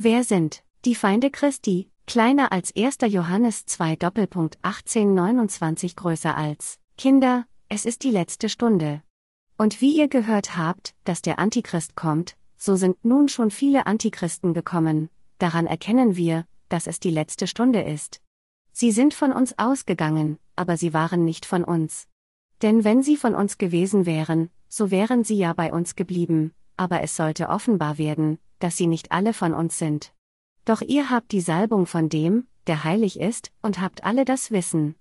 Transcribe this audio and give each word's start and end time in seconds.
Wer 0.00 0.22
sind 0.22 0.62
die 0.84 0.94
Feinde 0.94 1.28
Christi? 1.28 1.90
Kleiner 2.06 2.52
als 2.52 2.72
1. 2.76 2.98
Johannes 3.08 3.66
2 3.66 3.96
Doppelpunkt 3.96 4.56
18 4.62 5.12
29 5.12 5.96
größer 5.96 6.36
als 6.36 6.78
Kinder, 6.96 7.46
es 7.68 7.84
ist 7.84 8.04
die 8.04 8.12
letzte 8.12 8.48
Stunde. 8.48 9.02
Und 9.56 9.80
wie 9.80 9.98
ihr 9.98 10.06
gehört 10.06 10.56
habt, 10.56 10.94
dass 11.02 11.20
der 11.20 11.40
Antichrist 11.40 11.96
kommt, 11.96 12.36
so 12.56 12.76
sind 12.76 13.04
nun 13.04 13.28
schon 13.28 13.50
viele 13.50 13.88
Antichristen 13.88 14.54
gekommen, 14.54 15.10
daran 15.38 15.66
erkennen 15.66 16.14
wir, 16.14 16.46
dass 16.68 16.86
es 16.86 17.00
die 17.00 17.10
letzte 17.10 17.48
Stunde 17.48 17.82
ist. 17.82 18.20
Sie 18.70 18.92
sind 18.92 19.14
von 19.14 19.32
uns 19.32 19.58
ausgegangen, 19.58 20.38
aber 20.54 20.76
sie 20.76 20.94
waren 20.94 21.24
nicht 21.24 21.44
von 21.44 21.64
uns. 21.64 22.06
Denn 22.62 22.84
wenn 22.84 23.02
sie 23.02 23.16
von 23.16 23.34
uns 23.34 23.58
gewesen 23.58 24.06
wären, 24.06 24.48
so 24.68 24.92
wären 24.92 25.24
sie 25.24 25.38
ja 25.38 25.54
bei 25.54 25.72
uns 25.72 25.96
geblieben, 25.96 26.54
aber 26.76 27.02
es 27.02 27.16
sollte 27.16 27.48
offenbar 27.48 27.98
werden, 27.98 28.38
dass 28.58 28.76
sie 28.76 28.86
nicht 28.86 29.12
alle 29.12 29.32
von 29.32 29.54
uns 29.54 29.78
sind. 29.78 30.12
Doch 30.64 30.80
ihr 30.80 31.10
habt 31.10 31.32
die 31.32 31.40
Salbung 31.40 31.86
von 31.86 32.08
dem, 32.08 32.46
der 32.66 32.84
heilig 32.84 33.18
ist, 33.18 33.50
und 33.62 33.80
habt 33.80 34.04
alle 34.04 34.24
das 34.24 34.50
Wissen. 34.50 34.94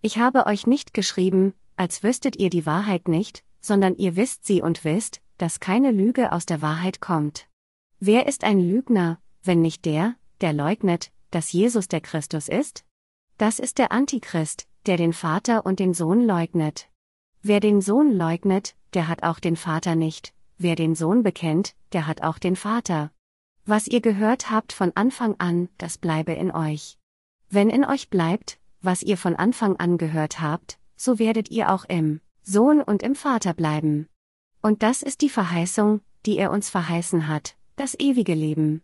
Ich 0.00 0.18
habe 0.18 0.46
euch 0.46 0.66
nicht 0.66 0.94
geschrieben, 0.94 1.54
als 1.76 2.02
wüsstet 2.02 2.36
ihr 2.36 2.50
die 2.50 2.66
Wahrheit 2.66 3.08
nicht, 3.08 3.44
sondern 3.60 3.96
ihr 3.96 4.16
wisst 4.16 4.46
sie 4.46 4.62
und 4.62 4.84
wisst, 4.84 5.20
dass 5.38 5.60
keine 5.60 5.90
Lüge 5.90 6.32
aus 6.32 6.46
der 6.46 6.62
Wahrheit 6.62 7.00
kommt. 7.00 7.48
Wer 8.00 8.26
ist 8.26 8.44
ein 8.44 8.60
Lügner, 8.60 9.20
wenn 9.42 9.60
nicht 9.60 9.84
der, 9.84 10.14
der 10.40 10.52
leugnet, 10.52 11.10
dass 11.30 11.52
Jesus 11.52 11.88
der 11.88 12.00
Christus 12.00 12.48
ist? 12.48 12.84
Das 13.38 13.58
ist 13.58 13.78
der 13.78 13.92
Antichrist, 13.92 14.68
der 14.86 14.96
den 14.96 15.12
Vater 15.12 15.66
und 15.66 15.80
den 15.80 15.94
Sohn 15.94 16.24
leugnet. 16.24 16.88
Wer 17.42 17.60
den 17.60 17.80
Sohn 17.80 18.12
leugnet, 18.12 18.74
der 18.94 19.08
hat 19.08 19.22
auch 19.22 19.38
den 19.38 19.56
Vater 19.56 19.94
nicht, 19.94 20.34
wer 20.58 20.76
den 20.76 20.94
Sohn 20.94 21.22
bekennt, 21.22 21.74
der 21.92 22.06
hat 22.06 22.22
auch 22.22 22.38
den 22.38 22.56
Vater. 22.56 23.10
Was 23.64 23.86
ihr 23.86 24.00
gehört 24.00 24.50
habt 24.50 24.72
von 24.72 24.92
Anfang 24.94 25.36
an, 25.38 25.68
das 25.78 25.98
bleibe 25.98 26.32
in 26.32 26.50
euch. 26.50 26.98
Wenn 27.48 27.70
in 27.70 27.84
euch 27.84 28.10
bleibt, 28.10 28.58
was 28.82 29.02
ihr 29.02 29.16
von 29.16 29.36
Anfang 29.36 29.76
an 29.76 29.98
gehört 29.98 30.40
habt, 30.40 30.78
so 30.96 31.18
werdet 31.18 31.50
ihr 31.50 31.72
auch 31.72 31.84
im 31.84 32.20
Sohn 32.42 32.80
und 32.82 33.02
im 33.02 33.14
Vater 33.14 33.54
bleiben. 33.54 34.08
Und 34.62 34.82
das 34.82 35.02
ist 35.02 35.20
die 35.20 35.28
Verheißung, 35.28 36.00
die 36.26 36.38
er 36.38 36.50
uns 36.50 36.70
verheißen 36.70 37.28
hat, 37.28 37.56
das 37.76 37.94
ewige 37.98 38.34
Leben. 38.34 38.82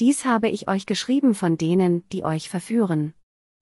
Dies 0.00 0.24
habe 0.24 0.48
ich 0.48 0.68
euch 0.68 0.86
geschrieben 0.86 1.34
von 1.34 1.58
denen, 1.58 2.08
die 2.10 2.24
euch 2.24 2.48
verführen. 2.48 3.14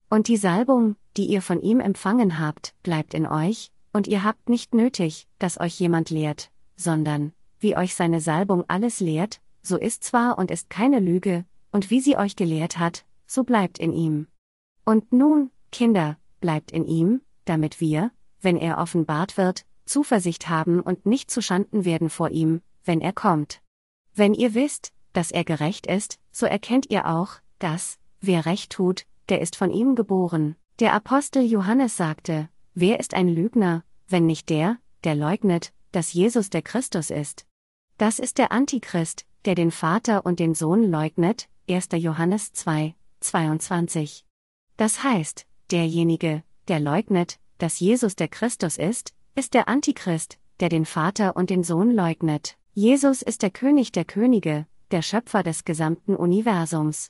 Und 0.09 0.27
die 0.27 0.37
Salbung, 0.37 0.95
die 1.17 1.25
ihr 1.25 1.41
von 1.41 1.61
ihm 1.61 1.79
empfangen 1.79 2.39
habt, 2.39 2.75
bleibt 2.83 3.13
in 3.13 3.25
euch, 3.25 3.71
und 3.91 4.07
ihr 4.07 4.23
habt 4.23 4.47
nicht 4.47 4.75
nötig, 4.75 5.27
dass 5.39 5.59
euch 5.59 5.79
jemand 5.79 6.11
lehrt, 6.11 6.51
sondern, 6.75 7.33
wie 7.59 7.75
euch 7.75 7.95
seine 7.95 8.21
Salbung 8.21 8.63
alles 8.67 8.99
lehrt, 8.99 9.41
so 9.61 9.77
ist 9.77 10.03
zwar 10.03 10.37
und 10.37 10.51
ist 10.51 10.69
keine 10.69 10.99
Lüge, 10.99 11.45
und 11.71 11.89
wie 11.89 11.99
sie 11.99 12.17
euch 12.17 12.35
gelehrt 12.35 12.79
hat, 12.79 13.05
so 13.25 13.43
bleibt 13.43 13.79
in 13.79 13.93
ihm. 13.93 14.27
Und 14.85 15.11
nun, 15.11 15.51
Kinder, 15.71 16.17
bleibt 16.39 16.71
in 16.71 16.85
ihm, 16.85 17.21
damit 17.45 17.81
wir, 17.81 18.11
wenn 18.41 18.57
er 18.57 18.77
offenbart 18.77 19.37
wird, 19.37 19.65
Zuversicht 19.85 20.49
haben 20.49 20.81
und 20.81 21.05
nicht 21.05 21.31
zu 21.31 21.41
Schanden 21.41 21.85
werden 21.85 22.09
vor 22.09 22.29
ihm, 22.29 22.61
wenn 22.85 23.01
er 23.01 23.13
kommt. 23.13 23.61
Wenn 24.13 24.33
ihr 24.33 24.53
wisst, 24.53 24.93
dass 25.13 25.31
er 25.31 25.43
gerecht 25.43 25.87
ist, 25.87 26.19
so 26.31 26.45
erkennt 26.45 26.89
ihr 26.89 27.07
auch, 27.07 27.33
dass, 27.59 27.97
wer 28.21 28.45
recht 28.45 28.71
tut, 28.71 29.05
der 29.29 29.41
ist 29.41 29.55
von 29.55 29.71
ihm 29.71 29.95
geboren. 29.95 30.55
Der 30.79 30.93
Apostel 30.93 31.43
Johannes 31.43 31.97
sagte, 31.97 32.49
wer 32.75 32.99
ist 32.99 33.13
ein 33.13 33.27
Lügner, 33.27 33.83
wenn 34.07 34.25
nicht 34.25 34.49
der, 34.49 34.77
der 35.03 35.15
leugnet, 35.15 35.73
dass 35.91 36.13
Jesus 36.13 36.49
der 36.49 36.61
Christus 36.61 37.09
ist? 37.09 37.46
Das 37.97 38.19
ist 38.19 38.37
der 38.37 38.51
Antichrist, 38.51 39.25
der 39.45 39.55
den 39.55 39.71
Vater 39.71 40.23
und 40.23 40.39
den 40.39 40.53
Sohn 40.53 40.83
leugnet, 40.83 41.49
1. 41.67 41.89
Johannes 41.93 42.53
2, 42.53 42.93
22. 43.21 44.23
Das 44.77 45.03
heißt, 45.03 45.47
derjenige, 45.71 46.43
der 46.67 46.79
leugnet, 46.79 47.39
dass 47.57 47.79
Jesus 47.79 48.15
der 48.15 48.27
Christus 48.27 48.77
ist, 48.77 49.15
ist 49.33 49.55
der 49.55 49.67
Antichrist, 49.67 50.37
der 50.59 50.69
den 50.69 50.85
Vater 50.85 51.35
und 51.35 51.49
den 51.49 51.63
Sohn 51.63 51.89
leugnet. 51.89 52.55
Jesus 52.75 53.23
ist 53.23 53.41
der 53.41 53.49
König 53.49 53.91
der 53.93 54.05
Könige, 54.05 54.67
der 54.91 55.01
Schöpfer 55.01 55.41
des 55.41 55.65
gesamten 55.65 56.15
Universums. 56.15 57.09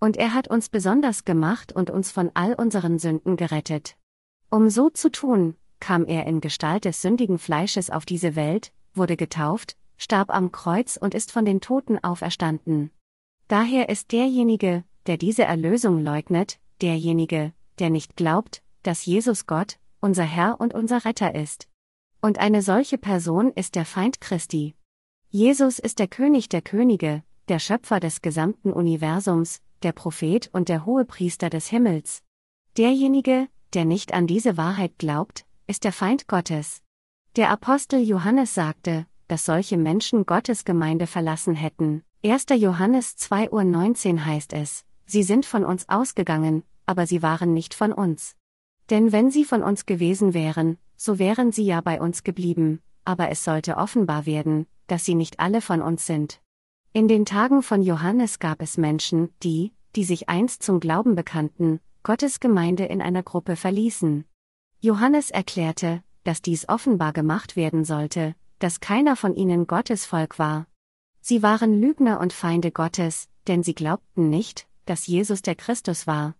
Und 0.00 0.16
er 0.16 0.34
hat 0.34 0.48
uns 0.48 0.68
besonders 0.68 1.24
gemacht 1.24 1.70
und 1.72 1.90
uns 1.90 2.10
von 2.10 2.32
all 2.34 2.54
unseren 2.54 2.98
Sünden 2.98 3.36
gerettet. 3.36 3.96
Um 4.50 4.68
so 4.68 4.90
zu 4.90 5.12
tun, 5.12 5.54
kam 5.78 6.04
er 6.06 6.26
in 6.26 6.40
Gestalt 6.40 6.86
des 6.86 7.02
sündigen 7.02 7.38
Fleisches 7.38 7.88
auf 7.88 8.04
diese 8.04 8.34
Welt, 8.34 8.72
wurde 8.94 9.16
getauft, 9.16 9.76
starb 9.96 10.30
am 10.30 10.52
Kreuz 10.52 10.96
und 10.96 11.14
ist 11.14 11.32
von 11.32 11.44
den 11.44 11.60
Toten 11.60 12.02
auferstanden. 12.02 12.90
Daher 13.48 13.88
ist 13.88 14.12
derjenige, 14.12 14.84
der 15.06 15.16
diese 15.16 15.44
Erlösung 15.44 16.02
leugnet, 16.02 16.58
derjenige, 16.80 17.52
der 17.78 17.90
nicht 17.90 18.16
glaubt, 18.16 18.62
dass 18.82 19.06
Jesus 19.06 19.46
Gott, 19.46 19.78
unser 20.00 20.24
Herr 20.24 20.60
und 20.60 20.74
unser 20.74 21.04
Retter 21.04 21.34
ist. 21.34 21.68
Und 22.20 22.38
eine 22.38 22.62
solche 22.62 22.98
Person 22.98 23.52
ist 23.52 23.74
der 23.74 23.84
Feind 23.84 24.20
Christi. 24.20 24.74
Jesus 25.30 25.78
ist 25.78 25.98
der 25.98 26.08
König 26.08 26.48
der 26.48 26.62
Könige, 26.62 27.22
der 27.48 27.58
Schöpfer 27.58 28.00
des 28.00 28.22
gesamten 28.22 28.72
Universums, 28.72 29.60
der 29.82 29.92
Prophet 29.92 30.48
und 30.52 30.68
der 30.68 30.86
Hohepriester 30.86 31.50
des 31.50 31.68
Himmels. 31.68 32.22
Derjenige, 32.76 33.48
der 33.74 33.84
nicht 33.84 34.14
an 34.14 34.26
diese 34.26 34.56
Wahrheit 34.56 34.98
glaubt, 34.98 35.44
ist 35.66 35.84
der 35.84 35.92
Feind 35.92 36.28
Gottes. 36.28 36.82
Der 37.36 37.50
Apostel 37.50 38.00
Johannes 38.00 38.54
sagte, 38.54 39.06
dass 39.28 39.44
solche 39.44 39.76
Menschen 39.76 40.26
Gottes 40.26 40.64
Gemeinde 40.64 41.06
verlassen 41.06 41.54
hätten. 41.54 42.02
1. 42.24 42.46
Johannes 42.56 43.16
2.19 43.18 44.14
Uhr 44.14 44.24
heißt 44.24 44.52
es, 44.52 44.84
sie 45.06 45.22
sind 45.22 45.46
von 45.46 45.64
uns 45.64 45.88
ausgegangen, 45.88 46.62
aber 46.86 47.06
sie 47.06 47.22
waren 47.22 47.52
nicht 47.52 47.74
von 47.74 47.92
uns. 47.92 48.36
Denn 48.90 49.12
wenn 49.12 49.30
sie 49.30 49.44
von 49.44 49.62
uns 49.62 49.86
gewesen 49.86 50.34
wären, 50.34 50.78
so 50.96 51.18
wären 51.18 51.52
sie 51.52 51.64
ja 51.64 51.80
bei 51.80 52.00
uns 52.00 52.22
geblieben, 52.22 52.80
aber 53.04 53.30
es 53.30 53.44
sollte 53.44 53.76
offenbar 53.76 54.26
werden, 54.26 54.66
dass 54.86 55.04
sie 55.04 55.14
nicht 55.14 55.40
alle 55.40 55.60
von 55.60 55.82
uns 55.82 56.06
sind. 56.06 56.40
In 56.92 57.08
den 57.08 57.24
Tagen 57.24 57.62
von 57.62 57.82
Johannes 57.82 58.38
gab 58.38 58.62
es 58.62 58.76
Menschen, 58.76 59.30
die, 59.42 59.72
die 59.96 60.04
sich 60.04 60.28
einst 60.28 60.62
zum 60.62 60.80
Glauben 60.80 61.14
bekannten, 61.14 61.80
Gottes 62.02 62.40
Gemeinde 62.40 62.84
in 62.84 63.00
einer 63.00 63.22
Gruppe 63.22 63.56
verließen. 63.56 64.24
Johannes 64.80 65.30
erklärte, 65.30 66.02
dass 66.24 66.42
dies 66.42 66.68
offenbar 66.68 67.12
gemacht 67.12 67.56
werden 67.56 67.84
sollte, 67.84 68.34
dass 68.58 68.80
keiner 68.80 69.16
von 69.16 69.34
ihnen 69.34 69.66
Gottes 69.66 70.06
Volk 70.06 70.38
war. 70.38 70.66
Sie 71.20 71.42
waren 71.42 71.80
Lügner 71.80 72.20
und 72.20 72.32
Feinde 72.32 72.70
Gottes, 72.70 73.28
denn 73.46 73.62
sie 73.62 73.74
glaubten 73.74 74.30
nicht, 74.30 74.66
dass 74.86 75.06
Jesus 75.06 75.42
der 75.42 75.54
Christus 75.54 76.06
war. 76.06 76.34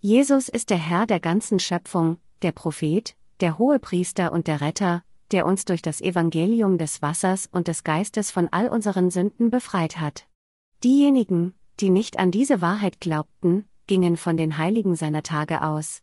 Jesus 0.00 0.48
ist 0.48 0.70
der 0.70 0.78
Herr 0.78 1.06
der 1.06 1.20
ganzen 1.20 1.58
Schöpfung, 1.58 2.18
der 2.42 2.52
Prophet, 2.52 3.16
der 3.40 3.58
Hohepriester 3.58 4.32
und 4.32 4.46
der 4.46 4.60
Retter, 4.60 5.02
der 5.32 5.46
uns 5.46 5.64
durch 5.64 5.82
das 5.82 6.00
Evangelium 6.00 6.78
des 6.78 7.02
Wassers 7.02 7.48
und 7.50 7.68
des 7.68 7.84
Geistes 7.84 8.30
von 8.30 8.48
all 8.50 8.68
unseren 8.68 9.10
Sünden 9.10 9.50
befreit 9.50 9.98
hat. 9.98 10.26
Diejenigen, 10.84 11.54
die 11.80 11.90
nicht 11.90 12.18
an 12.18 12.30
diese 12.30 12.60
Wahrheit 12.60 13.00
glaubten, 13.00 13.64
gingen 13.86 14.16
von 14.16 14.36
den 14.36 14.58
Heiligen 14.58 14.96
seiner 14.96 15.22
Tage 15.22 15.62
aus. 15.62 16.02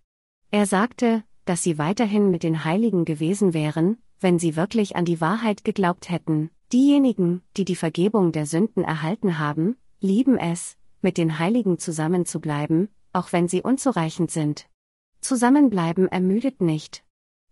Er 0.52 0.66
sagte, 0.66 1.24
dass 1.46 1.64
sie 1.64 1.78
weiterhin 1.78 2.32
mit 2.32 2.44
den 2.44 2.64
Heiligen 2.64 3.06
gewesen 3.06 3.54
wären, 3.54 3.98
wenn 4.24 4.40
sie 4.40 4.56
wirklich 4.56 4.96
an 4.96 5.06
die 5.06 5.22
Wahrheit 5.22 5.64
geglaubt 5.64 6.10
hätten. 6.10 6.50
Diejenigen, 6.72 7.44
die 7.58 7.66
die 7.66 7.76
Vergebung 7.76 8.32
der 8.32 8.46
Sünden 8.46 8.84
erhalten 8.84 9.38
haben, 9.38 9.76
lieben 10.00 10.38
es, 10.38 10.78
mit 11.02 11.18
den 11.18 11.38
Heiligen 11.38 11.78
zusammenzubleiben, 11.78 12.90
auch 13.12 13.32
wenn 13.32 13.48
sie 13.48 13.62
unzureichend 13.62 14.32
sind. 14.32 14.68
Zusammenbleiben 15.20 16.08
ermüdet 16.08 16.62
nicht. 16.62 17.04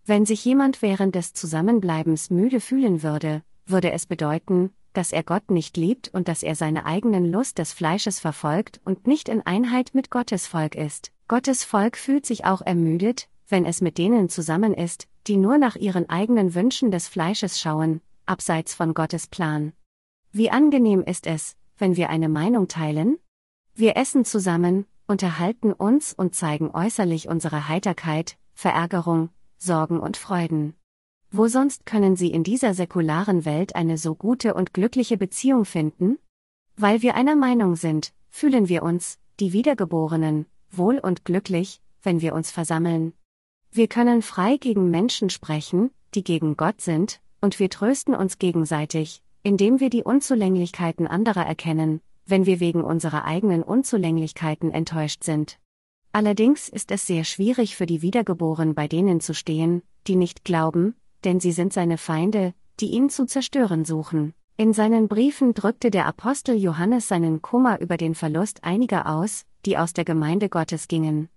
Wenn 0.05 0.25
sich 0.25 0.43
jemand 0.43 0.81
während 0.81 1.13
des 1.13 1.33
Zusammenbleibens 1.33 2.31
müde 2.31 2.59
fühlen 2.59 3.03
würde, 3.03 3.43
würde 3.65 3.91
es 3.91 4.07
bedeuten, 4.07 4.71
dass 4.93 5.11
er 5.11 5.23
Gott 5.23 5.51
nicht 5.51 5.77
liebt 5.77 6.09
und 6.13 6.27
dass 6.27 6.43
er 6.43 6.55
seine 6.55 6.85
eigenen 6.85 7.31
Lust 7.31 7.59
des 7.59 7.71
Fleisches 7.71 8.19
verfolgt 8.19 8.81
und 8.83 9.07
nicht 9.07 9.29
in 9.29 9.45
Einheit 9.45 9.91
mit 9.93 10.09
Gottes 10.09 10.47
Volk 10.47 10.75
ist. 10.75 11.11
Gottes 11.27 11.63
Volk 11.63 11.95
fühlt 11.95 12.25
sich 12.25 12.45
auch 12.45 12.61
ermüdet, 12.61 13.29
wenn 13.47 13.65
es 13.65 13.81
mit 13.81 13.97
denen 13.97 14.27
zusammen 14.29 14.73
ist, 14.73 15.07
die 15.27 15.37
nur 15.37 15.57
nach 15.57 15.75
ihren 15.75 16.09
eigenen 16.09 16.55
Wünschen 16.55 16.91
des 16.91 17.07
Fleisches 17.07 17.59
schauen, 17.59 18.01
abseits 18.25 18.73
von 18.73 18.93
Gottes 18.93 19.27
Plan. 19.27 19.73
Wie 20.31 20.49
angenehm 20.49 21.01
ist 21.03 21.27
es, 21.27 21.55
wenn 21.77 21.97
wir 21.97 22.09
eine 22.09 22.29
Meinung 22.29 22.67
teilen? 22.67 23.17
Wir 23.75 23.97
essen 23.97 24.25
zusammen, 24.25 24.85
unterhalten 25.07 25.73
uns 25.73 26.13
und 26.13 26.35
zeigen 26.35 26.71
äußerlich 26.71 27.27
unsere 27.27 27.67
Heiterkeit, 27.67 28.37
Verärgerung, 28.53 29.29
Sorgen 29.57 29.99
und 29.99 30.17
Freuden. 30.17 30.75
Wo 31.31 31.47
sonst 31.47 31.85
können 31.85 32.15
Sie 32.15 32.31
in 32.31 32.43
dieser 32.43 32.73
säkularen 32.73 33.45
Welt 33.45 33.75
eine 33.75 33.97
so 33.97 34.15
gute 34.15 34.53
und 34.53 34.73
glückliche 34.73 35.17
Beziehung 35.17 35.65
finden? 35.65 36.17
Weil 36.75 37.01
wir 37.01 37.15
einer 37.15 37.35
Meinung 37.35 37.75
sind, 37.75 38.13
fühlen 38.29 38.67
wir 38.69 38.83
uns, 38.83 39.17
die 39.39 39.53
Wiedergeborenen, 39.53 40.45
wohl 40.69 40.99
und 40.99 41.25
glücklich, 41.25 41.81
wenn 42.03 42.21
wir 42.21 42.33
uns 42.33 42.51
versammeln. 42.51 43.13
Wir 43.73 43.87
können 43.87 44.21
frei 44.21 44.57
gegen 44.57 44.89
Menschen 44.89 45.29
sprechen, 45.29 45.91
die 46.13 46.25
gegen 46.25 46.57
Gott 46.57 46.81
sind, 46.81 47.21
und 47.39 47.57
wir 47.57 47.69
trösten 47.69 48.13
uns 48.13 48.37
gegenseitig, 48.37 49.23
indem 49.43 49.79
wir 49.79 49.89
die 49.89 50.03
Unzulänglichkeiten 50.03 51.07
anderer 51.07 51.45
erkennen, 51.45 52.01
wenn 52.25 52.45
wir 52.45 52.59
wegen 52.59 52.83
unserer 52.83 53.23
eigenen 53.23 53.63
Unzulänglichkeiten 53.63 54.71
enttäuscht 54.71 55.23
sind. 55.23 55.57
Allerdings 56.11 56.67
ist 56.67 56.91
es 56.91 57.07
sehr 57.07 57.23
schwierig 57.23 57.77
für 57.77 57.85
die 57.85 58.01
Wiedergeboren 58.01 58.75
bei 58.75 58.89
denen 58.89 59.21
zu 59.21 59.33
stehen, 59.33 59.83
die 60.05 60.17
nicht 60.17 60.43
glauben, 60.43 60.95
denn 61.23 61.39
sie 61.39 61.53
sind 61.53 61.71
seine 61.71 61.97
Feinde, 61.97 62.53
die 62.81 62.87
ihn 62.87 63.09
zu 63.09 63.25
zerstören 63.25 63.85
suchen. 63.85 64.33
In 64.57 64.73
seinen 64.73 65.07
Briefen 65.07 65.53
drückte 65.53 65.91
der 65.91 66.07
Apostel 66.07 66.55
Johannes 66.55 67.07
seinen 67.07 67.41
Kummer 67.41 67.79
über 67.79 67.95
den 67.95 68.15
Verlust 68.15 68.65
einiger 68.65 69.07
aus, 69.07 69.45
die 69.65 69.77
aus 69.77 69.93
der 69.93 70.03
Gemeinde 70.03 70.49
Gottes 70.49 70.89
gingen. 70.89 71.29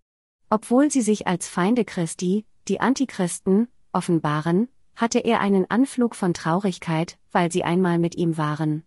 Obwohl 0.51 0.91
sie 0.91 1.03
sich 1.03 1.27
als 1.27 1.49
Feinde 1.49 1.85
Christi, 1.85 2.45
die 2.69 2.81
Antichristen, 2.81 3.69
offenbaren, 3.93 4.69
hatte 4.97 5.19
er 5.19 5.41
einen 5.41 5.71
Anflug 5.71 6.15
von 6.15 6.35
Traurigkeit, 6.35 7.19
weil 7.33 7.51
sie 7.51 7.65
einmal 7.65 7.99
mit 7.99 8.15
ihm 8.15 8.37
waren. 8.39 8.85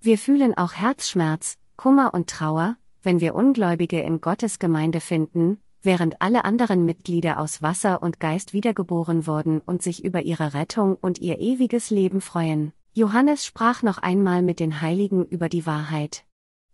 Wir 0.00 0.18
fühlen 0.18 0.56
auch 0.56 0.74
Herzschmerz, 0.74 1.56
Kummer 1.76 2.12
und 2.12 2.28
Trauer, 2.28 2.76
wenn 3.02 3.20
wir 3.20 3.34
Ungläubige 3.34 4.00
in 4.00 4.20
Gottes 4.20 4.58
Gemeinde 4.58 5.00
finden, 5.00 5.58
während 5.82 6.20
alle 6.20 6.44
anderen 6.44 6.84
Mitglieder 6.84 7.38
aus 7.38 7.62
Wasser 7.62 8.02
und 8.02 8.20
Geist 8.20 8.52
wiedergeboren 8.52 9.26
wurden 9.26 9.60
und 9.60 9.82
sich 9.82 10.04
über 10.04 10.22
ihre 10.22 10.54
Rettung 10.54 10.96
und 11.00 11.20
ihr 11.20 11.38
ewiges 11.38 11.90
Leben 11.90 12.20
freuen. 12.20 12.72
Johannes 12.94 13.44
sprach 13.44 13.82
noch 13.82 13.98
einmal 13.98 14.42
mit 14.42 14.60
den 14.60 14.80
Heiligen 14.80 15.24
über 15.26 15.48
die 15.48 15.66
Wahrheit. 15.66 16.24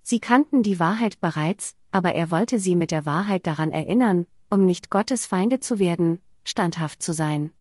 Sie 0.02 0.20
kannten 0.20 0.62
die 0.62 0.80
Wahrheit 0.80 1.20
bereits, 1.20 1.76
aber 1.90 2.14
er 2.14 2.30
wollte 2.30 2.58
sie 2.58 2.76
mit 2.76 2.90
der 2.90 3.06
Wahrheit 3.06 3.46
daran 3.46 3.70
erinnern, 3.70 4.26
um 4.50 4.66
nicht 4.66 4.90
Gottes 4.90 5.26
Feinde 5.26 5.60
zu 5.60 5.78
werden, 5.78 6.20
standhaft 6.44 7.02
zu 7.02 7.12
sein. 7.12 7.52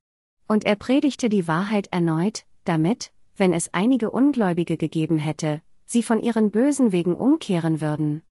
Und 0.48 0.66
er 0.66 0.76
predigte 0.76 1.30
die 1.30 1.48
Wahrheit 1.48 1.88
erneut, 1.92 2.46
damit, 2.64 3.12
wenn 3.36 3.54
es 3.54 3.74
einige 3.74 4.12
Ungläubige 4.12 4.78
gegeben 4.78 5.18
hätte, 5.18 5.62
sie 5.86 6.04
von 6.04 6.22
ihren 6.22 6.52
bösen 6.52 6.92
Wegen 6.92 7.16
umkehren 7.16 7.82
würden. 7.82 8.22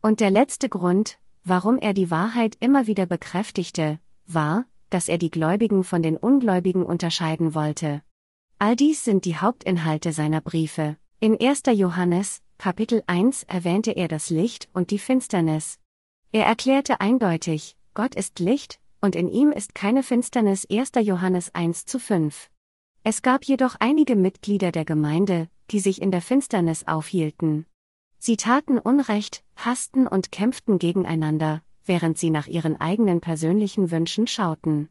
Und 0.00 0.20
der 0.20 0.30
letzte 0.30 0.68
Grund, 0.68 1.18
warum 1.44 1.78
er 1.78 1.94
die 1.94 2.10
Wahrheit 2.10 2.56
immer 2.60 2.86
wieder 2.86 3.06
bekräftigte, 3.06 3.98
war, 4.26 4.66
dass 4.90 5.08
er 5.08 5.18
die 5.18 5.30
Gläubigen 5.30 5.84
von 5.84 6.02
den 6.02 6.16
Ungläubigen 6.16 6.84
unterscheiden 6.84 7.54
wollte. 7.54 8.02
All 8.58 8.76
dies 8.76 9.04
sind 9.04 9.24
die 9.24 9.36
Hauptinhalte 9.36 10.12
seiner 10.12 10.40
Briefe. 10.40 10.96
In 11.20 11.40
1. 11.40 11.62
Johannes, 11.72 12.42
Kapitel 12.58 13.02
1 13.06 13.44
erwähnte 13.44 13.92
er 13.92 14.08
das 14.08 14.30
Licht 14.30 14.68
und 14.72 14.90
die 14.90 14.98
Finsternis. 14.98 15.78
Er 16.32 16.46
erklärte 16.46 17.00
eindeutig, 17.00 17.76
Gott 17.94 18.14
ist 18.14 18.38
Licht, 18.38 18.80
und 19.00 19.16
in 19.16 19.28
ihm 19.28 19.52
ist 19.52 19.74
keine 19.74 20.02
Finsternis 20.02 20.66
1. 20.70 20.92
Johannes 21.02 21.54
1 21.54 21.84
zu 21.84 21.98
5. 21.98 22.50
Es 23.02 23.20
gab 23.20 23.44
jedoch 23.44 23.76
einige 23.80 24.16
Mitglieder 24.16 24.72
der 24.72 24.86
Gemeinde, 24.86 25.48
die 25.70 25.80
sich 25.80 26.00
in 26.00 26.10
der 26.10 26.22
Finsternis 26.22 26.86
aufhielten. 26.86 27.66
Sie 28.18 28.38
taten 28.38 28.78
Unrecht, 28.78 29.44
hassten 29.56 30.06
und 30.06 30.32
kämpften 30.32 30.78
gegeneinander, 30.78 31.62
während 31.84 32.16
sie 32.16 32.30
nach 32.30 32.46
ihren 32.46 32.80
eigenen 32.80 33.20
persönlichen 33.20 33.90
Wünschen 33.90 34.26
schauten. 34.26 34.88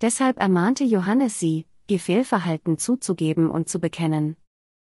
Deshalb 0.00 0.38
ermahnte 0.38 0.84
Johannes 0.84 1.38
sie, 1.38 1.66
ihr 1.88 2.00
Fehlverhalten 2.00 2.78
zuzugeben 2.78 3.50
und 3.50 3.68
zu 3.68 3.78
bekennen. 3.78 4.36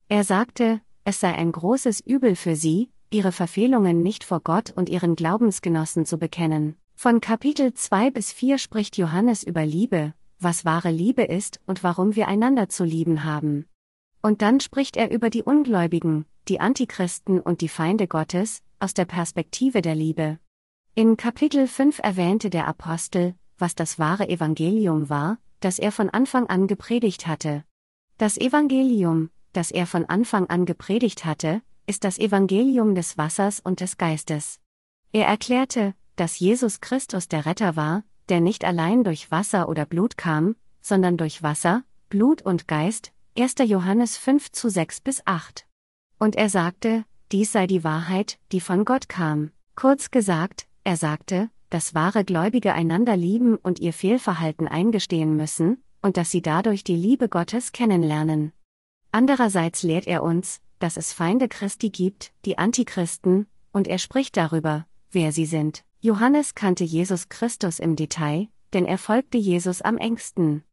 Er 0.10 0.26
sagte, 0.26 0.82
es 1.06 1.20
sei 1.20 1.34
ein 1.34 1.52
großes 1.52 2.02
Übel 2.02 2.36
für 2.36 2.56
sie, 2.56 2.90
ihre 3.12 3.32
Verfehlungen 3.32 4.02
nicht 4.02 4.24
vor 4.24 4.42
Gott 4.42 4.74
und 4.76 4.90
ihren 4.90 5.16
Glaubensgenossen 5.16 6.06
zu 6.06 6.18
bekennen. 6.18 6.76
Von 6.96 7.22
Kapitel 7.22 7.74
2 7.74 8.10
bis 8.10 8.34
4 8.34 8.58
spricht 8.58 8.98
Johannes 8.98 9.44
über 9.44 9.66
Liebe, 9.66 10.14
was 10.40 10.66
wahre 10.66 10.90
Liebe 10.90 11.24
ist 11.24 11.62
und 11.68 11.84
warum 11.84 12.16
wir 12.16 12.28
einander 12.28 12.70
zu 12.70 12.84
lieben 12.84 13.24
haben. 13.24 13.68
Und 14.24 14.42
dann 14.42 14.60
spricht 14.60 14.98
er 14.98 15.12
über 15.12 15.30
die 15.30 15.44
Ungläubigen, 15.44 16.26
die 16.48 16.60
Antichristen 16.60 17.40
und 17.40 17.62
die 17.62 17.70
Feinde 17.70 18.08
Gottes, 18.08 18.64
aus 18.80 18.96
der 18.96 19.06
Perspektive 19.06 19.84
der 19.84 19.94
Liebe. 19.94 20.40
In 20.96 21.18
Kapitel 21.18 21.68
5 21.68 22.00
erwähnte 22.00 22.50
der 22.50 22.68
Apostel, 22.68 23.36
was 23.60 23.76
das 23.76 24.00
wahre 24.00 24.28
Evangelium 24.28 25.10
war, 25.10 25.38
das 25.60 25.78
er 25.78 25.92
von 25.92 26.10
Anfang 26.10 26.48
an 26.48 26.66
gepredigt 26.66 27.28
hatte. 27.28 27.64
Das 28.18 28.38
Evangelium, 28.38 29.30
das 29.56 29.72
er 29.72 29.88
von 29.88 30.06
Anfang 30.06 30.48
an 30.48 30.66
gepredigt 30.66 31.26
hatte, 31.26 31.62
ist 31.88 32.04
das 32.04 32.18
Evangelium 32.18 32.96
des 32.96 33.18
Wassers 33.18 33.60
und 33.60 33.80
des 33.80 33.98
Geistes. 33.98 34.60
Er 35.12 35.28
erklärte, 35.28 35.94
dass 36.16 36.40
Jesus 36.40 36.82
Christus 36.82 37.28
der 37.28 37.46
Retter 37.46 37.76
war, 37.76 38.04
der 38.30 38.42
nicht 38.42 38.66
allein 38.66 39.04
durch 39.04 39.32
Wasser 39.32 39.70
oder 39.70 39.86
Blut 39.86 40.18
kam, 40.18 40.56
sondern 40.82 41.18
durch 41.18 41.44
Wasser, 41.44 41.84
Blut 42.10 42.42
und 42.42 42.68
Geist, 42.68 43.12
1. 43.38 43.56
Johannes 43.66 44.18
5 44.18 44.52
zu 44.52 44.70
6 44.70 45.02
bis 45.02 45.22
8. 45.26 45.66
Und 46.20 46.36
er 46.36 46.50
sagte, 46.50 47.06
dies 47.32 47.52
sei 47.52 47.68
die 47.68 47.84
Wahrheit, 47.84 48.40
die 48.52 48.62
von 48.62 48.86
Gott 48.86 49.10
kam. 49.10 49.52
Kurz 49.76 50.12
gesagt, 50.12 50.68
er 50.84 50.96
sagte, 50.96 51.50
dass 51.70 51.94
wahre 51.94 52.24
Gläubige 52.24 52.74
einander 52.74 53.18
lieben 53.18 53.56
und 53.56 53.80
ihr 53.80 53.94
Fehlverhalten 53.94 54.68
eingestehen 54.68 55.36
müssen, 55.36 55.84
und 56.02 56.18
dass 56.18 56.32
sie 56.32 56.42
dadurch 56.42 56.84
die 56.84 56.96
Liebe 56.96 57.30
Gottes 57.30 57.72
kennenlernen. 57.72 58.54
Andererseits 59.16 59.82
lehrt 59.84 60.08
er 60.08 60.24
uns, 60.24 60.60
dass 60.80 60.98
es 60.98 61.14
Feinde 61.14 61.48
Christi 61.48 61.90
gibt, 61.90 62.34
die 62.44 62.58
Antichristen, 62.58 63.48
und 63.72 63.88
er 63.88 63.98
spricht 63.98 64.36
darüber, 64.36 64.88
wer 65.10 65.32
sie 65.32 65.46
sind. 65.46 65.86
Johannes 66.02 66.54
kannte 66.54 66.84
Jesus 66.84 67.30
Christus 67.30 67.80
im 67.80 67.96
Detail, 67.96 68.50
denn 68.74 68.84
er 68.84 68.98
folgte 68.98 69.38
Jesus 69.38 69.82
am 69.82 69.96
engsten. 69.98 70.66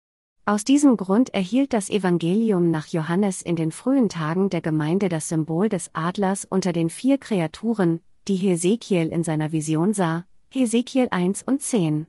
Aus 0.44 0.64
diesem 0.64 0.96
Grund 0.96 1.32
erhielt 1.32 1.72
das 1.72 1.88
Evangelium 1.88 2.72
nach 2.72 2.88
Johannes 2.88 3.42
in 3.42 3.54
den 3.54 3.70
frühen 3.70 4.08
Tagen 4.08 4.50
der 4.50 4.60
Gemeinde 4.60 5.08
das 5.08 5.28
Symbol 5.28 5.68
des 5.68 5.94
Adlers 5.94 6.44
unter 6.44 6.72
den 6.72 6.90
vier 6.90 7.18
Kreaturen, 7.18 8.00
die 8.26 8.34
Hesekiel 8.34 9.06
in 9.06 9.22
seiner 9.22 9.52
Vision 9.52 9.94
sah, 9.94 10.24
Hesekiel 10.50 11.06
1 11.12 11.44
und 11.44 11.62
10. 11.62 12.08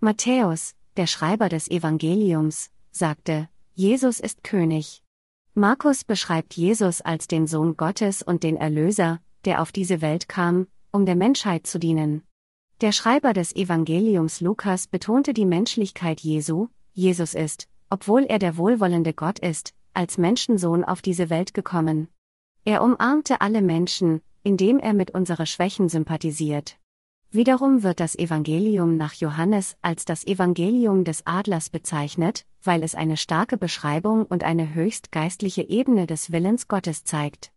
Matthäus, 0.00 0.74
der 0.96 1.06
Schreiber 1.06 1.48
des 1.48 1.70
Evangeliums, 1.70 2.72
sagte, 2.90 3.48
Jesus 3.76 4.18
ist 4.18 4.42
König. 4.42 5.04
Markus 5.58 6.04
beschreibt 6.04 6.54
Jesus 6.54 7.00
als 7.00 7.26
den 7.26 7.48
Sohn 7.48 7.76
Gottes 7.76 8.22
und 8.22 8.44
den 8.44 8.56
Erlöser, 8.56 9.18
der 9.44 9.60
auf 9.60 9.72
diese 9.72 10.00
Welt 10.00 10.28
kam, 10.28 10.68
um 10.92 11.04
der 11.04 11.16
Menschheit 11.16 11.66
zu 11.66 11.80
dienen. 11.80 12.22
Der 12.80 12.92
Schreiber 12.92 13.32
des 13.32 13.56
Evangeliums 13.56 14.40
Lukas 14.40 14.86
betonte 14.86 15.34
die 15.34 15.46
Menschlichkeit 15.46 16.20
Jesu, 16.20 16.68
Jesus 16.92 17.34
ist, 17.34 17.66
obwohl 17.90 18.22
er 18.22 18.38
der 18.38 18.56
wohlwollende 18.56 19.12
Gott 19.12 19.40
ist, 19.40 19.74
als 19.94 20.16
Menschensohn 20.16 20.84
auf 20.84 21.02
diese 21.02 21.28
Welt 21.28 21.54
gekommen. 21.54 22.06
Er 22.64 22.80
umarmte 22.80 23.40
alle 23.40 23.60
Menschen, 23.60 24.20
indem 24.44 24.78
er 24.78 24.94
mit 24.94 25.10
unsere 25.10 25.44
Schwächen 25.44 25.88
sympathisiert. 25.88 26.78
Wiederum 27.30 27.82
wird 27.82 28.00
das 28.00 28.18
Evangelium 28.18 28.96
nach 28.96 29.12
Johannes 29.12 29.76
als 29.82 30.06
das 30.06 30.26
Evangelium 30.26 31.04
des 31.04 31.26
Adlers 31.26 31.68
bezeichnet, 31.68 32.46
weil 32.62 32.82
es 32.82 32.94
eine 32.94 33.18
starke 33.18 33.58
Beschreibung 33.58 34.24
und 34.24 34.44
eine 34.44 34.74
höchst 34.74 35.12
geistliche 35.12 35.68
Ebene 35.68 36.06
des 36.06 36.32
Willens 36.32 36.68
Gottes 36.68 37.04
zeigt. 37.04 37.52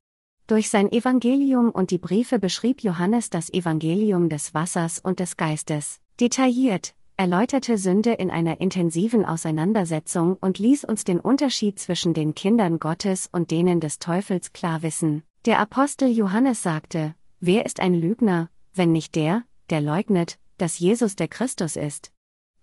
Durch 0.47 0.69
sein 0.69 0.91
Evangelium 0.91 1.69
und 1.69 1.91
die 1.91 1.99
Briefe 1.99 2.37
beschrieb 2.37 2.83
Johannes 2.83 3.29
das 3.29 3.49
Evangelium 3.49 4.27
des 4.27 4.53
Wassers 4.53 4.99
und 4.99 5.21
des 5.21 5.37
Geistes, 5.37 6.01
detailliert, 6.19 6.93
erläuterte 7.15 7.77
Sünde 7.77 8.11
in 8.11 8.29
einer 8.29 8.59
intensiven 8.59 9.25
Auseinandersetzung 9.25 10.35
und 10.41 10.59
ließ 10.59 10.83
uns 10.83 11.05
den 11.05 11.21
Unterschied 11.21 11.79
zwischen 11.79 12.13
den 12.13 12.35
Kindern 12.35 12.79
Gottes 12.79 13.29
und 13.31 13.51
denen 13.51 13.79
des 13.79 13.99
Teufels 13.99 14.51
klar 14.51 14.81
wissen. 14.81 15.23
Der 15.45 15.59
Apostel 15.59 16.09
Johannes 16.09 16.61
sagte, 16.61 17.15
Wer 17.39 17.65
ist 17.65 17.79
ein 17.79 17.93
Lügner, 17.93 18.49
wenn 18.73 18.91
nicht 18.91 19.15
der, 19.15 19.43
der 19.71 19.81
leugnet, 19.81 20.37
dass 20.57 20.77
Jesus 20.77 21.15
der 21.15 21.27
Christus 21.27 21.75
ist? 21.75 22.11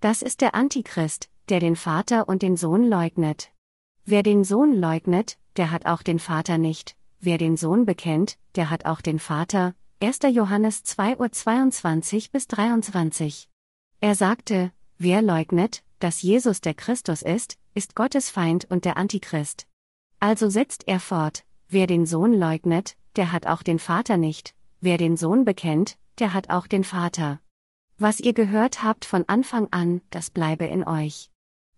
Das 0.01 0.23
ist 0.23 0.41
der 0.41 0.55
Antichrist, 0.55 1.29
der 1.49 1.59
den 1.59 1.75
Vater 1.75 2.29
und 2.29 2.43
den 2.43 2.57
Sohn 2.57 2.85
leugnet. 2.85 3.51
Wer 4.05 4.23
den 4.23 4.45
Sohn 4.45 4.75
leugnet, 4.75 5.39
der 5.57 5.71
hat 5.71 5.87
auch 5.87 6.03
den 6.03 6.19
Vater 6.19 6.59
nicht 6.59 6.99
wer 7.21 7.39
den 7.39 7.57
Sohn 7.57 7.85
bekennt, 7.85 8.39
der 8.55 8.71
hat 8.71 8.85
auch 8.85 9.01
den 9.01 9.19
Vater. 9.19 9.75
1. 10.01 10.21
Johannes 10.31 10.85
2 10.85 11.19
Uhr 11.19 11.33
22 11.33 12.31
bis 12.31 12.47
23. 12.47 13.49
Er 14.01 14.15
sagte, 14.15 14.73
wer 14.99 15.23
leugnet, 15.23 15.83
dass 15.99 16.23
Jesus 16.23 16.61
der 16.61 16.75
Christus 16.75 17.23
ist, 17.23 17.59
ist 17.75 17.97
Gottes 17.97 18.31
Feind 18.31 18.67
und 18.71 18.85
der 18.85 18.97
Antichrist. 18.97 19.67
Also 20.21 20.49
setzt 20.49 20.87
er 20.87 21.01
fort, 21.01 21.45
wer 21.69 21.87
den 21.87 22.07
Sohn 22.07 22.33
leugnet, 22.33 22.97
der 23.17 23.33
hat 23.33 23.47
auch 23.47 23.63
den 23.63 23.81
Vater 23.81 24.17
nicht, 24.17 24.55
wer 24.81 24.99
den 24.99 25.17
Sohn 25.17 25.45
bekennt, 25.45 25.99
der 26.21 26.35
hat 26.35 26.51
auch 26.51 26.67
den 26.67 26.85
Vater. 26.85 27.41
Was 27.99 28.21
ihr 28.21 28.33
gehört 28.33 28.83
habt 28.83 29.05
von 29.05 29.25
Anfang 29.29 29.69
an, 29.71 30.01
das 30.11 30.31
bleibe 30.31 30.65
in 30.67 30.87
euch. 30.87 31.31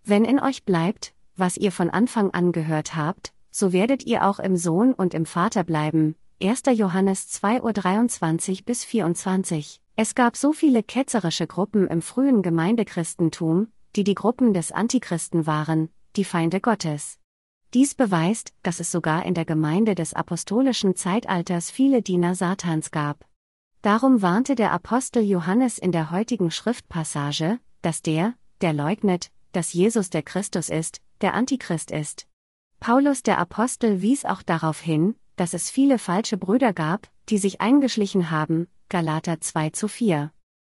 Wenn 0.04 0.24
in 0.24 0.38
euch 0.38 0.64
bleibt, 0.64 1.14
was 1.36 1.56
ihr 1.56 1.72
von 1.72 1.90
Anfang 1.90 2.30
an 2.32 2.52
gehört 2.52 2.94
habt, 2.94 3.32
so 3.50 3.72
werdet 3.72 4.04
ihr 4.04 4.26
auch 4.26 4.38
im 4.38 4.56
Sohn 4.56 4.92
und 4.92 5.14
im 5.14 5.26
Vater 5.26 5.64
bleiben. 5.64 6.14
1. 6.42 6.62
Johannes 6.72 7.28
2 7.28 7.62
Uhr 7.62 7.72
23 7.72 8.64
bis 8.64 8.84
24. 8.84 9.80
Es 9.96 10.14
gab 10.14 10.36
so 10.36 10.52
viele 10.52 10.82
ketzerische 10.82 11.46
Gruppen 11.46 11.86
im 11.86 12.00
frühen 12.00 12.42
Gemeindechristentum, 12.42 13.68
die 13.96 14.04
die 14.04 14.14
Gruppen 14.14 14.54
des 14.54 14.72
Antichristen 14.72 15.46
waren, 15.46 15.90
die 16.16 16.24
Feinde 16.24 16.60
Gottes. 16.60 17.18
Dies 17.74 17.94
beweist, 17.94 18.52
dass 18.62 18.80
es 18.80 18.90
sogar 18.90 19.24
in 19.26 19.34
der 19.34 19.44
Gemeinde 19.44 19.94
des 19.94 20.14
apostolischen 20.14 20.96
Zeitalters 20.96 21.70
viele 21.70 22.02
Diener 22.02 22.34
Satans 22.34 22.90
gab. 22.90 23.24
Darum 23.82 24.20
warnte 24.20 24.56
der 24.56 24.72
Apostel 24.72 25.22
Johannes 25.22 25.78
in 25.78 25.90
der 25.90 26.10
heutigen 26.10 26.50
Schriftpassage, 26.50 27.58
dass 27.80 28.02
der, 28.02 28.34
der 28.60 28.74
leugnet, 28.74 29.30
dass 29.52 29.72
Jesus 29.72 30.10
der 30.10 30.22
Christus 30.22 30.68
ist, 30.68 31.00
der 31.22 31.32
Antichrist 31.32 31.90
ist. 31.90 32.26
Paulus 32.78 33.22
der 33.22 33.38
Apostel 33.38 34.02
wies 34.02 34.26
auch 34.26 34.42
darauf 34.42 34.80
hin, 34.80 35.14
dass 35.36 35.54
es 35.54 35.70
viele 35.70 35.98
falsche 35.98 36.36
Brüder 36.36 36.74
gab, 36.74 37.08
die 37.30 37.38
sich 37.38 37.62
eingeschlichen 37.62 38.30
haben, 38.30 38.68
Galater 38.90 39.40
2 39.40 39.70
zu 39.70 39.88
4. 39.88 40.30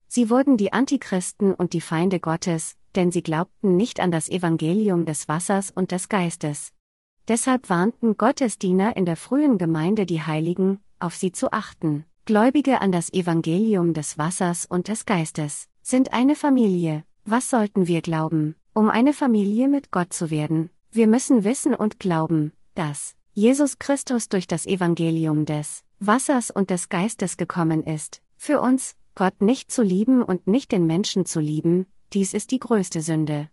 Sie 0.07 0.29
wurden 0.29 0.59
die 0.59 0.75
Antichristen 0.75 1.55
und 1.55 1.73
die 1.73 1.81
Feinde 1.81 2.21
Gottes, 2.21 2.77
denn 2.97 3.11
sie 3.11 3.23
glaubten 3.23 3.77
nicht 3.77 4.01
an 4.01 4.11
das 4.11 4.29
Evangelium 4.29 5.07
des 5.07 5.27
Wassers 5.27 5.71
und 5.71 5.91
des 5.93 6.11
Geistes. 6.11 6.73
Deshalb 7.29 7.71
warnten 7.71 8.19
Gottesdiener 8.19 8.95
in 8.95 9.07
der 9.07 9.17
frühen 9.17 9.57
Gemeinde 9.57 10.05
die 10.05 10.21
Heiligen, 10.21 10.81
auf 10.99 11.15
sie 11.15 11.33
zu 11.33 11.51
achten. 11.53 12.05
Gläubige 12.31 12.81
an 12.81 12.93
das 12.93 13.13
Evangelium 13.13 13.93
des 13.93 14.17
Wassers 14.17 14.65
und 14.65 14.87
des 14.87 15.05
Geistes 15.05 15.67
sind 15.83 16.13
eine 16.13 16.37
Familie. 16.37 17.03
Was 17.25 17.51
sollten 17.51 17.89
wir 17.89 18.03
glauben, 18.03 18.55
um 18.73 18.89
eine 18.89 19.13
Familie 19.13 19.67
mit 19.67 19.91
Gott 19.91 20.13
zu 20.13 20.31
werden? 20.31 20.71
Wir 20.93 21.09
müssen 21.09 21.43
wissen 21.43 21.75
und 21.75 21.99
glauben, 21.99 22.53
dass 22.77 23.17
Jesus 23.33 23.81
Christus 23.81 24.29
durch 24.29 24.47
das 24.47 24.65
Evangelium 24.65 25.45
des 25.45 25.83
Wassers 25.99 26.53
und 26.53 26.71
des 26.71 26.89
Geistes 26.89 27.37
gekommen 27.37 27.83
ist, 27.83 28.23
für 28.37 28.61
uns, 28.61 28.95
Gott 29.17 29.43
nicht 29.43 29.73
zu 29.73 29.83
lieben 29.83 30.23
und 30.23 30.47
nicht 30.47 30.71
den 30.71 30.87
Menschen 30.87 31.27
zu 31.27 31.41
lieben, 31.41 31.87
dies 32.13 32.33
ist 32.33 32.53
die 32.53 32.61
größte 32.61 33.03
Sünde. 33.03 33.51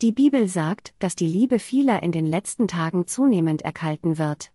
Die 0.00 0.12
Bibel 0.12 0.48
sagt, 0.48 0.94
dass 0.98 1.14
die 1.14 1.28
Liebe 1.28 1.58
vieler 1.58 2.02
in 2.02 2.10
den 2.10 2.24
letzten 2.24 2.68
Tagen 2.68 3.06
zunehmend 3.06 3.60
erkalten 3.60 4.16
wird. 4.16 4.50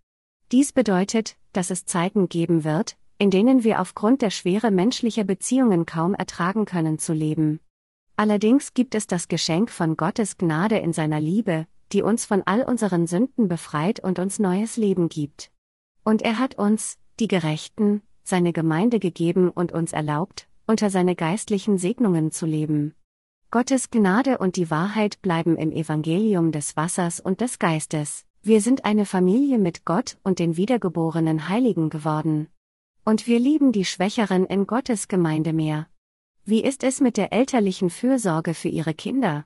Dies 0.52 0.74
bedeutet, 0.74 1.36
dass 1.54 1.70
es 1.70 1.86
Zeiten 1.86 2.30
geben 2.30 2.64
wird, 2.64 2.98
in 3.20 3.30
denen 3.30 3.64
wir 3.64 3.82
aufgrund 3.82 4.22
der 4.22 4.30
Schwere 4.30 4.72
menschlicher 4.72 5.26
Beziehungen 5.26 5.86
kaum 5.86 6.16
ertragen 6.16 6.66
können 6.66 6.98
zu 6.98 7.14
leben. 7.14 7.60
Allerdings 8.16 8.74
gibt 8.74 8.96
es 8.96 9.08
das 9.08 9.28
Geschenk 9.28 9.70
von 9.70 9.98
Gottes 9.98 10.38
Gnade 10.38 10.78
in 10.78 10.94
seiner 10.94 11.20
Liebe, 11.20 11.68
die 11.92 12.02
uns 12.02 12.26
von 12.26 12.44
all 12.46 12.64
unseren 12.64 13.08
Sünden 13.08 13.48
befreit 13.48 14.00
und 14.00 14.20
uns 14.20 14.40
neues 14.40 14.78
Leben 14.78 15.10
gibt. 15.10 15.52
Und 16.04 16.22
er 16.22 16.40
hat 16.40 16.56
uns, 16.56 16.98
die 17.20 17.28
Gerechten, 17.28 18.02
seine 18.24 18.54
Gemeinde 18.54 19.00
gegeben 19.00 19.50
und 19.50 19.74
uns 19.74 19.92
erlaubt, 19.92 20.48
unter 20.66 20.90
seine 20.90 21.16
geistlichen 21.16 21.78
Segnungen 21.78 22.32
zu 22.32 22.46
leben. 22.46 22.94
Gottes 23.52 23.90
Gnade 23.90 24.38
und 24.38 24.56
die 24.56 24.70
Wahrheit 24.70 25.22
bleiben 25.22 25.58
im 25.58 25.72
Evangelium 25.72 26.52
des 26.52 26.78
Wassers 26.78 27.20
und 27.20 27.42
des 27.42 27.60
Geistes. 27.60 28.26
Wir 28.44 28.62
sind 28.62 28.86
eine 28.86 29.06
Familie 29.06 29.58
mit 29.58 29.84
Gott 29.84 30.18
und 30.24 30.40
den 30.40 30.56
wiedergeborenen 30.56 31.50
Heiligen 31.50 31.90
geworden. 31.90 32.48
Und 33.10 33.26
wir 33.26 33.40
lieben 33.40 33.72
die 33.72 33.86
Schwächeren 33.86 34.46
in 34.46 34.68
Gottes 34.68 35.08
Gemeinde 35.08 35.52
mehr. 35.52 35.88
Wie 36.46 36.64
ist 36.64 36.84
es 36.84 37.02
mit 37.02 37.18
der 37.18 37.34
elterlichen 37.34 37.90
Fürsorge 37.90 38.54
für 38.54 38.68
ihre 38.68 38.94
Kinder? 38.94 39.46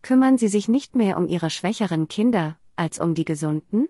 Kümmern 0.00 0.38
sie 0.38 0.48
sich 0.48 0.66
nicht 0.66 0.96
mehr 0.96 1.18
um 1.18 1.28
ihre 1.28 1.50
schwächeren 1.50 2.08
Kinder, 2.08 2.56
als 2.74 2.98
um 2.98 3.14
die 3.14 3.26
gesunden? 3.26 3.86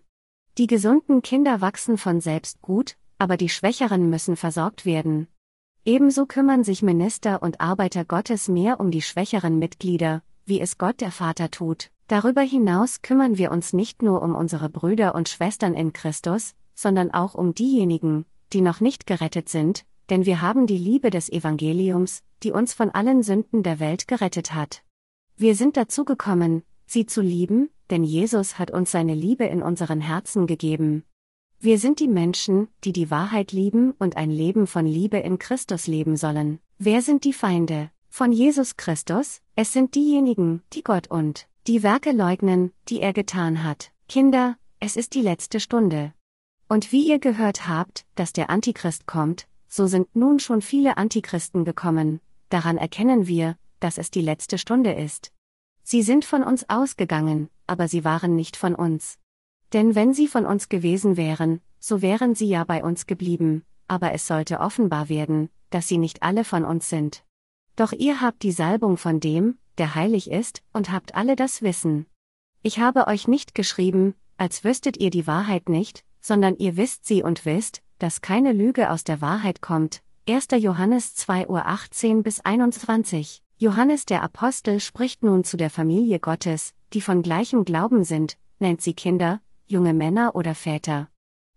Die 0.59 0.67
gesunden 0.67 1.23
Kinder 1.23 1.61
wachsen 1.61 1.99
von 1.99 2.21
selbst 2.21 2.63
gut, 2.63 2.97
aber 3.17 3.37
die 3.37 3.49
Schwächeren 3.49 4.11
müssen 4.11 4.35
versorgt 4.35 4.87
werden. 4.87 5.29
Ebenso 5.85 6.27
kümmern 6.27 6.65
sich 6.65 6.83
Minister 6.83 7.45
und 7.45 7.61
Arbeiter 7.61 8.05
Gottes 8.05 8.49
mehr 8.49 8.81
um 8.81 8.91
die 8.91 9.03
schwächeren 9.03 9.57
Mitglieder, 9.57 10.25
wie 10.47 10.61
es 10.61 10.79
Gott 10.79 11.01
der 11.01 11.13
Vater 11.13 11.49
tut. 11.53 11.93
Darüber 12.09 12.43
hinaus 12.43 13.03
kümmern 13.03 13.39
wir 13.39 13.53
uns 13.53 13.73
nicht 13.73 14.03
nur 14.03 14.21
um 14.21 14.35
unsere 14.35 14.69
Brüder 14.69 15.15
und 15.15 15.29
Schwestern 15.29 15.75
in 15.75 15.93
Christus, 15.93 16.57
sondern 16.75 17.13
auch 17.13 17.37
um 17.37 17.55
diejenigen, 17.55 18.25
die 18.53 18.61
noch 18.61 18.81
nicht 18.81 19.07
gerettet 19.07 19.49
sind, 19.49 19.85
denn 20.11 20.27
wir 20.27 20.43
haben 20.43 20.67
die 20.67 20.79
Liebe 20.79 21.11
des 21.11 21.31
Evangeliums, 21.31 22.23
die 22.43 22.53
uns 22.53 22.75
von 22.75 22.91
allen 22.91 23.23
Sünden 23.23 23.63
der 23.63 23.81
Welt 23.81 24.09
gerettet 24.09 24.55
hat. 24.55 24.83
Wir 25.37 25.55
sind 25.55 25.77
dazu 25.77 26.05
gekommen, 26.05 26.63
sie 26.87 27.07
zu 27.07 27.21
lieben, 27.23 27.71
denn 27.91 28.05
Jesus 28.05 28.59
hat 28.59 28.71
uns 28.71 28.91
seine 28.91 29.15
Liebe 29.15 29.45
in 29.45 29.63
unseren 29.63 30.01
Herzen 30.01 30.47
gegeben. 30.47 31.05
Wir 31.61 31.79
sind 31.79 32.01
die 32.01 32.09
Menschen, 32.09 32.69
die 32.85 32.93
die 32.93 33.11
Wahrheit 33.11 33.53
lieben 33.53 33.93
und 33.93 34.17
ein 34.17 34.31
Leben 34.31 34.67
von 34.67 34.85
Liebe 34.85 35.19
in 35.19 35.39
Christus 35.39 35.87
leben 35.87 36.17
sollen. 36.17 36.59
Wer 36.79 37.03
sind 37.03 37.25
die 37.25 37.33
Feinde? 37.33 37.91
Von 38.09 38.33
Jesus 38.33 38.77
Christus? 38.77 39.41
Es 39.55 39.73
sind 39.73 39.95
diejenigen, 39.95 40.63
die 40.73 40.83
Gott 40.83 41.09
und 41.09 41.47
die 41.67 41.83
Werke 41.83 42.11
leugnen, 42.11 42.73
die 42.89 43.01
er 43.01 43.13
getan 43.13 43.63
hat. 43.63 43.93
Kinder, 44.09 44.57
es 44.81 44.97
ist 44.97 45.15
die 45.15 45.23
letzte 45.23 45.61
Stunde. 45.61 46.13
Und 46.73 46.91
wie 46.91 47.07
ihr 47.07 47.19
gehört 47.19 47.69
habt, 47.69 48.07
dass 48.15 48.33
der 48.33 48.49
Antichrist 48.49 49.07
kommt, 49.07 49.47
so 49.69 49.87
sind 49.87 50.17
nun 50.17 50.39
schon 50.39 50.63
viele 50.63 50.97
Antichristen 50.97 51.67
gekommen, 51.67 52.19
daran 52.49 52.79
erkennen 52.79 53.27
wir, 53.27 53.59
dass 53.79 53.99
es 53.99 54.11
die 54.11 54.23
letzte 54.23 54.57
Stunde 54.57 54.95
ist. 54.95 55.33
Sie 55.83 56.03
sind 56.03 56.25
von 56.25 56.43
uns 56.43 56.71
ausgegangen, 56.71 57.51
aber 57.67 57.89
sie 57.89 58.07
waren 58.07 58.37
nicht 58.37 58.57
von 58.57 58.75
uns. 58.75 59.19
Denn 59.75 59.95
wenn 59.95 60.15
sie 60.15 60.27
von 60.27 60.47
uns 60.47 60.71
gewesen 60.71 61.19
wären, 61.19 61.61
so 61.79 62.01
wären 62.01 62.35
sie 62.35 62.49
ja 62.49 62.65
bei 62.65 62.83
uns 62.83 63.07
geblieben, 63.07 63.67
aber 63.87 64.13
es 64.13 64.27
sollte 64.27 64.59
offenbar 64.59 65.11
werden, 65.11 65.51
dass 65.69 65.89
sie 65.89 65.99
nicht 65.99 66.23
alle 66.23 66.43
von 66.43 66.65
uns 66.65 66.89
sind. 66.89 67.23
Doch 67.77 67.93
ihr 67.93 68.23
habt 68.23 68.43
die 68.45 68.53
Salbung 68.53 68.97
von 68.97 69.21
dem, 69.21 69.59
der 69.77 69.95
heilig 69.95 70.31
ist, 70.31 70.63
und 70.73 70.91
habt 70.91 71.15
alle 71.17 71.37
das 71.37 71.61
Wissen. 71.61 72.07
Ich 72.63 72.79
habe 72.79 73.09
euch 73.09 73.29
nicht 73.29 73.55
geschrieben, 73.55 74.15
als 74.39 74.65
wüsstet 74.65 74.97
ihr 74.97 75.11
die 75.11 75.27
Wahrheit 75.27 75.69
nicht, 75.69 76.03
sondern 76.23 76.57
ihr 76.57 76.79
wisst 76.79 77.05
sie 77.05 77.23
und 77.23 77.45
wisst, 77.45 77.83
dass 77.99 78.23
keine 78.23 78.53
Lüge 78.53 78.91
aus 78.91 79.05
der 79.05 79.21
Wahrheit 79.21 79.61
kommt. 79.61 80.01
1. 80.29 80.49
Johannes 80.59 81.15
2 81.15 81.49
Uhr 81.49 81.67
18 81.67 82.23
bis 82.23 82.41
21. 82.41 83.43
Johannes 83.59 84.07
der 84.07 84.23
Apostel 84.23 84.81
spricht 84.81 85.23
nun 85.23 85.45
zu 85.45 85.57
der 85.57 85.69
Familie 85.69 86.19
Gottes, 86.19 86.73
die 86.95 87.01
von 87.01 87.23
gleichem 87.23 87.65
Glauben 87.65 88.05
sind, 88.05 88.39
nennt 88.59 88.81
sie 88.81 88.95
Kinder, 88.95 89.41
junge 89.67 89.95
Männer 89.95 90.35
oder 90.35 90.55
Väter. 90.55 91.09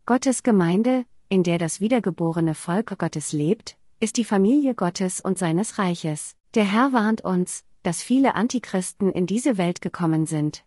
Gottes 0.06 0.44
Gemeinde, 0.44 1.06
in 1.30 1.44
der 1.44 1.58
das 1.58 1.80
wiedergeborene 1.80 2.54
Volk 2.56 2.98
Gottes 2.98 3.34
lebt, 3.34 3.78
ist 4.00 4.18
die 4.18 4.26
Familie 4.26 4.76
Gottes 4.76 5.22
und 5.22 5.38
seines 5.38 5.80
Reiches. 5.80 6.36
Der 6.54 6.66
Herr 6.66 6.94
warnt 6.94 7.22
uns, 7.22 7.64
dass 7.84 8.02
viele 8.02 8.36
Antichristen 8.36 9.12
in 9.12 9.26
diese 9.26 9.58
Welt 9.58 9.82
gekommen 9.82 10.26
sind. 10.26 10.64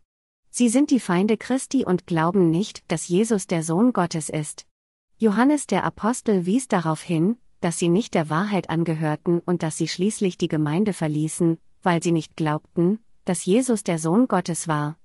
Sie 0.58 0.68
sind 0.68 0.90
die 0.90 0.98
Feinde 0.98 1.36
Christi 1.36 1.84
und 1.84 2.08
glauben 2.08 2.50
nicht, 2.50 2.82
dass 2.90 3.06
Jesus 3.06 3.46
der 3.46 3.62
Sohn 3.62 3.92
Gottes 3.92 4.28
ist. 4.28 4.66
Johannes 5.16 5.68
der 5.68 5.84
Apostel 5.84 6.46
wies 6.46 6.66
darauf 6.66 7.00
hin, 7.00 7.36
dass 7.60 7.78
sie 7.78 7.88
nicht 7.88 8.12
der 8.12 8.28
Wahrheit 8.28 8.68
angehörten 8.68 9.38
und 9.38 9.62
dass 9.62 9.76
sie 9.76 9.86
schließlich 9.86 10.36
die 10.36 10.48
Gemeinde 10.48 10.94
verließen, 10.94 11.58
weil 11.84 12.02
sie 12.02 12.10
nicht 12.10 12.34
glaubten, 12.34 12.98
dass 13.24 13.44
Jesus 13.44 13.84
der 13.84 14.00
Sohn 14.00 14.26
Gottes 14.26 14.66
war. 14.66 14.98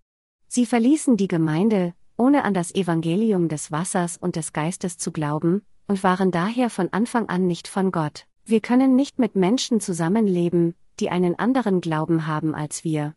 Sie 0.47 0.65
verließen 0.65 1.17
die 1.17 1.27
Gemeinde, 1.27 1.93
ohne 2.17 2.45
an 2.45 2.55
das 2.55 2.73
Evangelium 2.73 3.47
des 3.47 3.71
Wassers 3.71 4.17
und 4.17 4.35
des 4.35 4.53
Geistes 4.53 4.97
zu 4.97 5.11
glauben, 5.11 5.61
und 5.87 6.03
waren 6.03 6.31
daher 6.31 6.71
von 6.71 6.91
Anfang 6.91 7.29
an 7.29 7.45
nicht 7.45 7.67
von 7.67 7.91
Gott. 7.91 8.25
Wir 8.43 8.59
können 8.59 8.95
nicht 8.95 9.19
mit 9.19 9.35
Menschen 9.35 9.79
zusammenleben, 9.79 10.73
die 10.99 11.11
einen 11.11 11.37
anderen 11.37 11.79
Glauben 11.79 12.25
haben 12.25 12.55
als 12.55 12.83
wir. 12.83 13.13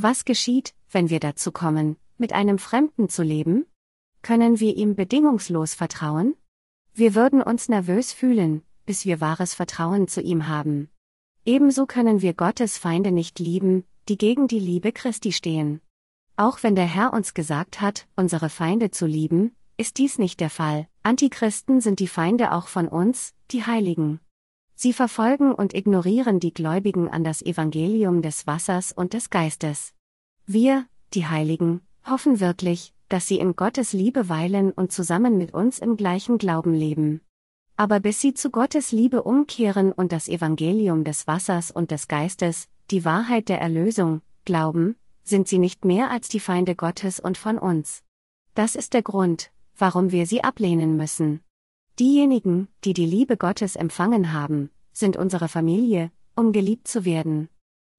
Was 0.00 0.24
geschieht, 0.24 0.74
wenn 0.92 1.10
wir 1.10 1.18
dazu 1.18 1.50
kommen, 1.50 1.96
mit 2.18 2.32
einem 2.32 2.60
Fremden 2.60 3.08
zu 3.08 3.24
leben? 3.24 3.66
Können 4.22 4.60
wir 4.60 4.76
ihm 4.76 4.94
bedingungslos 4.94 5.74
vertrauen? 5.74 6.36
Wir 6.94 7.16
würden 7.16 7.42
uns 7.42 7.68
nervös 7.68 8.12
fühlen, 8.12 8.62
bis 8.86 9.04
wir 9.06 9.20
wahres 9.20 9.54
Vertrauen 9.54 10.06
zu 10.06 10.20
ihm 10.20 10.46
haben. 10.46 10.88
Ebenso 11.44 11.84
können 11.84 12.22
wir 12.22 12.32
Gottes 12.32 12.78
Feinde 12.78 13.10
nicht 13.10 13.40
lieben, 13.40 13.82
die 14.08 14.16
gegen 14.16 14.46
die 14.46 14.60
Liebe 14.60 14.92
Christi 14.92 15.32
stehen. 15.32 15.80
Auch 16.36 16.62
wenn 16.62 16.76
der 16.76 16.86
Herr 16.86 17.12
uns 17.12 17.34
gesagt 17.34 17.80
hat, 17.80 18.06
unsere 18.14 18.50
Feinde 18.50 18.92
zu 18.92 19.04
lieben, 19.04 19.56
ist 19.78 19.98
dies 19.98 20.16
nicht 20.16 20.38
der 20.38 20.50
Fall. 20.50 20.86
Antichristen 21.02 21.80
sind 21.80 21.98
die 21.98 22.06
Feinde 22.06 22.52
auch 22.52 22.68
von 22.68 22.86
uns, 22.86 23.34
die 23.50 23.66
Heiligen. 23.66 24.20
Sie 24.80 24.92
verfolgen 24.92 25.52
und 25.52 25.74
ignorieren 25.74 26.38
die 26.38 26.54
Gläubigen 26.54 27.08
an 27.08 27.24
das 27.24 27.42
Evangelium 27.42 28.22
des 28.22 28.46
Wassers 28.46 28.92
und 28.92 29.12
des 29.12 29.28
Geistes. 29.28 29.92
Wir, 30.46 30.86
die 31.14 31.26
Heiligen, 31.26 31.80
hoffen 32.06 32.38
wirklich, 32.38 32.94
dass 33.08 33.26
sie 33.26 33.40
in 33.40 33.56
Gottes 33.56 33.92
Liebe 33.92 34.28
weilen 34.28 34.70
und 34.70 34.92
zusammen 34.92 35.36
mit 35.36 35.52
uns 35.52 35.80
im 35.80 35.96
gleichen 35.96 36.38
Glauben 36.38 36.74
leben. 36.74 37.22
Aber 37.76 37.98
bis 37.98 38.20
sie 38.20 38.34
zu 38.34 38.50
Gottes 38.50 38.92
Liebe 38.92 39.24
umkehren 39.24 39.90
und 39.90 40.12
das 40.12 40.28
Evangelium 40.28 41.02
des 41.02 41.26
Wassers 41.26 41.72
und 41.72 41.90
des 41.90 42.06
Geistes, 42.06 42.68
die 42.92 43.04
Wahrheit 43.04 43.48
der 43.48 43.60
Erlösung, 43.60 44.22
glauben, 44.44 44.94
sind 45.24 45.48
sie 45.48 45.58
nicht 45.58 45.84
mehr 45.84 46.08
als 46.12 46.28
die 46.28 46.38
Feinde 46.38 46.76
Gottes 46.76 47.18
und 47.18 47.36
von 47.36 47.58
uns. 47.58 48.04
Das 48.54 48.76
ist 48.76 48.94
der 48.94 49.02
Grund, 49.02 49.50
warum 49.76 50.12
wir 50.12 50.24
sie 50.24 50.44
ablehnen 50.44 50.96
müssen. 50.96 51.40
Diejenigen, 51.98 52.68
die 52.84 52.92
die 52.92 53.06
Liebe 53.06 53.36
Gottes 53.36 53.74
empfangen 53.74 54.32
haben, 54.32 54.70
sind 54.92 55.16
unsere 55.16 55.48
Familie, 55.48 56.12
um 56.36 56.52
geliebt 56.52 56.86
zu 56.86 57.04
werden. 57.04 57.48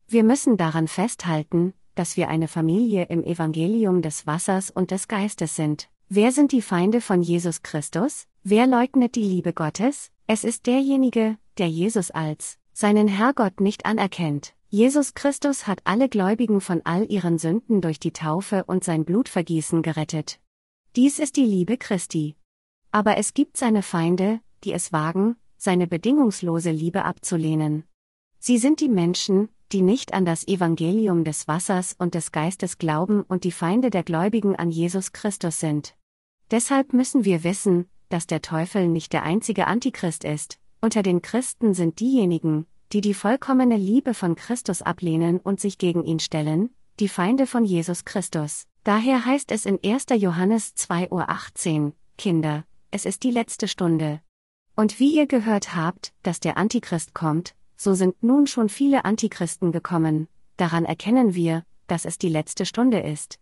Wir 0.07 0.23
müssen 0.23 0.55
daran 0.55 0.87
festhalten, 0.87 1.73
dass 1.95 2.15
wir 2.15 2.29
eine 2.29 2.47
Familie 2.47 3.07
im 3.09 3.23
Evangelium 3.25 4.01
des 4.01 4.25
Wassers 4.25 4.71
und 4.71 4.91
des 4.91 5.09
Geistes 5.09 5.57
sind. 5.57 5.89
Wer 6.07 6.31
sind 6.31 6.53
die 6.53 6.61
Feinde 6.61 7.01
von 7.01 7.21
Jesus 7.21 7.61
Christus? 7.61 8.25
Wer 8.43 8.67
leugnet 8.67 9.15
die 9.15 9.23
Liebe 9.23 9.51
Gottes? 9.51 10.11
Es 10.27 10.45
ist 10.45 10.65
derjenige, 10.65 11.37
der 11.57 11.67
Jesus 11.67 12.09
als 12.09 12.57
seinen 12.71 13.09
Herrgott 13.09 13.59
nicht 13.59 13.85
anerkennt. 13.85 14.53
Jesus 14.69 15.13
Christus 15.13 15.67
hat 15.67 15.81
alle 15.83 16.07
Gläubigen 16.07 16.61
von 16.61 16.81
all 16.85 17.11
ihren 17.11 17.37
Sünden 17.37 17.81
durch 17.81 17.99
die 17.99 18.13
Taufe 18.13 18.63
und 18.63 18.85
sein 18.85 19.03
Blutvergießen 19.03 19.81
gerettet. 19.81 20.39
Dies 20.95 21.19
ist 21.19 21.35
die 21.35 21.45
Liebe 21.45 21.75
Christi. 21.75 22.37
Aber 22.91 23.17
es 23.17 23.33
gibt 23.33 23.57
seine 23.57 23.83
Feinde, 23.83 24.39
die 24.63 24.73
es 24.73 24.91
wagen, 24.91 25.35
seine 25.57 25.87
bedingungslose 25.87 26.71
Liebe 26.71 27.05
abzulehnen. 27.05 27.83
Sie 28.39 28.57
sind 28.57 28.79
die 28.79 28.89
Menschen, 28.89 29.49
die 29.71 29.81
nicht 29.81 30.13
an 30.13 30.25
das 30.25 30.47
Evangelium 30.47 31.23
des 31.23 31.47
Wassers 31.47 31.95
und 31.97 32.15
des 32.15 32.31
Geistes 32.31 32.77
glauben 32.77 33.21
und 33.21 33.43
die 33.43 33.51
Feinde 33.51 33.89
der 33.89 34.03
Gläubigen 34.03 34.55
an 34.55 34.71
Jesus 34.71 35.11
Christus 35.11 35.59
sind. 35.59 35.95
Deshalb 36.49 36.93
müssen 36.93 37.25
wir 37.25 37.43
wissen, 37.43 37.87
dass 38.09 38.25
der 38.25 38.41
Teufel 38.41 38.87
nicht 38.87 39.13
der 39.13 39.23
einzige 39.23 39.67
Antichrist 39.67 40.23
ist, 40.23 40.59
unter 40.81 41.03
den 41.03 41.21
Christen 41.21 41.73
sind 41.73 41.99
diejenigen, 41.99 42.65
die 42.91 43.01
die 43.01 43.13
vollkommene 43.13 43.77
Liebe 43.77 44.13
von 44.15 44.35
Christus 44.35 44.81
ablehnen 44.81 45.39
und 45.39 45.59
sich 45.59 45.77
gegen 45.77 46.03
ihn 46.05 46.19
stellen, 46.19 46.71
die 46.99 47.09
Feinde 47.09 47.45
von 47.45 47.65
Jesus 47.65 48.05
Christus. 48.05 48.65
Daher 48.83 49.25
heißt 49.25 49.51
es 49.51 49.65
in 49.65 49.79
1. 49.83 50.05
Johannes 50.15 50.73
2.18 50.75 51.85
Uhr, 51.85 51.93
Kinder, 52.17 52.65
es 52.91 53.05
ist 53.05 53.23
die 53.23 53.31
letzte 53.31 53.67
Stunde. 53.67 54.21
Und 54.75 54.99
wie 54.99 55.15
ihr 55.15 55.27
gehört 55.27 55.75
habt, 55.75 56.13
dass 56.23 56.39
der 56.39 56.57
Antichrist 56.57 57.13
kommt, 57.13 57.55
so 57.75 57.93
sind 57.93 58.21
nun 58.23 58.47
schon 58.47 58.69
viele 58.69 59.05
Antichristen 59.05 59.71
gekommen, 59.71 60.27
daran 60.57 60.85
erkennen 60.85 61.35
wir, 61.35 61.63
dass 61.87 62.05
es 62.05 62.17
die 62.17 62.29
letzte 62.29 62.65
Stunde 62.65 62.99
ist. 62.99 63.39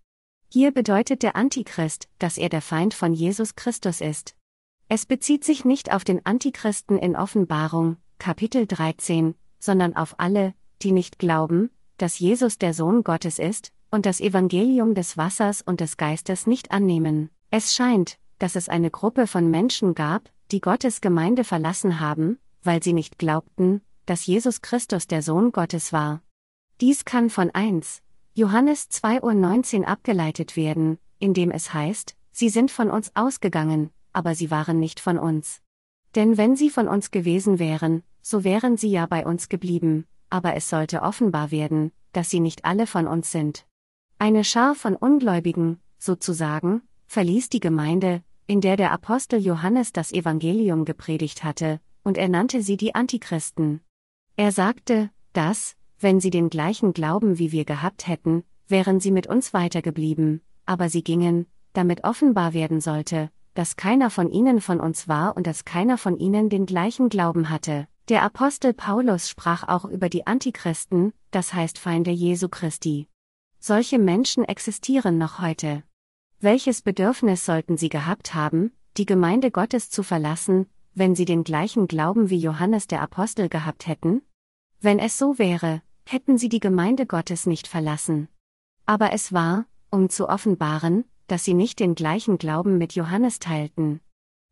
Hier 0.50 0.72
bedeutet 0.72 1.24
der 1.24 1.36
Antichrist, 1.36 2.08
dass 2.20 2.38
er 2.38 2.50
der 2.50 2.62
Feind 2.62 2.94
von 2.94 3.14
Jesus 3.14 3.56
Christus 3.56 4.02
ist. 4.02 4.36
Es 4.90 5.06
bezieht 5.06 5.44
sich 5.44 5.66
nicht 5.66 5.92
auf 5.94 6.04
den 6.04 6.26
Antichristen 6.26 6.98
in 6.98 7.16
Offenbarung, 7.16 7.98
Kapitel 8.20 8.66
13, 8.66 9.36
sondern 9.60 9.96
auf 9.96 10.20
alle, 10.20 10.54
die 10.82 10.92
nicht 10.92 11.20
glauben, 11.20 11.70
dass 11.98 12.20
Jesus 12.20 12.58
der 12.58 12.74
Sohn 12.74 13.04
Gottes 13.04 13.40
ist, 13.40 13.74
und 13.92 14.06
das 14.06 14.22
Evangelium 14.22 14.96
des 14.96 15.18
Wassers 15.18 15.62
und 15.62 15.82
des 15.82 15.98
Geistes 15.98 16.48
nicht 16.48 16.72
annehmen. 16.72 17.30
Es 17.50 17.74
scheint, 17.74 18.18
dass 18.40 18.56
es 18.56 18.70
eine 18.70 18.92
Gruppe 18.92 19.28
von 19.28 19.50
Menschen 19.50 19.96
gab, 19.96 20.30
die 20.52 20.62
Gottes 20.62 21.02
Gemeinde 21.02 21.44
verlassen 21.44 22.00
haben, 22.00 22.40
weil 22.64 22.82
sie 22.84 22.94
nicht 22.94 23.18
glaubten, 23.18 23.82
dass 24.06 24.26
Jesus 24.26 24.62
Christus 24.62 25.08
der 25.08 25.22
Sohn 25.22 25.52
Gottes 25.52 25.92
war. 25.94 26.22
Dies 26.80 27.06
kann 27.06 27.30
von 27.30 27.52
1. 27.52 28.02
Johannes 28.34 28.90
2.19 28.92 29.80
Uhr 29.82 29.88
abgeleitet 29.88 30.56
werden, 30.56 31.00
indem 31.20 31.52
es 31.52 31.74
heißt, 31.74 32.16
sie 32.32 32.50
sind 32.50 32.72
von 32.72 32.90
uns 32.92 33.12
ausgegangen, 33.16 33.90
aber 34.14 34.36
sie 34.36 34.52
waren 34.52 34.80
nicht 34.80 35.00
von 35.00 35.18
uns. 35.18 35.62
Denn 36.16 36.38
wenn 36.38 36.56
sie 36.56 36.70
von 36.70 36.88
uns 36.88 37.12
gewesen 37.12 37.60
wären, 37.60 38.04
so 38.22 38.44
wären 38.44 38.78
sie 38.78 38.90
ja 38.90 39.06
bei 39.06 39.26
uns 39.26 39.50
geblieben, 39.50 40.06
aber 40.30 40.56
es 40.56 40.70
sollte 40.70 41.02
offenbar 41.02 41.52
werden, 41.52 41.92
dass 42.14 42.30
sie 42.30 42.40
nicht 42.40 42.66
alle 42.66 42.88
von 42.88 43.08
uns 43.08 43.32
sind. 43.32 43.66
Eine 44.20 44.44
Schar 44.44 44.76
von 44.76 44.96
Ungläubigen, 44.96 45.80
sozusagen, 45.98 46.82
verließ 47.08 47.50
die 47.50 47.60
Gemeinde, 47.60 48.24
in 48.48 48.62
der 48.62 48.78
der 48.78 48.92
Apostel 48.92 49.40
Johannes 49.40 49.92
das 49.92 50.14
Evangelium 50.14 50.86
gepredigt 50.86 51.44
hatte, 51.44 51.82
und 52.04 52.18
er 52.18 52.30
nannte 52.30 52.62
sie 52.62 52.78
die 52.78 52.96
Antichristen. 52.96 53.82
Er 54.38 54.54
sagte, 54.54 55.10
dass, 55.34 55.76
wenn 56.00 56.22
sie 56.22 56.30
den 56.30 56.50
gleichen 56.50 56.94
Glauben 56.94 57.38
wie 57.40 57.52
wir 57.52 57.66
gehabt 57.66 58.08
hätten, 58.08 58.44
wären 58.68 59.02
sie 59.02 59.12
mit 59.12 59.28
uns 59.28 59.54
weitergeblieben, 59.54 60.42
aber 60.66 60.90
sie 60.90 61.04
gingen, 61.04 61.46
damit 61.74 62.06
offenbar 62.06 62.54
werden 62.54 62.80
sollte, 62.80 63.30
dass 63.54 63.76
keiner 63.76 64.10
von 64.10 64.32
ihnen 64.32 64.62
von 64.62 64.80
uns 64.80 65.08
war 65.08 65.36
und 65.36 65.46
dass 65.46 65.66
keiner 65.66 65.98
von 65.98 66.18
ihnen 66.18 66.50
den 66.50 66.66
gleichen 66.66 67.10
Glauben 67.10 67.50
hatte. 67.50 67.88
Der 68.08 68.24
Apostel 68.24 68.74
Paulus 68.74 69.30
sprach 69.30 69.68
auch 69.68 69.84
über 69.84 70.08
die 70.08 70.26
Antichristen, 70.26 71.12
das 71.32 71.54
heißt 71.54 71.78
Feinde 71.78 72.12
Jesu 72.12 72.48
Christi. 72.48 73.10
Solche 73.60 74.00
Menschen 74.00 74.46
existieren 74.46 75.18
noch 75.18 75.42
heute. 75.42 75.84
Welches 76.40 76.84
Bedürfnis 76.84 77.46
sollten 77.46 77.78
sie 77.78 77.90
gehabt 77.90 78.36
haben, 78.36 78.72
die 78.96 79.08
Gemeinde 79.08 79.50
Gottes 79.50 79.90
zu 79.90 80.04
verlassen, 80.04 80.68
wenn 80.94 81.16
sie 81.16 81.26
den 81.26 81.44
gleichen 81.44 81.88
Glauben 81.88 82.30
wie 82.30 82.38
Johannes 82.38 82.86
der 82.86 83.02
Apostel 83.02 83.50
gehabt 83.50 83.88
hätten? 83.88 84.22
Wenn 84.80 85.00
es 85.00 85.18
so 85.18 85.40
wäre, 85.40 85.82
hätten 86.06 86.38
sie 86.38 86.48
die 86.48 86.60
Gemeinde 86.60 87.08
Gottes 87.08 87.48
nicht 87.48 87.68
verlassen. 87.68 88.28
Aber 88.86 89.14
es 89.14 89.34
war, 89.34 89.66
um 89.90 90.10
zu 90.10 90.30
offenbaren, 90.30 91.06
dass 91.26 91.44
sie 91.44 91.56
nicht 91.56 91.80
den 91.80 91.96
gleichen 91.96 92.38
Glauben 92.38 92.78
mit 92.78 92.94
Johannes 92.94 93.40
teilten. 93.40 94.00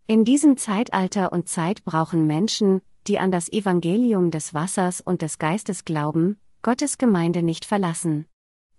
In 0.07 0.25
diesem 0.25 0.57
Zeitalter 0.57 1.31
und 1.31 1.47
Zeit 1.47 1.85
brauchen 1.85 2.25
Menschen, 2.25 2.81
die 3.05 3.19
an 3.19 3.31
das 3.31 3.47
Evangelium 3.51 4.31
des 4.31 4.55
Wassers 4.55 5.01
und 5.01 5.21
des 5.21 5.37
Geistes 5.37 5.85
glauben, 5.85 6.39
Gottes 6.63 6.97
Gemeinde 6.97 7.43
nicht 7.43 7.63
verlassen. 7.63 8.25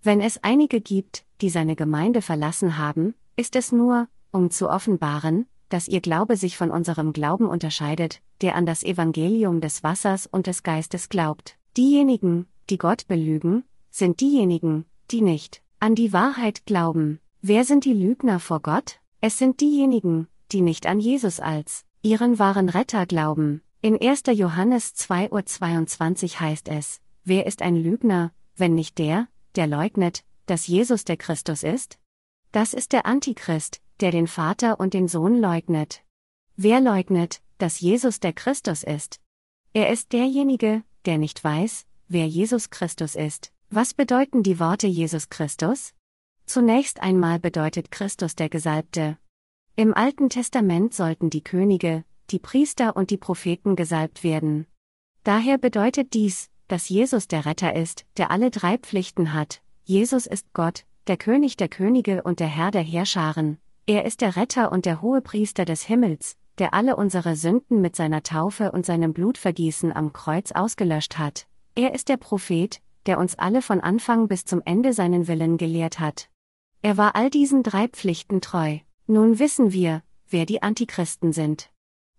Wenn 0.03 0.19
es 0.19 0.43
einige 0.43 0.81
gibt, 0.81 1.25
die 1.41 1.49
seine 1.49 1.75
Gemeinde 1.75 2.21
verlassen 2.21 2.77
haben, 2.77 3.13
ist 3.35 3.55
es 3.55 3.71
nur, 3.71 4.07
um 4.31 4.49
zu 4.49 4.69
offenbaren, 4.69 5.45
dass 5.69 5.87
ihr 5.87 6.01
Glaube 6.01 6.37
sich 6.37 6.57
von 6.57 6.71
unserem 6.71 7.13
Glauben 7.13 7.47
unterscheidet, 7.47 8.21
der 8.41 8.55
an 8.55 8.65
das 8.65 8.83
Evangelium 8.83 9.61
des 9.61 9.83
Wassers 9.83 10.27
und 10.27 10.47
des 10.47 10.63
Geistes 10.63 11.09
glaubt. 11.09 11.57
Diejenigen, 11.75 12.47
die 12.69 12.77
Gott 12.77 13.07
belügen, 13.07 13.63
sind 13.89 14.21
diejenigen, 14.21 14.85
die 15.11 15.21
nicht 15.21 15.61
an 15.79 15.95
die 15.95 16.13
Wahrheit 16.13 16.65
glauben. 16.65 17.19
Wer 17.41 17.63
sind 17.63 17.85
die 17.85 17.93
Lügner 17.93 18.39
vor 18.39 18.61
Gott? 18.61 18.99
Es 19.21 19.37
sind 19.37 19.61
diejenigen, 19.61 20.27
die 20.51 20.61
nicht 20.61 20.87
an 20.87 20.99
Jesus 20.99 21.39
als 21.39 21.85
ihren 22.01 22.39
wahren 22.39 22.69
Retter 22.69 23.05
glauben. 23.05 23.61
In 23.81 24.01
1. 24.01 24.23
Johannes 24.33 24.95
2.22 24.95 26.23
Uhr 26.23 26.39
heißt 26.39 26.67
es, 26.69 26.99
wer 27.23 27.45
ist 27.45 27.61
ein 27.61 27.75
Lügner, 27.75 28.31
wenn 28.55 28.73
nicht 28.73 28.97
der, 28.97 29.27
der 29.55 29.67
leugnet, 29.67 30.23
dass 30.47 30.67
Jesus 30.67 31.05
der 31.05 31.17
Christus 31.17 31.61
ist? 31.61 31.99
Das 32.51 32.73
ist 32.73 32.91
der 32.91 33.05
Antichrist, 33.05 33.81
der 33.99 34.11
den 34.11 34.27
Vater 34.27 34.79
und 34.79 34.93
den 34.93 35.07
Sohn 35.07 35.39
leugnet. 35.39 36.03
Wer 36.55 36.81
leugnet, 36.81 37.41
dass 37.59 37.79
Jesus 37.79 38.19
der 38.19 38.33
Christus 38.33 38.83
ist? 38.83 39.21
Er 39.73 39.91
ist 39.91 40.11
derjenige, 40.11 40.83
der 41.05 41.17
nicht 41.19 41.43
weiß, 41.43 41.85
wer 42.07 42.27
Jesus 42.27 42.69
Christus 42.69 43.15
ist. 43.15 43.51
Was 43.69 43.93
bedeuten 43.93 44.43
die 44.43 44.59
Worte 44.59 44.87
Jesus 44.87 45.29
Christus? 45.29 45.93
Zunächst 46.45 47.01
einmal 47.01 47.39
bedeutet 47.39 47.91
Christus 47.91 48.35
der 48.35 48.49
Gesalbte. 48.49 49.17
Im 49.75 49.93
Alten 49.93 50.29
Testament 50.29 50.93
sollten 50.93 51.29
die 51.29 51.43
Könige, 51.43 52.05
die 52.29 52.39
Priester 52.39 52.95
und 52.95 53.11
die 53.11 53.17
Propheten 53.17 53.75
gesalbt 53.75 54.23
werden. 54.23 54.65
Daher 55.23 55.57
bedeutet 55.57 56.13
dies, 56.13 56.49
dass 56.67 56.89
Jesus 56.89 57.27
der 57.27 57.45
Retter 57.45 57.75
ist, 57.75 58.05
der 58.15 58.31
alle 58.31 58.49
drei 58.49 58.77
Pflichten 58.77 59.33
hat. 59.33 59.61
Jesus 59.89 60.25
ist 60.25 60.51
Gott, 60.51 60.83
der 61.07 61.15
König 61.15 61.55
der 61.55 61.69
Könige 61.69 62.21
und 62.23 62.41
der 62.41 62.47
Herr 62.47 62.71
der 62.71 62.81
Heerscharen. 62.81 63.57
Er 63.85 64.03
ist 64.03 64.19
der 64.19 64.35
Retter 64.35 64.69
und 64.73 64.85
der 64.85 65.01
Hohepriester 65.01 65.63
des 65.63 65.83
Himmels, 65.83 66.35
der 66.57 66.73
alle 66.73 66.97
unsere 66.97 67.37
Sünden 67.37 67.79
mit 67.79 67.95
seiner 67.95 68.21
Taufe 68.21 68.73
und 68.73 68.85
seinem 68.85 69.13
Blutvergießen 69.13 69.95
am 69.95 70.11
Kreuz 70.11 70.51
ausgelöscht 70.51 71.17
hat. 71.17 71.47
Er 71.73 71.95
ist 71.95 72.09
der 72.09 72.17
Prophet, 72.17 72.81
der 73.05 73.17
uns 73.17 73.39
alle 73.39 73.61
von 73.61 73.79
Anfang 73.79 74.27
bis 74.27 74.43
zum 74.43 74.61
Ende 74.65 74.91
seinen 74.91 75.29
Willen 75.29 75.57
gelehrt 75.57 76.01
hat. 76.01 76.27
Er 76.81 76.97
war 76.97 77.15
all 77.15 77.29
diesen 77.29 77.63
drei 77.63 77.87
Pflichten 77.87 78.41
treu. 78.41 78.79
Nun 79.05 79.39
wissen 79.39 79.71
wir, 79.71 80.03
wer 80.27 80.45
die 80.45 80.61
Antichristen 80.61 81.31
sind. 81.31 81.69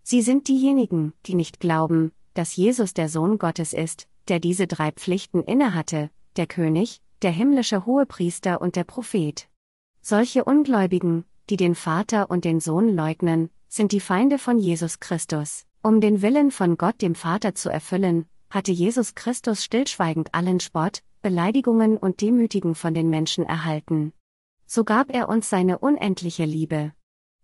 Sie 0.02 0.22
sind 0.22 0.48
diejenigen, 0.48 1.12
die 1.26 1.34
nicht 1.34 1.60
glauben, 1.60 2.12
dass 2.32 2.56
Jesus 2.56 2.94
der 2.94 3.10
Sohn 3.10 3.36
Gottes 3.36 3.74
ist, 3.74 4.08
der 4.28 4.40
diese 4.40 4.66
drei 4.66 4.90
Pflichten 4.90 5.42
innehatte, 5.42 6.08
der 6.36 6.46
König, 6.46 7.02
der 7.22 7.30
himmlische 7.30 7.86
Hohepriester 7.86 8.60
und 8.60 8.76
der 8.76 8.84
Prophet. 8.84 9.48
Solche 10.00 10.44
Ungläubigen, 10.44 11.24
die 11.50 11.56
den 11.56 11.74
Vater 11.74 12.30
und 12.30 12.44
den 12.44 12.60
Sohn 12.60 12.94
leugnen, 12.94 13.50
sind 13.68 13.92
die 13.92 14.00
Feinde 14.00 14.38
von 14.38 14.58
Jesus 14.58 15.00
Christus. 15.00 15.66
Um 15.82 16.00
den 16.00 16.22
Willen 16.22 16.50
von 16.50 16.76
Gott 16.76 17.02
dem 17.02 17.14
Vater 17.14 17.54
zu 17.54 17.70
erfüllen, 17.70 18.26
hatte 18.50 18.72
Jesus 18.72 19.14
Christus 19.14 19.64
stillschweigend 19.64 20.34
allen 20.34 20.60
Spott, 20.60 21.02
Beleidigungen 21.22 21.96
und 21.96 22.20
Demütigen 22.20 22.74
von 22.74 22.94
den 22.94 23.10
Menschen 23.10 23.44
erhalten. 23.44 24.12
So 24.66 24.84
gab 24.84 25.12
er 25.14 25.28
uns 25.28 25.50
seine 25.50 25.78
unendliche 25.78 26.44
Liebe. 26.44 26.92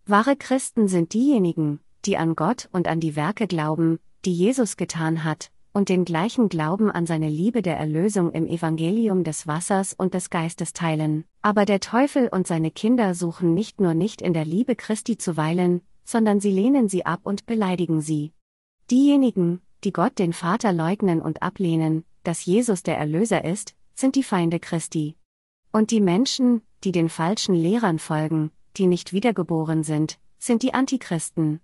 Wahre 0.06 0.36
Christen 0.36 0.88
sind 0.88 1.14
diejenigen, 1.14 1.80
die 2.04 2.16
an 2.16 2.36
Gott 2.36 2.68
und 2.72 2.88
an 2.88 3.00
die 3.00 3.16
Werke 3.16 3.46
glauben, 3.46 3.98
die 4.24 4.34
Jesus 4.34 4.76
getan 4.76 5.24
hat, 5.24 5.50
und 5.74 5.88
den 5.88 6.04
gleichen 6.04 6.48
Glauben 6.48 6.90
an 6.90 7.04
seine 7.04 7.28
Liebe 7.28 7.60
der 7.60 7.76
Erlösung 7.76 8.32
im 8.32 8.46
Evangelium 8.46 9.24
des 9.24 9.46
Wassers 9.46 9.92
und 9.92 10.14
des 10.14 10.30
Geistes 10.30 10.72
teilen. 10.72 11.24
Aber 11.42 11.64
der 11.64 11.80
Teufel 11.80 12.28
und 12.28 12.46
seine 12.46 12.70
Kinder 12.70 13.14
suchen 13.14 13.52
nicht 13.52 13.80
nur 13.80 13.92
nicht 13.92 14.22
in 14.22 14.32
der 14.32 14.44
Liebe 14.44 14.76
Christi 14.76 15.18
zu 15.18 15.36
weilen, 15.36 15.82
sondern 16.04 16.38
sie 16.40 16.52
lehnen 16.52 16.88
sie 16.88 17.04
ab 17.04 17.20
und 17.24 17.44
beleidigen 17.44 18.00
sie. 18.00 18.32
Diejenigen, 18.90 19.60
die 19.82 19.92
Gott 19.92 20.18
den 20.18 20.32
Vater 20.32 20.72
leugnen 20.72 21.20
und 21.20 21.42
ablehnen, 21.42 22.04
dass 22.22 22.46
Jesus 22.46 22.84
der 22.84 22.96
Erlöser 22.96 23.44
ist, 23.44 23.74
sind 23.94 24.14
die 24.14 24.22
Feinde 24.22 24.60
Christi. 24.60 25.16
Und 25.72 25.90
die 25.90 26.00
Menschen, 26.00 26.62
die 26.84 26.92
den 26.92 27.08
falschen 27.08 27.54
Lehrern 27.54 27.98
folgen, 27.98 28.52
die 28.76 28.86
nicht 28.86 29.12
wiedergeboren 29.12 29.82
sind, 29.82 30.18
sind 30.38 30.62
die 30.62 30.72
Antichristen. 30.72 31.60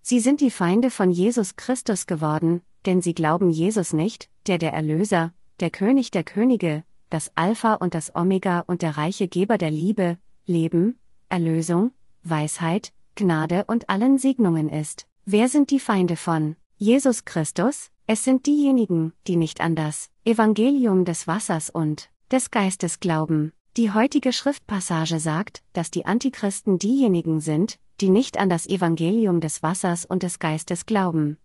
Sie 0.00 0.20
sind 0.20 0.40
die 0.40 0.50
Feinde 0.50 0.90
von 0.90 1.10
Jesus 1.10 1.56
Christus 1.56 2.06
geworden, 2.06 2.62
denn 2.86 3.02
sie 3.02 3.14
glauben 3.14 3.50
Jesus 3.50 3.92
nicht, 3.92 4.28
der 4.46 4.58
der 4.58 4.72
Erlöser, 4.72 5.32
der 5.60 5.70
König 5.70 6.10
der 6.10 6.24
Könige, 6.24 6.84
das 7.10 7.30
Alpha 7.34 7.74
und 7.74 7.94
das 7.94 8.14
Omega 8.14 8.60
und 8.60 8.82
der 8.82 8.96
reiche 8.96 9.28
Geber 9.28 9.58
der 9.58 9.70
Liebe, 9.70 10.18
Leben, 10.46 10.98
Erlösung, 11.28 11.92
Weisheit, 12.22 12.92
Gnade 13.14 13.64
und 13.66 13.88
allen 13.90 14.18
Segnungen 14.18 14.68
ist. 14.68 15.06
Wer 15.26 15.48
sind 15.48 15.70
die 15.70 15.80
Feinde 15.80 16.16
von 16.16 16.56
Jesus 16.76 17.24
Christus? 17.24 17.90
Es 18.06 18.24
sind 18.24 18.46
diejenigen, 18.46 19.12
die 19.26 19.36
nicht 19.36 19.60
an 19.60 19.76
das 19.76 20.10
Evangelium 20.24 21.04
des 21.04 21.26
Wassers 21.26 21.70
und 21.70 22.10
des 22.30 22.50
Geistes 22.50 23.00
glauben. 23.00 23.52
Die 23.76 23.92
heutige 23.92 24.32
Schriftpassage 24.32 25.20
sagt, 25.20 25.62
dass 25.72 25.90
die 25.90 26.06
Antichristen 26.06 26.78
diejenigen 26.78 27.40
sind, 27.40 27.78
die 28.00 28.08
nicht 28.08 28.38
an 28.38 28.48
das 28.48 28.66
Evangelium 28.66 29.40
des 29.40 29.62
Wassers 29.62 30.04
und 30.04 30.22
des 30.22 30.38
Geistes 30.38 30.86
glauben. 30.86 31.38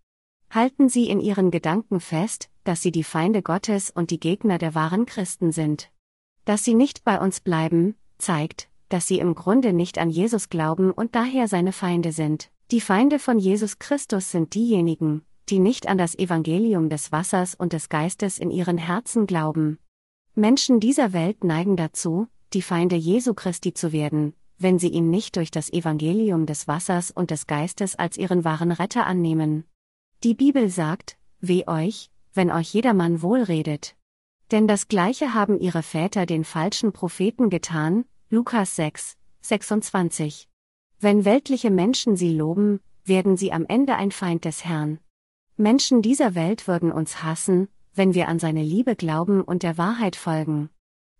Halten 0.49 0.89
Sie 0.89 1.09
in 1.09 1.19
Ihren 1.19 1.51
Gedanken 1.51 1.99
fest, 1.99 2.49
dass 2.63 2.81
Sie 2.81 2.91
die 2.91 3.03
Feinde 3.03 3.41
Gottes 3.41 3.91
und 3.91 4.11
die 4.11 4.19
Gegner 4.19 4.57
der 4.57 4.75
wahren 4.75 5.05
Christen 5.05 5.51
sind. 5.51 5.91
Dass 6.45 6.63
Sie 6.63 6.73
nicht 6.73 7.03
bei 7.03 7.19
uns 7.19 7.39
bleiben, 7.39 7.95
zeigt, 8.17 8.69
dass 8.89 9.07
Sie 9.07 9.19
im 9.19 9.35
Grunde 9.35 9.73
nicht 9.73 9.97
an 9.97 10.09
Jesus 10.09 10.49
glauben 10.49 10.91
und 10.91 11.15
daher 11.15 11.47
seine 11.47 11.71
Feinde 11.71 12.11
sind. 12.11 12.49
Die 12.71 12.81
Feinde 12.81 13.19
von 13.19 13.37
Jesus 13.37 13.77
Christus 13.79 14.31
sind 14.31 14.55
diejenigen, 14.55 15.23
die 15.49 15.59
nicht 15.59 15.87
an 15.87 15.97
das 15.97 16.17
Evangelium 16.17 16.89
des 16.89 17.11
Wassers 17.11 17.53
und 17.53 17.73
des 17.73 17.89
Geistes 17.89 18.39
in 18.39 18.49
ihren 18.49 18.77
Herzen 18.77 19.27
glauben. 19.27 19.77
Menschen 20.33 20.79
dieser 20.79 21.13
Welt 21.13 21.43
neigen 21.43 21.77
dazu, 21.77 22.27
die 22.53 22.61
Feinde 22.61 22.95
Jesu 22.95 23.33
Christi 23.33 23.73
zu 23.73 23.91
werden, 23.91 24.33
wenn 24.57 24.79
sie 24.79 24.87
ihn 24.87 25.09
nicht 25.09 25.35
durch 25.35 25.51
das 25.51 25.71
Evangelium 25.71 26.45
des 26.45 26.67
Wassers 26.67 27.11
und 27.11 27.31
des 27.31 27.47
Geistes 27.47 27.95
als 27.95 28.17
ihren 28.17 28.43
wahren 28.43 28.71
Retter 28.71 29.05
annehmen. 29.05 29.65
Die 30.23 30.33
Bibel 30.33 30.69
sagt, 30.69 31.17
weh 31.39 31.65
euch, 31.67 32.09
wenn 32.33 32.51
euch 32.51 32.73
jedermann 32.73 33.21
wohlredet. 33.21 33.95
Denn 34.51 34.67
das 34.67 34.87
Gleiche 34.87 35.33
haben 35.33 35.59
ihre 35.59 35.83
Väter 35.83 36.25
den 36.25 36.43
falschen 36.43 36.93
Propheten 36.93 37.49
getan, 37.49 38.05
Lukas 38.29 38.75
6, 38.75 39.17
26. 39.41 40.49
Wenn 40.99 41.25
weltliche 41.25 41.71
Menschen 41.71 42.15
sie 42.15 42.35
loben, 42.35 42.79
werden 43.03 43.37
sie 43.37 43.51
am 43.51 43.65
Ende 43.67 43.95
ein 43.95 44.11
Feind 44.11 44.45
des 44.45 44.65
Herrn. 44.65 44.99
Menschen 45.57 46.01
dieser 46.01 46.35
Welt 46.35 46.67
würden 46.67 46.91
uns 46.91 47.23
hassen, 47.23 47.67
wenn 47.93 48.13
wir 48.13 48.27
an 48.27 48.39
seine 48.39 48.63
Liebe 48.63 48.95
glauben 48.95 49.41
und 49.41 49.63
der 49.63 49.77
Wahrheit 49.77 50.15
folgen. 50.15 50.69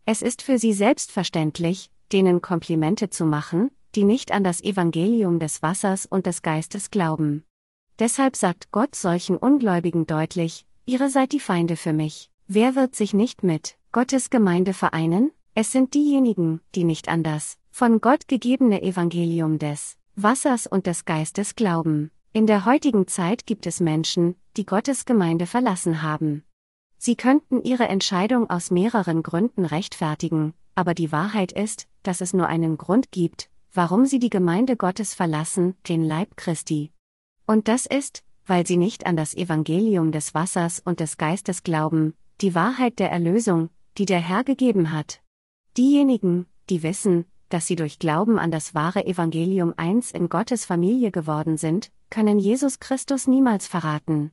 Es 0.06 0.22
ist 0.22 0.42
für 0.42 0.60
sie 0.60 0.74
selbstverständlich, 0.74 1.90
denen 2.12 2.42
Komplimente 2.42 3.10
zu 3.10 3.26
machen, 3.26 3.72
die 3.96 4.04
nicht 4.04 4.32
an 4.32 4.44
das 4.44 4.62
Evangelium 4.62 5.40
des 5.40 5.62
Wassers 5.62 6.06
und 6.06 6.26
des 6.26 6.42
Geistes 6.42 6.92
glauben. 6.92 7.44
Deshalb 8.00 8.36
sagt 8.36 8.72
Gott 8.72 8.94
solchen 8.94 9.38
Ungläubigen 9.38 10.06
deutlich, 10.06 10.66
Ihre 10.86 11.10
seid 11.10 11.32
die 11.32 11.40
Feinde 11.40 11.78
für 11.78 11.94
mich. 11.94 12.30
Wer 12.48 12.76
wird 12.76 12.94
sich 12.94 13.14
nicht 13.14 13.42
mit 13.44 13.78
Gottes 13.92 14.30
Gemeinde 14.30 14.74
vereinen? 14.74 15.32
Es 15.54 15.72
sind 15.72 15.94
diejenigen, 15.94 16.60
die 16.76 16.84
nicht 16.84 17.08
an 17.08 17.24
das 17.24 17.58
von 17.72 18.02
Gott 18.02 18.28
gegebene 18.28 18.82
Evangelium 18.82 19.60
des 19.60 19.98
Wassers 20.16 20.68
und 20.68 20.88
des 20.88 21.06
Geistes 21.06 21.56
glauben. 21.56 22.12
In 22.34 22.48
der 22.48 22.66
heutigen 22.66 23.08
Zeit 23.08 23.46
gibt 23.46 23.66
es 23.66 23.80
Menschen, 23.80 24.36
die 24.58 24.66
Gottes 24.66 25.06
Gemeinde 25.06 25.46
verlassen 25.46 26.02
haben. 26.02 26.44
Sie 26.98 27.16
könnten 27.16 27.62
ihre 27.64 27.88
Entscheidung 27.88 28.50
aus 28.50 28.72
mehreren 28.72 29.24
Gründen 29.24 29.66
rechtfertigen, 29.66 30.54
aber 30.76 30.94
die 30.94 31.12
Wahrheit 31.14 31.54
ist, 31.54 31.88
dass 32.04 32.20
es 32.20 32.34
nur 32.34 32.48
einen 32.48 32.78
Grund 32.78 33.12
gibt, 33.12 33.50
warum 33.74 34.06
sie 34.06 34.20
die 34.20 34.30
Gemeinde 34.30 34.76
Gottes 34.76 35.14
verlassen, 35.14 35.76
den 35.88 36.04
Leib 36.04 36.36
Christi. 36.36 36.92
Und 37.46 37.68
das 37.68 37.86
ist, 37.86 38.24
weil 38.46 38.66
sie 38.66 38.78
nicht 38.78 39.06
an 39.06 39.16
das 39.16 39.36
Evangelium 39.36 40.12
des 40.12 40.34
Wassers 40.34 40.82
und 40.84 41.00
des 41.00 41.18
Geistes 41.18 41.64
glauben, 41.64 42.14
die 42.42 42.56
Wahrheit 42.56 43.00
der 43.00 43.12
Erlösung, 43.12 43.70
die 43.98 44.06
der 44.06 44.20
Herr 44.20 44.44
gegeben 44.44 44.92
hat. 44.92 45.22
Diejenigen, 45.78 46.46
die 46.70 46.84
wissen, 46.84 47.26
dass 47.50 47.68
sie 47.68 47.76
durch 47.76 48.00
Glauben 48.00 48.40
an 48.40 48.52
das 48.52 48.76
wahre 48.76 49.06
Evangelium 49.06 49.74
eins 49.78 50.12
in 50.12 50.30
Gottes 50.30 50.66
Familie 50.66 51.12
geworden 51.12 51.58
sind, 51.58 51.92
können 52.10 52.40
Jesus 52.40 52.80
Christus 52.80 53.28
niemals 53.28 53.68
verraten. 53.68 54.32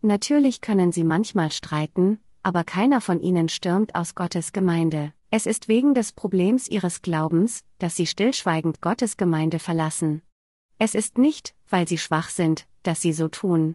Natürlich 0.00 0.60
können 0.60 0.92
sie 0.92 1.04
manchmal 1.04 1.50
streiten, 1.50 2.20
aber 2.42 2.64
keiner 2.64 3.00
von 3.00 3.20
ihnen 3.20 3.48
stürmt 3.48 3.94
aus 3.94 4.14
Gottes 4.14 4.52
Gemeinde. 4.52 5.12
Es 5.30 5.46
ist 5.46 5.68
wegen 5.68 5.94
des 5.94 6.12
Problems 6.12 6.68
ihres 6.68 7.02
Glaubens, 7.02 7.64
dass 7.78 7.96
sie 7.96 8.06
stillschweigend 8.06 8.80
Gottes 8.80 9.16
Gemeinde 9.16 9.58
verlassen. 9.58 10.22
Es 10.78 10.94
ist 10.94 11.18
nicht, 11.18 11.54
weil 11.68 11.88
sie 11.88 11.98
schwach 11.98 12.28
sind, 12.28 12.66
dass 12.82 13.02
sie 13.02 13.12
so 13.12 13.28
tun. 13.28 13.74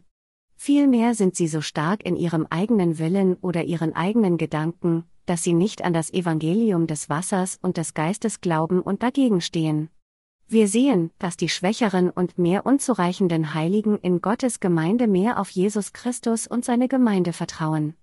Vielmehr 0.56 1.16
sind 1.16 1.36
sie 1.36 1.48
so 1.48 1.60
stark 1.60 2.06
in 2.06 2.16
ihrem 2.16 2.48
eigenen 2.50 2.98
Willen 2.98 3.36
oder 3.36 3.64
ihren 3.66 3.94
eigenen 3.94 4.38
Gedanken, 4.38 5.04
dass 5.26 5.44
sie 5.44 5.54
nicht 5.54 5.84
an 5.84 5.94
das 5.94 6.12
Evangelium 6.14 6.88
des 6.88 7.10
Wassers 7.10 7.60
und 7.62 7.78
des 7.78 7.94
Geistes 7.94 8.42
glauben 8.42 8.82
und 8.82 9.04
dagegen 9.04 9.42
stehen. 9.42 9.90
Wir 10.48 10.68
sehen, 10.68 11.12
dass 11.20 11.38
die 11.38 11.50
schwächeren 11.50 12.10
und 12.10 12.38
mehr 12.38 12.66
unzureichenden 12.66 13.54
Heiligen 13.54 13.98
in 13.98 14.22
Gottes 14.22 14.60
Gemeinde 14.60 15.08
mehr 15.08 15.40
auf 15.40 15.50
Jesus 15.50 15.94
Christus 15.94 16.48
und 16.48 16.64
seine 16.64 16.88
Gemeinde 16.88 17.34
vertrauen. 17.34 17.96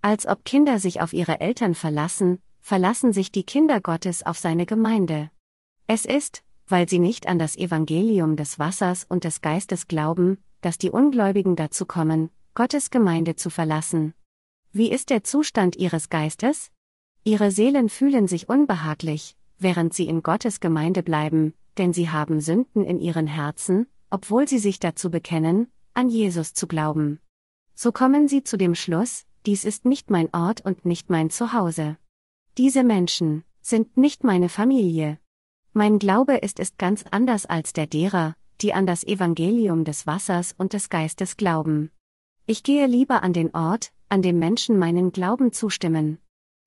Als 0.00 0.26
ob 0.26 0.44
Kinder 0.44 0.78
sich 0.78 1.00
auf 1.00 1.12
ihre 1.12 1.40
Eltern 1.40 1.74
verlassen, 1.74 2.40
verlassen 2.60 3.12
sich 3.12 3.30
die 3.30 3.44
Kinder 3.44 3.80
Gottes 3.80 4.24
auf 4.24 4.38
seine 4.38 4.66
Gemeinde. 4.66 5.30
Es 5.86 6.04
ist, 6.04 6.42
weil 6.72 6.88
sie 6.88 6.98
nicht 6.98 7.26
an 7.26 7.38
das 7.38 7.54
Evangelium 7.54 8.34
des 8.34 8.58
Wassers 8.58 9.04
und 9.06 9.24
des 9.24 9.42
Geistes 9.42 9.88
glauben, 9.88 10.38
dass 10.62 10.78
die 10.78 10.90
Ungläubigen 10.90 11.54
dazu 11.54 11.84
kommen, 11.84 12.30
Gottes 12.54 12.90
Gemeinde 12.90 13.36
zu 13.36 13.50
verlassen. 13.50 14.14
Wie 14.72 14.90
ist 14.90 15.10
der 15.10 15.22
Zustand 15.22 15.76
ihres 15.76 16.08
Geistes? 16.08 16.70
Ihre 17.24 17.50
Seelen 17.50 17.90
fühlen 17.90 18.26
sich 18.26 18.48
unbehaglich, 18.48 19.36
während 19.58 19.92
sie 19.92 20.06
in 20.08 20.22
Gottes 20.22 20.60
Gemeinde 20.60 21.02
bleiben, 21.02 21.52
denn 21.76 21.92
sie 21.92 22.08
haben 22.08 22.40
Sünden 22.40 22.84
in 22.84 23.00
ihren 23.00 23.26
Herzen, 23.26 23.86
obwohl 24.08 24.48
sie 24.48 24.58
sich 24.58 24.80
dazu 24.80 25.10
bekennen, 25.10 25.70
an 25.92 26.08
Jesus 26.08 26.54
zu 26.54 26.66
glauben. 26.66 27.20
So 27.74 27.92
kommen 27.92 28.28
sie 28.28 28.44
zu 28.44 28.56
dem 28.56 28.74
Schluss, 28.74 29.26
dies 29.44 29.66
ist 29.66 29.84
nicht 29.84 30.10
mein 30.10 30.32
Ort 30.32 30.62
und 30.64 30.86
nicht 30.86 31.10
mein 31.10 31.28
Zuhause. 31.28 31.98
Diese 32.56 32.82
Menschen 32.82 33.44
sind 33.60 33.98
nicht 33.98 34.24
meine 34.24 34.48
Familie. 34.48 35.18
Mein 35.74 35.98
Glaube 35.98 36.36
ist 36.36 36.60
ist 36.60 36.76
ganz 36.76 37.02
anders 37.10 37.46
als 37.46 37.72
der 37.72 37.86
derer, 37.86 38.36
die 38.60 38.74
an 38.74 38.86
das 38.86 39.04
Evangelium 39.04 39.84
des 39.84 40.06
Wassers 40.06 40.54
und 40.58 40.74
des 40.74 40.90
Geistes 40.90 41.38
glauben. 41.38 41.90
Ich 42.44 42.62
gehe 42.62 42.86
lieber 42.86 43.22
an 43.22 43.32
den 43.32 43.54
Ort, 43.54 43.90
an 44.10 44.20
dem 44.20 44.38
Menschen 44.38 44.78
meinen 44.78 45.12
Glauben 45.12 45.50
zustimmen. 45.50 46.18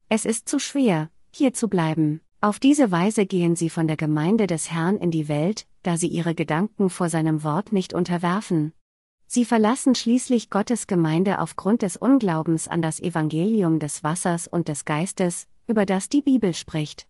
Es 0.10 0.26
ist 0.26 0.50
zu 0.50 0.58
schwer, 0.58 1.12
hier 1.32 1.54
zu 1.54 1.68
bleiben. 1.68 2.22
Auf 2.42 2.58
diese 2.58 2.90
Weise 2.90 3.28
gehen 3.28 3.56
sie 3.56 3.70
von 3.70 3.86
der 3.86 3.96
Gemeinde 3.96 4.48
des 4.48 4.72
Herrn 4.72 4.98
in 4.98 5.12
die 5.12 5.28
Welt, 5.28 5.68
da 5.84 5.98
sie 5.98 6.08
ihre 6.08 6.34
Gedanken 6.34 6.90
vor 6.90 7.10
seinem 7.10 7.44
Wort 7.44 7.72
nicht 7.72 7.94
unterwerfen. 7.94 8.74
Sie 9.28 9.46
verlassen 9.46 9.94
schließlich 9.94 10.50
Gottes 10.50 10.88
Gemeinde 10.88 11.40
aufgrund 11.42 11.84
des 11.84 11.96
Unglaubens 11.96 12.68
an 12.68 12.82
das 12.82 13.00
Evangelium 13.00 13.78
des 13.78 14.04
Wassers 14.04 14.48
und 14.48 14.68
des 14.68 14.84
Geistes, 14.84 15.48
über 15.68 15.86
das 15.86 16.10
die 16.10 16.24
Bibel 16.24 16.56
spricht. 16.56 17.08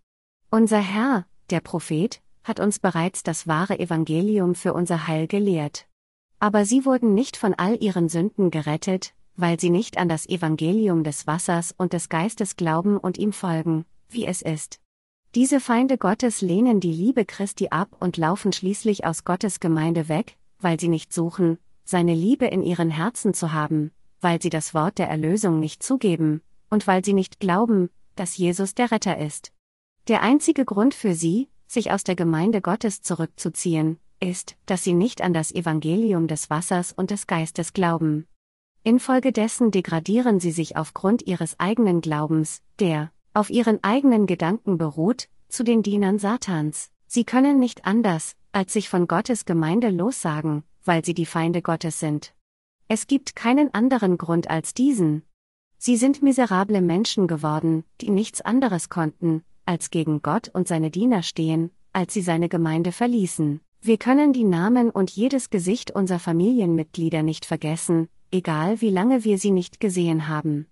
Unser 0.49 0.79
Herr, 0.79 1.25
der 1.49 1.59
Prophet, 1.59 2.21
hat 2.43 2.59
uns 2.59 2.79
bereits 2.79 3.23
das 3.23 3.47
wahre 3.47 3.79
Evangelium 3.79 4.55
für 4.55 4.73
unser 4.73 5.07
Heil 5.07 5.27
gelehrt. 5.27 5.87
Aber 6.39 6.65
sie 6.65 6.85
wurden 6.85 7.13
nicht 7.13 7.37
von 7.37 7.53
all 7.53 7.81
ihren 7.81 8.09
Sünden 8.09 8.51
gerettet, 8.51 9.13
weil 9.35 9.59
sie 9.59 9.69
nicht 9.69 9.97
an 9.97 10.09
das 10.09 10.27
Evangelium 10.27 11.03
des 11.03 11.27
Wassers 11.27 11.73
und 11.77 11.93
des 11.93 12.09
Geistes 12.09 12.55
glauben 12.55 12.97
und 12.97 13.17
ihm 13.17 13.33
folgen, 13.33 13.85
wie 14.09 14.25
es 14.25 14.41
ist. 14.41 14.79
Diese 15.33 15.59
Feinde 15.59 15.97
Gottes 15.97 16.41
lehnen 16.41 16.79
die 16.79 16.93
Liebe 16.93 17.25
Christi 17.25 17.67
ab 17.69 17.89
und 17.99 18.15
laufen 18.15 18.53
schließlich 18.53 19.05
aus 19.05 19.25
Gottes 19.25 19.59
Gemeinde 19.59 20.07
weg, 20.07 20.37
weil 20.59 20.79
sie 20.79 20.87
nicht 20.87 21.11
suchen, 21.11 21.57
seine 21.83 22.13
Liebe 22.13 22.45
in 22.45 22.63
ihren 22.63 22.89
Herzen 22.89 23.33
zu 23.33 23.51
haben, 23.51 23.91
weil 24.21 24.41
sie 24.41 24.49
das 24.49 24.73
Wort 24.73 24.97
der 24.97 25.09
Erlösung 25.09 25.59
nicht 25.59 25.83
zugeben, 25.83 26.41
und 26.69 26.87
weil 26.87 27.03
sie 27.03 27.13
nicht 27.13 27.39
glauben, 27.39 27.89
dass 28.15 28.37
Jesus 28.37 28.75
der 28.75 28.91
Retter 28.91 29.17
ist. 29.17 29.51
Der 30.07 30.21
einzige 30.21 30.65
Grund 30.65 30.93
für 30.93 31.15
sie, 31.15 31.49
sich 31.65 31.91
aus 31.91 32.03
der 32.03 32.15
Gemeinde 32.15 32.61
Gottes 32.61 33.01
zurückzuziehen, 33.01 33.97
ist, 34.19 34.55
dass 34.67 34.83
sie 34.83 34.93
nicht 34.93 35.21
an 35.23 35.33
das 35.33 35.51
Evangelium 35.51 36.27
des 36.27 36.51
Wassers 36.51 36.93
und 36.93 37.09
des 37.09 37.25
Geistes 37.25 37.73
glauben. 37.73 38.27
Infolgedessen 38.83 39.71
degradieren 39.71 40.39
sie 40.39 40.51
sich 40.51 40.77
aufgrund 40.77 41.25
ihres 41.25 41.59
eigenen 41.59 42.01
Glaubens, 42.01 42.61
der, 42.79 43.11
auf 43.33 43.49
ihren 43.49 43.83
eigenen 43.83 44.27
Gedanken 44.27 44.77
beruht, 44.77 45.27
zu 45.49 45.63
den 45.63 45.81
Dienern 45.81 46.19
Satans. 46.19 46.91
Sie 47.07 47.23
können 47.23 47.57
nicht 47.59 47.85
anders, 47.85 48.35
als 48.51 48.73
sich 48.73 48.89
von 48.89 49.07
Gottes 49.07 49.45
Gemeinde 49.45 49.89
lossagen, 49.89 50.63
weil 50.83 51.03
sie 51.03 51.15
die 51.15 51.25
Feinde 51.25 51.63
Gottes 51.63 51.99
sind. 51.99 52.35
Es 52.87 53.07
gibt 53.07 53.35
keinen 53.35 53.73
anderen 53.73 54.19
Grund 54.19 54.51
als 54.51 54.75
diesen. 54.75 55.23
Sie 55.79 55.97
sind 55.97 56.21
miserable 56.21 56.81
Menschen 56.81 57.27
geworden, 57.27 57.83
die 58.01 58.11
nichts 58.11 58.41
anderes 58.41 58.89
konnten, 58.89 59.43
als 59.65 59.89
gegen 59.89 60.21
Gott 60.21 60.49
und 60.53 60.67
seine 60.67 60.91
Diener 60.91 61.23
stehen, 61.23 61.71
als 61.93 62.13
sie 62.13 62.21
seine 62.21 62.49
Gemeinde 62.49 62.91
verließen. 62.91 63.61
Wir 63.81 63.97
können 63.97 64.33
die 64.33 64.43
Namen 64.43 64.89
und 64.89 65.11
jedes 65.11 65.49
Gesicht 65.49 65.91
unserer 65.91 66.19
Familienmitglieder 66.19 67.23
nicht 67.23 67.45
vergessen, 67.45 68.09
egal 68.31 68.81
wie 68.81 68.89
lange 68.89 69.23
wir 69.23 69.37
sie 69.37 69.51
nicht 69.51 69.79
gesehen 69.79 70.27
haben. 70.27 70.67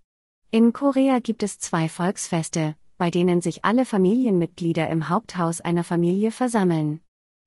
In 0.51 0.73
Korea 0.73 1.19
gibt 1.19 1.43
es 1.43 1.59
zwei 1.59 1.89
Volksfeste, 1.89 2.75
bei 2.97 3.09
denen 3.09 3.41
sich 3.41 3.65
alle 3.65 3.85
Familienmitglieder 3.85 4.89
im 4.89 5.09
Haupthaus 5.09 5.61
einer 5.61 5.83
Familie 5.83 6.31
versammeln. 6.31 7.01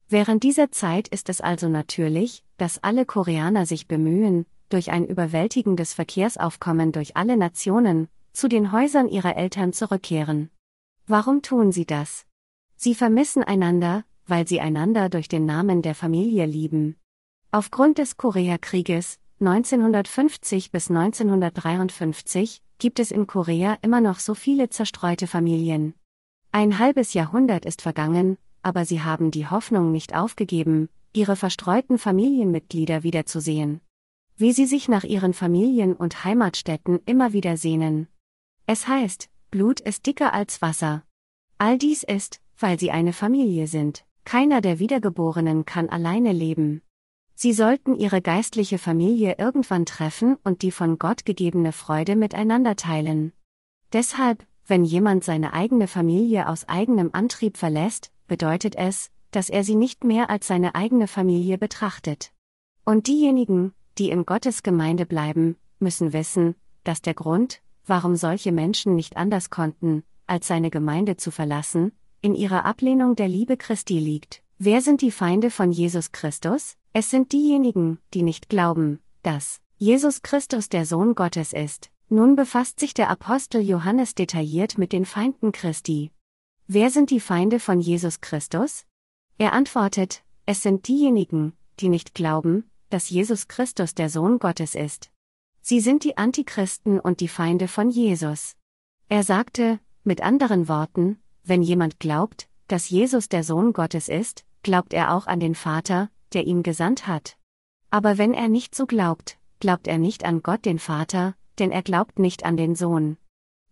Während 0.08 0.42
dieser 0.42 0.70
Zeit 0.70 1.08
ist 1.08 1.28
es 1.28 1.40
also 1.40 1.68
natürlich, 1.68 2.44
dass 2.58 2.82
alle 2.82 3.04
Koreaner 3.04 3.66
sich 3.66 3.88
bemühen, 3.88 4.46
durch 4.68 4.90
ein 4.90 5.04
überwältigendes 5.04 5.94
Verkehrsaufkommen 5.94 6.92
durch 6.92 7.16
alle 7.16 7.36
Nationen, 7.36 8.08
zu 8.32 8.48
den 8.48 8.72
Häusern 8.72 9.08
ihrer 9.08 9.36
Eltern 9.36 9.72
zurückkehren. 9.72 10.50
Warum 11.08 11.40
tun 11.40 11.70
sie 11.70 11.86
das? 11.86 12.26
Sie 12.74 12.94
vermissen 12.94 13.44
einander, 13.44 14.04
weil 14.26 14.48
sie 14.48 14.60
einander 14.60 15.08
durch 15.08 15.28
den 15.28 15.46
Namen 15.46 15.80
der 15.80 15.94
Familie 15.94 16.46
lieben. 16.46 16.96
Aufgrund 17.52 17.98
des 17.98 18.16
Koreakrieges 18.16 19.20
1950 19.38 20.72
bis 20.72 20.90
1953 20.90 22.60
gibt 22.78 22.98
es 22.98 23.12
in 23.12 23.28
Korea 23.28 23.78
immer 23.82 24.00
noch 24.00 24.18
so 24.18 24.34
viele 24.34 24.68
zerstreute 24.68 25.28
Familien. 25.28 25.94
Ein 26.50 26.80
halbes 26.80 27.14
Jahrhundert 27.14 27.66
ist 27.66 27.82
vergangen, 27.82 28.36
aber 28.62 28.84
sie 28.84 29.02
haben 29.02 29.30
die 29.30 29.46
Hoffnung 29.46 29.92
nicht 29.92 30.16
aufgegeben, 30.16 30.88
ihre 31.12 31.36
verstreuten 31.36 31.98
Familienmitglieder 31.98 33.04
wiederzusehen. 33.04 33.80
Wie 34.36 34.52
sie 34.52 34.66
sich 34.66 34.88
nach 34.88 35.04
ihren 35.04 35.34
Familien 35.34 35.94
und 35.94 36.24
Heimatstätten 36.24 36.98
immer 37.06 37.32
wieder 37.32 37.56
sehnen. 37.56 38.08
Es 38.66 38.88
heißt, 38.88 39.30
Blut 39.50 39.80
ist 39.80 40.06
dicker 40.06 40.32
als 40.32 40.60
Wasser. 40.62 41.04
All 41.58 41.78
dies 41.78 42.02
ist, 42.02 42.40
weil 42.58 42.78
sie 42.78 42.90
eine 42.90 43.12
Familie 43.12 43.66
sind. 43.66 44.04
Keiner 44.24 44.60
der 44.60 44.78
Wiedergeborenen 44.78 45.64
kann 45.64 45.88
alleine 45.88 46.32
leben. 46.32 46.82
Sie 47.34 47.52
sollten 47.52 47.94
ihre 47.94 48.22
geistliche 48.22 48.78
Familie 48.78 49.36
irgendwann 49.38 49.86
treffen 49.86 50.36
und 50.42 50.62
die 50.62 50.70
von 50.70 50.98
Gott 50.98 51.24
gegebene 51.24 51.72
Freude 51.72 52.16
miteinander 52.16 52.76
teilen. 52.76 53.32
Deshalb, 53.92 54.46
wenn 54.66 54.84
jemand 54.84 55.22
seine 55.22 55.52
eigene 55.52 55.86
Familie 55.86 56.48
aus 56.48 56.68
eigenem 56.68 57.10
Antrieb 57.12 57.56
verlässt, 57.56 58.10
bedeutet 58.26 58.74
es, 58.74 59.10
dass 59.30 59.50
er 59.50 59.64
sie 59.64 59.74
nicht 59.74 60.02
mehr 60.02 60.30
als 60.30 60.46
seine 60.46 60.74
eigene 60.74 61.06
Familie 61.06 61.58
betrachtet. 61.58 62.32
Und 62.84 63.06
diejenigen, 63.06 63.74
die 63.98 64.10
in 64.10 64.24
Gottes 64.24 64.62
Gemeinde 64.62 65.06
bleiben, 65.06 65.56
müssen 65.78 66.12
wissen, 66.12 66.54
dass 66.84 67.02
der 67.02 67.14
Grund, 67.14 67.60
warum 67.86 68.16
solche 68.16 68.52
Menschen 68.52 68.94
nicht 68.96 69.16
anders 69.16 69.50
konnten, 69.50 70.02
als 70.26 70.48
seine 70.48 70.70
Gemeinde 70.70 71.16
zu 71.16 71.30
verlassen, 71.30 71.92
in 72.20 72.34
ihrer 72.34 72.64
Ablehnung 72.64 73.16
der 73.16 73.28
Liebe 73.28 73.56
Christi 73.56 73.98
liegt. 73.98 74.42
Wer 74.58 74.80
sind 74.80 75.02
die 75.02 75.10
Feinde 75.10 75.50
von 75.50 75.70
Jesus 75.70 76.12
Christus? 76.12 76.76
Es 76.92 77.10
sind 77.10 77.32
diejenigen, 77.32 77.98
die 78.14 78.22
nicht 78.22 78.48
glauben, 78.48 79.00
dass 79.22 79.60
Jesus 79.76 80.22
Christus 80.22 80.68
der 80.68 80.86
Sohn 80.86 81.14
Gottes 81.14 81.52
ist. 81.52 81.90
Nun 82.08 82.36
befasst 82.36 82.80
sich 82.80 82.94
der 82.94 83.10
Apostel 83.10 83.60
Johannes 83.60 84.14
detailliert 84.14 84.78
mit 84.78 84.92
den 84.92 85.04
Feinden 85.04 85.52
Christi. 85.52 86.10
Wer 86.66 86.90
sind 86.90 87.10
die 87.10 87.20
Feinde 87.20 87.60
von 87.60 87.80
Jesus 87.80 88.20
Christus? 88.20 88.86
Er 89.38 89.52
antwortet, 89.52 90.22
es 90.46 90.62
sind 90.62 90.88
diejenigen, 90.88 91.52
die 91.80 91.88
nicht 91.88 92.14
glauben, 92.14 92.70
dass 92.90 93.10
Jesus 93.10 93.48
Christus 93.48 93.94
der 93.94 94.08
Sohn 94.08 94.38
Gottes 94.38 94.74
ist. 94.74 95.10
Sie 95.68 95.80
sind 95.80 96.04
die 96.04 96.16
Antichristen 96.16 97.00
und 97.00 97.18
die 97.18 97.26
Feinde 97.26 97.66
von 97.66 97.90
Jesus. 97.90 98.54
Er 99.08 99.24
sagte, 99.24 99.80
mit 100.04 100.20
anderen 100.20 100.68
Worten, 100.68 101.18
wenn 101.42 101.60
jemand 101.60 101.98
glaubt, 101.98 102.48
dass 102.68 102.88
Jesus 102.88 103.28
der 103.28 103.42
Sohn 103.42 103.72
Gottes 103.72 104.08
ist, 104.08 104.44
glaubt 104.62 104.94
er 104.94 105.12
auch 105.12 105.26
an 105.26 105.40
den 105.40 105.56
Vater, 105.56 106.08
der 106.34 106.46
ihn 106.46 106.62
gesandt 106.62 107.08
hat. 107.08 107.36
Aber 107.90 108.16
wenn 108.16 108.32
er 108.32 108.46
nicht 108.46 108.76
so 108.76 108.86
glaubt, 108.86 109.38
glaubt 109.58 109.88
er 109.88 109.98
nicht 109.98 110.24
an 110.24 110.40
Gott 110.40 110.64
den 110.64 110.78
Vater, 110.78 111.34
denn 111.58 111.72
er 111.72 111.82
glaubt 111.82 112.20
nicht 112.20 112.44
an 112.44 112.56
den 112.56 112.76
Sohn. 112.76 113.16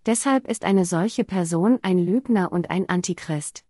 Deshalb 0.05 0.49
ist 0.49 0.65
eine 0.65 0.87
solche 0.87 1.23
Person 1.23 1.79
ein 1.83 2.05
Lügner 2.05 2.51
und 2.51 2.71
ein 2.71 2.89
Antichrist. 2.89 3.65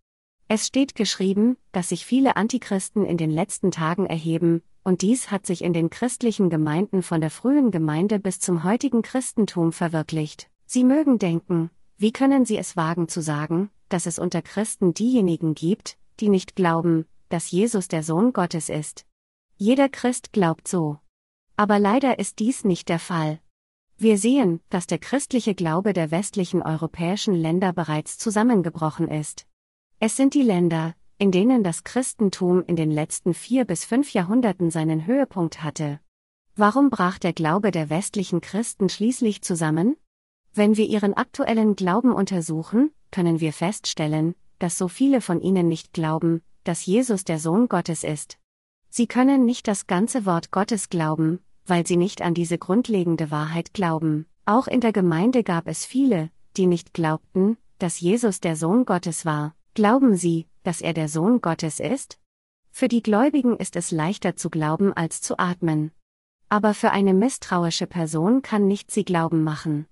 Es 0.47 0.65
steht 0.65 0.95
geschrieben, 0.95 1.57
dass 1.73 1.89
sich 1.89 2.07
viele 2.07 2.37
Antichristen 2.37 3.05
in 3.05 3.17
den 3.17 3.29
letzten 3.29 3.69
Tagen 3.69 4.07
erheben, 4.07 4.63
und 4.85 5.01
dies 5.01 5.31
hat 5.31 5.47
sich 5.47 5.63
in 5.63 5.73
den 5.73 5.89
christlichen 5.89 6.51
Gemeinden 6.51 7.01
von 7.01 7.19
der 7.19 7.31
frühen 7.31 7.71
Gemeinde 7.71 8.19
bis 8.19 8.39
zum 8.39 8.63
heutigen 8.63 9.01
Christentum 9.01 9.73
verwirklicht. 9.73 10.47
Sie 10.67 10.83
mögen 10.83 11.17
denken, 11.17 11.71
wie 11.97 12.13
können 12.13 12.45
sie 12.45 12.57
es 12.57 12.77
wagen 12.77 13.07
zu 13.07 13.21
sagen, 13.21 13.71
dass 13.89 14.05
es 14.05 14.19
unter 14.19 14.43
Christen 14.43 14.93
diejenigen 14.93 15.55
gibt, 15.55 15.97
die 16.19 16.29
nicht 16.29 16.55
glauben, 16.55 17.07
dass 17.29 17.49
Jesus 17.49 17.87
der 17.87 18.03
Sohn 18.03 18.31
Gottes 18.31 18.69
ist. 18.69 19.07
Jeder 19.57 19.89
Christ 19.89 20.33
glaubt 20.33 20.67
so. 20.67 20.99
Aber 21.57 21.79
leider 21.79 22.19
ist 22.19 22.37
dies 22.37 22.63
nicht 22.63 22.87
der 22.87 22.99
Fall. 22.99 23.39
Wir 23.97 24.19
sehen, 24.19 24.59
dass 24.69 24.85
der 24.85 24.99
christliche 24.99 25.55
Glaube 25.55 25.93
der 25.93 26.11
westlichen 26.11 26.61
europäischen 26.61 27.33
Länder 27.33 27.73
bereits 27.73 28.19
zusammengebrochen 28.19 29.07
ist. 29.07 29.47
Es 29.99 30.15
sind 30.15 30.35
die 30.35 30.43
Länder, 30.43 30.93
in 31.17 31.31
denen 31.31 31.63
das 31.63 31.83
Christentum 31.83 32.63
in 32.65 32.75
den 32.75 32.91
letzten 32.91 33.33
vier 33.33 33.65
bis 33.65 33.85
fünf 33.85 34.13
Jahrhunderten 34.13 34.71
seinen 34.71 35.05
Höhepunkt 35.05 35.63
hatte. 35.63 35.99
Warum 36.55 36.89
brach 36.89 37.19
der 37.19 37.33
Glaube 37.33 37.71
der 37.71 37.89
westlichen 37.89 38.41
Christen 38.41 38.89
schließlich 38.89 39.41
zusammen? 39.41 39.97
Wenn 40.53 40.77
wir 40.77 40.85
ihren 40.85 41.13
aktuellen 41.13 41.75
Glauben 41.75 42.13
untersuchen, 42.13 42.91
können 43.11 43.39
wir 43.39 43.53
feststellen, 43.53 44.35
dass 44.59 44.77
so 44.77 44.87
viele 44.87 45.21
von 45.21 45.41
ihnen 45.41 45.67
nicht 45.67 45.93
glauben, 45.93 46.41
dass 46.63 46.85
Jesus 46.85 47.23
der 47.23 47.39
Sohn 47.39 47.67
Gottes 47.67 48.03
ist. 48.03 48.37
Sie 48.89 49.07
können 49.07 49.45
nicht 49.45 49.67
das 49.67 49.87
ganze 49.87 50.25
Wort 50.25 50.51
Gottes 50.51 50.89
glauben, 50.89 51.39
weil 51.65 51.85
sie 51.85 51.97
nicht 51.97 52.21
an 52.21 52.33
diese 52.33 52.57
grundlegende 52.57 53.31
Wahrheit 53.31 53.73
glauben. 53.73 54.25
Auch 54.45 54.67
in 54.67 54.79
der 54.79 54.93
Gemeinde 54.93 55.43
gab 55.43 55.67
es 55.67 55.85
viele, 55.85 56.29
die 56.55 56.67
nicht 56.67 56.93
glaubten, 56.93 57.57
dass 57.79 57.99
Jesus 57.99 58.39
der 58.39 58.55
Sohn 58.55 58.85
Gottes 58.85 59.25
war. 59.25 59.55
Glauben 59.75 60.15
Sie, 60.15 60.47
dass 60.63 60.79
er 60.79 60.93
der 60.93 61.09
Sohn 61.09 61.41
Gottes 61.41 61.81
ist? 61.81 62.17
Für 62.71 62.87
die 62.87 63.03
Gläubigen 63.03 63.57
ist 63.57 63.75
es 63.75 63.91
leichter 63.91 64.37
zu 64.37 64.49
glauben 64.49 64.93
als 64.93 65.19
zu 65.19 65.37
atmen. 65.37 65.91
Aber 66.47 66.73
für 66.73 66.91
eine 66.91 67.13
misstrauische 67.13 67.85
Person 67.85 68.41
kann 68.41 68.67
nicht 68.67 68.89
sie 68.89 69.03
Glauben 69.03 69.43
machen. 69.43 69.85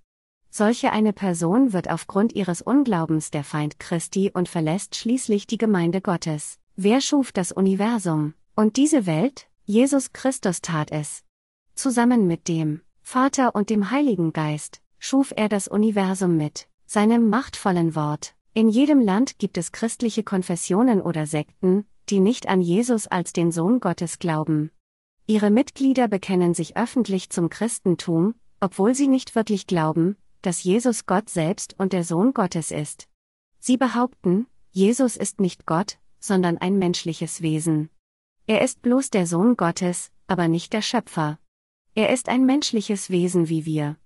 Solche 0.49 0.93
eine 0.93 1.11
Person 1.11 1.73
wird 1.73 1.89
aufgrund 1.89 2.31
ihres 2.31 2.61
Unglaubens 2.61 3.29
der 3.29 3.43
Feind 3.43 3.77
Christi 3.77 4.31
und 4.33 4.47
verlässt 4.47 4.95
schließlich 4.95 5.47
die 5.47 5.57
Gemeinde 5.57 5.99
Gottes. 5.99 6.59
Wer 6.77 7.01
schuf 7.01 7.33
das 7.33 7.51
Universum? 7.51 8.35
Und 8.55 8.77
diese 8.77 9.05
Welt? 9.05 9.47
Jesus 9.65 10.13
Christus 10.13 10.61
tat 10.61 10.91
es. 10.91 11.25
Zusammen 11.75 12.25
mit 12.25 12.47
dem 12.47 12.79
Vater 13.01 13.53
und 13.53 13.69
dem 13.69 13.91
Heiligen 13.91 14.31
Geist 14.31 14.81
schuf 14.97 15.33
er 15.35 15.49
das 15.49 15.67
Universum 15.67 16.37
mit 16.37 16.69
seinem 16.85 17.27
machtvollen 17.27 17.95
Wort. 17.95 18.33
In 18.55 18.69
jedem 18.69 19.01
Land 19.01 19.39
gibt 19.39 19.57
es 19.57 19.71
christliche 19.71 20.21
Konfessionen 20.21 21.01
oder 21.01 21.25
Sekten, 21.25 21.87
die 22.09 22.19
nicht 22.19 22.47
an 22.47 22.61
Jesus 22.61 23.07
als 23.07 23.33
den 23.33 23.51
Sohn 23.51 23.79
Gottes 23.79 24.19
glauben. 24.19 24.69
Ihre 25.25 25.49
Mitglieder 25.49 26.07
bekennen 26.07 26.53
sich 26.53 26.77
öffentlich 26.77 27.31
zum 27.31 27.49
Christentum, 27.49 28.35
obwohl 28.59 28.93
sie 28.93 29.07
nicht 29.07 29.33
wirklich 29.33 29.65
glauben, 29.65 30.17
dass 30.43 30.63
Jesus 30.63 31.07
Gott 31.07 31.31
selbst 31.31 31.73
und 31.79 31.93
der 31.93 32.03
Sohn 32.03 32.35
Gottes 32.35 32.69
ist. 32.69 33.07
Sie 33.57 33.77
behaupten, 33.77 34.45
Jesus 34.69 35.17
ist 35.17 35.39
nicht 35.39 35.65
Gott, 35.65 35.97
sondern 36.19 36.59
ein 36.59 36.77
menschliches 36.77 37.41
Wesen. 37.41 37.89
Er 38.45 38.61
ist 38.61 38.83
bloß 38.83 39.09
der 39.09 39.25
Sohn 39.25 39.57
Gottes, 39.57 40.11
aber 40.27 40.47
nicht 40.47 40.73
der 40.73 40.83
Schöpfer. 40.83 41.39
Er 41.95 42.11
ist 42.11 42.29
ein 42.29 42.45
menschliches 42.45 43.09
Wesen 43.09 43.49
wie 43.49 43.65
wir. 43.65 43.97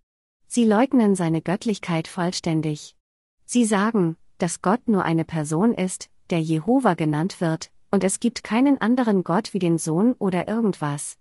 Sie 0.47 0.63
leugnen 0.63 1.15
seine 1.15 1.41
Göttlichkeit 1.41 2.07
vollständig. 2.07 2.95
Sie 3.43 3.65
sagen, 3.65 4.15
dass 4.37 4.61
Gott 4.61 4.87
nur 4.87 5.03
eine 5.03 5.25
Person 5.25 5.73
ist, 5.73 6.09
der 6.29 6.41
Jehova 6.41 6.93
genannt 6.93 7.41
wird, 7.41 7.71
und 7.91 8.03
es 8.03 8.19
gibt 8.19 8.43
keinen 8.43 8.79
anderen 8.81 9.23
Gott 9.23 9.53
wie 9.53 9.59
den 9.59 9.77
Sohn 9.77 10.13
oder 10.13 10.47
irgendwas. 10.47 11.17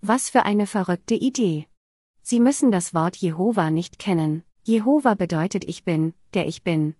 Was 0.00 0.30
für 0.30 0.44
eine 0.44 0.66
verrückte 0.66 1.14
Idee. 1.14 1.66
Sie 2.22 2.40
müssen 2.40 2.70
das 2.70 2.94
Wort 2.94 3.16
Jehova 3.16 3.70
nicht 3.70 3.98
kennen. 3.98 4.42
Jehova 4.64 5.14
bedeutet 5.14 5.64
ich 5.64 5.84
bin, 5.84 6.14
der 6.34 6.46
ich 6.46 6.62
bin. 6.62 6.94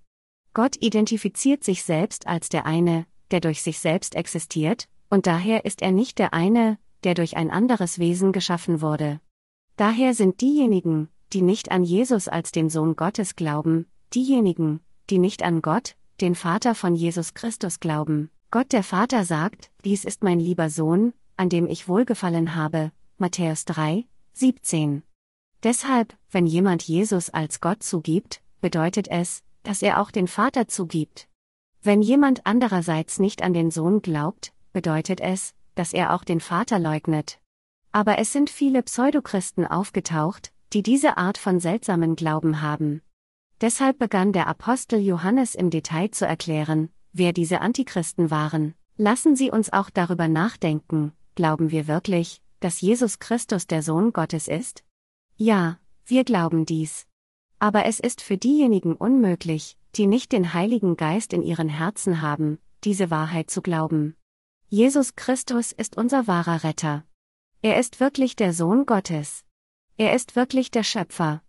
Gott 0.55 0.77
identifiziert 0.81 1.65
sich 1.65 1.83
selbst 1.83 2.27
als 2.27 2.49
der 2.49 2.65
eine, 2.67 3.07
der 3.31 3.41
durch 3.41 3.63
sich 3.63 3.79
selbst 3.79 4.15
existiert, 4.15 4.89
und 5.11 5.27
daher 5.27 5.65
ist 5.65 5.83
er 5.83 5.93
nicht 5.93 6.19
der 6.19 6.33
eine, 6.33 6.79
der 7.05 7.15
durch 7.15 7.37
ein 7.37 7.51
anderes 7.51 7.99
Wesen 7.99 8.33
geschaffen 8.33 8.81
wurde. 8.81 9.21
Daher 9.77 10.15
sind 10.15 10.41
diejenigen, 10.41 11.09
die 11.33 11.43
nicht 11.43 11.71
an 11.71 11.85
Jesus 11.85 12.27
als 12.27 12.51
den 12.51 12.71
Sohn 12.71 12.97
Gottes 12.97 13.37
glauben, 13.37 13.87
diejenigen, 14.15 14.81
die 15.11 15.19
nicht 15.19 15.43
an 15.43 15.63
Gott, 15.63 15.97
den 16.21 16.35
Vater 16.35 16.75
von 16.75 16.95
Jesus 16.95 17.35
Christus 17.35 17.81
glauben. 17.81 18.31
Gott 18.51 18.73
der 18.73 18.83
Vater 18.83 19.25
sagt, 19.25 19.71
dies 19.85 20.05
ist 20.05 20.23
mein 20.23 20.41
lieber 20.41 20.71
Sohn, 20.71 21.13
an 21.37 21.49
dem 21.49 21.67
ich 21.67 21.89
wohlgefallen 21.89 22.55
habe. 22.55 22.93
Matthäus 23.19 23.65
3, 23.67 24.07
17. 24.33 25.03
Deshalb, 25.63 26.17
wenn 26.31 26.47
jemand 26.47 26.83
Jesus 26.83 27.31
als 27.31 27.61
Gott 27.61 27.83
zugibt, 27.83 28.41
bedeutet 28.61 29.09
es, 29.09 29.43
dass 29.63 29.83
er 29.83 30.01
auch 30.01 30.11
den 30.11 30.29
Vater 30.29 30.69
zugibt. 30.69 31.29
Wenn 31.83 32.03
jemand 32.03 32.47
andererseits 32.47 33.19
nicht 33.19 33.43
an 33.43 33.53
den 33.53 33.71
Sohn 33.71 34.03
glaubt, 34.03 34.53
bedeutet 34.73 35.21
es, 35.21 35.55
dass 35.75 35.93
er 35.93 36.15
auch 36.15 36.25
den 36.25 36.41
Vater 36.41 36.79
leugnet. 36.79 37.39
Aber 37.93 38.19
es 38.19 38.33
sind 38.33 38.51
viele 38.51 38.83
Pseudochristen 38.83 39.67
aufgetaucht, 39.67 40.53
die 40.73 40.83
diese 40.83 41.17
Art 41.17 41.39
von 41.39 41.61
seltsamen 41.61 42.17
Glauben 42.17 42.63
haben. 42.63 43.03
Deshalb 43.61 43.99
begann 43.99 44.33
der 44.33 44.47
Apostel 44.47 45.01
Johannes 45.01 45.55
im 45.55 45.71
Detail 45.71 46.11
zu 46.11 46.27
erklären, 46.27 46.91
wer 47.13 47.33
diese 47.33 47.61
Antichristen 47.61 48.31
waren. 48.31 48.75
Lassen 48.97 49.35
Sie 49.35 49.51
uns 49.51 49.73
auch 49.73 49.91
darüber 49.91 50.29
nachdenken, 50.29 51.13
glauben 51.35 51.71
wir 51.71 51.89
wirklich, 51.89 52.41
dass 52.61 52.81
Jesus 52.81 53.19
Christus 53.19 53.67
der 53.67 53.83
Sohn 53.83 54.13
Gottes 54.13 54.49
ist? 54.49 54.85
Ja, 55.37 55.79
wir 56.05 56.25
glauben 56.25 56.67
dies. 56.67 57.07
Aber 57.59 57.85
es 57.87 58.01
ist 58.01 58.21
für 58.21 58.37
diejenigen 58.37 58.95
unmöglich, 58.95 59.77
die 59.97 60.07
nicht 60.07 60.33
den 60.33 60.55
Heiligen 60.55 60.97
Geist 60.97 61.33
in 61.33 61.43
ihren 61.43 61.69
Herzen 61.69 62.23
haben, 62.23 62.59
diese 62.85 63.11
Wahrheit 63.11 63.51
zu 63.51 63.63
glauben. 63.63 64.17
Jesus 64.69 65.17
Christus 65.17 65.73
ist 65.73 65.97
unser 65.97 66.27
wahrer 66.27 66.63
Retter. 66.63 67.05
Er 67.63 67.79
ist 67.79 67.99
wirklich 67.99 68.37
der 68.37 68.53
Sohn 68.53 68.87
Gottes. 68.87 69.45
Er 69.97 70.15
ist 70.15 70.37
wirklich 70.37 70.71
der 70.71 70.85
Schöpfer. 70.85 71.43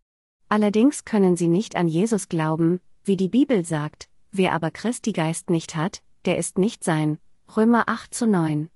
Allerdings 0.50 1.06
können 1.06 1.36
sie 1.36 1.48
nicht 1.48 1.76
an 1.76 1.88
Jesus 1.88 2.28
glauben, 2.28 2.80
wie 3.04 3.16
die 3.16 3.30
Bibel 3.30 3.64
sagt, 3.64 4.10
wer 4.32 4.54
aber 4.54 4.72
Christi 4.72 5.12
Geist 5.12 5.52
nicht 5.52 5.76
hat, 5.76 6.02
der 6.26 6.40
ist 6.40 6.58
nicht 6.58 6.84
sein. 6.84 7.20
Römer 7.56 7.84
8 7.88 8.14
zu 8.14 8.26
9. 8.26 8.70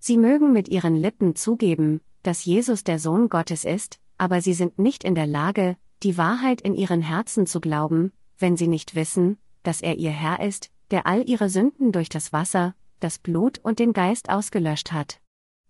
Sie 0.00 0.16
mögen 0.16 0.52
mit 0.52 0.68
ihren 0.68 0.96
Lippen 0.96 1.36
zugeben, 1.36 2.00
dass 2.24 2.44
Jesus 2.44 2.82
der 2.82 2.98
Sohn 2.98 3.28
Gottes 3.28 3.64
ist, 3.64 4.00
aber 4.18 4.40
sie 4.40 4.52
sind 4.52 4.80
nicht 4.80 5.04
in 5.04 5.14
der 5.14 5.28
Lage, 5.28 5.76
die 6.02 6.18
Wahrheit 6.18 6.60
in 6.60 6.74
ihren 6.74 7.02
Herzen 7.02 7.46
zu 7.46 7.60
glauben, 7.60 8.12
wenn 8.38 8.56
sie 8.56 8.68
nicht 8.68 8.96
wissen, 8.96 9.38
dass 9.62 9.80
er 9.80 9.96
ihr 9.96 10.10
Herr 10.10 10.44
ist, 10.44 10.70
der 10.90 11.06
all 11.06 11.28
ihre 11.28 11.48
Sünden 11.48 11.92
durch 11.92 12.08
das 12.08 12.32
Wasser, 12.32 12.74
das 12.98 13.20
Blut 13.20 13.60
und 13.62 13.78
den 13.78 13.92
Geist 13.92 14.28
ausgelöscht 14.28 14.90
hat. 14.90 15.20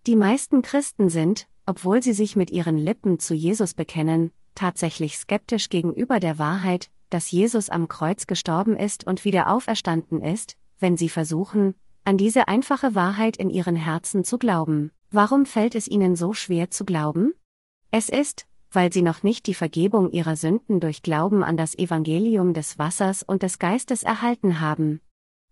Die 0.06 0.16
meisten 0.16 0.62
Christen 0.62 1.10
sind, 1.10 1.46
obwohl 1.66 2.02
sie 2.02 2.14
sich 2.14 2.36
mit 2.36 2.50
ihren 2.50 2.78
Lippen 2.78 3.18
zu 3.18 3.34
Jesus 3.34 3.74
bekennen, 3.74 4.32
tatsächlich 4.54 5.18
skeptisch 5.18 5.68
gegenüber 5.68 6.20
der 6.20 6.38
Wahrheit, 6.38 6.90
dass 7.10 7.30
Jesus 7.30 7.68
am 7.68 7.88
Kreuz 7.88 8.26
gestorben 8.26 8.76
ist 8.76 9.06
und 9.06 9.24
wieder 9.24 9.50
auferstanden 9.50 10.22
ist, 10.22 10.56
wenn 10.78 10.96
sie 10.96 11.08
versuchen, 11.08 11.74
an 12.04 12.16
diese 12.16 12.48
einfache 12.48 12.94
Wahrheit 12.94 13.36
in 13.36 13.50
ihren 13.50 13.76
Herzen 13.76 14.24
zu 14.24 14.38
glauben. 14.38 14.90
Warum 15.10 15.46
fällt 15.46 15.74
es 15.74 15.88
ihnen 15.88 16.16
so 16.16 16.32
schwer 16.32 16.70
zu 16.70 16.84
glauben? 16.84 17.34
Es 17.90 18.08
ist, 18.08 18.46
weil 18.70 18.92
sie 18.92 19.02
noch 19.02 19.22
nicht 19.22 19.46
die 19.46 19.54
Vergebung 19.54 20.10
ihrer 20.10 20.36
Sünden 20.36 20.80
durch 20.80 21.02
Glauben 21.02 21.44
an 21.44 21.56
das 21.56 21.78
Evangelium 21.78 22.54
des 22.54 22.78
Wassers 22.78 23.22
und 23.22 23.42
des 23.42 23.58
Geistes 23.58 24.02
erhalten 24.02 24.60
haben. 24.60 25.00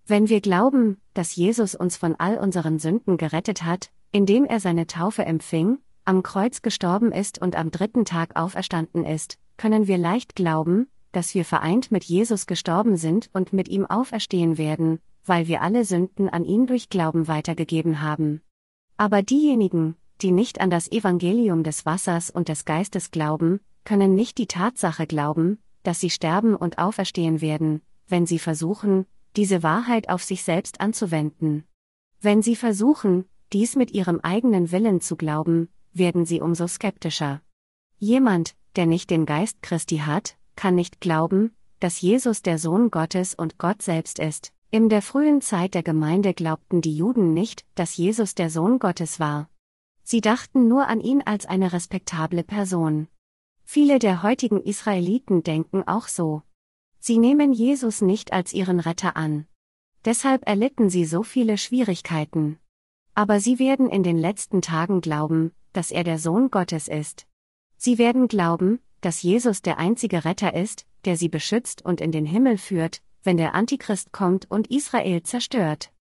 Wenn 0.06 0.28
wir 0.28 0.40
glauben, 0.40 1.00
dass 1.14 1.36
Jesus 1.36 1.74
uns 1.74 1.96
von 1.96 2.16
all 2.16 2.38
unseren 2.38 2.78
Sünden 2.78 3.18
gerettet 3.18 3.62
hat, 3.62 3.90
indem 4.10 4.44
er 4.44 4.58
seine 4.58 4.86
Taufe 4.86 5.24
empfing, 5.24 5.78
am 6.10 6.24
Kreuz 6.24 6.60
gestorben 6.60 7.12
ist 7.12 7.40
und 7.40 7.54
am 7.54 7.70
dritten 7.70 8.04
Tag 8.04 8.34
auferstanden 8.34 9.04
ist, 9.04 9.38
können 9.56 9.86
wir 9.86 9.96
leicht 9.96 10.34
glauben, 10.34 10.88
dass 11.12 11.36
wir 11.36 11.44
vereint 11.44 11.92
mit 11.92 12.02
Jesus 12.02 12.48
gestorben 12.48 12.96
sind 12.96 13.30
und 13.32 13.52
mit 13.52 13.68
ihm 13.68 13.86
auferstehen 13.86 14.58
werden, 14.58 14.98
weil 15.24 15.46
wir 15.46 15.62
alle 15.62 15.84
Sünden 15.84 16.28
an 16.28 16.44
ihn 16.44 16.66
durch 16.66 16.88
Glauben 16.88 17.28
weitergegeben 17.28 18.02
haben. 18.02 18.40
Aber 18.96 19.22
diejenigen, 19.22 19.94
die 20.20 20.32
nicht 20.32 20.60
an 20.60 20.68
das 20.68 20.90
Evangelium 20.90 21.62
des 21.62 21.86
Wassers 21.86 22.28
und 22.28 22.48
des 22.48 22.64
Geistes 22.64 23.12
glauben, 23.12 23.60
können 23.84 24.16
nicht 24.16 24.36
die 24.38 24.48
Tatsache 24.48 25.06
glauben, 25.06 25.60
dass 25.84 26.00
sie 26.00 26.10
sterben 26.10 26.56
und 26.56 26.78
auferstehen 26.78 27.40
werden, 27.40 27.82
wenn 28.08 28.26
sie 28.26 28.40
versuchen, 28.40 29.06
diese 29.36 29.62
Wahrheit 29.62 30.08
auf 30.08 30.24
sich 30.24 30.42
selbst 30.42 30.80
anzuwenden. 30.80 31.62
Wenn 32.20 32.42
sie 32.42 32.56
versuchen, 32.56 33.26
dies 33.52 33.76
mit 33.76 33.92
ihrem 33.92 34.18
eigenen 34.18 34.72
Willen 34.72 35.00
zu 35.00 35.14
glauben, 35.14 35.68
werden 35.92 36.24
sie 36.26 36.40
umso 36.40 36.66
skeptischer. 36.66 37.42
Jemand, 37.98 38.54
der 38.76 38.86
nicht 38.86 39.10
den 39.10 39.26
Geist 39.26 39.62
Christi 39.62 39.98
hat, 39.98 40.36
kann 40.56 40.74
nicht 40.74 41.00
glauben, 41.00 41.54
dass 41.80 42.00
Jesus 42.00 42.42
der 42.42 42.58
Sohn 42.58 42.90
Gottes 42.90 43.34
und 43.34 43.58
Gott 43.58 43.82
selbst 43.82 44.18
ist. 44.18 44.52
In 44.70 44.88
der 44.88 45.02
frühen 45.02 45.40
Zeit 45.40 45.74
der 45.74 45.82
Gemeinde 45.82 46.32
glaubten 46.32 46.80
die 46.80 46.96
Juden 46.96 47.34
nicht, 47.34 47.64
dass 47.74 47.96
Jesus 47.96 48.34
der 48.34 48.50
Sohn 48.50 48.78
Gottes 48.78 49.18
war. 49.18 49.50
Sie 50.04 50.20
dachten 50.20 50.68
nur 50.68 50.86
an 50.86 51.00
ihn 51.00 51.22
als 51.24 51.46
eine 51.46 51.72
respektable 51.72 52.44
Person. 52.44 53.08
Viele 53.64 53.98
der 53.98 54.22
heutigen 54.22 54.62
Israeliten 54.62 55.42
denken 55.42 55.86
auch 55.86 56.08
so. 56.08 56.42
Sie 56.98 57.18
nehmen 57.18 57.52
Jesus 57.52 58.00
nicht 58.00 58.32
als 58.32 58.52
ihren 58.52 58.80
Retter 58.80 59.16
an. 59.16 59.46
Deshalb 60.04 60.46
erlitten 60.48 60.90
sie 60.90 61.04
so 61.04 61.22
viele 61.22 61.58
Schwierigkeiten. 61.58 62.58
Aber 63.20 63.38
sie 63.38 63.58
werden 63.58 63.90
in 63.90 64.02
den 64.02 64.16
letzten 64.16 64.62
Tagen 64.62 65.02
glauben, 65.02 65.52
dass 65.74 65.90
er 65.90 66.04
der 66.04 66.18
Sohn 66.18 66.50
Gottes 66.50 66.88
ist. 66.88 67.26
Sie 67.76 67.98
werden 67.98 68.28
glauben, 68.28 68.80
dass 69.02 69.20
Jesus 69.20 69.60
der 69.60 69.76
einzige 69.76 70.24
Retter 70.24 70.54
ist, 70.54 70.86
der 71.04 71.18
sie 71.18 71.28
beschützt 71.28 71.84
und 71.84 72.00
in 72.00 72.12
den 72.12 72.24
Himmel 72.24 72.56
führt, 72.56 73.02
wenn 73.22 73.36
der 73.36 73.54
Antichrist 73.54 74.10
kommt 74.10 74.50
und 74.50 74.68
Israel 74.68 75.22
zerstört. 75.22 75.92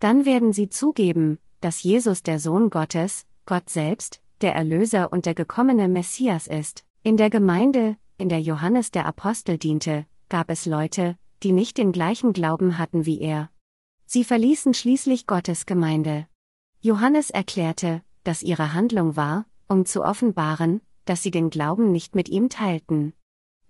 Dann 0.00 0.24
werden 0.24 0.52
sie 0.52 0.68
zugeben, 0.68 1.38
dass 1.60 1.84
Jesus 1.84 2.24
der 2.24 2.40
Sohn 2.40 2.70
Gottes, 2.70 3.24
Gott 3.46 3.70
selbst, 3.70 4.20
der 4.40 4.56
Erlöser 4.56 5.12
und 5.12 5.26
der 5.26 5.36
gekommene 5.36 5.86
Messias 5.86 6.48
ist. 6.48 6.84
In 7.04 7.16
der 7.16 7.30
Gemeinde, 7.30 7.96
in 8.18 8.28
der 8.28 8.40
Johannes 8.40 8.90
der 8.90 9.06
Apostel 9.06 9.58
diente, 9.58 10.06
gab 10.28 10.50
es 10.50 10.66
Leute, 10.66 11.16
die 11.44 11.52
nicht 11.52 11.78
den 11.78 11.92
gleichen 11.92 12.32
Glauben 12.32 12.78
hatten 12.78 13.06
wie 13.06 13.20
er. 13.20 13.48
Sie 14.06 14.24
verließen 14.24 14.74
schließlich 14.74 15.28
Gottes 15.28 15.66
Gemeinde. 15.66 16.26
Johannes 16.84 17.30
erklärte, 17.30 18.02
dass 18.24 18.42
ihre 18.42 18.74
Handlung 18.74 19.16
war, 19.16 19.46
um 19.68 19.86
zu 19.86 20.04
offenbaren, 20.04 20.82
dass 21.06 21.22
sie 21.22 21.30
den 21.30 21.48
Glauben 21.48 21.92
nicht 21.92 22.14
mit 22.14 22.28
ihm 22.28 22.50
teilten. 22.50 23.14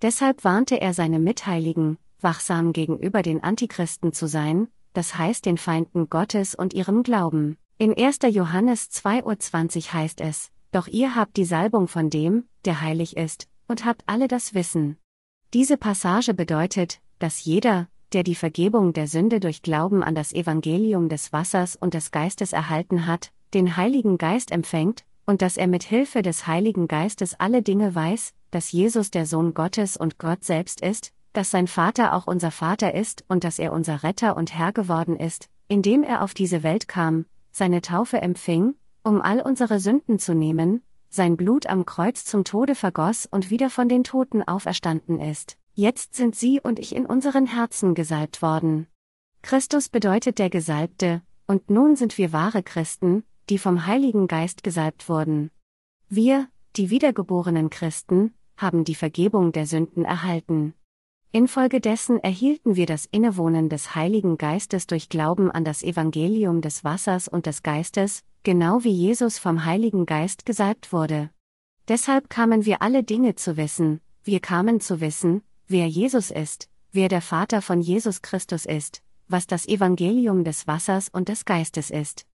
Deshalb 0.03 0.43
warnte 0.43 0.81
er 0.81 0.95
seine 0.95 1.21
Mitheiligen, 1.21 1.97
wachsam 2.21 2.73
gegenüber 2.73 3.23
den 3.23 3.41
Antichristen 3.41 4.13
zu 4.13 4.27
sein, 4.27 4.67
das 4.95 5.17
heißt 5.17 5.47
den 5.47 5.59
Feinden 5.59 6.11
Gottes 6.11 6.57
und 6.57 6.75
ihrem 6.75 7.05
Glauben. 7.05 7.57
In 7.79 7.97
1. 7.97 8.19
Johannes 8.31 8.91
2.20 8.91 9.77
Uhr 9.77 9.93
heißt 9.93 10.21
es, 10.21 10.51
Doch 10.73 10.89
ihr 10.89 11.15
habt 11.15 11.37
die 11.37 11.45
Salbung 11.45 11.87
von 11.87 12.11
dem, 12.11 12.49
der 12.65 12.81
heilig 12.81 13.17
ist, 13.17 13.47
und 13.69 13.85
habt 13.85 14.03
alle 14.07 14.27
das 14.27 14.55
Wissen. 14.55 14.97
Diese 15.53 15.77
Passage 15.77 16.35
bedeutet, 16.35 17.01
dass 17.21 17.45
jeder, 17.45 17.87
der 18.15 18.23
die 18.23 18.35
Vergebung 18.35 18.93
der 18.93 19.09
Sünde 19.09 19.41
durch 19.41 19.63
Glauben 19.63 20.03
an 20.03 20.15
das 20.15 20.33
Evangelium 20.33 21.09
des 21.09 21.33
Wassers 21.33 21.77
und 21.77 21.95
des 21.95 22.11
Geistes 22.11 22.53
erhalten 22.53 23.07
hat, 23.07 23.33
den 23.53 23.77
Heiligen 23.77 24.19
Geist 24.19 24.51
empfängt, 24.51 25.05
und 25.27 25.43
dass 25.43 25.57
er 25.57 25.67
mit 25.67 25.83
Hilfe 25.83 26.23
des 26.23 26.47
Heiligen 26.47 26.87
Geistes 26.87 27.39
alle 27.39 27.63
Dinge 27.63 27.95
weiß, 27.95 28.33
dass 28.51 28.73
Jesus 28.73 29.11
der 29.11 29.27
Sohn 29.27 29.55
Gottes 29.55 29.97
und 29.97 30.19
Gott 30.19 30.45
selbst 30.45 30.81
ist, 30.81 31.13
dass 31.33 31.51
sein 31.51 31.67
Vater 31.67 32.15
auch 32.15 32.27
unser 32.27 32.51
Vater 32.51 32.95
ist 32.95 33.25
und 33.29 33.43
dass 33.43 33.59
er 33.59 33.73
unser 33.73 34.03
Retter 34.03 34.37
und 34.37 34.57
Herr 34.57 34.73
geworden 34.73 35.17
ist, 35.17 35.49
indem 35.69 36.03
er 36.03 36.23
auf 36.23 36.35
diese 36.35 36.63
Welt 36.63 36.87
kam, 36.89 37.27
seine 37.51 37.81
Taufe 37.81 38.23
empfing, 38.23 38.75
um 39.03 39.21
all 39.21 39.41
unsere 39.41 39.81
Sünden 39.81 40.19
zu 40.19 40.35
nehmen, 40.35 40.83
sein 41.09 41.37
Blut 41.37 41.67
am 41.67 41.85
Kreuz 41.87 42.25
zum 42.25 42.45
Tode 42.45 42.75
vergoss 42.75 43.27
und 43.27 43.51
wieder 43.51 43.71
von 43.71 43.89
den 43.89 44.05
Toten 44.05 44.43
auferstanden 44.43 45.21
ist. 45.21 45.57
Jetzt 45.77 46.15
sind 46.15 46.37
Sie 46.37 46.61
und 46.61 46.79
ich 46.79 46.95
in 46.95 47.05
unseren 47.05 47.47
Herzen 47.47 47.97
gesalbt 47.97 48.43
worden. 48.43 48.87
Christus 49.43 49.89
bedeutet 49.89 50.39
der 50.39 50.49
Gesalbte, 50.49 51.23
und 51.49 51.69
nun 51.69 51.97
sind 51.97 52.17
wir 52.17 52.33
wahre 52.33 52.63
Christen, 52.63 53.25
die 53.51 53.59
vom 53.59 53.85
Heiligen 53.85 54.29
Geist 54.29 54.63
gesalbt 54.63 55.09
wurden. 55.09 55.51
Wir, 56.09 56.49
die 56.77 56.91
wiedergeborenen 56.91 57.71
Christen, 57.71 58.35
haben 58.57 58.85
die 58.85 58.95
Vergebung 58.95 59.51
der 59.51 59.67
Sünden 59.67 60.05
erhalten. 60.05 60.75
Infolgedessen 61.33 62.21
erhielten 62.21 62.77
wir 62.77 62.87
das 62.87 63.07
Innewohnen 63.07 63.69
des 63.69 63.97
Heiligen 63.97 64.39
Geistes 64.39 64.87
durch 64.87 65.09
Glauben 65.09 65.51
an 65.51 65.65
das 65.65 65.83
Evangelium 65.83 66.61
des 66.61 66.85
Wassers 66.85 67.27
und 67.27 67.47
des 67.47 67.65
Geistes, 67.65 68.23
genau 68.45 68.85
wie 68.85 68.93
Jesus 68.93 69.41
vom 69.41 69.65
Heiligen 69.65 70.07
Geist 70.07 70.47
gesalbt 70.47 70.93
wurde. 70.93 71.31
Deshalb 71.89 72.31
kamen 72.31 72.65
wir 72.65 72.81
alle 72.81 73.03
Dinge 73.03 73.35
zu 73.35 73.57
wissen, 73.57 74.01
wir 74.23 74.39
kamen 74.39 74.79
zu 74.81 75.01
wissen, 75.01 75.43
wer 75.69 75.87
Jesus 75.87 76.31
ist, 76.31 76.69
wer 76.93 77.09
der 77.09 77.23
Vater 77.23 77.63
von 77.63 77.81
Jesus 77.81 78.23
Christus 78.23 78.67
ist, 78.67 79.03
was 79.29 79.47
das 79.47 79.67
Evangelium 79.67 80.45
des 80.45 80.67
Wassers 80.67 81.09
und 81.09 81.29
des 81.29 81.45
Geistes 81.45 81.91
ist. 81.91 82.27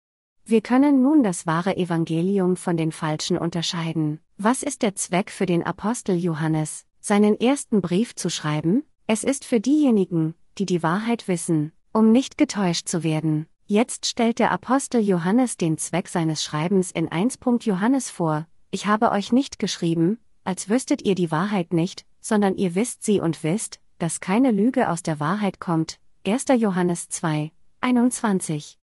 Wir 0.44 0.60
können 0.60 1.02
nun 1.02 1.22
das 1.22 1.46
wahre 1.46 1.76
Evangelium 1.76 2.56
von 2.56 2.76
den 2.76 2.92
falschen 2.92 3.38
unterscheiden. 3.38 4.20
Was 4.36 4.62
ist 4.62 4.82
der 4.82 4.96
Zweck 4.96 5.30
für 5.30 5.46
den 5.46 5.62
Apostel 5.62 6.16
Johannes, 6.16 6.86
seinen 7.00 7.38
ersten 7.38 7.80
Brief 7.80 8.14
zu 8.16 8.30
schreiben? 8.30 8.82
Es 9.06 9.22
ist 9.22 9.44
für 9.44 9.60
diejenigen, 9.60 10.34
die 10.58 10.66
die 10.66 10.82
Wahrheit 10.82 11.28
wissen, 11.28 11.72
um 11.92 12.10
nicht 12.10 12.36
getäuscht 12.36 12.88
zu 12.88 13.04
werden. 13.04 13.46
Jetzt 13.66 14.06
stellt 14.06 14.40
der 14.40 14.50
Apostel 14.50 15.00
Johannes 15.00 15.56
den 15.56 15.78
Zweck 15.78 16.08
seines 16.08 16.42
Schreibens 16.42 16.90
in 16.90 17.06
1. 17.06 17.38
Johannes 17.60 18.10
vor, 18.10 18.48
ich 18.72 18.86
habe 18.86 19.12
euch 19.12 19.30
nicht 19.30 19.60
geschrieben, 19.60 20.18
als 20.42 20.68
wüsstet 20.68 21.02
ihr 21.02 21.14
die 21.14 21.30
Wahrheit 21.30 21.72
nicht, 21.72 22.04
sondern 22.20 22.56
ihr 22.56 22.74
wisst 22.74 23.02
sie 23.02 23.20
und 23.20 23.42
wisst, 23.42 23.80
dass 23.98 24.20
keine 24.20 24.50
Lüge 24.50 24.88
aus 24.88 25.02
der 25.02 25.20
Wahrheit 25.20 25.60
kommt. 25.60 25.98
1. 26.26 26.46
Johannes 26.56 27.08
2, 27.08 27.52
21. 27.80 28.78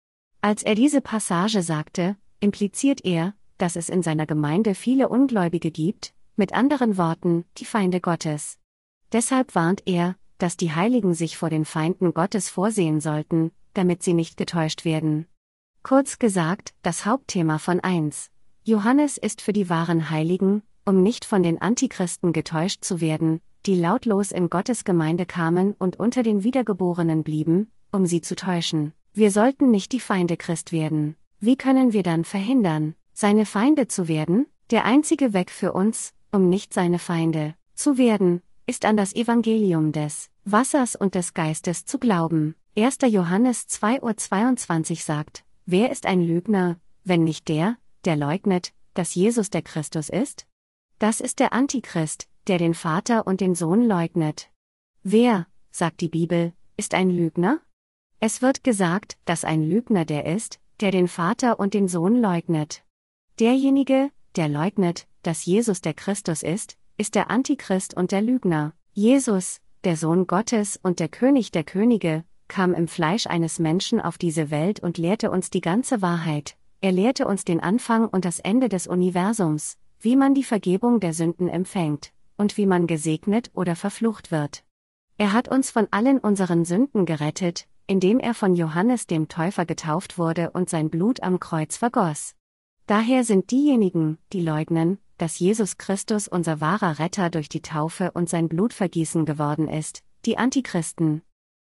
Als 0.42 0.64
er 0.64 0.76
diese 0.76 1.02
Passage 1.02 1.62
sagte, 1.62 2.18
impliziert 2.40 3.06
er, 3.06 3.34
dass 3.58 3.76
es 3.76 3.90
in 3.90 4.04
seiner 4.04 4.26
Gemeinde 4.26 4.76
viele 4.76 5.10
Ungläubige 5.10 5.72
gibt, 5.72 6.14
mit 6.36 6.54
anderen 6.54 6.98
Worten, 6.98 7.46
die 7.58 7.66
Feinde 7.66 8.02
Gottes. 8.02 8.58
Deshalb 9.12 9.56
warnt 9.56 9.84
er, 9.86 10.16
dass 10.38 10.58
die 10.58 10.74
Heiligen 10.74 11.14
sich 11.14 11.38
vor 11.38 11.50
den 11.50 11.64
Feinden 11.64 12.14
Gottes 12.14 12.50
vorsehen 12.50 13.00
sollten, 13.00 13.52
damit 13.74 14.04
sie 14.04 14.14
nicht 14.14 14.36
getäuscht 14.38 14.84
werden. 14.84 15.28
Kurz 15.84 16.20
gesagt, 16.20 16.74
das 16.82 17.06
Hauptthema 17.06 17.60
von 17.60 17.80
1. 17.80 18.32
Johannes 18.64 19.18
ist 19.18 19.42
für 19.42 19.54
die 19.54 19.70
wahren 19.70 20.10
Heiligen, 20.10 20.64
um 20.86 21.02
nicht 21.02 21.26
von 21.26 21.44
den 21.44 21.62
Antichristen 21.62 22.34
getäuscht 22.34 22.84
zu 22.84 23.02
werden, 23.02 23.42
die 23.66 23.76
lautlos 23.76 24.32
in 24.32 24.50
Gottes 24.50 24.84
Gemeinde 24.84 25.26
kamen 25.26 25.74
und 25.74 26.00
unter 26.00 26.24
den 26.24 26.44
Wiedergeborenen 26.44 27.24
blieben, 27.24 27.72
um 27.92 28.06
sie 28.06 28.22
zu 28.22 28.36
täuschen. 28.36 28.94
Wir 29.14 29.32
sollten 29.32 29.72
nicht 29.72 29.92
die 29.92 30.00
Feinde 30.00 30.38
Christ 30.38 30.72
werden. 30.72 31.16
Wie 31.40 31.56
können 31.56 31.94
wir 31.94 32.04
dann 32.04 32.26
verhindern, 32.26 32.96
seine 33.14 33.46
Feinde 33.46 33.88
zu 33.88 34.08
werden? 34.08 34.48
Der 34.72 34.86
einzige 34.86 35.34
Weg 35.34 35.52
für 35.52 35.74
uns, 35.74 36.14
um 36.32 36.50
nicht 36.50 36.74
seine 36.74 37.00
Feinde 37.00 37.56
zu 37.76 37.98
werden, 37.98 38.42
ist 38.66 38.86
an 38.86 38.98
das 38.98 39.14
Evangelium 39.14 39.92
des 39.92 40.30
Wassers 40.46 40.96
und 40.96 41.16
des 41.16 41.34
Geistes 41.34 41.86
zu 41.86 42.00
glauben. 42.00 42.56
1. 42.78 42.98
Johannes 43.08 43.68
2.22 43.70 44.92
Uhr 44.92 44.98
sagt, 44.98 45.44
Wer 45.66 45.92
ist 45.92 46.06
ein 46.06 46.22
Lügner, 46.22 46.78
wenn 47.04 47.24
nicht 47.24 47.48
der, 47.48 47.78
der 48.04 48.16
leugnet, 48.16 48.74
dass 48.94 49.16
Jesus 49.16 49.50
der 49.50 49.62
Christus 49.62 50.10
ist? 50.10 50.46
Das 51.00 51.20
ist 51.20 51.40
der 51.40 51.54
Antichrist, 51.54 52.28
der 52.48 52.58
den 52.58 52.74
Vater 52.74 53.28
und 53.28 53.42
den 53.42 53.56
Sohn 53.56 53.84
leugnet. 53.84 54.50
Wer, 55.04 55.48
sagt 55.72 56.02
die 56.02 56.10
Bibel, 56.10 56.54
ist 56.78 56.94
ein 56.94 57.10
Lügner? 57.10 57.60
Es 58.20 58.42
wird 58.42 58.64
gesagt, 58.64 59.18
dass 59.26 59.44
ein 59.44 59.64
Lügner 59.64 60.06
der 60.06 60.26
ist, 60.26 60.60
der 60.80 60.92
den 60.92 61.08
Vater 61.08 61.60
und 61.60 61.74
den 61.74 61.88
Sohn 61.88 62.22
leugnet. 62.22 62.84
Derjenige, 63.40 64.12
der 64.36 64.48
leugnet, 64.48 65.08
dass 65.24 65.46
Jesus 65.46 65.82
der 65.82 65.94
Christus 65.94 66.44
ist, 66.44 66.78
ist 66.98 67.16
der 67.16 67.30
Antichrist 67.30 67.96
und 67.96 68.12
der 68.12 68.22
Lügner. 68.22 68.74
Jesus, 68.94 69.60
der 69.84 69.98
Sohn 69.98 70.28
Gottes 70.28 70.80
und 70.82 71.00
der 71.00 71.10
König 71.10 71.52
der 71.52 71.64
Könige, 71.64 72.24
kam 72.48 72.74
im 72.74 72.88
Fleisch 72.88 73.28
eines 73.28 73.60
Menschen 73.60 74.00
auf 74.00 74.18
diese 74.18 74.52
Welt 74.52 74.80
und 74.80 74.98
lehrte 74.98 75.32
uns 75.32 75.50
die 75.50 75.62
ganze 75.62 76.02
Wahrheit. 76.02 76.56
Er 76.82 76.92
lehrte 76.92 77.28
uns 77.28 77.46
den 77.46 77.60
Anfang 77.60 78.08
und 78.08 78.26
das 78.26 78.40
Ende 78.40 78.70
des 78.70 78.88
Universums, 78.88 79.78
wie 80.04 80.18
man 80.18 80.34
die 80.34 80.44
Vergebung 80.44 81.00
der 81.00 81.14
Sünden 81.14 81.48
empfängt, 81.48 82.12
und 82.38 82.58
wie 82.58 82.66
man 82.66 82.88
gesegnet 82.88 83.52
oder 83.54 83.76
verflucht 83.78 84.32
wird. 84.32 84.66
Er 85.18 85.32
hat 85.32 85.48
uns 85.48 85.72
von 85.72 85.88
allen 85.92 86.20
unseren 86.20 86.66
Sünden 86.66 87.06
gerettet, 87.06 87.68
indem 87.88 88.20
er 88.20 88.34
von 88.34 88.54
Johannes 88.54 89.08
dem 89.08 89.30
Täufer 89.30 89.66
getauft 89.66 90.18
wurde 90.18 90.52
und 90.52 90.70
sein 90.70 90.90
Blut 90.90 91.24
am 91.24 91.40
Kreuz 91.40 91.78
vergoss. 91.78 92.36
Daher 92.86 93.24
sind 93.24 93.52
diejenigen, 93.52 94.18
die 94.34 94.42
leugnen, 94.42 94.98
dass 95.18 95.40
Jesus 95.40 95.78
Christus 95.78 96.28
unser 96.28 96.60
wahrer 96.60 97.00
Retter 97.00 97.30
durch 97.30 97.48
die 97.48 97.62
Taufe 97.62 98.12
und 98.12 98.30
sein 98.30 98.50
Blutvergießen 98.50 99.24
geworden 99.24 99.70
ist, 99.70 100.04
die 100.26 100.38
Antichristen. 100.38 101.22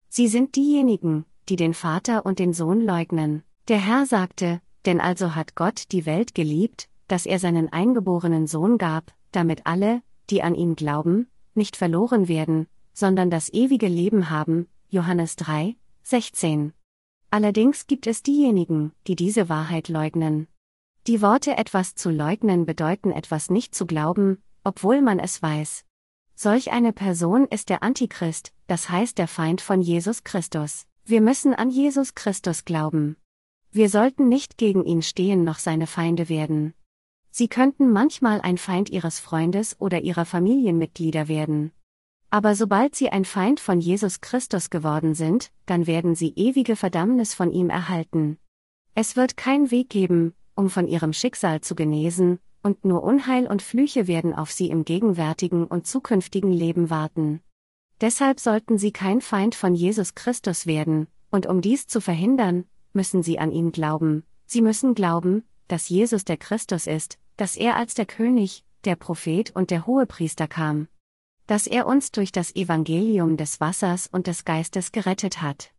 Sie 0.10 0.28
sind 0.28 0.58
diejenigen, 0.58 1.26
die 1.48 1.56
den 1.56 1.74
Vater 1.74 2.26
und 2.26 2.40
den 2.40 2.52
Sohn 2.52 2.82
leugnen. 2.82 3.44
Der 3.70 3.78
Herr 3.78 4.06
sagte, 4.06 4.62
denn 4.86 5.00
also 5.00 5.36
hat 5.36 5.56
Gott 5.56 5.92
die 5.94 6.06
Welt 6.06 6.36
geliebt, 6.36 6.90
dass 7.08 7.26
er 7.26 7.39
seinen 7.39 7.72
eingeborenen 7.72 8.47
Sohn 8.47 8.78
gab, 8.78 9.14
damit 9.32 9.66
alle, 9.66 10.01
die 10.30 10.41
an 10.41 10.56
ihn 10.56 10.76
glauben, 10.76 11.28
nicht 11.53 11.76
verloren 11.76 12.28
werden, 12.28 12.68
sondern 12.93 13.30
das 13.30 13.49
ewige 13.49 13.88
Leben 13.88 14.30
haben. 14.30 14.68
Johannes 14.89 15.36
3, 15.36 15.76
16. 16.03 16.74
Allerdings 17.30 17.88
gibt 17.88 18.08
es 18.08 18.24
diejenigen, 18.24 18.93
die 19.08 19.16
diese 19.16 19.49
Wahrheit 19.49 19.89
leugnen. 19.89 20.47
Die 21.08 21.22
Worte 21.22 21.58
etwas 21.58 21.95
zu 21.95 22.10
leugnen 22.10 22.66
bedeuten 22.66 23.12
etwas 23.12 23.49
nicht 23.49 23.76
zu 23.76 23.86
glauben, 23.86 24.41
obwohl 24.64 25.01
man 25.01 25.20
es 25.20 25.41
weiß. 25.41 25.86
Solch 26.34 26.72
eine 26.72 26.93
Person 26.93 27.45
ist 27.45 27.70
der 27.70 27.84
Antichrist, 27.84 28.53
das 28.68 28.89
heißt 28.89 29.18
der 29.18 29.28
Feind 29.28 29.62
von 29.62 29.82
Jesus 29.82 30.24
Christus. 30.24 30.86
Wir 31.06 31.22
müssen 31.22 31.53
an 31.53 31.70
Jesus 31.70 32.16
Christus 32.16 32.66
glauben. 32.66 33.18
Wir 33.72 33.89
sollten 33.89 34.28
nicht 34.28 34.58
gegen 34.58 34.84
ihn 34.84 35.01
stehen 35.01 35.43
noch 35.43 35.60
seine 35.60 35.88
Feinde 35.88 36.30
werden. 36.30 36.74
Sie 37.38 37.50
könnten 37.50 37.92
manchmal 37.92 38.40
ein 38.40 38.58
Feind 38.58 38.90
ihres 38.90 39.20
Freundes 39.20 39.76
oder 39.82 40.00
ihrer 40.00 40.24
Familienmitglieder 40.24 41.28
werden. 41.28 41.74
Aber 42.30 42.56
sobald 42.56 42.96
sie 42.96 43.10
ein 43.10 43.26
Feind 43.26 43.60
von 43.60 43.82
Jesus 43.82 44.22
Christus 44.22 44.70
geworden 44.70 45.16
sind, 45.16 45.52
dann 45.66 45.86
werden 45.86 46.16
sie 46.16 46.32
ewige 46.38 46.78
Verdammnis 46.78 47.34
von 47.34 47.52
ihm 47.52 47.70
erhalten. 47.70 48.38
Es 48.94 49.18
wird 49.18 49.36
kein 49.36 49.70
Weg 49.70 49.90
geben, 49.90 50.34
um 50.56 50.70
von 50.70 50.88
ihrem 50.88 51.12
Schicksal 51.12 51.60
zu 51.60 51.76
genesen, 51.76 52.40
und 52.64 52.86
nur 52.86 53.04
Unheil 53.04 53.48
und 53.48 53.62
Flüche 53.62 54.08
werden 54.08 54.34
auf 54.34 54.54
sie 54.54 54.70
im 54.70 54.86
gegenwärtigen 54.86 55.66
und 55.66 55.86
zukünftigen 55.86 56.54
Leben 56.54 56.90
warten. 56.90 57.42
Deshalb 58.00 58.40
sollten 58.40 58.78
sie 58.78 58.94
kein 58.94 59.20
Feind 59.20 59.56
von 59.56 59.76
Jesus 59.76 60.16
Christus 60.16 60.68
werden, 60.68 61.08
und 61.32 61.48
um 61.48 61.60
dies 61.60 61.88
zu 61.88 62.00
verhindern, 62.00 62.64
müssen 62.94 63.24
sie 63.24 63.40
an 63.40 63.52
ihn 63.52 63.74
glauben, 63.74 64.24
sie 64.46 64.62
müssen 64.62 64.96
glauben, 64.96 65.44
dass 65.68 65.90
Jesus 65.90 66.24
der 66.24 66.38
Christus 66.38 66.88
ist, 66.88 67.20
dass 67.38 67.56
er 67.56 67.76
als 67.76 67.94
der 67.94 68.06
König, 68.06 68.64
der 68.86 68.96
Prophet 68.96 69.52
und 69.56 69.72
der 69.72 69.86
Hohepriester 69.86 70.48
kam. 70.48 70.88
Dass 71.48 71.68
er 71.68 71.86
uns 71.86 72.12
durch 72.12 72.32
das 72.32 72.56
Evangelium 72.56 73.38
des 73.38 73.60
Wassers 73.60 74.08
und 74.08 74.28
des 74.28 74.46
Geistes 74.46 74.92
gerettet 74.92 75.42
hat. 75.42 75.72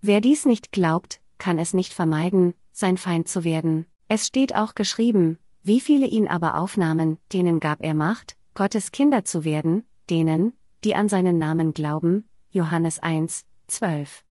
Wer 0.00 0.20
dies 0.20 0.46
nicht 0.46 0.72
glaubt, 0.72 1.20
kann 1.38 1.58
es 1.58 1.74
nicht 1.74 1.92
vermeiden, 1.92 2.54
sein 2.72 2.96
Feind 2.96 3.28
zu 3.28 3.44
werden. 3.44 3.86
Es 4.08 4.26
steht 4.26 4.54
auch 4.54 4.74
geschrieben, 4.74 5.38
wie 5.62 5.80
viele 5.80 6.06
ihn 6.06 6.26
aber 6.26 6.56
aufnahmen, 6.56 7.18
denen 7.32 7.60
gab 7.60 7.82
er 7.82 7.94
Macht, 7.94 8.36
Gottes 8.54 8.92
Kinder 8.92 9.24
zu 9.24 9.44
werden, 9.44 9.84
denen, 10.08 10.54
die 10.84 10.94
an 10.94 11.08
seinen 11.08 11.38
Namen 11.38 11.74
glauben, 11.74 12.28
Johannes 12.50 12.98
1, 12.98 13.44
12. 13.66 14.24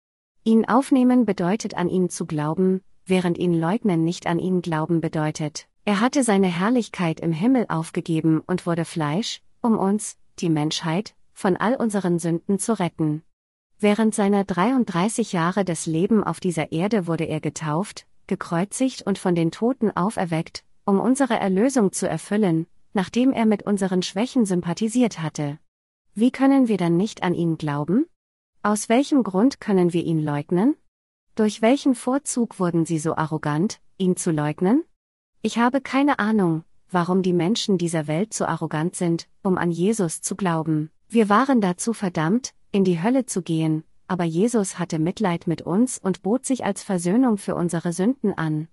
Ihn 0.45 0.64
aufnehmen 0.64 1.26
bedeutet 1.26 1.74
an 1.74 1.89
ihn 1.89 2.09
zu 2.09 2.24
glauben, 2.24 2.81
während 3.05 3.37
ihn 3.37 3.53
leugnen 3.53 4.05
nicht 4.05 4.26
an 4.26 4.39
ihn 4.39 4.62
glauben 4.62 5.01
bedeutet. 5.01 5.68
Er 5.89 6.01
hatte 6.01 6.22
seine 6.22 6.49
Herrlichkeit 6.49 7.18
im 7.18 7.32
Himmel 7.32 7.64
aufgegeben 7.70 8.43
und 8.47 8.66
wurde 8.66 8.84
Fleisch, 8.84 9.41
um 9.62 9.78
uns, 9.78 10.18
die 10.39 10.51
Menschheit, 10.51 11.14
von 11.32 11.57
all 11.57 11.76
unseren 11.76 12.18
Sünden 12.18 12.59
zu 12.59 12.78
retten. 12.78 13.22
Während 13.78 14.14
seiner 14.14 14.45
33 14.45 15.32
Jahre 15.32 15.64
des 15.64 15.86
Leben 15.86 16.22
auf 16.22 16.41
dieser 16.41 16.72
Erde 16.72 17.07
wurde 17.07 17.24
er 17.24 17.41
getauft, 17.41 18.07
gekreuzigt 18.26 19.01
und 19.07 19.16
von 19.16 19.34
den 19.34 19.51
Toten 19.51 19.91
auferweckt, 19.91 20.62
um 20.84 21.01
unsere 21.01 21.41
Erlösung 21.41 21.91
zu 21.91 22.07
erfüllen, 22.07 22.66
nachdem 22.93 23.32
er 23.32 23.47
mit 23.47 23.62
unseren 23.62 24.03
Schwächen 24.03 24.45
sympathisiert 24.45 25.22
hatte. 25.22 25.59
Wie 26.12 26.30
können 26.30 26.68
wir 26.68 26.76
dann 26.76 26.99
nicht 26.99 27.22
an 27.22 27.32
ihn 27.32 27.57
glauben? 27.57 28.05
Aus 28.62 28.91
welchem 28.91 29.22
Grund 29.22 29.59
können 29.59 29.95
wir 29.95 30.05
ihn 30.05 30.22
leugnen? 30.22 30.76
Durch 31.34 31.62
welchen 31.62 31.95
Vorzug 31.95 32.61
wurden 32.61 32.84
sie 32.84 32.99
so 32.99 33.16
arrogant, 33.16 33.80
ihn 33.97 34.18
zu 34.18 34.32
leugnen? 34.32 34.84
Ich 35.41 35.57
habe 35.59 35.80
keine 35.80 36.18
Ahnung, 36.18 36.64
warum 36.91 37.22
die 37.22 37.32
Menschen 37.32 37.78
dieser 37.78 38.09
Welt 38.09 38.34
so 38.34 38.45
arrogant 38.45 38.97
sind, 38.97 39.28
um 39.43 39.57
an 39.57 39.70
Jesus 39.70 40.20
zu 40.20 40.34
glauben. 40.34 40.91
Wir 41.09 41.28
waren 41.28 41.61
dazu 41.61 41.93
verdammt, 41.93 42.55
in 42.72 42.82
die 42.82 43.01
Hölle 43.01 43.24
zu 43.24 43.43
gehen, 43.43 43.84
aber 44.09 44.24
Jesus 44.24 44.80
hatte 44.80 44.99
Mitleid 44.99 45.47
mit 45.47 45.62
uns 45.62 45.99
und 45.99 46.22
bot 46.22 46.45
sich 46.45 46.64
als 46.64 46.82
Versöhnung 46.82 47.39
für 47.39 47.55
unsere 47.55 47.93
Sünden 47.93 48.36
an. 48.36 48.66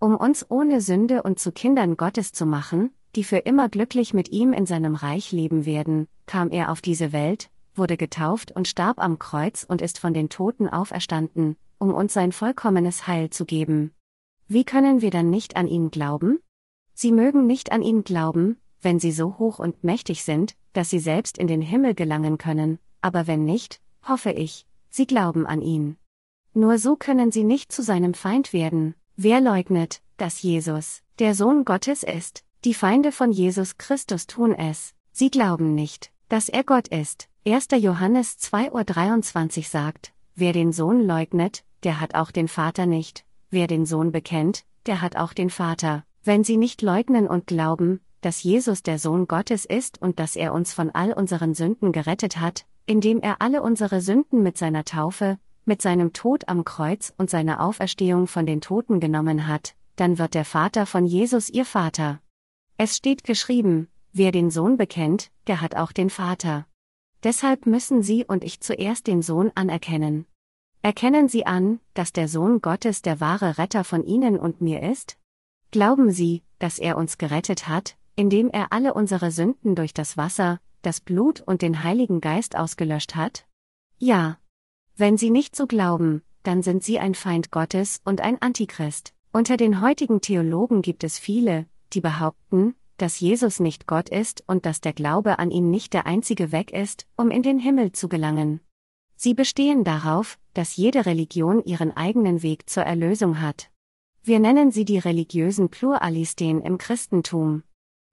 Um 0.00 0.14
uns 0.14 0.44
ohne 0.50 0.82
Sünde 0.82 1.22
und 1.22 1.38
zu 1.38 1.50
Kindern 1.50 1.96
Gottes 1.96 2.32
zu 2.32 2.44
machen, 2.44 2.90
die 3.16 3.24
für 3.24 3.38
immer 3.38 3.70
glücklich 3.70 4.12
mit 4.12 4.30
ihm 4.30 4.52
in 4.52 4.66
seinem 4.66 4.94
Reich 4.94 5.32
leben 5.32 5.64
werden, 5.64 6.08
kam 6.26 6.50
er 6.50 6.70
auf 6.70 6.82
diese 6.82 7.12
Welt, 7.12 7.48
wurde 7.74 7.96
getauft 7.96 8.52
und 8.52 8.68
starb 8.68 8.98
am 8.98 9.18
Kreuz 9.18 9.64
und 9.66 9.80
ist 9.80 9.98
von 9.98 10.12
den 10.12 10.28
Toten 10.28 10.68
auferstanden, 10.68 11.56
um 11.78 11.94
uns 11.94 12.12
sein 12.12 12.32
vollkommenes 12.32 13.06
Heil 13.06 13.30
zu 13.30 13.46
geben. 13.46 13.92
Wie 14.48 14.64
können 14.64 15.00
wir 15.00 15.10
dann 15.10 15.30
nicht 15.30 15.56
an 15.56 15.66
ihn 15.66 15.90
glauben? 15.90 16.40
Sie 16.94 17.12
mögen 17.12 17.46
nicht 17.46 17.72
an 17.72 17.82
ihn 17.82 18.04
glauben, 18.04 18.58
wenn 18.80 18.98
sie 18.98 19.12
so 19.12 19.38
hoch 19.38 19.58
und 19.58 19.84
mächtig 19.84 20.24
sind, 20.24 20.54
dass 20.72 20.90
sie 20.90 20.98
selbst 20.98 21.38
in 21.38 21.46
den 21.46 21.62
Himmel 21.62 21.94
gelangen 21.94 22.38
können, 22.38 22.78
aber 23.00 23.26
wenn 23.26 23.44
nicht, 23.44 23.80
hoffe 24.06 24.30
ich, 24.30 24.66
sie 24.90 25.06
glauben 25.06 25.46
an 25.46 25.62
ihn. 25.62 25.96
Nur 26.54 26.78
so 26.78 26.96
können 26.96 27.32
sie 27.32 27.44
nicht 27.44 27.72
zu 27.72 27.82
seinem 27.82 28.14
Feind 28.14 28.52
werden. 28.52 28.94
Wer 29.16 29.40
leugnet, 29.40 30.02
dass 30.16 30.42
Jesus, 30.42 31.02
der 31.18 31.34
Sohn 31.34 31.64
Gottes 31.64 32.02
ist, 32.02 32.44
die 32.64 32.74
Feinde 32.74 33.10
von 33.10 33.32
Jesus 33.32 33.78
Christus 33.78 34.26
tun 34.26 34.54
es, 34.54 34.94
sie 35.12 35.30
glauben 35.30 35.74
nicht, 35.74 36.12
dass 36.28 36.48
er 36.48 36.64
Gott 36.64 36.88
ist. 36.88 37.28
1. 37.46 37.68
Johannes 37.78 38.38
2.23 38.38 39.58
Uhr 39.58 39.64
sagt, 39.64 40.12
wer 40.34 40.52
den 40.52 40.72
Sohn 40.72 41.04
leugnet, 41.04 41.64
der 41.82 42.00
hat 42.00 42.14
auch 42.14 42.30
den 42.30 42.48
Vater 42.48 42.86
nicht, 42.86 43.24
wer 43.52 43.66
den 43.66 43.86
Sohn 43.86 44.10
bekennt, 44.10 44.64
der 44.86 45.00
hat 45.00 45.16
auch 45.16 45.32
den 45.32 45.50
Vater. 45.50 46.04
Wenn 46.24 46.42
sie 46.42 46.56
nicht 46.56 46.82
leugnen 46.82 47.26
und 47.28 47.46
glauben, 47.46 48.00
dass 48.20 48.42
Jesus 48.42 48.82
der 48.82 48.98
Sohn 48.98 49.26
Gottes 49.26 49.64
ist 49.64 50.00
und 50.00 50.18
dass 50.18 50.36
er 50.36 50.54
uns 50.54 50.72
von 50.72 50.90
all 50.90 51.12
unseren 51.12 51.54
Sünden 51.54 51.92
gerettet 51.92 52.40
hat, 52.40 52.64
indem 52.86 53.20
er 53.20 53.42
alle 53.42 53.62
unsere 53.62 54.00
Sünden 54.00 54.42
mit 54.42 54.56
seiner 54.56 54.84
Taufe, 54.84 55.38
mit 55.64 55.82
seinem 55.82 56.12
Tod 56.12 56.48
am 56.48 56.64
Kreuz 56.64 57.12
und 57.16 57.30
seiner 57.30 57.60
Auferstehung 57.60 58.26
von 58.26 58.46
den 58.46 58.60
Toten 58.60 59.00
genommen 59.00 59.46
hat, 59.46 59.74
dann 59.96 60.18
wird 60.18 60.34
der 60.34 60.44
Vater 60.44 60.86
von 60.86 61.04
Jesus 61.04 61.48
ihr 61.48 61.64
Vater. 61.64 62.20
Es 62.78 62.96
steht 62.96 63.24
geschrieben, 63.24 63.88
wer 64.12 64.32
den 64.32 64.50
Sohn 64.50 64.76
bekennt, 64.76 65.30
der 65.46 65.60
hat 65.60 65.76
auch 65.76 65.92
den 65.92 66.10
Vater. 66.10 66.66
Deshalb 67.22 67.66
müssen 67.66 68.02
Sie 68.02 68.24
und 68.24 68.42
ich 68.42 68.60
zuerst 68.60 69.06
den 69.06 69.22
Sohn 69.22 69.52
anerkennen. 69.54 70.26
Erkennen 70.84 71.28
Sie 71.28 71.46
an, 71.46 71.78
dass 71.94 72.12
der 72.12 72.26
Sohn 72.26 72.60
Gottes 72.60 73.02
der 73.02 73.20
wahre 73.20 73.56
Retter 73.56 73.84
von 73.84 74.02
Ihnen 74.02 74.36
und 74.36 74.60
mir 74.60 74.82
ist? 74.82 75.16
Glauben 75.70 76.10
Sie, 76.10 76.42
dass 76.58 76.80
er 76.80 76.96
uns 76.96 77.18
gerettet 77.18 77.68
hat, 77.68 77.96
indem 78.16 78.50
er 78.50 78.72
alle 78.72 78.92
unsere 78.92 79.30
Sünden 79.30 79.76
durch 79.76 79.94
das 79.94 80.16
Wasser, 80.16 80.58
das 80.82 81.00
Blut 81.00 81.40
und 81.40 81.62
den 81.62 81.84
Heiligen 81.84 82.20
Geist 82.20 82.56
ausgelöscht 82.56 83.14
hat? 83.14 83.46
Ja. 83.98 84.38
Wenn 84.96 85.16
Sie 85.16 85.30
nicht 85.30 85.54
so 85.54 85.68
glauben, 85.68 86.22
dann 86.42 86.64
sind 86.64 86.82
Sie 86.82 86.98
ein 86.98 87.14
Feind 87.14 87.52
Gottes 87.52 88.00
und 88.04 88.20
ein 88.20 88.42
Antichrist. 88.42 89.14
Unter 89.32 89.56
den 89.56 89.80
heutigen 89.80 90.20
Theologen 90.20 90.82
gibt 90.82 91.04
es 91.04 91.16
viele, 91.16 91.66
die 91.92 92.00
behaupten, 92.00 92.74
dass 92.96 93.20
Jesus 93.20 93.60
nicht 93.60 93.86
Gott 93.86 94.08
ist 94.08 94.42
und 94.48 94.66
dass 94.66 94.80
der 94.80 94.92
Glaube 94.92 95.38
an 95.38 95.52
ihn 95.52 95.70
nicht 95.70 95.92
der 95.92 96.06
einzige 96.06 96.50
Weg 96.50 96.72
ist, 96.72 97.06
um 97.16 97.30
in 97.30 97.44
den 97.44 97.60
Himmel 97.60 97.92
zu 97.92 98.08
gelangen. 98.08 98.60
Sie 99.14 99.34
bestehen 99.34 99.84
darauf, 99.84 100.38
dass 100.54 100.76
jede 100.76 101.06
Religion 101.06 101.64
ihren 101.64 101.96
eigenen 101.96 102.42
Weg 102.42 102.68
zur 102.68 102.82
Erlösung 102.82 103.40
hat. 103.40 103.70
Wir 104.22 104.38
nennen 104.38 104.70
sie 104.70 104.84
die 104.84 104.98
religiösen 104.98 105.68
Pluralisten 105.68 106.62
im 106.62 106.78
Christentum. 106.78 107.62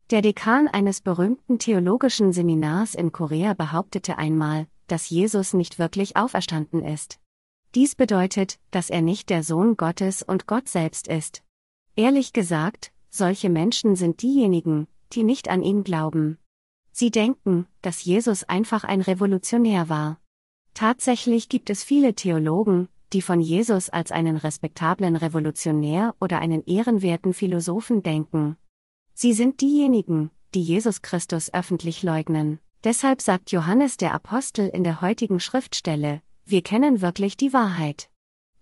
Der 0.10 0.24
Dekan 0.24 0.68
eines 0.68 1.02
berühmten 1.02 1.60
theologischen 1.60 2.34
Seminars 2.34 2.96
in 2.96 3.12
Korea 3.12 3.54
behauptete 3.54 4.18
einmal, 4.18 4.68
dass 4.88 5.10
Jesus 5.10 5.54
nicht 5.54 5.78
wirklich 5.78 6.18
auferstanden 6.18 6.84
ist. 6.84 7.20
Dies 7.76 7.94
bedeutet, 7.94 8.60
dass 8.72 8.90
er 8.90 9.04
nicht 9.04 9.30
der 9.30 9.44
Sohn 9.44 9.78
Gottes 9.78 10.24
und 10.24 10.48
Gott 10.48 10.68
selbst 10.68 11.08
ist. 11.08 11.44
Ehrlich 11.96 12.34
gesagt, 12.34 12.92
solche 13.12 13.50
Menschen 13.50 13.96
sind 13.96 14.24
diejenigen, 14.24 14.88
die 15.14 15.24
nicht 15.24 15.50
an 15.50 15.62
ihn 15.62 15.84
glauben. 15.84 16.40
Sie 16.92 17.12
denken, 17.12 17.68
dass 17.84 18.04
Jesus 18.04 18.44
einfach 18.44 18.84
ein 18.84 19.02
Revolutionär 19.02 19.90
war. 19.90 20.20
Tatsächlich 20.80 21.50
gibt 21.50 21.70
es 21.70 21.84
viele 21.84 22.14
Theologen, 22.14 22.88
die 23.12 23.22
von 23.22 23.42
Jesus 23.42 23.90
als 23.90 24.14
einen 24.14 24.38
respektablen 24.38 25.18
Revolutionär 25.18 26.16
oder 26.22 26.40
einen 26.40 26.64
ehrenwerten 26.66 27.34
Philosophen 27.34 28.02
denken. 28.02 28.56
Sie 29.14 29.34
sind 29.34 29.60
diejenigen, 29.60 30.32
die 30.56 30.62
Jesus 30.62 31.02
Christus 31.02 31.54
öffentlich 31.54 32.02
leugnen. 32.02 32.60
Deshalb 32.86 33.22
sagt 33.22 33.52
Johannes 33.52 33.98
der 33.98 34.14
Apostel 34.14 34.70
in 34.70 34.86
der 34.86 35.02
heutigen 35.02 35.42
Schriftstelle, 35.42 36.22
wir 36.46 36.62
kennen 36.62 37.02
wirklich 37.02 37.36
die 37.36 37.52
Wahrheit. 37.52 38.10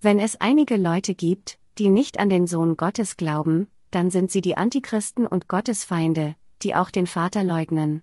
Wenn 0.01 0.17
es 0.17 0.41
einige 0.41 0.77
Leute 0.77 1.13
gibt, 1.13 1.59
die 1.77 1.89
nicht 1.89 2.17
an 2.17 2.29
den 2.29 2.47
Sohn 2.47 2.77
Gottes 2.77 3.17
glauben, 3.17 3.67
dann 3.91 4.09
sind 4.09 4.31
sie 4.31 4.41
die 4.41 4.57
Antichristen 4.57 5.27
und 5.27 5.47
Gottesfeinde, 5.47 6.35
die 6.63 6.73
auch 6.73 6.89
den 6.89 7.05
Vater 7.05 7.43
leugnen. 7.43 8.01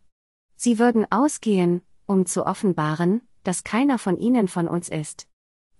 Sie 0.55 0.79
würden 0.79 1.05
ausgehen, 1.11 1.83
um 2.07 2.27
zu 2.27 2.47
offenbaren, 2.47 3.23
dass 3.45 3.64
keiner 3.64 3.99
von 3.99 4.18
ihnen 4.18 4.49
von 4.49 4.66
uns 4.66 4.88
ist. 4.88 5.28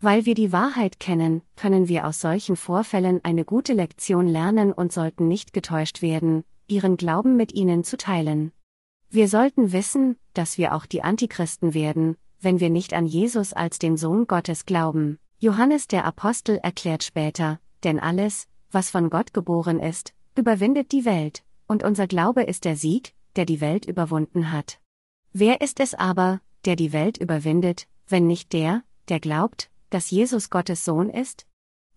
Weil 0.01 0.27
wir 0.27 0.35
die 0.35 0.53
Wahrheit 0.53 1.01
kennen, 1.01 1.43
können 1.57 1.89
wir 1.89 2.07
aus 2.07 2.21
solchen 2.21 2.57
Vorfällen 2.57 3.21
eine 3.25 3.45
gute 3.45 3.73
Lektion 3.73 4.29
lernen 4.29 4.73
und 4.73 4.93
sollten 4.93 5.29
nicht 5.29 5.53
getäuscht 5.53 6.03
werden, 6.03 6.45
ihren 6.69 6.97
Glauben 6.97 7.37
mit 7.37 7.53
ihnen 7.53 7.85
zu 7.85 7.97
teilen. 7.97 8.53
Wir 9.11 9.29
sollten 9.29 9.73
wissen, 9.73 10.17
dass 10.35 10.59
wir 10.59 10.75
auch 10.75 10.87
die 10.87 11.03
Antichristen 11.03 11.75
werden, 11.75 12.17
wenn 12.41 12.61
wir 12.61 12.71
nicht 12.71 12.93
an 12.95 13.07
Jesus 13.07 13.53
als 13.53 13.79
den 13.79 13.97
Sohn 13.97 14.27
Gottes 14.27 14.67
glauben. 14.67 15.19
Johannes 15.39 15.89
der 15.89 16.05
Apostel 16.05 16.59
erklärt 16.63 17.03
später, 17.03 17.61
denn 17.83 18.01
alles, 18.01 18.49
was 18.71 18.91
von 18.91 19.11
Gott 19.11 19.33
geboren 19.33 19.81
ist, 19.81 20.15
überwindet 20.37 20.93
die 20.93 21.05
Welt, 21.05 21.45
und 21.67 21.83
unser 21.85 22.07
Glaube 22.07 22.43
ist 22.43 22.65
der 22.65 22.77
Sieg, 22.77 23.15
der 23.37 23.47
die 23.47 23.61
Welt 23.61 23.87
überwunden 23.87 24.53
hat. 24.53 24.81
Wer 25.33 25.61
ist 25.61 25.81
es 25.81 25.95
aber, 25.95 26.41
der 26.65 26.77
die 26.77 26.93
Welt 26.93 27.19
überwindet, 27.19 27.87
wenn 28.09 28.27
nicht 28.27 28.53
der, 28.53 28.83
der 29.09 29.21
glaubt, 29.21 29.71
dass 29.91 30.11
Jesus 30.11 30.51
Gottes 30.51 30.85
Sohn 30.85 31.11
ist? 31.11 31.47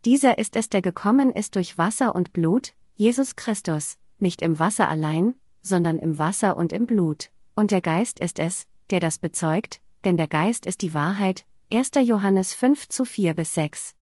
Dieser 0.05 0.37
ist 0.37 0.55
es, 0.55 0.69
der 0.69 0.81
gekommen 0.81 1.31
ist 1.31 1.55
durch 1.55 1.77
Wasser 1.77 2.15
und 2.15 2.33
Blut, 2.33 2.73
Jesus 2.95 3.35
Christus, 3.35 3.97
nicht 4.19 4.41
im 4.41 4.59
Wasser 4.59 4.87
allein, 4.89 5.35
sondern 5.61 5.99
im 5.99 6.17
Wasser 6.17 6.57
und 6.57 6.73
im 6.73 6.85
Blut, 6.85 7.29
und 7.55 7.71
der 7.71 7.81
Geist 7.81 8.19
ist 8.19 8.39
es, 8.39 8.67
der 8.89 8.99
das 8.99 9.17
bezeugt, 9.17 9.81
denn 10.03 10.17
der 10.17 10.27
Geist 10.27 10.65
ist 10.65 10.81
die 10.81 10.93
Wahrheit, 10.93 11.45
1. 11.73 11.91
Johannes 12.03 12.53
5 12.53 12.87
zu 12.87 13.03
4 13.03 13.33
bis 13.33 13.53
6. 13.53 13.93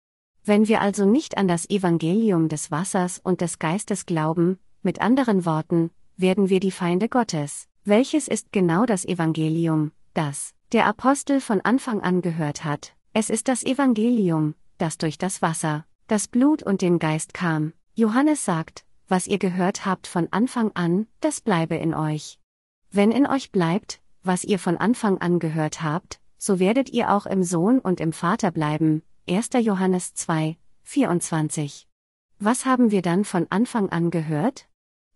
Wenn 0.45 0.69
wir 0.69 0.83
also 0.83 1.07
nicht 1.07 1.39
an 1.39 1.49
das 1.49 1.69
Evangelium 1.71 2.49
des 2.49 2.71
Wassers 2.71 3.19
und 3.19 3.41
des 3.41 3.59
Geistes 3.59 4.05
glauben, 4.05 4.59
mit 4.83 5.01
anderen 5.01 5.47
Worten, 5.47 5.91
werden 6.17 6.51
wir 6.51 6.61
die 6.61 6.71
Feinde 6.71 7.09
Gottes. 7.09 7.67
Welches 7.85 8.29
ist 8.29 8.53
genau 8.53 8.85
das 8.85 9.07
Evangelium, 9.07 9.93
das 10.15 10.55
der 10.75 10.87
Apostel 10.87 11.41
von 11.41 11.61
Anfang 11.61 12.01
an 12.01 12.21
gehört 12.21 12.65
hat. 12.65 12.95
Es 13.13 13.31
ist 13.31 13.47
das 13.47 13.63
Evangelium, 13.63 14.57
das 14.77 14.99
durch 14.99 15.19
das 15.19 15.41
Wasser, 15.41 15.87
das 16.09 16.27
Blut 16.27 16.65
und 16.65 16.83
den 16.83 16.99
Geist 16.99 17.33
kam. 17.33 17.73
Johannes 17.95 18.45
sagt, 18.45 18.85
was 19.07 19.29
ihr 19.29 19.39
gehört 19.39 19.87
habt 19.87 20.09
von 20.09 20.27
Anfang 20.33 20.73
an, 20.75 21.07
das 21.21 21.41
bleibe 21.41 21.77
in 21.77 21.95
euch. 21.95 22.41
Wenn 22.91 23.13
in 23.13 23.25
euch 23.25 23.53
bleibt, 23.53 24.01
was 24.25 24.43
ihr 24.43 24.59
von 24.59 24.77
Anfang 24.77 25.19
an 25.19 25.39
gehört 25.39 25.81
habt, 25.83 26.19
so 26.39 26.59
werdet 26.59 26.91
ihr 26.91 27.13
auch 27.13 27.27
im 27.27 27.45
Sohn 27.45 27.79
und 27.79 28.01
im 28.01 28.13
Vater 28.13 28.51
bleiben. 28.51 29.03
1. 29.29 29.51
Johannes 29.61 30.15
2, 30.15 30.57
24. 30.83 31.87
Was 32.41 32.67
haben 32.67 32.91
wir 32.91 33.03
dann 33.03 33.25
von 33.25 33.47
Anfang 33.51 33.91
an 33.91 34.11
gehört? 34.11 34.67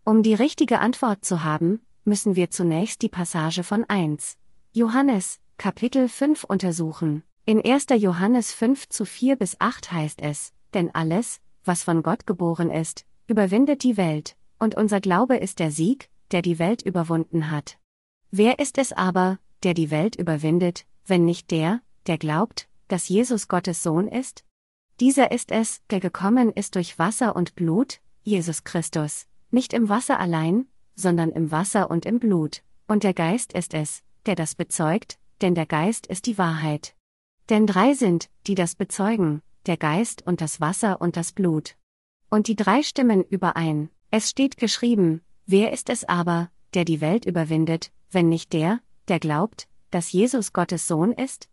Um 0.04 0.22
die 0.22 0.34
richtige 0.34 0.78
Antwort 0.78 1.24
zu 1.24 1.42
haben, 1.42 1.80
müssen 2.04 2.36
wir 2.36 2.50
zunächst 2.50 3.02
die 3.02 3.08
Passage 3.08 3.64
von 3.64 3.84
1, 3.84 4.38
Johannes, 4.72 5.40
Kapitel 5.56 6.08
5 6.08 6.44
untersuchen. 6.44 7.22
In 7.46 7.64
1. 7.64 7.86
Johannes 7.96 8.52
5 8.52 8.90
zu 8.90 9.06
4 9.06 9.36
bis 9.36 9.58
8 9.60 9.90
heißt 9.92 10.20
es, 10.20 10.52
denn 10.74 10.94
alles, 10.94 11.40
was 11.64 11.82
von 11.82 12.02
Gott 12.02 12.26
geboren 12.26 12.70
ist, 12.70 13.06
überwindet 13.26 13.82
die 13.82 13.96
Welt, 13.96 14.36
und 14.58 14.74
unser 14.74 15.00
Glaube 15.00 15.38
ist 15.38 15.58
der 15.58 15.70
Sieg, 15.70 16.10
der 16.32 16.42
die 16.42 16.58
Welt 16.58 16.82
überwunden 16.82 17.50
hat. 17.50 17.78
Wer 18.30 18.58
ist 18.58 18.76
es 18.76 18.92
aber, 18.92 19.38
der 19.62 19.72
die 19.72 19.90
Welt 19.90 20.16
überwindet, 20.16 20.84
wenn 21.06 21.24
nicht 21.24 21.50
der, 21.50 21.80
der 22.06 22.18
glaubt, 22.18 22.68
dass 22.88 23.08
Jesus 23.08 23.48
Gottes 23.48 23.82
Sohn 23.82 24.06
ist? 24.06 24.44
Dieser 25.00 25.32
ist 25.32 25.50
es, 25.50 25.80
der 25.88 26.00
gekommen 26.00 26.52
ist 26.52 26.74
durch 26.74 26.98
Wasser 26.98 27.34
und 27.34 27.54
Blut, 27.54 28.00
Jesus 28.22 28.64
Christus, 28.64 29.28
nicht 29.50 29.72
im 29.72 29.88
Wasser 29.88 30.20
allein, 30.20 30.66
sondern 30.94 31.30
im 31.30 31.50
Wasser 31.50 31.90
und 31.90 32.04
im 32.04 32.18
Blut, 32.18 32.62
und 32.86 33.02
der 33.02 33.14
Geist 33.14 33.54
ist 33.54 33.72
es, 33.72 34.02
der 34.26 34.34
das 34.34 34.54
bezeugt, 34.54 35.18
denn 35.40 35.54
der 35.54 35.66
Geist 35.66 36.06
ist 36.06 36.26
die 36.26 36.38
Wahrheit. 36.38 36.94
Denn 37.48 37.66
drei 37.66 37.94
sind, 37.94 38.28
die 38.46 38.54
das 38.54 38.74
bezeugen, 38.74 39.42
der 39.66 39.76
Geist 39.76 40.26
und 40.26 40.40
das 40.40 40.60
Wasser 40.60 41.00
und 41.00 41.16
das 41.16 41.32
Blut. 41.32 41.76
Und 42.30 42.48
die 42.48 42.56
drei 42.56 42.82
stimmen 42.82 43.22
überein. 43.24 43.90
Es 44.10 44.30
steht 44.30 44.56
geschrieben, 44.56 45.22
wer 45.46 45.72
ist 45.72 45.90
es 45.90 46.04
aber, 46.04 46.50
der 46.74 46.84
die 46.84 47.00
Welt 47.00 47.24
überwindet, 47.24 47.90
wenn 48.10 48.28
nicht 48.28 48.52
der, 48.52 48.80
der 49.08 49.18
glaubt, 49.18 49.68
dass 49.90 50.12
Jesus 50.12 50.52
Gottes 50.52 50.86
Sohn 50.88 51.12
ist? 51.12 51.48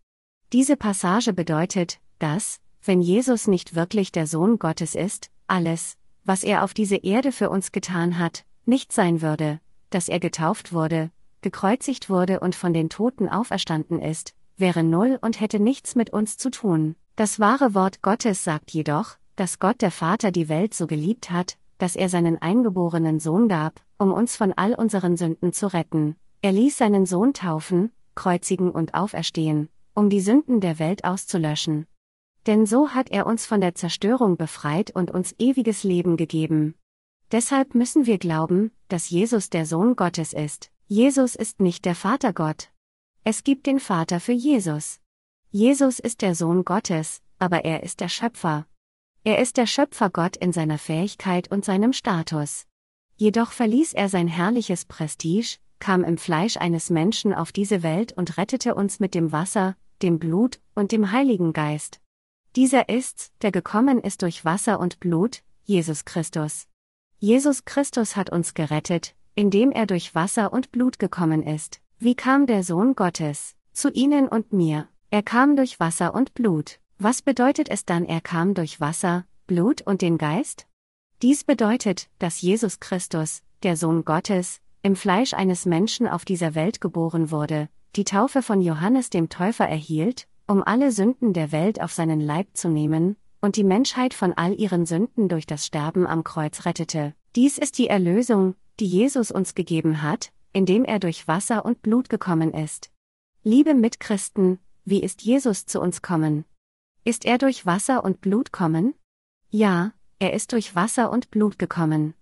Diese 0.52 0.76
Passage 0.76 1.32
bedeutet, 1.32 1.98
dass, 2.18 2.60
wenn 2.82 3.00
Jesus 3.00 3.46
nicht 3.46 3.74
wirklich 3.74 4.12
der 4.12 4.26
Sohn 4.26 4.58
Gottes 4.58 4.94
ist, 4.94 5.30
alles, 5.46 5.96
was 6.24 6.44
er 6.44 6.64
auf 6.64 6.74
diese 6.74 6.96
Erde 6.96 7.32
für 7.32 7.50
uns 7.50 7.72
getan 7.72 8.18
hat, 8.18 8.44
nicht 8.64 8.92
sein 8.92 9.22
würde, 9.22 9.60
dass 9.90 10.08
er 10.08 10.20
getauft 10.20 10.72
wurde, 10.72 11.10
gekreuzigt 11.46 12.10
wurde 12.10 12.40
und 12.40 12.56
von 12.56 12.72
den 12.72 12.88
Toten 12.88 13.28
auferstanden 13.28 14.00
ist, 14.00 14.34
wäre 14.56 14.82
null 14.82 15.16
und 15.22 15.40
hätte 15.40 15.60
nichts 15.60 15.94
mit 15.94 16.10
uns 16.10 16.36
zu 16.36 16.50
tun. 16.50 16.96
Das 17.14 17.38
wahre 17.38 17.72
Wort 17.72 18.02
Gottes 18.02 18.42
sagt 18.42 18.72
jedoch, 18.72 19.16
dass 19.36 19.60
Gott 19.60 19.80
der 19.80 19.92
Vater 19.92 20.32
die 20.32 20.48
Welt 20.48 20.74
so 20.74 20.88
geliebt 20.88 21.30
hat, 21.30 21.56
dass 21.78 21.94
er 21.94 22.08
seinen 22.08 22.42
eingeborenen 22.42 23.20
Sohn 23.20 23.46
gab, 23.46 23.80
um 23.96 24.10
uns 24.12 24.34
von 24.34 24.54
all 24.54 24.74
unseren 24.74 25.16
Sünden 25.16 25.52
zu 25.52 25.72
retten. 25.72 26.16
Er 26.42 26.50
ließ 26.50 26.78
seinen 26.78 27.06
Sohn 27.06 27.32
taufen, 27.32 27.92
kreuzigen 28.16 28.72
und 28.72 28.94
auferstehen, 28.94 29.68
um 29.94 30.10
die 30.10 30.20
Sünden 30.20 30.60
der 30.60 30.80
Welt 30.80 31.04
auszulöschen. 31.04 31.86
Denn 32.48 32.66
so 32.66 32.88
hat 32.88 33.08
er 33.12 33.24
uns 33.24 33.46
von 33.46 33.60
der 33.60 33.76
Zerstörung 33.76 34.36
befreit 34.36 34.90
und 34.90 35.12
uns 35.12 35.32
ewiges 35.38 35.84
Leben 35.84 36.16
gegeben. 36.16 36.74
Deshalb 37.30 37.76
müssen 37.76 38.06
wir 38.06 38.18
glauben, 38.18 38.72
dass 38.88 39.10
Jesus 39.10 39.48
der 39.48 39.64
Sohn 39.64 39.94
Gottes 39.94 40.32
ist. 40.32 40.72
Jesus 40.88 41.34
ist 41.34 41.58
nicht 41.58 41.84
der 41.84 41.96
Vater 41.96 42.32
Gott. 42.32 42.70
Es 43.24 43.42
gibt 43.42 43.66
den 43.66 43.80
Vater 43.80 44.20
für 44.20 44.30
Jesus. 44.30 45.00
Jesus 45.50 45.98
ist 45.98 46.22
der 46.22 46.36
Sohn 46.36 46.64
Gottes, 46.64 47.22
aber 47.40 47.64
er 47.64 47.82
ist 47.82 47.98
der 47.98 48.08
Schöpfer. 48.08 48.68
Er 49.24 49.40
ist 49.40 49.56
der 49.56 49.66
Schöpfer 49.66 50.10
Gott 50.10 50.36
in 50.36 50.52
seiner 50.52 50.78
Fähigkeit 50.78 51.50
und 51.50 51.64
seinem 51.64 51.92
Status. 51.92 52.68
Jedoch 53.16 53.50
verließ 53.50 53.94
er 53.94 54.08
sein 54.08 54.28
herrliches 54.28 54.84
Prestige, 54.84 55.58
kam 55.80 56.04
im 56.04 56.18
Fleisch 56.18 56.56
eines 56.56 56.88
Menschen 56.88 57.34
auf 57.34 57.50
diese 57.50 57.82
Welt 57.82 58.12
und 58.12 58.38
rettete 58.38 58.76
uns 58.76 59.00
mit 59.00 59.16
dem 59.16 59.32
Wasser, 59.32 59.76
dem 60.02 60.20
Blut 60.20 60.60
und 60.76 60.92
dem 60.92 61.10
Heiligen 61.10 61.52
Geist. 61.52 62.00
Dieser 62.54 62.88
ist's, 62.88 63.32
der 63.42 63.50
gekommen 63.50 63.98
ist 64.00 64.22
durch 64.22 64.44
Wasser 64.44 64.78
und 64.78 65.00
Blut, 65.00 65.42
Jesus 65.64 66.04
Christus. 66.04 66.68
Jesus 67.18 67.64
Christus 67.64 68.14
hat 68.14 68.30
uns 68.30 68.54
gerettet, 68.54 69.16
indem 69.36 69.70
er 69.70 69.86
durch 69.86 70.14
Wasser 70.14 70.52
und 70.52 70.72
Blut 70.72 70.98
gekommen 70.98 71.42
ist. 71.42 71.80
Wie 71.98 72.14
kam 72.14 72.46
der 72.46 72.64
Sohn 72.64 72.96
Gottes 72.96 73.54
zu 73.72 73.90
Ihnen 73.90 74.26
und 74.26 74.52
mir? 74.52 74.88
Er 75.10 75.22
kam 75.22 75.54
durch 75.54 75.78
Wasser 75.78 76.14
und 76.14 76.34
Blut. 76.34 76.80
Was 76.98 77.22
bedeutet 77.22 77.68
es 77.68 77.84
dann, 77.84 78.04
er 78.06 78.22
kam 78.22 78.54
durch 78.54 78.80
Wasser, 78.80 79.26
Blut 79.46 79.82
und 79.82 80.02
den 80.02 80.18
Geist? 80.18 80.66
Dies 81.22 81.44
bedeutet, 81.44 82.08
dass 82.18 82.40
Jesus 82.40 82.80
Christus, 82.80 83.42
der 83.62 83.76
Sohn 83.76 84.04
Gottes, 84.04 84.60
im 84.82 84.96
Fleisch 84.96 85.34
eines 85.34 85.66
Menschen 85.66 86.08
auf 86.08 86.24
dieser 86.24 86.54
Welt 86.54 86.80
geboren 86.80 87.30
wurde, 87.30 87.68
die 87.96 88.04
Taufe 88.04 88.42
von 88.42 88.60
Johannes 88.60 89.10
dem 89.10 89.28
Täufer 89.28 89.66
erhielt, 89.66 90.26
um 90.46 90.62
alle 90.62 90.92
Sünden 90.92 91.32
der 91.32 91.52
Welt 91.52 91.82
auf 91.82 91.92
seinen 91.92 92.20
Leib 92.20 92.48
zu 92.54 92.68
nehmen, 92.68 93.16
und 93.40 93.56
die 93.56 93.64
Menschheit 93.64 94.14
von 94.14 94.32
all 94.32 94.58
ihren 94.58 94.86
Sünden 94.86 95.28
durch 95.28 95.46
das 95.46 95.66
Sterben 95.66 96.06
am 96.06 96.24
Kreuz 96.24 96.64
rettete. 96.64 97.14
Dies 97.36 97.58
ist 97.58 97.78
die 97.78 97.88
Erlösung, 97.88 98.54
die 98.80 98.86
Jesus 98.86 99.30
uns 99.30 99.54
gegeben 99.54 100.02
hat, 100.02 100.32
indem 100.52 100.84
er 100.84 100.98
durch 100.98 101.28
Wasser 101.28 101.64
und 101.64 101.82
Blut 101.82 102.08
gekommen 102.08 102.52
ist. 102.52 102.90
Liebe 103.42 103.74
Mitchristen, 103.74 104.58
wie 104.84 105.02
ist 105.02 105.22
Jesus 105.22 105.66
zu 105.66 105.80
uns 105.80 106.02
kommen? 106.02 106.44
Ist 107.04 107.24
er 107.24 107.38
durch 107.38 107.66
Wasser 107.66 108.04
und 108.04 108.20
Blut 108.20 108.52
kommen? 108.52 108.94
Ja, 109.50 109.92
er 110.18 110.32
ist 110.32 110.52
durch 110.52 110.74
Wasser 110.74 111.10
und 111.10 111.30
Blut 111.30 111.58
gekommen. 111.58 112.14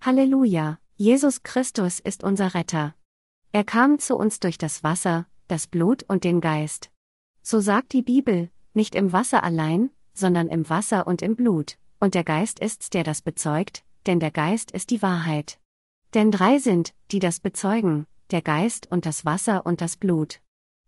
Halleluja, 0.00 0.78
Jesus 0.96 1.42
Christus 1.42 2.00
ist 2.00 2.22
unser 2.22 2.54
Retter. 2.54 2.94
Er 3.52 3.64
kam 3.64 3.98
zu 3.98 4.16
uns 4.16 4.40
durch 4.40 4.58
das 4.58 4.82
Wasser, 4.82 5.26
das 5.48 5.66
Blut 5.66 6.04
und 6.04 6.24
den 6.24 6.40
Geist. 6.40 6.90
So 7.42 7.60
sagt 7.60 7.92
die 7.92 8.02
Bibel, 8.02 8.50
nicht 8.74 8.94
im 8.94 9.12
Wasser 9.12 9.42
allein, 9.42 9.90
sondern 10.14 10.48
im 10.48 10.68
Wasser 10.70 11.06
und 11.06 11.22
im 11.22 11.36
Blut, 11.36 11.76
und 12.00 12.14
der 12.14 12.24
Geist 12.24 12.60
ist's, 12.60 12.90
der 12.90 13.04
das 13.04 13.22
bezeugt, 13.22 13.84
denn 14.06 14.20
der 14.20 14.30
Geist 14.30 14.70
ist 14.70 14.90
die 14.90 15.02
Wahrheit. 15.02 15.58
Denn 16.14 16.30
drei 16.30 16.58
sind, 16.58 16.94
die 17.10 17.18
das 17.18 17.40
bezeugen, 17.40 18.06
der 18.30 18.42
Geist 18.42 18.90
und 18.90 19.06
das 19.06 19.24
Wasser 19.24 19.64
und 19.64 19.80
das 19.80 19.96
Blut. 19.96 20.40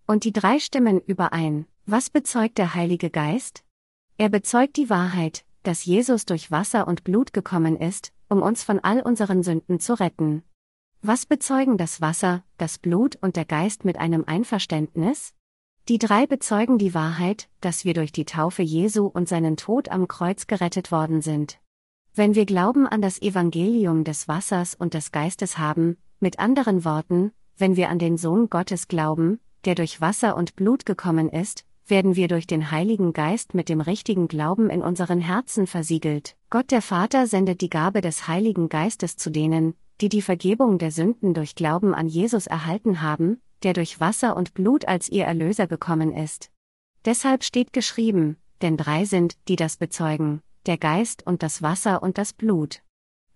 Und 0.06 0.24
die 0.24 0.32
drei 0.32 0.58
stimmen 0.58 1.00
überein. 1.00 1.66
Was 1.86 2.10
bezeugt 2.10 2.58
der 2.58 2.74
Heilige 2.74 3.10
Geist? 3.10 3.64
Er 4.16 4.28
bezeugt 4.28 4.76
die 4.76 4.90
Wahrheit, 4.90 5.44
dass 5.62 5.84
Jesus 5.84 6.26
durch 6.26 6.50
Wasser 6.50 6.86
und 6.86 7.04
Blut 7.04 7.32
gekommen 7.32 7.76
ist, 7.76 8.12
um 8.28 8.42
uns 8.42 8.62
von 8.62 8.80
all 8.80 9.00
unseren 9.00 9.42
Sünden 9.42 9.80
zu 9.80 9.98
retten. 9.98 10.42
Was 11.02 11.26
bezeugen 11.26 11.76
das 11.76 12.00
Wasser, 12.00 12.44
das 12.56 12.78
Blut 12.78 13.16
und 13.20 13.36
der 13.36 13.44
Geist 13.44 13.84
mit 13.84 13.98
einem 13.98 14.24
Einverständnis? 14.26 15.34
Die 15.88 15.98
drei 15.98 16.26
bezeugen 16.26 16.78
die 16.78 16.94
Wahrheit, 16.94 17.48
dass 17.60 17.84
wir 17.84 17.92
durch 17.92 18.12
die 18.12 18.24
Taufe 18.24 18.62
Jesu 18.62 19.06
und 19.06 19.28
seinen 19.28 19.58
Tod 19.58 19.90
am 19.90 20.08
Kreuz 20.08 20.46
gerettet 20.46 20.90
worden 20.92 21.20
sind. 21.20 21.58
Wenn 22.16 22.36
wir 22.36 22.46
Glauben 22.46 22.86
an 22.86 23.02
das 23.02 23.20
Evangelium 23.20 24.04
des 24.04 24.28
Wassers 24.28 24.76
und 24.76 24.94
des 24.94 25.10
Geistes 25.10 25.58
haben, 25.58 25.96
mit 26.20 26.38
anderen 26.38 26.84
Worten, 26.84 27.32
wenn 27.58 27.74
wir 27.74 27.88
an 27.88 27.98
den 27.98 28.18
Sohn 28.18 28.48
Gottes 28.48 28.86
glauben, 28.86 29.40
der 29.64 29.74
durch 29.74 30.00
Wasser 30.00 30.36
und 30.36 30.54
Blut 30.54 30.86
gekommen 30.86 31.28
ist, 31.28 31.64
werden 31.88 32.14
wir 32.14 32.28
durch 32.28 32.46
den 32.46 32.70
Heiligen 32.70 33.14
Geist 33.14 33.54
mit 33.54 33.68
dem 33.68 33.80
richtigen 33.80 34.28
Glauben 34.28 34.70
in 34.70 34.80
unseren 34.80 35.20
Herzen 35.20 35.66
versiegelt. 35.66 36.36
Gott 36.50 36.70
der 36.70 36.82
Vater 36.82 37.26
sendet 37.26 37.60
die 37.62 37.68
Gabe 37.68 38.00
des 38.00 38.28
Heiligen 38.28 38.68
Geistes 38.68 39.16
zu 39.16 39.28
denen, 39.30 39.74
die 40.00 40.08
die 40.08 40.22
Vergebung 40.22 40.78
der 40.78 40.92
Sünden 40.92 41.34
durch 41.34 41.56
Glauben 41.56 41.96
an 41.96 42.06
Jesus 42.06 42.46
erhalten 42.46 43.02
haben, 43.02 43.40
der 43.64 43.72
durch 43.72 43.98
Wasser 43.98 44.36
und 44.36 44.54
Blut 44.54 44.86
als 44.86 45.08
ihr 45.08 45.24
Erlöser 45.24 45.66
gekommen 45.66 46.12
ist. 46.12 46.52
Deshalb 47.06 47.42
steht 47.42 47.72
geschrieben, 47.72 48.36
denn 48.62 48.76
drei 48.76 49.04
sind, 49.04 49.36
die 49.48 49.56
das 49.56 49.76
bezeugen, 49.76 50.42
der 50.66 50.78
Geist 50.78 51.26
und 51.26 51.42
das 51.42 51.62
Wasser 51.62 52.02
und 52.02 52.18
das 52.18 52.32
Blut. 52.32 52.82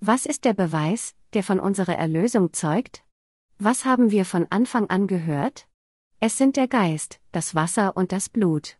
Was 0.00 0.26
ist 0.26 0.44
der 0.44 0.54
Beweis, 0.54 1.14
der 1.34 1.42
von 1.42 1.60
unserer 1.60 1.96
Erlösung 1.96 2.52
zeugt? 2.52 3.04
Was 3.58 3.84
haben 3.84 4.10
wir 4.10 4.24
von 4.24 4.46
Anfang 4.50 4.88
an 4.88 5.06
gehört? 5.06 5.66
Es 6.20 6.38
sind 6.38 6.56
der 6.56 6.68
Geist, 6.68 7.20
das 7.32 7.54
Wasser 7.54 7.96
und 7.96 8.12
das 8.12 8.28
Blut. 8.28 8.78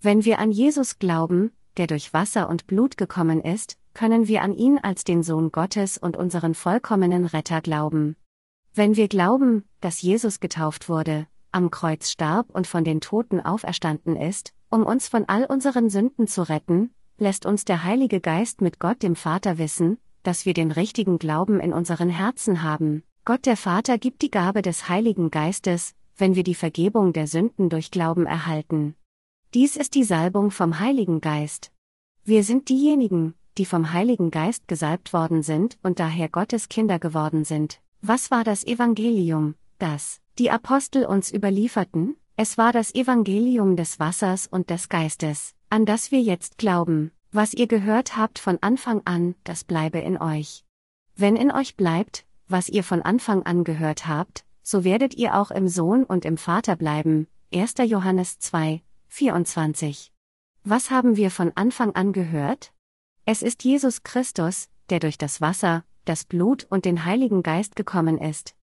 Wenn 0.00 0.24
wir 0.24 0.38
an 0.38 0.50
Jesus 0.50 0.98
glauben, 0.98 1.52
der 1.76 1.86
durch 1.86 2.12
Wasser 2.12 2.48
und 2.48 2.66
Blut 2.66 2.96
gekommen 2.96 3.40
ist, 3.40 3.78
können 3.94 4.28
wir 4.28 4.42
an 4.42 4.54
ihn 4.54 4.78
als 4.78 5.04
den 5.04 5.22
Sohn 5.22 5.50
Gottes 5.50 5.98
und 5.98 6.16
unseren 6.16 6.54
vollkommenen 6.54 7.26
Retter 7.26 7.60
glauben. 7.60 8.16
Wenn 8.74 8.96
wir 8.96 9.08
glauben, 9.08 9.64
dass 9.80 10.02
Jesus 10.02 10.40
getauft 10.40 10.88
wurde, 10.88 11.26
am 11.50 11.70
Kreuz 11.70 12.10
starb 12.10 12.50
und 12.50 12.66
von 12.66 12.84
den 12.84 13.00
Toten 13.00 13.40
auferstanden 13.40 14.16
ist, 14.16 14.54
um 14.70 14.84
uns 14.84 15.08
von 15.08 15.24
all 15.26 15.44
unseren 15.46 15.90
Sünden 15.90 16.26
zu 16.26 16.48
retten, 16.48 16.94
lässt 17.18 17.46
uns 17.46 17.64
der 17.64 17.84
Heilige 17.84 18.20
Geist 18.20 18.60
mit 18.60 18.78
Gott 18.78 19.02
dem 19.02 19.16
Vater 19.16 19.58
wissen, 19.58 19.98
dass 20.22 20.46
wir 20.46 20.54
den 20.54 20.70
richtigen 20.70 21.18
Glauben 21.18 21.60
in 21.60 21.72
unseren 21.72 22.08
Herzen 22.08 22.62
haben. 22.62 23.02
Gott 23.24 23.46
der 23.46 23.56
Vater 23.56 23.98
gibt 23.98 24.22
die 24.22 24.30
Gabe 24.30 24.62
des 24.62 24.88
Heiligen 24.88 25.30
Geistes, 25.30 25.94
wenn 26.16 26.34
wir 26.34 26.44
die 26.44 26.54
Vergebung 26.54 27.12
der 27.12 27.26
Sünden 27.26 27.68
durch 27.68 27.90
Glauben 27.90 28.26
erhalten. 28.26 28.94
Dies 29.54 29.76
ist 29.76 29.94
die 29.94 30.04
Salbung 30.04 30.50
vom 30.50 30.78
Heiligen 30.78 31.20
Geist. 31.20 31.72
Wir 32.24 32.44
sind 32.44 32.68
diejenigen, 32.68 33.34
die 33.56 33.64
vom 33.64 33.92
Heiligen 33.92 34.30
Geist 34.30 34.68
gesalbt 34.68 35.12
worden 35.12 35.42
sind 35.42 35.78
und 35.82 35.98
daher 35.98 36.28
Gottes 36.28 36.68
Kinder 36.68 36.98
geworden 36.98 37.44
sind. 37.44 37.80
Was 38.00 38.30
war 38.30 38.44
das 38.44 38.64
Evangelium, 38.64 39.54
das 39.78 40.20
die 40.38 40.50
Apostel 40.50 41.04
uns 41.04 41.32
überlieferten? 41.32 42.16
Es 42.36 42.56
war 42.56 42.72
das 42.72 42.94
Evangelium 42.94 43.74
des 43.74 43.98
Wassers 43.98 44.46
und 44.46 44.70
des 44.70 44.88
Geistes, 44.88 45.56
an 45.70 45.86
das 45.86 46.10
wir 46.10 46.20
jetzt 46.20 46.58
glauben. 46.58 47.12
Was 47.30 47.52
ihr 47.52 47.66
gehört 47.66 48.16
habt 48.16 48.38
von 48.38 48.58
Anfang 48.62 49.02
an, 49.04 49.34
das 49.44 49.64
bleibe 49.64 49.98
in 49.98 50.20
euch. 50.20 50.64
Wenn 51.14 51.36
in 51.36 51.50
euch 51.50 51.76
bleibt, 51.76 52.24
was 52.46 52.68
ihr 52.68 52.82
von 52.82 53.02
Anfang 53.02 53.42
an 53.42 53.64
gehört 53.64 54.06
habt, 54.06 54.44
so 54.62 54.84
werdet 54.84 55.14
ihr 55.14 55.34
auch 55.34 55.50
im 55.50 55.68
Sohn 55.68 56.04
und 56.04 56.24
im 56.24 56.38
Vater 56.38 56.76
bleiben. 56.76 57.26
1. 57.54 57.74
Johannes 57.84 58.38
2, 58.38 58.82
24. 59.08 60.12
Was 60.64 60.90
haben 60.90 61.16
wir 61.16 61.30
von 61.30 61.52
Anfang 61.54 61.94
an 61.94 62.12
gehört? 62.12 62.72
Es 63.24 63.42
ist 63.42 63.64
Jesus 63.64 64.02
Christus, 64.02 64.68
der 64.90 65.00
durch 65.00 65.18
das 65.18 65.40
Wasser, 65.40 65.84
das 66.04 66.24
Blut 66.24 66.66
und 66.70 66.86
den 66.86 67.04
Heiligen 67.04 67.42
Geist 67.42 67.76
gekommen 67.76 68.18
ist. 68.18 68.54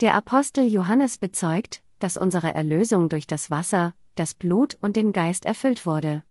Der 0.00 0.14
Apostel 0.14 0.66
Johannes 0.66 1.18
bezeugt, 1.18 1.82
dass 1.98 2.16
unsere 2.16 2.54
Erlösung 2.54 3.08
durch 3.08 3.26
das 3.26 3.50
Wasser, 3.50 3.94
das 4.14 4.34
Blut 4.34 4.76
und 4.80 4.96
den 4.96 5.12
Geist 5.12 5.44
erfüllt 5.44 5.86
wurde. 5.86 6.24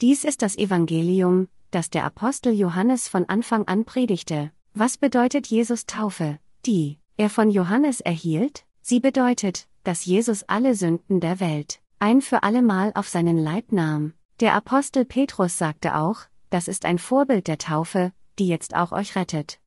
Dies 0.00 0.22
ist 0.22 0.42
das 0.42 0.56
Evangelium, 0.56 1.48
das 1.72 1.90
der 1.90 2.04
Apostel 2.04 2.52
Johannes 2.52 3.08
von 3.08 3.24
Anfang 3.28 3.66
an 3.66 3.84
predigte. 3.84 4.52
Was 4.72 4.96
bedeutet 4.96 5.48
Jesus 5.48 5.86
Taufe, 5.86 6.38
die 6.66 6.98
er 7.16 7.28
von 7.28 7.50
Johannes 7.50 8.00
erhielt? 8.00 8.64
Sie 8.80 9.00
bedeutet, 9.00 9.66
dass 9.82 10.04
Jesus 10.04 10.44
alle 10.44 10.76
Sünden 10.76 11.18
der 11.18 11.40
Welt 11.40 11.80
ein 11.98 12.20
für 12.20 12.44
allemal 12.44 12.92
auf 12.94 13.08
seinen 13.08 13.38
Leib 13.38 13.72
nahm. 13.72 14.14
Der 14.38 14.54
Apostel 14.54 15.04
Petrus 15.04 15.58
sagte 15.58 15.96
auch, 15.96 16.20
das 16.48 16.68
ist 16.68 16.84
ein 16.84 16.98
Vorbild 16.98 17.48
der 17.48 17.58
Taufe, 17.58 18.12
die 18.38 18.46
jetzt 18.46 18.76
auch 18.76 18.92
euch 18.92 19.16
rettet. 19.16 19.58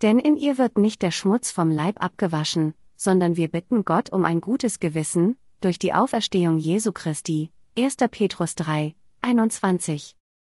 Denn 0.00 0.18
in 0.18 0.38
ihr 0.38 0.56
wird 0.56 0.78
nicht 0.78 1.02
der 1.02 1.10
Schmutz 1.10 1.50
vom 1.50 1.70
Leib 1.70 2.02
abgewaschen, 2.02 2.72
sondern 2.96 3.36
wir 3.36 3.48
bitten 3.48 3.84
Gott 3.84 4.10
um 4.10 4.24
ein 4.24 4.40
gutes 4.40 4.80
Gewissen, 4.80 5.36
durch 5.60 5.78
die 5.78 5.92
Auferstehung 5.92 6.56
Jesu 6.56 6.90
Christi. 6.90 7.50
1. 7.76 7.96
Petrus 8.10 8.54
3, 8.54 8.94
21. 9.24 10.16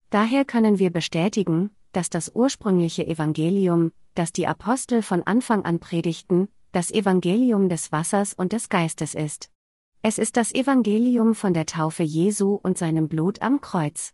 Daher 0.10 0.44
können 0.44 0.78
wir 0.78 0.92
bestätigen, 0.92 1.72
dass 1.94 2.10
das 2.10 2.30
ursprüngliche 2.36 3.08
Evangelium, 3.08 3.94
das 4.14 4.34
die 4.34 4.46
Apostel 4.46 5.02
von 5.02 5.24
Anfang 5.24 5.64
an 5.64 5.80
predigten, 5.80 6.50
das 6.74 6.92
Evangelium 6.92 7.70
des 7.70 7.94
Wassers 7.94 8.34
und 8.34 8.52
des 8.52 8.68
Geistes 8.68 9.16
ist. 9.16 9.50
Es 10.02 10.18
ist 10.18 10.36
das 10.36 10.54
Evangelium 10.54 11.34
von 11.34 11.54
der 11.54 11.66
Taufe 11.66 12.04
Jesu 12.04 12.60
und 12.62 12.78
seinem 12.78 13.08
Blut 13.08 13.42
am 13.42 13.62
Kreuz. 13.62 14.14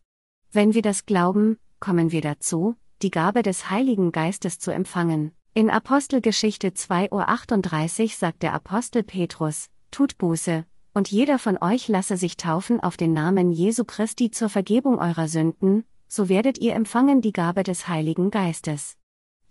Wenn 0.52 0.76
wir 0.76 0.84
das 0.84 1.08
glauben, 1.08 1.58
kommen 1.80 2.12
wir 2.12 2.22
dazu, 2.22 2.76
die 3.02 3.12
Gabe 3.12 3.42
des 3.42 3.72
Heiligen 3.72 4.12
Geistes 4.12 4.60
zu 4.60 4.72
empfangen. 4.72 5.32
In 5.56 5.72
Apostelgeschichte 5.72 6.70
2.38 6.70 8.04
Uhr 8.04 8.10
sagt 8.10 8.44
der 8.44 8.54
Apostel 8.54 9.04
Petrus, 9.04 9.70
tut 9.90 10.18
Buße, 10.20 10.66
und 10.94 11.12
jeder 11.12 11.40
von 11.40 11.58
euch 11.62 11.88
lasse 11.88 12.18
sich 12.18 12.38
taufen 12.38 12.80
auf 12.80 12.98
den 12.98 13.14
Namen 13.14 13.52
Jesu 13.52 13.84
Christi 13.84 14.32
zur 14.32 14.50
Vergebung 14.50 15.00
eurer 15.00 15.28
Sünden, 15.28 15.86
so 16.08 16.30
werdet 16.30 16.60
ihr 16.60 16.76
empfangen 16.76 17.22
die 17.22 17.34
Gabe 17.34 17.64
des 17.64 17.88
Heiligen 17.88 18.30
Geistes. 18.30 18.98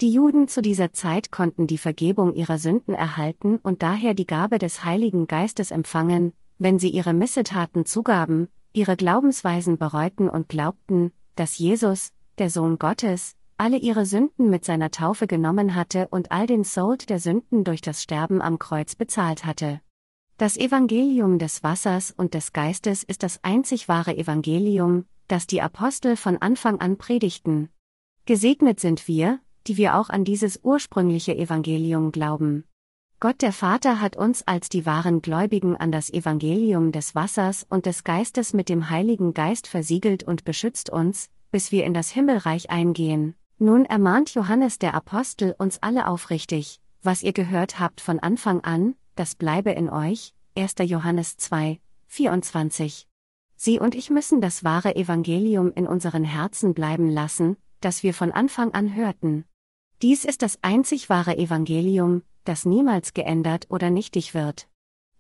Die 0.01 0.13
Juden 0.13 0.49
zu 0.49 0.63
dieser 0.63 0.93
Zeit 0.93 1.31
konnten 1.31 1.67
die 1.67 1.79
Vergebung 1.79 2.35
ihrer 2.35 2.59
Sünden 2.59 2.95
erhalten 2.95 3.59
und 3.63 3.83
daher 3.83 4.15
die 4.15 4.27
Gabe 4.27 4.59
des 4.59 4.85
Heiligen 4.85 5.27
Geistes 5.27 5.71
empfangen, 5.71 6.33
wenn 6.59 6.79
sie 6.79 6.91
ihre 6.91 7.13
Missetaten 7.13 7.87
zugaben, 7.87 8.49
ihre 8.73 8.97
Glaubensweisen 8.97 9.79
bereuten 9.79 10.29
und 10.29 10.49
glaubten, 10.49 11.13
dass 11.37 11.59
Jesus, 11.59 12.13
der 12.39 12.51
Sohn 12.51 12.79
Gottes, 12.79 13.37
alle 13.59 13.77
ihre 13.77 14.07
Sünden 14.07 14.51
mit 14.51 14.65
seiner 14.65 14.91
Taufe 14.91 15.27
genommen 15.27 15.75
hatte 15.75 16.09
und 16.09 16.33
all 16.33 16.47
den 16.47 16.65
Sold 16.65 17.11
der 17.11 17.21
Sünden 17.21 17.65
durch 17.65 17.81
das 17.81 18.03
Sterben 18.03 18.43
am 18.43 18.59
Kreuz 18.59 18.95
bezahlt 18.97 19.45
hatte. 19.45 19.81
Das 20.43 20.57
Evangelium 20.57 21.39
des 21.39 21.63
Wassers 21.63 22.11
und 22.11 22.35
des 22.35 22.53
Geistes 22.53 23.05
ist 23.05 23.23
das 23.23 23.39
einzig 23.45 23.87
wahre 23.87 24.17
Evangelium, 24.17 25.05
das 25.29 25.47
die 25.47 25.63
Apostel 25.63 26.17
von 26.17 26.37
Anfang 26.39 26.81
an 26.81 26.99
predigten. 26.99 27.69
Gesegnet 28.27 28.81
sind 28.81 29.07
wir, 29.07 29.39
die 29.69 29.77
wir 29.77 29.97
auch 29.97 30.11
an 30.11 30.25
dieses 30.25 30.59
ursprüngliche 30.65 31.37
Evangelium 31.37 32.11
glauben. 32.11 32.65
Gott 33.21 33.41
der 33.41 33.53
Vater 33.53 34.01
hat 34.01 34.17
uns 34.17 34.43
als 34.43 34.69
die 34.69 34.85
wahren 34.85 35.23
Gläubigen 35.23 35.77
an 35.77 35.93
das 35.93 36.13
Evangelium 36.13 36.91
des 36.91 37.15
Wassers 37.15 37.65
und 37.71 37.87
des 37.87 38.03
Geistes 38.03 38.53
mit 38.53 38.69
dem 38.69 38.91
Heiligen 38.91 39.35
Geist 39.35 39.69
versiegelt 39.69 40.25
und 40.25 40.45
beschützt 40.45 40.91
uns, 40.91 41.31
bis 41.53 41.71
wir 41.71 41.85
in 41.85 41.95
das 41.95 42.11
Himmelreich 42.11 42.69
eingehen. 42.69 43.37
Nun 43.59 43.85
ermahnt 43.85 44.35
Johannes 44.35 44.81
der 44.81 44.95
Apostel 44.95 45.55
uns 45.57 45.81
alle 45.85 46.09
aufrichtig, 46.09 46.81
was 47.01 47.23
ihr 47.23 47.33
gehört 47.33 47.79
habt 47.79 48.01
von 48.01 48.19
Anfang 48.19 48.63
an, 48.63 48.97
das 49.15 49.35
bleibe 49.35 49.71
in 49.71 49.91
euch. 49.91 50.35
1. 50.57 50.75
Johannes 50.85 51.37
2, 51.37 51.81
24. 52.07 53.09
Sie 53.57 53.79
und 53.79 53.95
ich 53.95 54.11
müssen 54.11 54.41
das 54.41 54.65
wahre 54.65 54.97
Evangelium 54.97 55.73
in 55.73 55.87
unseren 55.87 56.25
Herzen 56.25 56.75
bleiben 56.75 57.09
lassen, 57.09 57.57
das 57.81 58.03
wir 58.03 58.13
von 58.15 58.33
Anfang 58.33 58.75
an 58.75 58.95
hörten. 58.95 59.45
Dies 60.03 60.25
ist 60.25 60.43
das 60.43 60.59
einzig 60.63 61.09
wahre 61.09 61.39
Evangelium, 61.39 62.23
das 62.45 62.65
niemals 62.65 63.15
geändert 63.15 63.67
oder 63.71 63.89
nichtig 63.91 64.35
wird. 64.35 64.69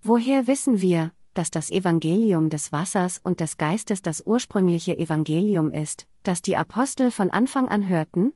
Woher 0.02 0.46
wissen 0.46 0.80
wir, 0.80 1.12
dass 1.34 1.50
das 1.50 1.70
Evangelium 1.70 2.50
des 2.50 2.72
Wassers 2.72 3.20
und 3.22 3.40
des 3.40 3.56
Geistes 3.56 4.02
das 4.02 4.22
ursprüngliche 4.26 4.98
Evangelium 4.98 5.70
ist, 5.70 6.06
das 6.24 6.42
die 6.42 6.56
Apostel 6.56 7.10
von 7.10 7.30
Anfang 7.30 7.68
an 7.68 7.88
hörten? 7.88 8.32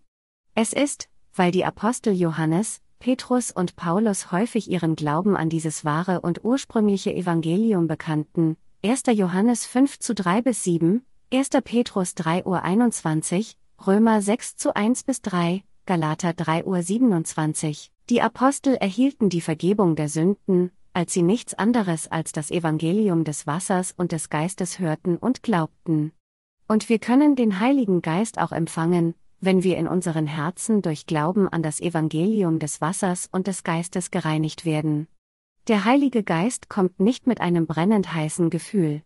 Es 0.55 0.73
ist, 0.73 1.09
weil 1.35 1.51
die 1.51 1.65
Apostel 1.65 2.15
Johannes, 2.15 2.81
Petrus 2.99 3.51
und 3.51 3.76
Paulus 3.76 4.32
häufig 4.32 4.70
ihren 4.70 4.97
Glauben 4.97 5.36
an 5.36 5.49
dieses 5.49 5.84
wahre 5.84 6.20
und 6.20 6.44
ursprüngliche 6.44 7.14
Evangelium 7.14 7.86
bekannten. 7.86 8.57
1. 8.84 9.03
Johannes 9.12 9.66
5 9.66 9.99
zu 9.99 10.14
3 10.14 10.42
bis 10.42 10.64
7, 10.64 11.05
1. 11.32 11.51
Petrus 11.64 12.14
3 12.14 12.44
Uhr 12.44 12.62
21, 12.62 13.57
Römer 13.86 14.22
6 14.22 14.57
zu 14.57 14.74
1 14.74 15.05
bis 15.05 15.22
3, 15.22 15.62
Galater 15.86 16.32
3 16.32 16.64
Uhr 16.64 16.82
27. 16.82 17.92
Die 18.09 18.22
Apostel 18.22 18.74
erhielten 18.74 19.28
die 19.28 19.40
Vergebung 19.40 19.97
der 19.97 20.09
Sünden, 20.09 20.70
als 20.92 21.12
sie 21.12 21.22
nichts 21.22 21.55
anderes 21.55 22.09
als 22.09 22.32
das 22.32 22.51
Evangelium 22.51 23.24
des 23.24 23.47
Wassers 23.47 23.92
und 23.97 24.12
des 24.12 24.30
Geistes 24.30 24.78
hörten 24.78 25.16
und 25.16 25.42
glaubten. 25.42 26.12
Und 26.68 26.88
wir 26.88 26.99
können 26.99 27.36
den 27.36 27.61
Heiligen 27.61 28.03
Geist 28.03 28.38
auch 28.38 28.53
empfangen, 28.53 29.14
wenn 29.41 29.62
wir 29.62 29.76
in 29.76 29.89
unseren 29.89 30.26
Herzen 30.26 30.82
durch 30.82 31.07
Glauben 31.07 31.49
an 31.49 31.62
das 31.62 31.80
Evangelium 31.80 32.59
des 32.59 32.80
Wassers 32.80 33.28
und 33.30 33.47
des 33.47 33.64
Geistes 33.64 34.11
gereinigt 34.11 34.64
werden. 34.64 35.09
Der 35.68 35.84
Heilige 35.84 36.22
Geist 36.22 36.68
kommt 36.68 37.01
nicht 37.01 37.26
mit 37.26 37.41
einem 37.41 37.66
brennend 37.66 38.12
heißen 38.12 38.51
Gefühl. 38.51 39.03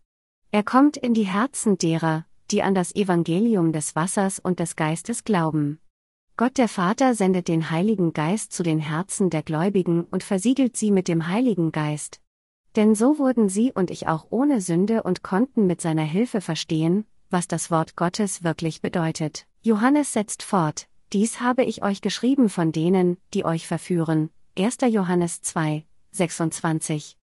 Er 0.51 0.63
kommt 0.63 0.97
in 0.97 1.15
die 1.15 1.27
Herzen 1.27 1.79
derer, 1.79 2.27
die 2.51 2.63
an 2.63 2.75
das 2.75 2.95
Evangelium 2.95 3.73
des 3.73 3.95
Wassers 3.97 4.39
und 4.39 4.61
des 4.61 4.77
Geistes 4.77 5.25
glauben. 5.25 5.79
Gott 6.37 6.59
der 6.59 6.69
Vater 6.69 7.15
sendet 7.15 7.49
den 7.49 7.71
Heiligen 7.71 8.13
Geist 8.13 8.53
zu 8.53 8.63
den 8.63 8.79
Herzen 8.79 9.31
der 9.31 9.43
Gläubigen 9.43 10.05
und 10.05 10.23
versiegelt 10.23 10.77
sie 10.77 10.91
mit 10.91 11.07
dem 11.07 11.29
Heiligen 11.29 11.71
Geist. 11.71 12.21
Denn 12.77 12.95
so 12.95 13.19
wurden 13.19 13.49
sie 13.49 13.73
und 13.73 13.91
ich 13.91 14.09
auch 14.09 14.27
ohne 14.31 14.61
Sünde 14.61 15.03
und 15.03 15.23
konnten 15.23 15.67
mit 15.67 15.81
seiner 15.81 16.05
Hilfe 16.05 16.41
verstehen, 16.41 17.05
was 17.29 17.47
das 17.47 17.71
Wort 17.71 17.97
Gottes 17.97 18.43
wirklich 18.43 18.81
bedeutet. 18.81 19.47
Johannes 19.63 20.15
setzt 20.15 20.43
fort, 20.43 20.89
dies 21.13 21.43
habe 21.43 21.65
ich 21.65 21.83
euch 21.83 22.01
geschrieben 22.01 22.49
von 22.49 22.73
denen, 22.73 23.19
die 23.35 23.45
euch 23.45 23.67
verführen. 23.67 24.31
1. 24.59 24.79
Johannes 24.89 25.43
2, 25.43 25.85
26. 26.13 27.19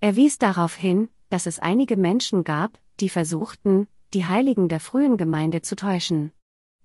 Er 0.00 0.16
wies 0.16 0.38
darauf 0.38 0.74
hin, 0.74 1.10
dass 1.28 1.44
es 1.44 1.58
einige 1.58 1.98
Menschen 1.98 2.44
gab, 2.44 2.78
die 3.00 3.10
versuchten, 3.10 3.88
die 4.14 4.24
Heiligen 4.24 4.70
der 4.70 4.80
frühen 4.80 5.18
Gemeinde 5.18 5.60
zu 5.60 5.76
täuschen. 5.76 6.32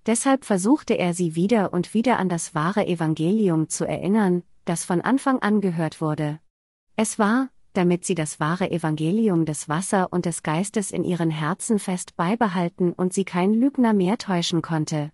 Deshalb 0.04 0.44
versuchte 0.44 0.98
er 0.98 1.14
sie 1.14 1.34
wieder 1.34 1.72
und 1.72 1.94
wieder 1.94 2.18
an 2.18 2.28
das 2.28 2.54
wahre 2.54 2.86
Evangelium 2.86 3.70
zu 3.70 3.86
erinnern, 3.86 4.42
das 4.66 4.84
von 4.84 5.00
Anfang 5.00 5.38
an 5.38 5.62
gehört 5.62 6.02
wurde. 6.02 6.38
Es 6.96 7.18
war, 7.18 7.48
damit 7.78 8.04
sie 8.04 8.16
das 8.16 8.40
wahre 8.40 8.72
Evangelium 8.72 9.44
des 9.44 9.68
Wasser 9.68 10.12
und 10.12 10.26
des 10.26 10.42
Geistes 10.42 10.90
in 10.90 11.04
ihren 11.04 11.30
Herzen 11.30 11.78
fest 11.78 12.16
beibehalten 12.16 12.92
und 12.92 13.12
sie 13.12 13.24
kein 13.24 13.54
Lügner 13.54 13.92
mehr 13.92 14.18
täuschen 14.18 14.62
konnte. 14.62 15.12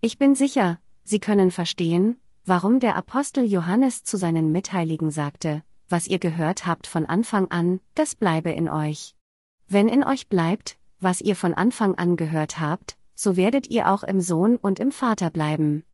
Ich 0.00 0.18
bin 0.18 0.34
sicher, 0.34 0.80
Sie 1.04 1.20
können 1.20 1.52
verstehen, 1.52 2.16
warum 2.44 2.80
der 2.80 2.96
Apostel 2.96 3.44
Johannes 3.44 4.02
zu 4.02 4.16
seinen 4.16 4.50
Mitheiligen 4.50 5.12
sagte, 5.12 5.62
was 5.88 6.08
ihr 6.08 6.18
gehört 6.18 6.66
habt 6.66 6.88
von 6.88 7.06
Anfang 7.06 7.48
an, 7.50 7.78
das 7.94 8.16
bleibe 8.16 8.50
in 8.50 8.68
euch. 8.68 9.14
Wenn 9.68 9.88
in 9.88 10.02
euch 10.02 10.28
bleibt, 10.28 10.78
was 10.98 11.20
ihr 11.20 11.36
von 11.36 11.54
Anfang 11.54 11.94
an 11.94 12.16
gehört 12.16 12.58
habt, 12.58 12.96
so 13.14 13.36
werdet 13.36 13.70
ihr 13.70 13.88
auch 13.88 14.02
im 14.02 14.20
Sohn 14.20 14.56
und 14.56 14.80
im 14.80 14.90
Vater 14.90 15.30
bleiben. 15.30 15.84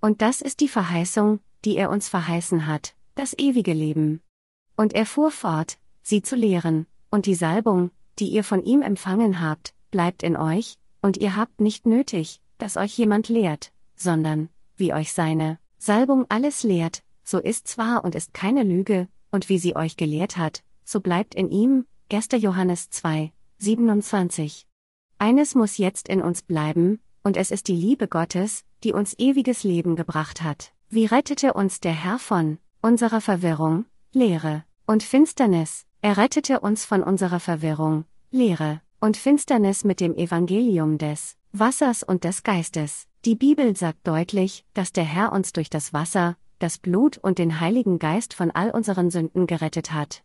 Und 0.00 0.20
das 0.20 0.40
ist 0.40 0.58
die 0.60 0.68
Verheißung, 0.68 1.38
die 1.64 1.76
er 1.76 1.90
uns 1.90 2.08
verheißen 2.08 2.66
hat, 2.66 2.94
das 3.14 3.38
ewige 3.38 3.72
Leben. 3.72 4.20
Und 4.80 4.94
er 4.94 5.04
fuhr 5.04 5.30
fort, 5.30 5.76
sie 6.00 6.22
zu 6.22 6.36
lehren, 6.36 6.86
und 7.10 7.26
die 7.26 7.34
Salbung, 7.34 7.90
die 8.18 8.28
ihr 8.28 8.42
von 8.42 8.64
ihm 8.64 8.80
empfangen 8.80 9.42
habt, 9.42 9.74
bleibt 9.90 10.22
in 10.22 10.38
euch, 10.38 10.78
und 11.02 11.18
ihr 11.18 11.36
habt 11.36 11.60
nicht 11.60 11.84
nötig, 11.84 12.40
dass 12.56 12.78
euch 12.78 12.96
jemand 12.96 13.28
lehrt, 13.28 13.72
sondern, 13.94 14.48
wie 14.76 14.94
euch 14.94 15.12
seine 15.12 15.58
Salbung 15.76 16.24
alles 16.30 16.62
lehrt, 16.62 17.02
so 17.24 17.38
ist 17.38 17.76
wahr 17.76 18.04
und 18.04 18.14
ist 18.14 18.32
keine 18.32 18.62
Lüge, 18.62 19.06
und 19.30 19.50
wie 19.50 19.58
sie 19.58 19.76
euch 19.76 19.98
gelehrt 19.98 20.38
hat, 20.38 20.62
so 20.82 21.02
bleibt 21.02 21.34
in 21.34 21.50
ihm, 21.50 21.84
1. 22.10 22.28
Johannes 22.38 22.88
2, 22.88 23.34
27. 23.58 24.66
Eines 25.18 25.54
muss 25.54 25.76
jetzt 25.76 26.08
in 26.08 26.22
uns 26.22 26.40
bleiben, 26.40 27.00
und 27.22 27.36
es 27.36 27.50
ist 27.50 27.68
die 27.68 27.76
Liebe 27.76 28.08
Gottes, 28.08 28.64
die 28.82 28.94
uns 28.94 29.12
ewiges 29.18 29.62
Leben 29.62 29.94
gebracht 29.94 30.40
hat. 30.40 30.72
Wie 30.88 31.04
rettete 31.04 31.52
uns 31.52 31.80
der 31.80 31.92
Herr 31.92 32.18
von 32.18 32.56
unserer 32.80 33.20
Verwirrung, 33.20 33.84
Lehre 34.12 34.64
und 34.86 35.02
Finsternis? 35.02 35.86
Er 36.02 36.16
rettete 36.16 36.60
uns 36.60 36.84
von 36.84 37.02
unserer 37.02 37.40
Verwirrung, 37.40 38.04
Lehre 38.30 38.80
und 39.00 39.16
Finsternis 39.16 39.84
mit 39.84 40.00
dem 40.00 40.14
Evangelium 40.14 40.98
des 40.98 41.36
Wassers 41.52 42.02
und 42.02 42.24
des 42.24 42.42
Geistes. 42.42 43.06
Die 43.24 43.34
Bibel 43.34 43.76
sagt 43.76 44.06
deutlich, 44.06 44.64
dass 44.72 44.92
der 44.92 45.04
Herr 45.04 45.32
uns 45.32 45.52
durch 45.52 45.68
das 45.68 45.92
Wasser, 45.92 46.36
das 46.58 46.78
Blut 46.78 47.18
und 47.18 47.38
den 47.38 47.60
Heiligen 47.60 47.98
Geist 47.98 48.34
von 48.34 48.50
all 48.50 48.70
unseren 48.70 49.10
Sünden 49.10 49.46
gerettet 49.46 49.92
hat. 49.92 50.22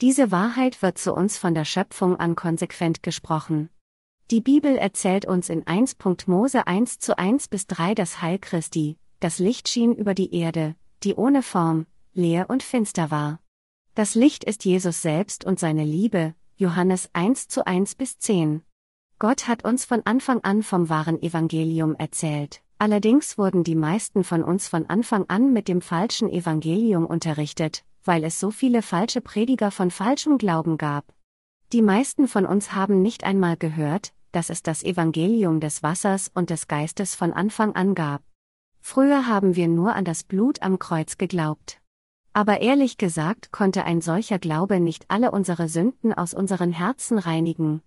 Diese 0.00 0.30
Wahrheit 0.30 0.82
wird 0.82 0.98
zu 0.98 1.14
uns 1.14 1.38
von 1.38 1.54
der 1.54 1.64
Schöpfung 1.64 2.16
an 2.16 2.34
konsequent 2.34 3.02
gesprochen. 3.02 3.70
Die 4.30 4.40
Bibel 4.40 4.76
erzählt 4.76 5.26
uns 5.26 5.48
in 5.48 5.66
1. 5.66 5.96
Mose 6.26 6.66
1 6.66 6.98
zu 6.98 7.18
1 7.18 7.48
bis 7.48 7.66
3 7.66 7.94
das 7.94 8.22
Heil 8.22 8.38
Christi, 8.38 8.96
das 9.20 9.38
Licht 9.38 9.68
schien 9.68 9.94
über 9.94 10.14
die 10.14 10.34
Erde, 10.34 10.74
die 11.04 11.14
ohne 11.14 11.42
Form, 11.42 11.86
leer 12.14 12.48
und 12.48 12.62
finster 12.62 13.10
war. 13.10 13.40
Das 13.94 14.14
Licht 14.14 14.42
ist 14.44 14.64
Jesus 14.64 15.02
selbst 15.02 15.44
und 15.44 15.60
seine 15.60 15.84
Liebe, 15.84 16.34
Johannes 16.56 17.10
1 17.12 17.48
zu 17.48 17.66
1 17.66 17.94
bis 17.96 18.18
10. 18.18 18.62
Gott 19.18 19.48
hat 19.48 19.66
uns 19.66 19.84
von 19.84 20.00
Anfang 20.06 20.40
an 20.44 20.62
vom 20.62 20.88
wahren 20.88 21.22
Evangelium 21.22 21.94
erzählt. 21.96 22.62
Allerdings 22.78 23.36
wurden 23.36 23.64
die 23.64 23.74
meisten 23.74 24.24
von 24.24 24.42
uns 24.42 24.66
von 24.66 24.86
Anfang 24.86 25.26
an 25.28 25.52
mit 25.52 25.68
dem 25.68 25.82
falschen 25.82 26.30
Evangelium 26.30 27.04
unterrichtet, 27.04 27.84
weil 28.02 28.24
es 28.24 28.40
so 28.40 28.50
viele 28.50 28.80
falsche 28.80 29.20
Prediger 29.20 29.70
von 29.70 29.90
falschem 29.90 30.38
Glauben 30.38 30.78
gab. 30.78 31.04
Die 31.74 31.82
meisten 31.82 32.28
von 32.28 32.46
uns 32.46 32.72
haben 32.72 33.02
nicht 33.02 33.24
einmal 33.24 33.58
gehört, 33.58 34.14
dass 34.32 34.48
es 34.48 34.62
das 34.62 34.82
Evangelium 34.82 35.60
des 35.60 35.82
Wassers 35.82 36.30
und 36.32 36.48
des 36.48 36.66
Geistes 36.66 37.14
von 37.14 37.34
Anfang 37.34 37.74
an 37.74 37.94
gab. 37.94 38.22
Früher 38.80 39.26
haben 39.26 39.54
wir 39.54 39.68
nur 39.68 39.94
an 39.94 40.06
das 40.06 40.24
Blut 40.24 40.62
am 40.62 40.78
Kreuz 40.78 41.18
geglaubt. 41.18 41.81
Aber 42.34 42.60
ehrlich 42.60 42.96
gesagt 42.96 43.52
konnte 43.52 43.84
ein 43.84 44.00
solcher 44.00 44.38
Glaube 44.38 44.80
nicht 44.80 45.04
alle 45.08 45.30
unsere 45.30 45.68
Sünden 45.68 46.14
aus 46.14 46.32
unseren 46.32 46.72
Herzen 46.72 47.18
reinigen. 47.18 47.82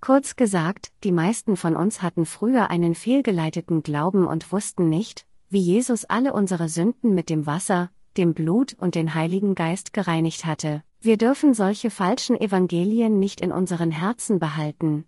Kurz 0.00 0.36
gesagt, 0.36 0.92
die 1.04 1.12
meisten 1.12 1.56
von 1.56 1.76
uns 1.76 2.02
hatten 2.02 2.26
früher 2.26 2.70
einen 2.70 2.94
fehlgeleiteten 2.94 3.82
Glauben 3.82 4.26
und 4.26 4.50
wussten 4.52 4.88
nicht, 4.88 5.26
wie 5.48 5.60
Jesus 5.60 6.04
alle 6.04 6.32
unsere 6.32 6.68
Sünden 6.68 7.14
mit 7.14 7.30
dem 7.30 7.46
Wasser, 7.46 7.90
dem 8.16 8.34
Blut 8.34 8.74
und 8.78 8.96
den 8.96 9.14
Heiligen 9.14 9.54
Geist 9.54 9.92
gereinigt 9.92 10.44
hatte. 10.44 10.82
Wir 11.00 11.16
dürfen 11.16 11.54
solche 11.54 11.90
falschen 11.90 12.38
Evangelien 12.40 13.18
nicht 13.18 13.40
in 13.40 13.52
unseren 13.52 13.90
Herzen 13.90 14.40
behalten. 14.40 15.04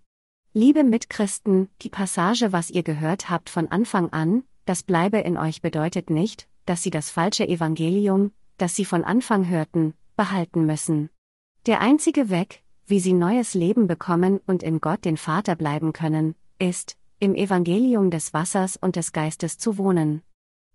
Liebe 0.52 0.84
Mitchristen, 0.84 1.68
die 1.82 1.90
Passage, 1.90 2.52
was 2.52 2.70
ihr 2.70 2.82
gehört 2.82 3.28
habt 3.28 3.50
von 3.50 3.68
Anfang 3.68 4.10
an, 4.10 4.44
das 4.64 4.82
bleibe 4.82 5.18
in 5.18 5.36
euch 5.36 5.60
bedeutet 5.60 6.08
nicht, 6.08 6.48
dass 6.64 6.82
sie 6.82 6.90
das 6.90 7.10
falsche 7.10 7.46
Evangelium, 7.46 8.32
das 8.58 8.74
sie 8.74 8.84
von 8.84 9.04
Anfang 9.04 9.48
hörten, 9.48 9.94
behalten 10.16 10.66
müssen. 10.66 11.10
Der 11.66 11.80
einzige 11.80 12.30
Weg, 12.30 12.62
wie 12.86 13.00
sie 13.00 13.12
neues 13.12 13.54
Leben 13.54 13.86
bekommen 13.86 14.40
und 14.46 14.62
in 14.62 14.80
Gott 14.80 15.04
den 15.04 15.16
Vater 15.16 15.56
bleiben 15.56 15.92
können, 15.92 16.34
ist, 16.58 16.96
im 17.18 17.34
Evangelium 17.34 18.10
des 18.10 18.34
Wassers 18.34 18.76
und 18.76 18.96
des 18.96 19.12
Geistes 19.12 19.58
zu 19.58 19.78
wohnen. 19.78 20.22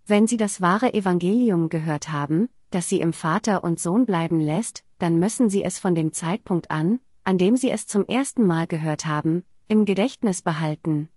Wenn 0.07 0.27
Sie 0.27 0.37
das 0.37 0.59
wahre 0.59 0.93
Evangelium 0.93 1.69
gehört 1.69 2.11
haben, 2.11 2.49
das 2.71 2.89
Sie 2.89 2.99
im 2.99 3.13
Vater 3.13 3.63
und 3.63 3.79
Sohn 3.79 4.05
bleiben 4.05 4.39
lässt, 4.39 4.83
dann 4.97 5.19
müssen 5.19 5.49
Sie 5.49 5.63
es 5.63 5.77
von 5.77 5.93
dem 5.93 6.13
Zeitpunkt 6.13 6.71
an, 6.71 6.99
an 7.23 7.37
dem 7.37 7.55
Sie 7.55 7.69
es 7.69 7.85
zum 7.85 8.05
ersten 8.07 8.45
Mal 8.45 8.65
gehört 8.65 9.05
haben, 9.05 9.43
im 9.67 9.85
Gedächtnis 9.85 10.41
behalten. 10.41 11.09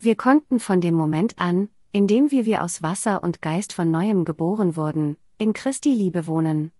Wir 0.00 0.16
konnten 0.16 0.58
von 0.58 0.80
dem 0.80 0.94
Moment 0.94 1.38
an, 1.38 1.68
in 1.92 2.08
dem 2.08 2.32
wir 2.32 2.44
wir 2.44 2.64
aus 2.64 2.82
Wasser 2.82 3.22
und 3.22 3.40
Geist 3.40 3.72
von 3.72 3.90
neuem 3.90 4.24
geboren 4.24 4.76
wurden, 4.76 5.16
in 5.38 5.52
Christi 5.52 5.92
Liebe 5.92 6.26
wohnen. 6.26 6.70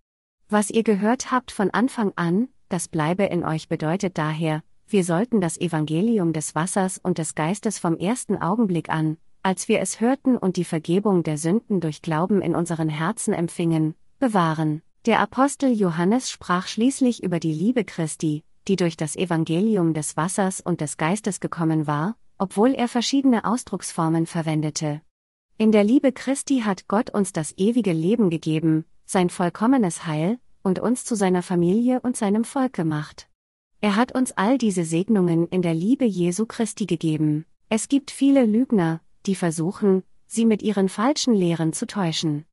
Was 0.49 0.71
ihr 0.71 0.83
gehört 0.83 1.33
habt 1.33 1.51
von 1.51 1.71
Anfang 1.71 2.13
an, 2.17 2.49
das 2.69 2.89
bleibe 2.89 3.25
in 3.25 3.45
euch 3.45 3.69
bedeutet 3.69 4.17
daher, 4.19 4.63
wir 4.87 5.05
sollten 5.05 5.41
das 5.41 5.59
Evangelium 5.59 6.33
des 6.33 6.55
Wassers 6.55 6.99
und 6.99 7.19
des 7.19 7.35
Geistes 7.35 7.79
vom 7.79 7.97
ersten 7.97 8.41
Augenblick 8.41 8.91
an, 8.91 9.17
als 9.43 9.69
wir 9.69 9.81
es 9.81 10.01
hörten 10.01 10.37
und 10.37 10.57
die 10.57 10.65
Vergebung 10.65 11.23
der 11.23 11.39
Sünden 11.39 11.81
durch 11.81 12.03
Glauben 12.03 12.43
in 12.43 12.55
unseren 12.55 12.89
Herzen 12.89 13.35
empfingen, 13.35 13.95
bewahren. 14.19 14.83
Der 15.07 15.21
Apostel 15.21 15.73
Johannes 15.73 16.31
sprach 16.31 16.67
schließlich 16.67 17.23
über 17.23 17.41
die 17.41 17.53
Liebe 17.53 17.85
Christi, 17.85 18.43
die 18.69 18.77
durch 18.77 18.97
das 18.97 19.17
Evangelium 19.17 19.93
des 19.93 20.17
Wassers 20.17 20.61
und 20.61 20.81
des 20.81 20.97
Geistes 20.97 21.41
gekommen 21.41 21.87
war, 21.87 22.17
obwohl 22.39 22.73
er 22.73 22.89
verschiedene 22.89 23.45
Ausdrucksformen 23.45 24.27
verwendete. 24.27 25.03
In 25.57 25.71
der 25.71 25.85
Liebe 25.85 26.11
Christi 26.11 26.63
hat 26.63 26.89
Gott 26.89 27.11
uns 27.11 27.33
das 27.33 27.55
ewige 27.57 27.93
Leben 27.93 28.29
gegeben, 28.29 28.85
sein 29.05 29.31
vollkommenes 29.31 30.05
Heil, 30.05 30.41
und 30.65 30.81
uns 30.81 31.05
zu 31.05 31.15
seiner 31.15 31.43
Familie 31.43 32.01
und 32.01 32.17
seinem 32.17 32.43
Volk 32.43 32.73
gemacht. 32.73 33.29
Er 33.81 33.95
hat 33.95 34.13
uns 34.13 34.33
all 34.33 34.59
diese 34.59 34.85
Segnungen 34.85 35.47
in 35.47 35.63
der 35.63 35.75
Liebe 35.75 36.07
Jesu 36.07 36.45
Christi 36.47 36.87
gegeben. 36.87 37.45
Es 37.69 37.87
gibt 37.89 38.11
viele 38.11 38.47
Lügner, 38.47 39.01
die 39.27 39.37
versuchen, 39.37 40.03
sie 40.27 40.45
mit 40.45 40.61
ihren 40.61 40.89
falschen 40.89 41.35
Lehren 41.35 41.73
zu 41.73 41.87
täuschen. 41.87 42.47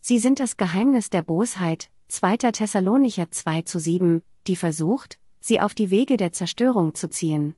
Sie 0.00 0.18
sind 0.18 0.40
das 0.40 0.56
Geheimnis 0.56 1.10
der 1.10 1.22
Bosheit, 1.22 1.90
2. 2.08 2.38
Thessalonicher 2.38 3.30
2 3.30 3.62
zu 3.62 3.78
7, 3.78 4.20
die 4.48 4.56
versucht, 4.56 5.20
sie 5.38 5.60
auf 5.60 5.74
die 5.74 5.90
Wege 5.90 6.16
der 6.16 6.32
Zerstörung 6.32 6.96
zu 6.96 7.08
ziehen. 7.08 7.54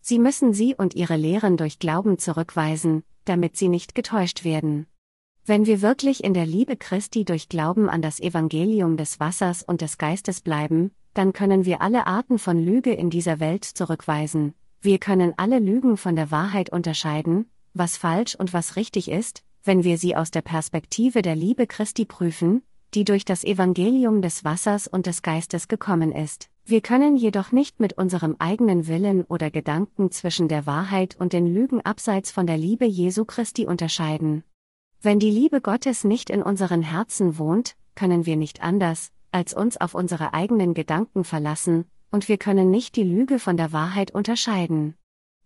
Sie 0.00 0.18
müssen 0.18 0.54
sie 0.54 0.74
und 0.74 0.94
ihre 0.94 1.16
Lehren 1.16 1.58
durch 1.58 1.78
Glauben 1.78 2.16
zurückweisen, 2.18 3.02
damit 3.28 3.56
sie 3.56 3.68
nicht 3.68 3.94
getäuscht 3.94 4.44
werden. 4.44 4.86
Wenn 5.44 5.66
wir 5.66 5.80
wirklich 5.80 6.24
in 6.24 6.34
der 6.34 6.46
Liebe 6.46 6.76
Christi 6.76 7.24
durch 7.24 7.48
Glauben 7.48 7.88
an 7.88 8.02
das 8.02 8.20
Evangelium 8.20 8.96
des 8.96 9.18
Wassers 9.18 9.62
und 9.62 9.80
des 9.80 9.96
Geistes 9.96 10.40
bleiben, 10.40 10.90
dann 11.14 11.32
können 11.32 11.64
wir 11.64 11.80
alle 11.80 12.06
Arten 12.06 12.38
von 12.38 12.62
Lüge 12.62 12.92
in 12.92 13.10
dieser 13.10 13.40
Welt 13.40 13.64
zurückweisen. 13.64 14.54
Wir 14.80 14.98
können 14.98 15.34
alle 15.36 15.58
Lügen 15.58 15.96
von 15.96 16.16
der 16.16 16.30
Wahrheit 16.30 16.70
unterscheiden, 16.70 17.50
was 17.74 17.96
falsch 17.96 18.34
und 18.34 18.52
was 18.52 18.76
richtig 18.76 19.10
ist, 19.10 19.42
wenn 19.64 19.84
wir 19.84 19.98
sie 19.98 20.14
aus 20.14 20.30
der 20.30 20.42
Perspektive 20.42 21.22
der 21.22 21.34
Liebe 21.34 21.66
Christi 21.66 22.04
prüfen, 22.04 22.62
die 22.94 23.04
durch 23.04 23.24
das 23.24 23.44
Evangelium 23.44 24.22
des 24.22 24.44
Wassers 24.44 24.86
und 24.86 25.06
des 25.06 25.22
Geistes 25.22 25.68
gekommen 25.68 26.12
ist. 26.12 26.50
Wir 26.70 26.82
können 26.82 27.16
jedoch 27.16 27.50
nicht 27.50 27.80
mit 27.80 27.94
unserem 27.94 28.36
eigenen 28.38 28.88
Willen 28.88 29.24
oder 29.24 29.50
Gedanken 29.50 30.10
zwischen 30.10 30.48
der 30.48 30.66
Wahrheit 30.66 31.16
und 31.18 31.32
den 31.32 31.46
Lügen 31.46 31.80
abseits 31.80 32.30
von 32.30 32.46
der 32.46 32.58
Liebe 32.58 32.84
Jesu 32.84 33.24
Christi 33.24 33.64
unterscheiden. 33.64 34.44
Wenn 35.00 35.18
die 35.18 35.30
Liebe 35.30 35.62
Gottes 35.62 36.04
nicht 36.04 36.28
in 36.28 36.42
unseren 36.42 36.82
Herzen 36.82 37.38
wohnt, 37.38 37.74
können 37.94 38.26
wir 38.26 38.36
nicht 38.36 38.62
anders, 38.62 39.12
als 39.32 39.54
uns 39.54 39.78
auf 39.78 39.94
unsere 39.94 40.34
eigenen 40.34 40.74
Gedanken 40.74 41.24
verlassen, 41.24 41.86
und 42.10 42.28
wir 42.28 42.36
können 42.36 42.70
nicht 42.70 42.96
die 42.96 43.02
Lüge 43.02 43.38
von 43.38 43.56
der 43.56 43.72
Wahrheit 43.72 44.10
unterscheiden. 44.10 44.94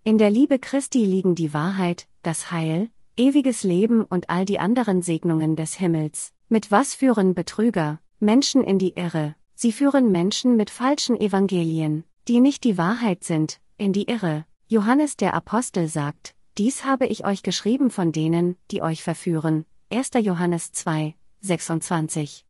In 0.03 0.19
der 0.19 0.31
Liebe 0.31 0.59
Christi 0.59 1.05
liegen 1.05 1.37
die 1.37 1.55
Wahrheit, 1.55 2.09
das 2.25 2.51
Heil, 2.51 2.91
ewiges 3.17 3.63
Leben 3.63 4.03
und 4.03 4.29
all 4.29 4.45
die 4.45 4.59
anderen 4.59 5.03
Segnungen 5.03 5.55
des 5.55 5.75
Himmels. 5.75 6.33
Mit 6.49 6.73
was 6.73 6.97
führen 6.97 7.35
Betrüger, 7.35 8.01
Menschen 8.19 8.65
in 8.65 8.81
die 8.81 8.95
Irre? 8.97 9.37
Sie 9.63 9.71
führen 9.71 10.11
Menschen 10.11 10.57
mit 10.57 10.71
falschen 10.71 11.15
Evangelien, 11.21 12.03
die 12.27 12.41
nicht 12.41 12.65
die 12.65 12.79
Wahrheit 12.79 13.23
sind, 13.23 13.61
in 13.79 13.93
die 13.93 14.11
Irre. 14.11 14.45
Johannes 14.67 15.17
der 15.17 15.35
Apostel 15.35 15.87
sagt, 15.87 16.35
dies 16.59 16.85
habe 16.85 17.07
ich 17.07 17.25
euch 17.25 17.45
geschrieben 17.45 17.89
von 17.89 18.11
denen, 18.11 18.57
die 18.73 18.83
euch 18.83 19.05
verführen. 19.05 19.65
1. 19.89 20.11
Johannes 20.21 20.73
2, 20.73 21.15
26. 21.43 22.45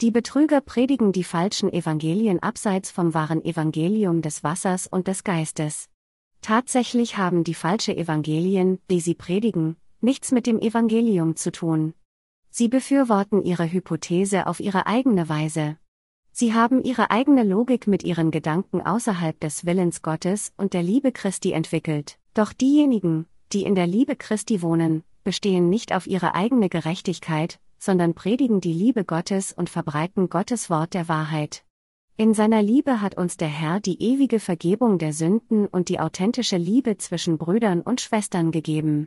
Die 0.00 0.10
Betrüger 0.10 0.62
predigen 0.62 1.12
die 1.12 1.22
falschen 1.22 1.70
Evangelien 1.70 2.42
abseits 2.42 2.90
vom 2.90 3.12
wahren 3.12 3.44
Evangelium 3.44 4.22
des 4.22 4.42
Wassers 4.42 4.86
und 4.86 5.06
des 5.06 5.22
Geistes. 5.22 5.90
Tatsächlich 6.40 7.18
haben 7.18 7.44
die 7.44 7.52
falsche 7.52 7.94
Evangelien, 7.94 8.78
die 8.90 9.00
sie 9.00 9.14
predigen, 9.14 9.76
nichts 10.00 10.32
mit 10.32 10.46
dem 10.46 10.58
Evangelium 10.58 11.36
zu 11.36 11.52
tun. 11.52 11.92
Sie 12.48 12.68
befürworten 12.68 13.42
ihre 13.42 13.70
Hypothese 13.70 14.46
auf 14.46 14.60
ihre 14.60 14.86
eigene 14.86 15.28
Weise. 15.28 15.76
Sie 16.36 16.52
haben 16.52 16.82
ihre 16.82 17.12
eigene 17.12 17.44
Logik 17.44 17.86
mit 17.86 18.02
ihren 18.02 18.32
Gedanken 18.32 18.80
außerhalb 18.80 19.38
des 19.38 19.66
Willens 19.66 20.02
Gottes 20.02 20.52
und 20.56 20.74
der 20.74 20.82
Liebe 20.82 21.12
Christi 21.12 21.52
entwickelt. 21.52 22.18
Doch 22.34 22.52
diejenigen, 22.52 23.26
die 23.52 23.62
in 23.62 23.76
der 23.76 23.86
Liebe 23.86 24.16
Christi 24.16 24.60
wohnen, 24.60 25.04
bestehen 25.22 25.70
nicht 25.70 25.94
auf 25.94 26.08
ihre 26.08 26.34
eigene 26.34 26.68
Gerechtigkeit, 26.68 27.60
sondern 27.78 28.14
predigen 28.14 28.60
die 28.60 28.72
Liebe 28.72 29.04
Gottes 29.04 29.52
und 29.52 29.70
verbreiten 29.70 30.28
Gottes 30.28 30.70
Wort 30.70 30.94
der 30.94 31.08
Wahrheit. 31.08 31.62
In 32.16 32.34
seiner 32.34 32.62
Liebe 32.62 33.00
hat 33.00 33.16
uns 33.16 33.36
der 33.36 33.46
Herr 33.46 33.78
die 33.78 34.02
ewige 34.02 34.40
Vergebung 34.40 34.98
der 34.98 35.12
Sünden 35.12 35.68
und 35.68 35.88
die 35.88 36.00
authentische 36.00 36.56
Liebe 36.56 36.96
zwischen 36.96 37.38
Brüdern 37.38 37.80
und 37.80 38.00
Schwestern 38.00 38.50
gegeben. 38.50 39.06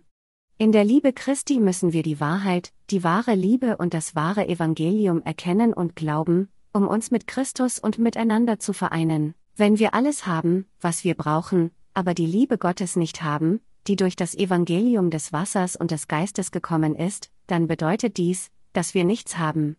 In 0.57 0.71
der 0.71 0.86
Liebe 0.86 1.11
Christi 1.11 1.59
müssen 1.59 1.91
wir 1.91 2.03
die 2.03 2.21
Wahrheit, 2.21 2.71
die 2.89 3.03
wahre 3.03 3.36
Liebe 3.36 3.75
und 3.75 3.93
das 3.93 4.15
wahre 4.15 4.47
Evangelium 4.47 5.21
erkennen 5.23 5.73
und 5.73 5.97
glauben, 5.97 6.47
um 6.78 6.88
uns 6.88 7.09
mit 7.09 7.25
Christus 7.25 7.80
und 7.80 7.97
miteinander 7.97 8.59
zu 8.59 8.71
vereinen. 8.71 9.34
Wenn 9.55 9.80
wir 9.80 9.95
alles 9.95 10.28
haben, 10.28 10.67
was 10.80 11.03
wir 11.03 11.15
brauchen, 11.15 11.71
aber 11.95 12.13
die 12.13 12.28
Liebe 12.28 12.59
Gottes 12.59 12.95
nicht 12.95 13.23
haben, 13.23 13.59
die 13.88 13.95
durch 13.95 14.15
das 14.15 14.36
Evangelium 14.36 15.09
des 15.09 15.34
Wassers 15.34 15.75
und 15.75 15.89
des 15.89 16.07
Geistes 16.07 16.51
gekommen 16.51 16.95
ist, 16.95 17.32
dann 17.47 17.65
bedeutet 17.65 18.17
dies, 18.17 18.51
dass 18.73 18.93
wir 18.93 19.05
nichts 19.05 19.39
haben. 19.39 19.75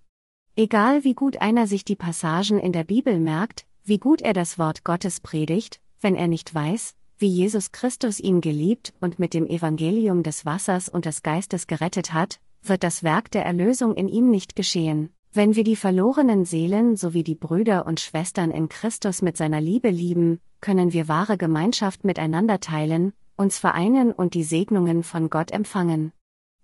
Egal 0.57 1.05
wie 1.05 1.15
gut 1.15 1.41
einer 1.41 1.69
sich 1.69 1.85
die 1.85 1.95
Passagen 1.95 2.59
in 2.59 2.73
der 2.73 2.83
Bibel 2.83 3.21
merkt, 3.21 3.65
wie 3.85 3.99
gut 3.99 4.21
er 4.21 4.33
das 4.33 4.59
Wort 4.59 4.83
Gottes 4.83 5.21
predigt, 5.21 5.81
wenn 6.01 6.17
er 6.17 6.27
nicht 6.27 6.53
weiß, 6.53 6.97
wie 7.19 7.29
Jesus 7.29 7.71
Christus 7.71 8.19
ihn 8.19 8.41
geliebt 8.41 8.93
und 9.01 9.21
mit 9.21 9.35
dem 9.35 9.47
Evangelium 9.47 10.25
des 10.25 10.45
Wassers 10.45 10.89
und 10.89 11.05
des 11.05 11.23
Geistes 11.23 11.69
gerettet 11.69 12.13
hat, 12.13 12.41
wird 12.65 12.83
das 12.83 13.05
Werk 13.05 13.31
der 13.31 13.45
Erlösung 13.45 13.95
in 13.95 14.09
ihm 14.09 14.31
nicht 14.31 14.57
geschehen. 14.57 15.11
Wenn 15.33 15.57
wir 15.57 15.65
die 15.65 15.77
verlorenen 15.77 16.45
Seelen 16.47 16.97
sowie 16.97 17.23
die 17.23 17.35
Brüder 17.35 17.87
und 17.87 18.01
Schwestern 18.01 18.51
in 18.51 18.69
Christus 18.69 19.21
mit 19.21 19.37
seiner 19.37 19.61
Liebe 19.61 19.91
lieben, 19.91 20.41
können 20.61 20.93
wir 20.93 21.07
wahre 21.07 21.37
Gemeinschaft 21.37 22.03
miteinander 22.03 22.61
teilen, 22.61 23.13
uns 23.37 23.59
vereinen 23.59 24.13
und 24.13 24.35
die 24.35 24.43
Segnungen 24.43 25.03
von 25.03 25.29
Gott 25.29 25.51
empfangen. 25.51 26.13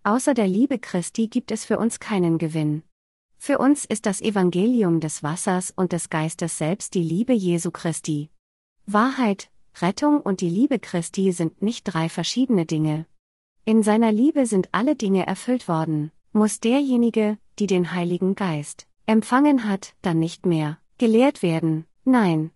Außer 0.02 0.34
der 0.34 0.48
Liebe 0.48 0.78
Christi 0.78 1.28
gibt 1.28 1.50
es 1.50 1.64
für 1.64 1.78
uns 1.78 2.00
keinen 2.00 2.38
Gewinn. 2.38 2.82
Für 3.38 3.58
uns 3.58 3.84
ist 3.84 4.06
das 4.06 4.22
Evangelium 4.22 5.00
des 5.00 5.22
Wassers 5.22 5.70
und 5.76 5.92
des 5.92 6.08
Geistes 6.08 6.56
selbst 6.56 6.94
die 6.94 7.02
Liebe 7.02 7.34
Jesu 7.34 7.70
Christi. 7.70 8.30
Wahrheit, 8.86 9.50
Rettung 9.82 10.20
und 10.20 10.40
die 10.40 10.48
Liebe 10.48 10.78
Christi 10.78 11.32
sind 11.32 11.60
nicht 11.60 11.84
drei 11.84 12.08
verschiedene 12.08 12.64
Dinge. 12.64 13.04
In 13.66 13.82
seiner 13.82 14.12
Liebe 14.12 14.46
sind 14.46 14.70
alle 14.72 14.96
Dinge 14.96 15.26
erfüllt 15.26 15.68
worden 15.68 16.10
muss 16.34 16.60
derjenige, 16.60 17.38
die 17.58 17.66
den 17.66 17.92
Heiligen 17.92 18.34
Geist 18.34 18.86
empfangen 19.06 19.68
hat, 19.68 19.94
dann 20.02 20.18
nicht 20.18 20.46
mehr 20.46 20.78
gelehrt 20.98 21.42
werden, 21.42 21.86
nein. 22.04 22.50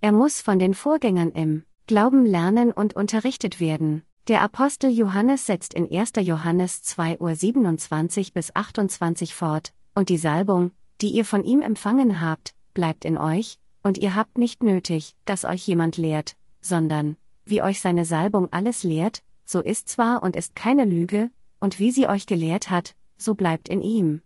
Er 0.00 0.12
muss 0.12 0.40
von 0.40 0.58
den 0.58 0.74
Vorgängern 0.74 1.32
im 1.32 1.64
Glauben 1.86 2.24
lernen 2.26 2.72
und 2.72 2.94
unterrichtet 2.94 3.60
werden. 3.60 4.02
Der 4.28 4.42
Apostel 4.42 4.90
Johannes 4.90 5.46
setzt 5.46 5.72
in 5.74 5.90
1. 5.90 6.12
Johannes 6.20 6.82
2 6.82 7.20
Uhr 7.20 7.34
27 7.34 8.32
bis 8.32 8.54
28 8.54 9.34
fort, 9.34 9.72
und 9.94 10.08
die 10.08 10.18
Salbung, 10.18 10.72
die 11.00 11.10
ihr 11.10 11.24
von 11.24 11.44
ihm 11.44 11.62
empfangen 11.62 12.20
habt, 12.20 12.54
bleibt 12.74 13.04
in 13.04 13.18
euch, 13.18 13.58
und 13.82 13.98
ihr 13.98 14.14
habt 14.14 14.36
nicht 14.36 14.62
nötig, 14.62 15.14
dass 15.24 15.44
euch 15.44 15.66
jemand 15.66 15.96
lehrt, 15.96 16.36
sondern, 16.60 17.16
wie 17.44 17.62
euch 17.62 17.80
seine 17.80 18.04
Salbung 18.04 18.52
alles 18.52 18.82
lehrt, 18.82 19.22
so 19.44 19.60
ist 19.60 19.88
zwar 19.88 20.22
und 20.22 20.34
ist 20.34 20.56
keine 20.56 20.84
Lüge, 20.84 21.30
und 21.60 21.78
wie 21.78 21.92
sie 21.92 22.08
euch 22.08 22.26
gelehrt 22.26 22.68
hat, 22.68 22.96
so 23.16 23.34
bleibt 23.34 23.68
in 23.68 23.82
ihm. 23.82 24.22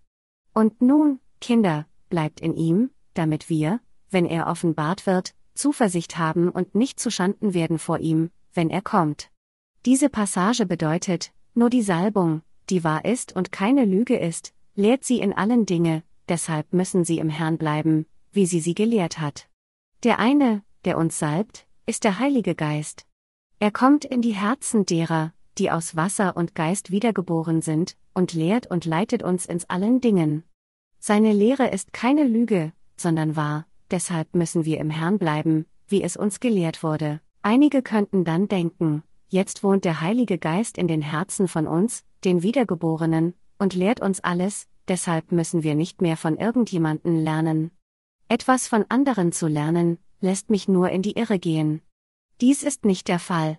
Und 0.53 0.83
nun, 0.83 1.21
Kinder, 1.41 1.87
bleibt 2.09 2.41
in 2.41 2.55
ihm, 2.55 2.91
damit 3.15 3.49
wir, 3.49 3.81
wenn 4.11 4.27
er 4.27 4.47
offenbart 4.47 5.07
wird, 5.07 5.35
Zuversicht 5.55 6.19
haben 6.19 6.49
und 6.49 6.75
nicht 6.75 6.99
zuschanden 6.99 7.55
werden 7.55 7.79
vor 7.79 7.99
ihm, 7.99 8.31
wenn 8.55 8.71
er 8.71 8.83
kommt. 8.83 9.31
Diese 9.87 10.09
Passage 10.09 10.67
bedeutet, 10.67 11.33
nur 11.55 11.71
die 11.71 11.83
Salbung, 11.83 12.43
die 12.69 12.85
wahr 12.85 13.05
ist 13.05 13.35
und 13.35 13.53
keine 13.53 13.85
Lüge 13.85 14.17
ist, 14.17 14.53
lehrt 14.75 15.05
sie 15.05 15.21
in 15.21 15.33
allen 15.33 15.67
Dinge, 15.67 16.03
deshalb 16.29 16.73
müssen 16.73 17.05
sie 17.05 17.19
im 17.19 17.29
Herrn 17.29 17.59
bleiben, 17.59 18.07
wie 18.33 18.47
sie 18.47 18.61
sie 18.61 18.75
gelehrt 18.75 19.19
hat. 19.19 19.49
Der 20.03 20.19
eine, 20.19 20.63
der 20.85 20.97
uns 20.97 21.19
salbt, 21.19 21.67
ist 21.87 22.05
der 22.05 22.19
Heilige 22.19 22.55
Geist. 22.55 23.07
Er 23.59 23.71
kommt 23.71 24.05
in 24.05 24.23
die 24.23 24.35
Herzen 24.35 24.87
derer, 24.87 25.35
die 25.61 25.71
aus 25.71 25.95
Wasser 25.95 26.37
und 26.37 26.55
Geist 26.55 26.91
wiedergeboren 26.91 27.61
sind, 27.61 27.97
und 28.15 28.33
lehrt 28.33 28.67
und 28.69 28.87
leitet 28.87 29.23
uns 29.23 29.45
ins 29.45 29.69
allen 29.69 30.01
Dingen. 30.01 30.43
Seine 30.99 31.35
Lehre 31.35 31.69
ist 31.69 31.93
keine 31.93 32.25
Lüge, 32.25 32.73
sondern 32.97 33.37
wahr, 33.37 33.67
deshalb 33.91 34.35
müssen 34.35 34.65
wir 34.65 34.79
im 34.81 34.89
Herrn 34.89 35.19
bleiben, 35.19 35.67
wie 35.87 36.03
es 36.03 36.17
uns 36.17 36.41
gelehrt 36.41 36.83
wurde. 36.83 37.21
Einige 37.43 37.83
könnten 37.83 38.25
dann 38.25 38.49
denken, 38.49 39.03
jetzt 39.29 39.63
wohnt 39.63 39.85
der 39.85 40.01
Heilige 40.01 40.39
Geist 40.39 40.79
in 40.79 40.89
den 40.89 41.03
Herzen 41.03 41.47
von 41.47 41.67
uns, 41.67 42.05
den 42.25 42.43
Wiedergeborenen, 42.43 43.35
und 43.59 43.75
lehrt 43.75 44.01
uns 44.01 44.21
alles, 44.21 44.67
deshalb 44.89 45.31
müssen 45.31 45.63
wir 45.63 45.75
nicht 45.75 46.01
mehr 46.01 46.17
von 46.17 46.39
irgendjemanden 46.39 47.23
lernen. 47.23 47.71
Etwas 48.29 48.67
von 48.67 48.87
anderen 48.89 49.33
zu 49.33 49.47
lernen, 49.47 49.99
lässt 50.21 50.49
mich 50.49 50.69
nur 50.69 50.89
in 50.89 51.03
die 51.03 51.19
Irre 51.19 51.39
gehen. 51.39 51.83
Dies 52.41 52.63
ist 52.63 52.87
nicht 52.87 53.09
der 53.09 53.19
Fall. 53.19 53.59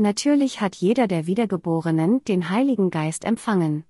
Natürlich 0.00 0.62
hat 0.62 0.76
jeder 0.76 1.06
der 1.06 1.26
Wiedergeborenen 1.26 2.24
den 2.24 2.48
Heiligen 2.48 2.88
Geist 2.88 3.26
empfangen. 3.26 3.84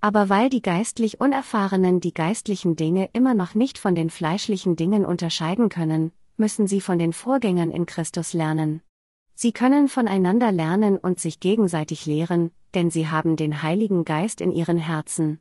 Aber 0.00 0.30
weil 0.30 0.48
die 0.48 0.62
geistlich 0.62 1.20
Unerfahrenen 1.20 2.00
die 2.00 2.14
geistlichen 2.14 2.76
Dinge 2.76 3.10
immer 3.12 3.34
noch 3.34 3.54
nicht 3.54 3.76
von 3.76 3.94
den 3.94 4.08
fleischlichen 4.08 4.74
Dingen 4.74 5.04
unterscheiden 5.04 5.68
können, 5.68 6.12
müssen 6.38 6.66
sie 6.66 6.80
von 6.80 6.98
den 6.98 7.12
Vorgängern 7.12 7.70
in 7.70 7.84
Christus 7.84 8.32
lernen. 8.32 8.80
Sie 9.34 9.52
können 9.52 9.88
voneinander 9.88 10.50
lernen 10.50 10.96
und 10.96 11.20
sich 11.20 11.40
gegenseitig 11.40 12.06
lehren, 12.06 12.52
denn 12.72 12.90
sie 12.90 13.08
haben 13.08 13.36
den 13.36 13.62
Heiligen 13.62 14.06
Geist 14.06 14.40
in 14.40 14.52
ihren 14.52 14.78
Herzen. 14.78 15.40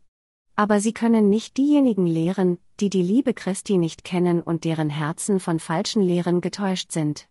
Aber 0.58 0.82
sie 0.82 0.92
können 0.92 1.30
nicht 1.30 1.56
diejenigen 1.56 2.06
lehren, 2.06 2.58
die 2.82 2.90
die 2.90 3.04
Liebe 3.04 3.34
Christi 3.34 3.78
nicht 3.78 4.04
kennen 4.04 4.42
und 4.42 4.66
deren 4.66 4.90
Herzen 4.90 5.40
von 5.40 5.60
falschen 5.60 6.02
Lehren 6.02 6.42
getäuscht 6.42 6.92
sind. 6.92 7.30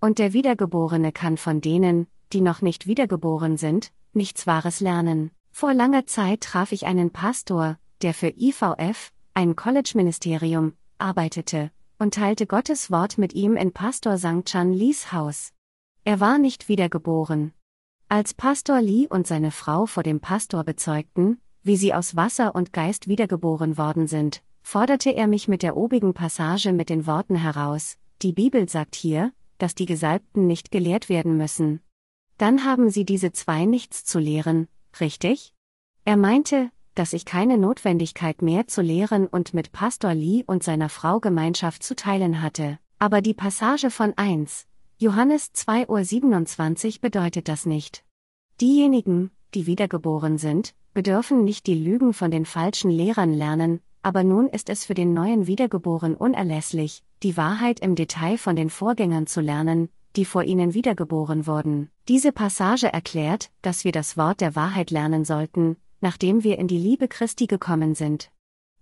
Und 0.00 0.20
der 0.20 0.32
Wiedergeborene 0.32 1.10
kann 1.10 1.36
von 1.36 1.60
denen, 1.60 2.06
die 2.32 2.40
noch 2.40 2.62
nicht 2.62 2.86
wiedergeboren 2.86 3.56
sind, 3.56 3.92
nichts 4.12 4.46
Wahres 4.46 4.80
lernen. 4.80 5.30
Vor 5.50 5.74
langer 5.74 6.06
Zeit 6.06 6.42
traf 6.42 6.72
ich 6.72 6.86
einen 6.86 7.10
Pastor, 7.10 7.78
der 8.02 8.14
für 8.14 8.32
IVF, 8.36 9.12
ein 9.34 9.56
College-Ministerium, 9.56 10.74
arbeitete, 10.98 11.70
und 11.98 12.14
teilte 12.14 12.46
Gottes 12.46 12.90
Wort 12.90 13.18
mit 13.18 13.32
ihm 13.34 13.56
in 13.56 13.72
Pastor 13.72 14.18
St. 14.18 14.44
Chan 14.44 14.72
Lees 14.72 15.12
Haus. 15.12 15.52
Er 16.04 16.20
war 16.20 16.38
nicht 16.38 16.68
wiedergeboren. 16.68 17.52
Als 18.08 18.34
Pastor 18.34 18.80
Lee 18.80 19.06
und 19.08 19.26
seine 19.26 19.50
Frau 19.50 19.86
vor 19.86 20.02
dem 20.02 20.20
Pastor 20.20 20.64
bezeugten, 20.64 21.40
wie 21.62 21.76
sie 21.76 21.92
aus 21.92 22.16
Wasser 22.16 22.54
und 22.54 22.72
Geist 22.72 23.08
wiedergeboren 23.08 23.76
worden 23.76 24.06
sind, 24.06 24.42
forderte 24.62 25.10
er 25.10 25.26
mich 25.26 25.48
mit 25.48 25.62
der 25.62 25.76
obigen 25.76 26.14
Passage 26.14 26.72
mit 26.72 26.88
den 26.88 27.06
Worten 27.06 27.36
heraus, 27.36 27.98
die 28.22 28.32
Bibel 28.32 28.68
sagt 28.68 28.94
hier, 28.94 29.32
dass 29.58 29.74
die 29.74 29.86
Gesalbten 29.86 30.46
nicht 30.46 30.70
gelehrt 30.70 31.08
werden 31.08 31.36
müssen. 31.36 31.80
Dann 32.38 32.64
haben 32.64 32.88
sie 32.88 33.04
diese 33.04 33.32
zwei 33.32 33.64
nichts 33.64 34.04
zu 34.04 34.20
lehren, 34.20 34.68
richtig? 35.00 35.52
Er 36.04 36.16
meinte, 36.16 36.70
dass 36.94 37.12
ich 37.12 37.24
keine 37.24 37.58
Notwendigkeit 37.58 38.42
mehr 38.42 38.66
zu 38.66 38.80
lehren 38.80 39.26
und 39.26 39.54
mit 39.54 39.72
Pastor 39.72 40.14
Lee 40.14 40.44
und 40.46 40.62
seiner 40.62 40.88
Frau 40.88 41.20
Gemeinschaft 41.20 41.82
zu 41.82 41.94
teilen 41.94 42.40
hatte. 42.40 42.78
Aber 42.98 43.22
die 43.22 43.34
Passage 43.34 43.90
von 43.90 44.14
1, 44.16 44.66
Johannes 44.98 45.52
2.27 45.54 46.94
Uhr 46.94 47.00
bedeutet 47.00 47.48
das 47.48 47.66
nicht. 47.66 48.04
Diejenigen, 48.60 49.30
die 49.54 49.66
wiedergeboren 49.66 50.38
sind, 50.38 50.74
bedürfen 50.94 51.44
nicht 51.44 51.66
die 51.66 51.74
Lügen 51.74 52.12
von 52.12 52.30
den 52.30 52.44
falschen 52.44 52.90
Lehrern 52.90 53.32
lernen, 53.32 53.80
aber 54.02 54.24
nun 54.24 54.48
ist 54.48 54.68
es 54.68 54.84
für 54.84 54.94
den 54.94 55.12
neuen 55.12 55.46
Wiedergeboren 55.46 56.14
unerlässlich, 56.14 57.04
die 57.22 57.36
Wahrheit 57.36 57.80
im 57.80 57.94
Detail 57.94 58.38
von 58.38 58.56
den 58.56 58.70
Vorgängern 58.70 59.26
zu 59.26 59.40
lernen, 59.40 59.88
die 60.16 60.24
vor 60.24 60.44
ihnen 60.44 60.74
wiedergeboren 60.74 61.46
wurden. 61.46 61.90
Diese 62.08 62.32
Passage 62.32 62.92
erklärt, 62.92 63.50
dass 63.62 63.84
wir 63.84 63.92
das 63.92 64.16
Wort 64.16 64.40
der 64.40 64.56
Wahrheit 64.56 64.90
lernen 64.90 65.24
sollten, 65.24 65.76
nachdem 66.00 66.44
wir 66.44 66.58
in 66.58 66.68
die 66.68 66.78
Liebe 66.78 67.08
Christi 67.08 67.46
gekommen 67.46 67.94
sind. 67.94 68.30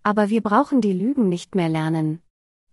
Aber 0.03 0.31
wir 0.31 0.41
brauchen 0.41 0.81
die 0.81 0.93
Lügen 0.93 1.29
nicht 1.29 1.55
mehr 1.55 1.69
lernen. 1.69 2.21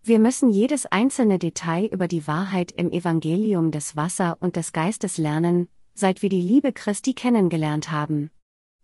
Wir 0.04 0.20
müssen 0.20 0.50
jedes 0.50 0.86
einzelne 0.86 1.40
Detail 1.40 1.86
über 1.86 2.08
die 2.08 2.28
Wahrheit 2.28 2.72
im 2.74 2.92
Evangelium 2.92 3.72
des 3.72 3.96
Wasser 3.96 4.38
und 4.42 4.56
des 4.58 4.74
Geistes 4.74 5.18
lernen, 5.18 5.70
seit 5.94 6.22
wir 6.22 6.30
die 6.30 6.42
Liebe 6.42 6.74
Christi 6.74 7.14
kennengelernt 7.14 7.90
haben. 7.90 8.30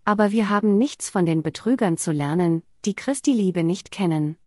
Aber 0.06 0.32
wir 0.32 0.50
haben 0.50 0.78
nichts 0.78 1.10
von 1.10 1.26
den 1.26 1.44
Betrügern 1.44 1.98
zu 1.98 2.12
lernen, 2.12 2.64
die 2.86 2.96
Christi 2.96 3.34
Liebe 3.34 3.64
nicht 3.64 3.92
kennen. 3.92 4.38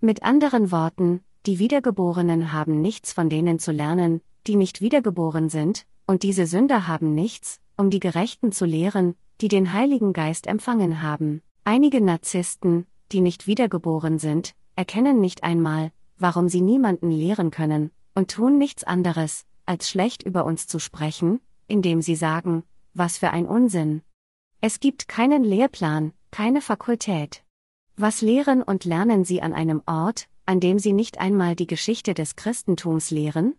Mit 0.00 0.24
anderen 0.24 0.72
Worten, 0.72 1.22
die 1.46 1.58
Wiedergeborenen 1.58 2.52
haben 2.52 2.80
nichts 2.82 3.12
von 3.12 3.30
denen 3.30 3.58
zu 3.58 3.70
lernen, 3.70 4.20
die 4.46 4.56
nicht 4.56 4.80
wiedergeboren 4.80 5.48
sind, 5.48 5.86
und 6.06 6.22
diese 6.22 6.46
Sünder 6.46 6.86
haben 6.86 7.14
nichts, 7.14 7.60
um 7.76 7.90
die 7.90 8.00
Gerechten 8.00 8.52
zu 8.52 8.64
lehren, 8.64 9.14
die 9.40 9.48
den 9.48 9.72
Heiligen 9.72 10.12
Geist 10.12 10.46
empfangen 10.46 11.02
haben. 11.02 11.42
Einige 11.64 12.00
Narzissten, 12.00 12.86
die 13.12 13.20
nicht 13.20 13.46
wiedergeboren 13.46 14.18
sind, 14.18 14.54
erkennen 14.76 15.20
nicht 15.20 15.42
einmal, 15.42 15.90
warum 16.18 16.48
sie 16.48 16.60
niemanden 16.60 17.10
lehren 17.10 17.50
können, 17.50 17.90
und 18.14 18.30
tun 18.30 18.56
nichts 18.56 18.84
anderes, 18.84 19.44
als 19.66 19.90
schlecht 19.90 20.22
über 20.22 20.44
uns 20.44 20.66
zu 20.66 20.78
sprechen, 20.78 21.40
indem 21.66 22.00
sie 22.00 22.14
sagen, 22.14 22.62
was 22.94 23.18
für 23.18 23.30
ein 23.30 23.46
Unsinn. 23.46 24.02
Es 24.60 24.80
gibt 24.80 25.08
keinen 25.08 25.44
Lehrplan, 25.44 26.12
keine 26.30 26.60
Fakultät. 26.60 27.42
Was 27.96 28.22
lehren 28.22 28.62
und 28.62 28.84
lernen 28.84 29.24
sie 29.24 29.42
an 29.42 29.52
einem 29.52 29.82
Ort, 29.86 30.28
an 30.46 30.60
dem 30.60 30.78
sie 30.78 30.92
nicht 30.92 31.18
einmal 31.18 31.56
die 31.56 31.66
Geschichte 31.66 32.14
des 32.14 32.36
Christentums 32.36 33.10
lehren? 33.10 33.54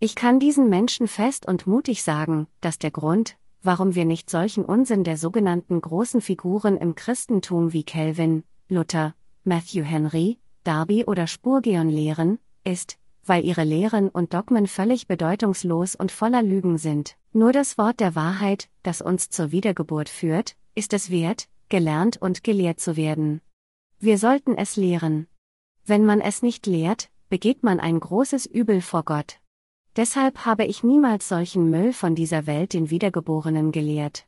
Ich 0.00 0.14
kann 0.14 0.40
diesen 0.40 0.68
Menschen 0.68 1.08
fest 1.08 1.46
und 1.46 1.66
mutig 1.66 2.02
sagen, 2.02 2.46
dass 2.60 2.78
der 2.78 2.90
Grund, 2.90 3.36
warum 3.62 3.94
wir 3.94 4.04
nicht 4.04 4.28
solchen 4.28 4.64
Unsinn 4.64 5.04
der 5.04 5.16
sogenannten 5.16 5.80
großen 5.80 6.20
Figuren 6.20 6.76
im 6.76 6.94
Christentum 6.94 7.72
wie 7.72 7.84
Calvin, 7.84 8.44
Luther, 8.68 9.14
Matthew 9.44 9.82
Henry, 9.82 10.38
Darby 10.64 11.04
oder 11.04 11.26
Spurgeon 11.26 11.88
lehren, 11.88 12.38
ist, 12.64 12.98
weil 13.24 13.44
ihre 13.44 13.64
Lehren 13.64 14.08
und 14.08 14.34
Dogmen 14.34 14.66
völlig 14.66 15.06
bedeutungslos 15.06 15.94
und 15.94 16.12
voller 16.12 16.42
Lügen 16.42 16.78
sind. 16.78 17.16
Nur 17.32 17.52
das 17.52 17.78
Wort 17.78 18.00
der 18.00 18.14
Wahrheit, 18.14 18.68
das 18.82 19.00
uns 19.00 19.30
zur 19.30 19.52
Wiedergeburt 19.52 20.08
führt, 20.08 20.56
ist 20.74 20.92
es 20.92 21.10
wert, 21.10 21.48
gelernt 21.68 22.20
und 22.20 22.44
gelehrt 22.44 22.80
zu 22.80 22.96
werden. 22.96 23.40
Wir 23.98 24.18
sollten 24.18 24.56
es 24.56 24.76
lehren. 24.76 25.28
Wenn 25.86 26.04
man 26.04 26.20
es 26.20 26.42
nicht 26.42 26.66
lehrt, 26.66 27.10
begeht 27.28 27.62
man 27.62 27.80
ein 27.80 27.98
großes 28.00 28.46
Übel 28.46 28.80
vor 28.80 29.04
Gott. 29.04 29.38
Deshalb 29.96 30.44
habe 30.44 30.64
ich 30.64 30.82
niemals 30.82 31.28
solchen 31.28 31.70
Müll 31.70 31.92
von 31.92 32.14
dieser 32.14 32.46
Welt 32.46 32.72
den 32.72 32.90
Wiedergeborenen 32.90 33.70
gelehrt. 33.70 34.26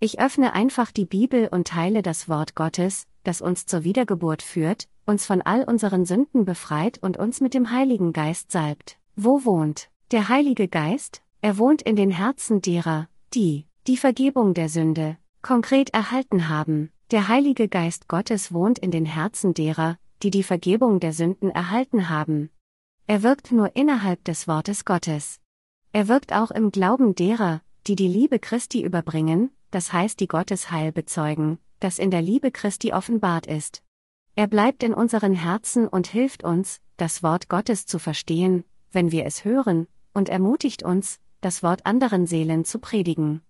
Ich 0.00 0.20
öffne 0.20 0.52
einfach 0.52 0.90
die 0.90 1.06
Bibel 1.06 1.48
und 1.48 1.68
teile 1.68 2.02
das 2.02 2.28
Wort 2.28 2.54
Gottes, 2.56 3.06
das 3.22 3.40
uns 3.40 3.64
zur 3.64 3.84
Wiedergeburt 3.84 4.42
führt, 4.42 4.88
uns 5.06 5.24
von 5.24 5.40
all 5.40 5.64
unseren 5.64 6.04
Sünden 6.04 6.44
befreit 6.44 6.98
und 7.00 7.16
uns 7.16 7.40
mit 7.40 7.54
dem 7.54 7.70
Heiligen 7.70 8.12
Geist 8.12 8.50
salbt. 8.50 8.98
Wo 9.16 9.44
wohnt 9.44 9.88
der 10.10 10.28
Heilige 10.28 10.68
Geist? 10.68 11.22
Er 11.40 11.58
wohnt 11.58 11.82
in 11.82 11.94
den 11.94 12.10
Herzen 12.10 12.60
derer, 12.60 13.08
die 13.34 13.66
die 13.86 13.96
Vergebung 13.96 14.54
der 14.54 14.68
Sünde 14.68 15.16
konkret 15.42 15.90
erhalten 15.90 16.48
haben. 16.48 16.90
Der 17.10 17.28
Heilige 17.28 17.68
Geist 17.68 18.08
Gottes 18.08 18.52
wohnt 18.52 18.78
in 18.78 18.90
den 18.90 19.04
Herzen 19.04 19.54
derer, 19.54 19.98
die 20.22 20.30
die 20.30 20.42
Vergebung 20.42 21.00
der 21.00 21.12
Sünden 21.12 21.50
erhalten 21.50 22.08
haben. 22.08 22.50
Er 23.06 23.22
wirkt 23.22 23.52
nur 23.52 23.76
innerhalb 23.76 24.24
des 24.24 24.48
Wortes 24.48 24.86
Gottes. 24.86 25.38
Er 25.92 26.08
wirkt 26.08 26.32
auch 26.32 26.50
im 26.50 26.70
Glauben 26.70 27.14
derer, 27.14 27.60
die 27.86 27.96
die 27.96 28.08
Liebe 28.08 28.38
Christi 28.38 28.82
überbringen, 28.82 29.50
das 29.70 29.92
heißt 29.92 30.18
die 30.20 30.26
Gottes 30.26 30.70
Heil 30.70 30.90
bezeugen, 30.90 31.58
das 31.80 31.98
in 31.98 32.10
der 32.10 32.22
Liebe 32.22 32.50
Christi 32.50 32.94
offenbart 32.94 33.46
ist. 33.46 33.82
Er 34.36 34.46
bleibt 34.46 34.82
in 34.82 34.94
unseren 34.94 35.34
Herzen 35.34 35.86
und 35.86 36.06
hilft 36.06 36.44
uns, 36.44 36.80
das 36.96 37.22
Wort 37.22 37.50
Gottes 37.50 37.84
zu 37.84 37.98
verstehen, 37.98 38.64
wenn 38.90 39.12
wir 39.12 39.26
es 39.26 39.44
hören, 39.44 39.86
und 40.14 40.30
ermutigt 40.30 40.82
uns, 40.82 41.20
das 41.42 41.62
Wort 41.62 41.84
anderen 41.84 42.26
Seelen 42.26 42.64
zu 42.64 42.78
predigen. 42.78 43.42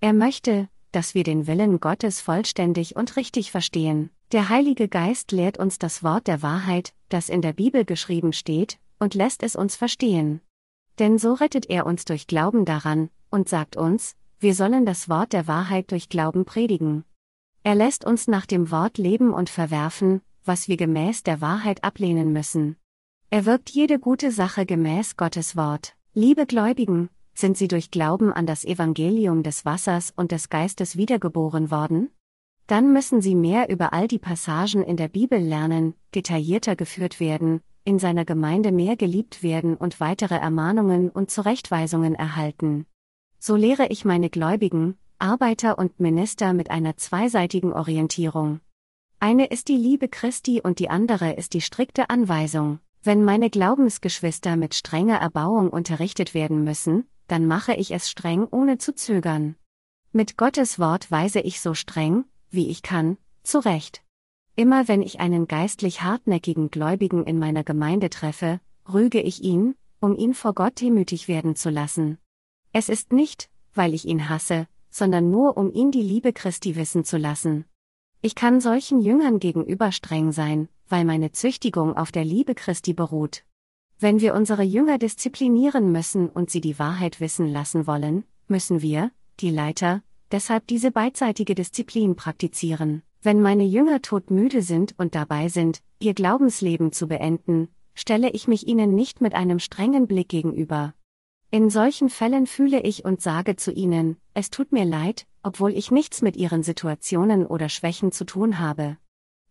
Er 0.00 0.14
möchte, 0.14 0.68
dass 0.90 1.14
wir 1.14 1.22
den 1.22 1.46
Willen 1.46 1.78
Gottes 1.78 2.20
vollständig 2.20 2.96
und 2.96 3.14
richtig 3.16 3.52
verstehen. 3.52 4.10
Der 4.32 4.48
Heilige 4.48 4.88
Geist 4.88 5.30
lehrt 5.30 5.58
uns 5.58 5.78
das 5.78 6.02
Wort 6.02 6.26
der 6.26 6.42
Wahrheit, 6.42 6.92
das 7.08 7.28
in 7.28 7.40
der 7.40 7.52
Bibel 7.52 7.84
geschrieben 7.84 8.32
steht, 8.32 8.80
und 8.98 9.14
lässt 9.14 9.42
es 9.42 9.56
uns 9.56 9.76
verstehen. 9.76 10.40
Denn 10.98 11.18
so 11.18 11.34
rettet 11.34 11.68
er 11.68 11.86
uns 11.86 12.04
durch 12.04 12.26
Glauben 12.26 12.64
daran, 12.64 13.10
und 13.30 13.48
sagt 13.48 13.76
uns, 13.76 14.16
wir 14.38 14.54
sollen 14.54 14.86
das 14.86 15.08
Wort 15.08 15.32
der 15.32 15.46
Wahrheit 15.46 15.90
durch 15.90 16.08
Glauben 16.08 16.44
predigen. 16.44 17.04
Er 17.62 17.74
lässt 17.74 18.04
uns 18.04 18.28
nach 18.28 18.46
dem 18.46 18.70
Wort 18.70 18.98
leben 18.98 19.32
und 19.32 19.50
verwerfen, 19.50 20.22
was 20.44 20.68
wir 20.68 20.76
gemäß 20.76 21.22
der 21.22 21.40
Wahrheit 21.40 21.82
ablehnen 21.84 22.32
müssen. 22.32 22.76
Er 23.30 23.44
wirkt 23.44 23.70
jede 23.70 23.98
gute 23.98 24.30
Sache 24.30 24.66
gemäß 24.66 25.16
Gottes 25.16 25.56
Wort. 25.56 25.94
Liebe 26.14 26.46
Gläubigen, 26.46 27.10
sind 27.34 27.58
sie 27.58 27.68
durch 27.68 27.90
Glauben 27.90 28.32
an 28.32 28.46
das 28.46 28.64
Evangelium 28.64 29.42
des 29.42 29.64
Wassers 29.64 30.12
und 30.16 30.32
des 30.32 30.48
Geistes 30.48 30.96
wiedergeboren 30.96 31.70
worden? 31.70 32.10
Dann 32.66 32.92
müssen 32.92 33.20
sie 33.20 33.34
mehr 33.34 33.68
über 33.68 33.92
all 33.92 34.08
die 34.08 34.18
Passagen 34.18 34.82
in 34.82 34.96
der 34.96 35.08
Bibel 35.08 35.38
lernen, 35.38 35.94
detaillierter 36.14 36.76
geführt 36.76 37.20
werden, 37.20 37.62
in 37.86 37.98
seiner 37.98 38.24
Gemeinde 38.24 38.72
mehr 38.72 38.96
geliebt 38.96 39.42
werden 39.42 39.76
und 39.76 40.00
weitere 40.00 40.34
Ermahnungen 40.34 41.08
und 41.08 41.30
Zurechtweisungen 41.30 42.14
erhalten. 42.14 42.84
So 43.38 43.54
lehre 43.54 43.86
ich 43.86 44.04
meine 44.04 44.28
Gläubigen, 44.28 44.98
Arbeiter 45.18 45.78
und 45.78 46.00
Minister 46.00 46.52
mit 46.52 46.70
einer 46.70 46.96
zweiseitigen 46.96 47.72
Orientierung. 47.72 48.60
Eine 49.20 49.46
ist 49.46 49.68
die 49.68 49.76
Liebe 49.76 50.08
Christi 50.08 50.60
und 50.60 50.78
die 50.80 50.90
andere 50.90 51.34
ist 51.34 51.54
die 51.54 51.60
strikte 51.60 52.10
Anweisung. 52.10 52.80
Wenn 53.02 53.24
meine 53.24 53.50
Glaubensgeschwister 53.50 54.56
mit 54.56 54.74
strenger 54.74 55.18
Erbauung 55.18 55.70
unterrichtet 55.70 56.34
werden 56.34 56.64
müssen, 56.64 57.06
dann 57.28 57.46
mache 57.46 57.74
ich 57.74 57.92
es 57.92 58.10
streng 58.10 58.46
ohne 58.50 58.78
zu 58.78 58.94
zögern. 58.94 59.54
Mit 60.12 60.36
Gottes 60.36 60.78
Wort 60.78 61.10
weise 61.10 61.40
ich 61.40 61.60
so 61.60 61.74
streng, 61.74 62.24
wie 62.50 62.68
ich 62.68 62.82
kann, 62.82 63.16
zurecht. 63.42 64.02
Immer 64.58 64.88
wenn 64.88 65.02
ich 65.02 65.20
einen 65.20 65.46
geistlich 65.46 66.00
hartnäckigen 66.00 66.70
Gläubigen 66.70 67.24
in 67.26 67.38
meiner 67.38 67.62
Gemeinde 67.62 68.08
treffe, 68.08 68.58
rüge 68.90 69.20
ich 69.20 69.42
ihn, 69.42 69.74
um 70.00 70.16
ihn 70.16 70.32
vor 70.32 70.54
Gott 70.54 70.80
demütig 70.80 71.28
werden 71.28 71.56
zu 71.56 71.68
lassen. 71.68 72.16
Es 72.72 72.88
ist 72.88 73.12
nicht, 73.12 73.50
weil 73.74 73.92
ich 73.92 74.06
ihn 74.06 74.30
hasse, 74.30 74.66
sondern 74.88 75.30
nur 75.30 75.58
um 75.58 75.70
ihn 75.70 75.90
die 75.90 76.00
Liebe 76.00 76.32
Christi 76.32 76.74
wissen 76.74 77.04
zu 77.04 77.18
lassen. 77.18 77.66
Ich 78.22 78.34
kann 78.34 78.62
solchen 78.62 79.02
Jüngern 79.02 79.40
gegenüber 79.40 79.92
streng 79.92 80.32
sein, 80.32 80.70
weil 80.88 81.04
meine 81.04 81.32
Züchtigung 81.32 81.94
auf 81.94 82.10
der 82.10 82.24
Liebe 82.24 82.54
Christi 82.54 82.94
beruht. 82.94 83.44
Wenn 83.98 84.20
wir 84.20 84.34
unsere 84.34 84.62
Jünger 84.62 84.96
disziplinieren 84.96 85.92
müssen 85.92 86.30
und 86.30 86.48
sie 86.48 86.62
die 86.62 86.78
Wahrheit 86.78 87.20
wissen 87.20 87.46
lassen 87.46 87.86
wollen, 87.86 88.24
müssen 88.48 88.80
wir, 88.80 89.10
die 89.40 89.50
Leiter, 89.50 90.02
deshalb 90.32 90.66
diese 90.66 90.90
beidseitige 90.90 91.54
Disziplin 91.54 92.16
praktizieren. 92.16 93.02
Wenn 93.22 93.42
meine 93.42 93.64
Jünger 93.64 94.02
todmüde 94.02 94.62
sind 94.62 94.94
und 94.98 95.14
dabei 95.14 95.48
sind, 95.48 95.82
ihr 95.98 96.14
Glaubensleben 96.14 96.92
zu 96.92 97.08
beenden, 97.08 97.68
stelle 97.94 98.30
ich 98.30 98.46
mich 98.46 98.66
ihnen 98.68 98.94
nicht 98.94 99.20
mit 99.20 99.34
einem 99.34 99.58
strengen 99.58 100.06
Blick 100.06 100.28
gegenüber. 100.28 100.94
In 101.50 101.70
solchen 101.70 102.10
Fällen 102.10 102.46
fühle 102.46 102.80
ich 102.82 103.04
und 103.04 103.22
sage 103.22 103.56
zu 103.56 103.72
ihnen, 103.72 104.16
es 104.34 104.50
tut 104.50 104.72
mir 104.72 104.84
leid, 104.84 105.26
obwohl 105.42 105.72
ich 105.72 105.90
nichts 105.90 106.20
mit 106.20 106.36
ihren 106.36 106.62
Situationen 106.62 107.46
oder 107.46 107.68
Schwächen 107.68 108.12
zu 108.12 108.24
tun 108.24 108.58
habe. 108.58 108.98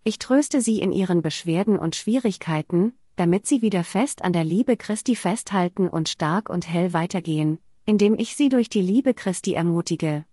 Ich 0.03 0.19
tröste 0.19 0.61
sie 0.61 0.79
in 0.79 0.91
ihren 0.91 1.21
Beschwerden 1.21 1.79
und 1.79 1.95
Schwierigkeiten, 1.95 2.93
damit 3.15 3.47
sie 3.47 3.61
wieder 3.61 3.83
fest 3.83 4.23
an 4.23 4.33
der 4.33 4.43
Liebe 4.43 4.77
Christi 4.77 5.15
festhalten 5.15 5.87
und 5.87 6.09
stark 6.09 6.49
und 6.49 6.69
hell 6.69 6.93
weitergehen, 6.93 7.59
indem 7.85 8.13
ich 8.13 8.35
sie 8.35 8.49
durch 8.49 8.69
die 8.69 8.81
Liebe 8.81 9.13
Christi 9.13 9.53
ermutige. 9.53 10.25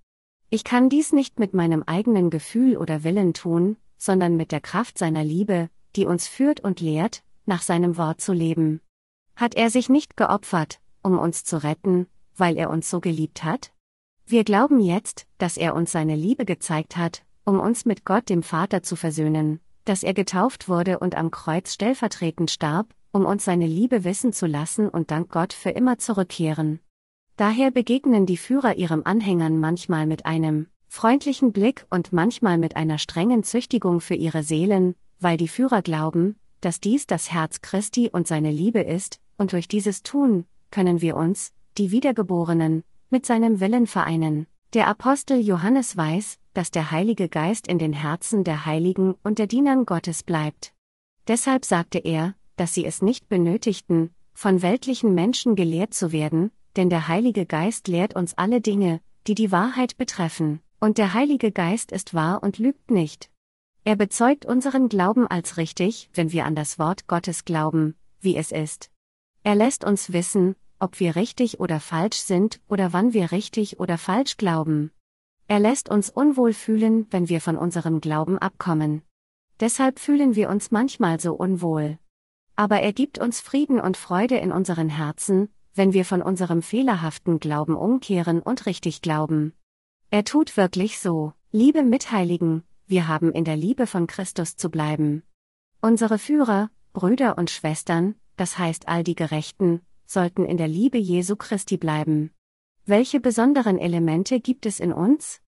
Ich 0.55 0.64
kann 0.64 0.90
dies 0.90 1.14
nicht 1.14 1.38
mit 1.38 1.55
meinem 1.55 1.82
eigenen 1.82 2.28
Gefühl 2.28 2.76
oder 2.76 3.05
Willen 3.05 3.32
tun, 3.32 3.78
sondern 3.96 4.36
mit 4.36 4.53
der 4.53 4.61
Kraft 4.61 4.98
seiner 4.98 5.24
Liebe, 5.24 5.70
die 5.96 6.05
uns 6.05 6.28
führt 6.28 6.61
und 6.61 6.78
lehrt, 6.78 7.22
nach 7.46 7.62
seinem 7.62 7.96
Wort 7.96 8.20
zu 8.20 8.34
leben. 8.34 8.82
Hat 9.34 9.55
er 9.55 9.70
sich 9.70 9.88
nicht 9.88 10.14
geopfert, 10.14 10.78
um 11.03 11.18
uns 11.18 11.44
zu 11.44 11.64
retten, 11.64 12.07
weil 12.36 12.59
er 12.59 12.68
uns 12.68 12.90
so 12.90 13.00
geliebt 13.00 13.44
hat? 13.44 13.72
Wir 14.26 14.44
glauben 14.44 14.78
jetzt, 14.78 15.26
dass 15.38 15.57
er 15.57 15.74
uns 15.74 15.90
seine 15.90 16.16
Liebe 16.16 16.44
gezeigt 16.44 16.98
hat, 16.98 17.22
um 17.46 17.59
uns 17.59 17.86
mit 17.86 18.05
Gott 18.05 18.28
dem 18.28 18.42
Vater 18.42 18.82
zu 18.82 18.94
versöhnen, 18.94 19.59
dass 19.86 20.03
er 20.03 20.12
getauft 20.12 20.68
wurde 20.68 20.98
und 20.98 21.14
am 21.14 21.30
Kreuz 21.30 21.72
stellvertretend 21.72 22.50
starb, 22.50 22.94
um 23.11 23.24
uns 23.24 23.46
seine 23.46 23.66
Liebe 23.66 24.05
wissen 24.05 24.34
zu 24.34 24.44
lassen 24.44 24.90
und 24.90 25.12
dank 25.12 25.30
Gott 25.30 25.55
für 25.55 25.70
immer 25.70 25.96
zurückkehren. 25.96 26.80
Daher 27.43 27.72
begegnen 27.72 28.24
die 28.24 28.36
Führer 28.36 28.76
ihrem 28.76 29.03
Anhängern 29.05 29.59
manchmal 29.59 30.07
mit 30.07 30.26
einem 30.26 30.68
freundlichen 30.86 31.51
Blick 31.51 31.86
und 31.90 32.12
manchmal 32.12 32.57
mit 32.57 32.76
einer 32.76 32.99
strengen 32.99 33.43
Züchtigung 33.43 34.01
für 34.01 34.14
ihre 34.14 34.45
Seelen, 34.45 34.95
weil 35.18 35.36
die 35.38 35.49
Führer 35.49 35.82
glauben, 35.82 36.36
dass 36.61 36.78
dies 36.78 37.09
das 37.09 37.32
Herz 37.32 37.61
Christi 37.61 38.09
und 38.12 38.28
seine 38.28 38.53
Liebe 38.53 38.78
ist, 38.78 39.18
und 39.38 39.53
durch 39.53 39.66
dieses 39.66 40.05
Tun 40.05 40.45
können 40.70 41.01
wir 41.01 41.16
uns, 41.16 41.53
die 41.78 41.90
Wiedergeborenen, 41.90 42.84
mit 43.11 43.26
seinem 43.26 43.59
Willen 43.59 43.88
vereinen. 43.88 44.47
Der 44.72 44.86
Apostel 44.86 45.40
Johannes 45.40 45.97
weiß, 45.97 46.38
dass 46.55 46.70
der 46.70 46.93
Heilige 46.93 47.28
Geist 47.28 47.66
in 47.66 47.80
den 47.80 47.93
Herzen 47.93 48.45
der 48.45 48.66
Heiligen 48.66 49.16
und 49.24 49.40
der 49.40 49.49
Dienern 49.49 49.84
Gottes 49.84 50.22
bleibt. 50.22 50.74
Deshalb 51.26 51.64
sagte 51.64 51.99
er, 51.99 52.36
dass 52.55 52.72
sie 52.72 52.84
es 52.84 53.03
nicht 53.03 53.28
benötigten, 53.28 54.14
von 54.32 54.62
weltlichen 54.62 55.16
Menschen 55.16 55.57
gelehrt 55.57 55.93
zu 55.93 56.12
werden, 56.12 56.53
denn 56.77 56.91
der 56.91 57.09
Heilige 57.09 57.47
Geist 57.47 57.89
lehrt 57.89 58.14
uns 58.14 58.35
alle 58.39 58.61
Dinge, 58.61 59.01
die 59.27 59.35
die 59.35 59.53
Wahrheit 59.53 59.97
betreffen, 59.97 60.61
und 60.81 60.99
der 60.99 61.14
Heilige 61.14 61.53
Geist 61.53 61.93
ist 61.93 62.14
wahr 62.14 62.43
und 62.43 62.59
lügt 62.59 62.91
nicht. 62.91 63.31
Er 63.85 63.97
bezeugt 63.97 64.45
unseren 64.47 64.89
Glauben 64.89 65.27
als 65.27 65.57
richtig, 65.57 66.09
wenn 66.14 66.33
wir 66.33 66.45
an 66.45 66.55
das 66.55 66.79
Wort 66.79 67.07
Gottes 67.09 67.45
glauben, 67.45 67.97
wie 68.20 68.37
es 68.37 68.53
ist. 68.53 68.91
Er 69.43 69.55
lässt 69.55 69.85
uns 69.85 70.12
wissen, 70.12 70.55
ob 70.79 71.01
wir 71.01 71.16
richtig 71.16 71.61
oder 71.61 71.81
falsch 71.81 72.18
sind 72.18 72.61
oder 72.68 72.93
wann 72.93 73.12
wir 73.12 73.33
richtig 73.33 73.81
oder 73.81 73.99
falsch 73.99 74.37
glauben. 74.37 74.91
Er 75.49 75.61
lässt 75.61 75.89
uns 75.89 76.11
unwohl 76.11 76.53
fühlen, 76.53 77.07
wenn 77.11 77.29
wir 77.29 77.41
von 77.41 77.57
unserem 77.57 78.01
Glauben 78.01 78.39
abkommen. 78.39 79.03
Deshalb 79.61 79.99
fühlen 79.99 80.35
wir 80.35 80.49
uns 80.49 80.70
manchmal 80.70 81.20
so 81.20 81.35
unwohl. 81.35 81.99
Aber 82.57 82.81
er 82.81 82.93
gibt 82.93 83.18
uns 83.18 83.41
Frieden 83.41 83.81
und 83.81 83.97
Freude 83.97 84.37
in 84.37 84.53
unseren 84.53 84.89
Herzen, 84.89 85.49
wenn 85.75 85.93
wir 85.93 86.05
von 86.05 86.23
unserem 86.23 86.62
fehlerhaften 86.62 87.39
Glauben 87.39 87.77
umkehren 87.77 88.41
und 88.41 88.66
richtig 88.66 89.03
glauben. 89.03 89.55
Er 90.11 90.25
tut 90.25 90.57
wirklich 90.57 90.99
so, 90.99 91.33
liebe 91.51 91.83
Mitheiligen, 91.83 92.64
wir 92.87 93.09
haben 93.09 93.33
in 93.33 93.45
der 93.45 93.57
Liebe 93.57 93.87
von 93.87 94.07
Christus 94.07 94.57
zu 94.57 94.70
bleiben. 94.70 95.23
Unsere 95.81 96.18
Führer, 96.18 96.70
Brüder 96.93 97.39
und 97.39 97.51
Schwestern, 97.51 98.14
das 98.37 98.59
heißt 98.59 98.89
all 98.89 99.03
die 99.03 99.14
Gerechten, 99.14 99.81
sollten 100.07 100.45
in 100.45 100.59
der 100.59 100.68
Liebe 100.68 100.99
Jesu 100.99 101.37
Christi 101.37 101.79
bleiben. 101.79 102.31
Welche 102.85 103.20
besonderen 103.20 103.79
Elemente 103.79 104.41
gibt 104.41 104.66
es 104.66 104.81
in 104.81 104.93
uns? 104.93 105.41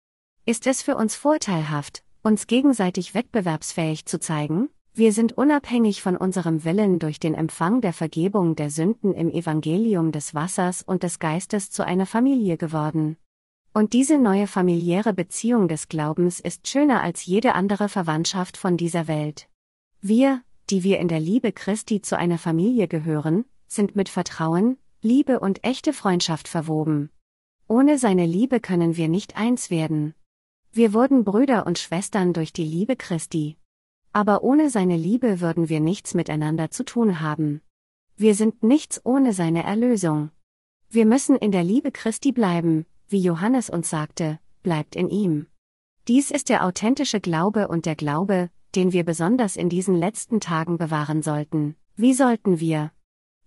Ist 0.47 0.67
es 0.67 0.83
für 0.83 0.97
uns 0.97 1.15
vorteilhaft, 1.17 2.05
uns 2.23 2.47
gegenseitig 2.47 3.15
wettbewerbsfähig 3.15 4.07
zu 4.07 4.19
zeigen? 4.19 4.71
Wir 4.97 5.13
sind 5.13 5.37
unabhängig 5.37 6.03
von 6.03 6.17
unserem 6.17 6.63
Willen 6.63 7.01
durch 7.01 7.19
den 7.19 7.35
Empfang 7.35 7.81
der 7.81 7.93
Vergebung 7.93 8.55
der 8.55 8.71
Sünden 8.71 9.13
im 9.13 9.29
Evangelium 9.29 10.13
des 10.13 10.35
Wassers 10.35 10.83
und 10.83 11.03
des 11.03 11.19
Geistes 11.19 11.73
zu 11.73 11.85
einer 11.85 12.07
Familie 12.07 12.57
geworden. 12.57 13.17
Und 13.73 13.93
diese 13.93 14.19
neue 14.19 14.47
familiäre 14.47 15.13
Beziehung 15.13 15.67
des 15.67 15.89
Glaubens 15.89 16.39
ist 16.39 16.69
schöner 16.69 17.03
als 17.03 17.27
jede 17.27 17.57
andere 17.57 17.89
Verwandtschaft 17.89 18.57
von 18.57 18.77
dieser 18.77 19.09
Welt. 19.09 19.49
Wir, 20.01 20.43
die 20.71 20.85
wir 20.85 21.01
in 21.01 21.09
der 21.09 21.19
Liebe 21.19 21.51
Christi 21.51 22.01
zu 22.01 22.17
einer 22.17 22.39
Familie 22.39 22.87
gehören, 22.87 23.45
sind 23.67 23.97
mit 23.97 24.09
Vertrauen, 24.09 24.77
Liebe 25.03 25.41
und 25.41 25.65
echte 25.65 25.93
Freundschaft 25.93 26.47
verwoben. 26.47 27.11
Ohne 27.67 27.99
seine 27.99 28.27
Liebe 28.27 28.61
können 28.61 28.97
wir 28.97 29.09
nicht 29.09 29.37
eins 29.37 29.71
werden. 29.71 30.15
Wir 30.71 30.93
wurden 30.93 31.25
Brüder 31.25 31.67
und 31.67 31.81
Schwestern 31.81 32.33
durch 32.33 32.53
die 32.53 32.65
Liebe 32.65 32.95
Christi. 32.95 33.57
Aber 34.15 34.45
ohne 34.45 34.71
seine 34.71 34.97
Liebe 34.97 35.41
würden 35.41 35.69
wir 35.69 35.81
nichts 35.81 36.15
miteinander 36.15 36.71
zu 36.71 36.85
tun 36.85 37.21
haben. 37.21 37.61
Wir 38.17 38.37
sind 38.37 38.63
nichts 38.63 39.05
ohne 39.05 39.33
seine 39.33 39.65
Erlösung. 39.65 40.31
Wir 40.89 41.05
müssen 41.05 41.35
in 41.35 41.51
der 41.51 41.65
Liebe 41.65 41.91
Christi 41.91 42.31
bleiben, 42.31 42.87
wie 43.09 43.19
Johannes 43.19 43.71
uns 43.71 43.91
sagte, 43.91 44.39
bleibt 44.63 44.95
in 44.95 45.11
ihm. 45.11 45.49
Dies 46.07 46.31
ist 46.31 46.49
der 46.49 46.65
authentische 46.65 47.19
Glaube 47.19 47.67
und 47.67 47.87
der 47.87 47.97
Glaube, 47.97 48.51
den 48.77 48.93
wir 48.93 49.05
besonders 49.05 49.57
in 49.57 49.69
diesen 49.69 49.97
letzten 49.97 50.39
Tagen 50.39 50.79
bewahren 50.79 51.23
sollten. 51.23 51.75
Wie 51.97 52.15
sollten 52.15 52.61
wir, 52.61 52.93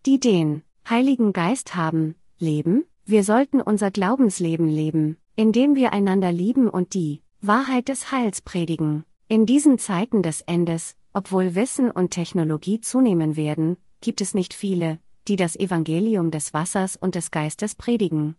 die 0.06 0.20
den 0.20 0.64
Heiligen 0.90 1.32
Geist 1.32 1.76
haben, 1.76 2.16
leben? 2.40 2.84
Wir 3.06 3.24
sollten 3.24 3.62
unser 3.62 3.90
Glaubensleben 3.90 4.68
leben, 4.68 5.16
indem 5.38 5.76
wir 5.76 5.94
einander 5.94 6.34
lieben 6.34 6.70
und 6.70 6.94
die 6.94 7.22
Wahrheit 7.40 7.88
des 7.88 8.12
Heils 8.12 8.42
predigen. 8.42 9.06
In 9.28 9.46
diesen 9.46 9.78
Zeiten 9.78 10.24
des 10.24 10.42
Endes, 10.42 10.96
obwohl 11.14 11.56
Wissen 11.56 11.92
und 11.92 12.12
Technologie 12.12 12.80
zunehmen 12.80 13.36
werden, 13.36 13.78
gibt 14.02 14.22
es 14.22 14.34
nicht 14.34 14.54
viele, 14.54 15.00
die 15.28 15.36
das 15.36 15.56
Evangelium 15.56 16.32
des 16.32 16.54
Wassers 16.54 16.96
und 16.96 17.16
des 17.16 17.32
Geistes 17.32 17.76
predigen. 17.76 18.36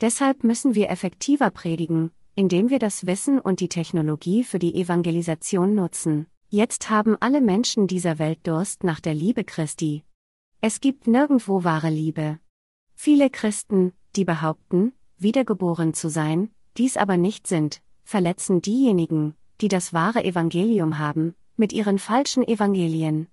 Deshalb 0.00 0.44
müssen 0.44 0.74
wir 0.74 0.90
effektiver 0.90 1.50
predigen, 1.50 2.10
indem 2.34 2.70
wir 2.70 2.78
das 2.78 3.06
Wissen 3.06 3.38
und 3.38 3.60
die 3.60 3.68
Technologie 3.68 4.42
für 4.42 4.58
die 4.58 4.74
Evangelisation 4.74 5.74
nutzen. 5.74 6.26
Jetzt 6.48 6.88
haben 6.88 7.16
alle 7.20 7.40
Menschen 7.40 7.86
dieser 7.86 8.18
Welt 8.18 8.40
Durst 8.44 8.84
nach 8.84 9.00
der 9.00 9.14
Liebe 9.14 9.44
Christi, 9.44 10.02
es 10.64 10.80
gibt 10.80 11.08
nirgendwo 11.08 11.64
wahre 11.64 11.90
Liebe. 11.90 12.38
Viele 12.94 13.30
Christen, 13.30 13.92
die 14.14 14.24
behaupten, 14.24 14.92
wiedergeboren 15.18 15.92
zu 15.92 16.08
sein, 16.08 16.50
dies 16.76 16.96
aber 16.96 17.16
nicht 17.16 17.48
sind, 17.48 17.82
verletzen 18.04 18.62
diejenigen, 18.62 19.34
die 19.62 19.68
das 19.68 19.92
wahre 19.92 20.24
Evangelium 20.24 20.98
haben, 20.98 21.34
mit 21.56 21.72
ihren 21.72 21.98
falschen 21.98 22.46
Evangelien. 22.46 23.28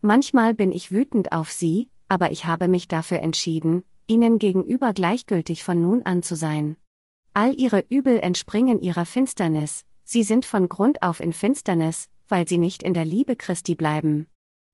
Manchmal 0.00 0.52
bin 0.52 0.72
ich 0.72 0.90
wütend 0.90 1.32
auf 1.32 1.50
sie, 1.50 1.88
aber 2.08 2.32
ich 2.32 2.44
habe 2.44 2.68
mich 2.68 2.88
dafür 2.88 3.20
entschieden, 3.20 3.84
ihnen 4.08 4.38
gegenüber 4.38 4.92
gleichgültig 4.92 5.62
von 5.62 5.80
nun 5.80 6.02
an 6.02 6.22
zu 6.22 6.34
sein. 6.34 6.76
All 7.32 7.54
ihre 7.54 7.84
Übel 7.88 8.18
entspringen 8.18 8.80
ihrer 8.80 9.06
Finsternis, 9.06 9.84
sie 10.02 10.24
sind 10.24 10.44
von 10.44 10.68
Grund 10.68 11.02
auf 11.02 11.20
in 11.20 11.32
Finsternis, 11.32 12.08
weil 12.26 12.48
sie 12.48 12.58
nicht 12.58 12.82
in 12.82 12.94
der 12.94 13.04
Liebe 13.04 13.36
Christi 13.36 13.74
bleiben. 13.74 14.26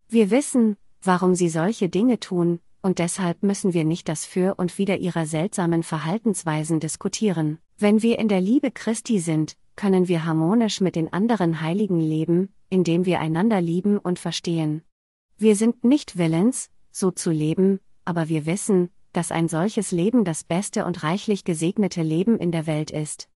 Wir 0.08 0.30
wissen, 0.30 0.76
warum 1.02 1.34
sie 1.34 1.48
solche 1.48 1.88
Dinge 1.88 2.18
tun, 2.20 2.60
und 2.80 2.98
deshalb 2.98 3.42
müssen 3.42 3.74
wir 3.74 3.84
nicht 3.84 4.08
das 4.08 4.24
Für 4.24 4.54
und 4.56 4.78
Wider 4.78 4.98
ihrer 4.98 5.26
seltsamen 5.26 5.82
Verhaltensweisen 5.82 6.80
diskutieren. 6.80 7.58
Wenn 7.78 8.02
wir 8.02 8.18
in 8.18 8.28
der 8.28 8.40
Liebe 8.40 8.70
Christi 8.70 9.18
sind, 9.18 9.56
können 9.76 10.08
wir 10.08 10.24
harmonisch 10.24 10.80
mit 10.80 10.96
den 10.96 11.12
anderen 11.12 11.60
Heiligen 11.60 12.00
leben, 12.00 12.52
indem 12.70 13.04
wir 13.06 13.20
einander 13.20 13.60
lieben 13.60 13.98
und 13.98 14.18
verstehen. 14.18 14.82
Wir 15.36 15.56
sind 15.56 15.84
nicht 15.84 16.16
willens, 16.16 16.70
so 16.90 17.10
zu 17.10 17.30
leben, 17.30 17.80
aber 18.04 18.28
wir 18.28 18.46
wissen, 18.46 18.90
dass 19.12 19.32
ein 19.32 19.48
solches 19.48 19.92
Leben 19.92 20.24
das 20.24 20.44
beste 20.44 20.84
und 20.84 21.02
reichlich 21.02 21.44
gesegnete 21.44 22.02
Leben 22.02 22.38
in 22.38 22.52
der 22.52 22.66
Welt 22.66 22.90
ist. 22.90 23.28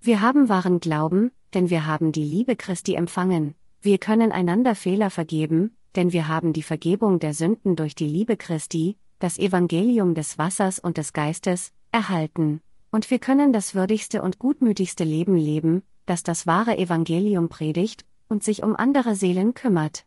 Wir 0.00 0.20
haben 0.20 0.48
wahren 0.48 0.80
Glauben, 0.80 1.30
denn 1.54 1.70
wir 1.70 1.86
haben 1.86 2.12
die 2.12 2.24
Liebe 2.24 2.56
Christi 2.56 2.94
empfangen, 2.94 3.54
wir 3.80 3.98
können 3.98 4.32
einander 4.32 4.74
Fehler 4.74 5.10
vergeben, 5.10 5.76
denn 5.94 6.12
wir 6.12 6.26
haben 6.26 6.52
die 6.52 6.62
Vergebung 6.62 7.18
der 7.18 7.34
Sünden 7.34 7.76
durch 7.76 7.94
die 7.94 8.08
Liebe 8.08 8.36
Christi, 8.36 8.96
das 9.18 9.38
Evangelium 9.38 10.14
des 10.14 10.38
Wassers 10.38 10.78
und 10.78 10.96
des 10.96 11.12
Geistes, 11.12 11.72
erhalten, 11.92 12.62
und 12.94 13.10
wir 13.10 13.18
können 13.18 13.52
das 13.52 13.74
würdigste 13.74 14.22
und 14.22 14.38
gutmütigste 14.38 15.02
Leben 15.02 15.36
leben, 15.36 15.82
das 16.06 16.22
das 16.22 16.46
wahre 16.46 16.78
Evangelium 16.78 17.48
predigt 17.48 18.04
und 18.28 18.44
sich 18.44 18.62
um 18.62 18.76
andere 18.76 19.16
Seelen 19.16 19.52
kümmert. 19.52 20.06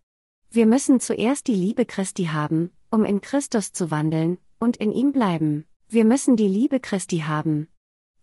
Wir 0.51 0.65
müssen 0.65 1.01
zuerst 1.01 1.47
die 1.47 1.53
Liebe 1.53 1.85
Christi 1.85 2.27
haben, 2.27 2.71
um 2.89 3.03
in 3.03 3.19
Christus 3.19 3.73
zu 3.73 3.91
wandeln, 3.91 4.37
und 4.57 4.77
in 4.77 4.93
ihm 4.93 5.11
bleiben. 5.11 5.65
Wir 5.89 6.05
müssen 6.05 6.37
die 6.37 6.47
Liebe 6.47 6.79
Christi 6.79 7.25
haben. 7.27 7.67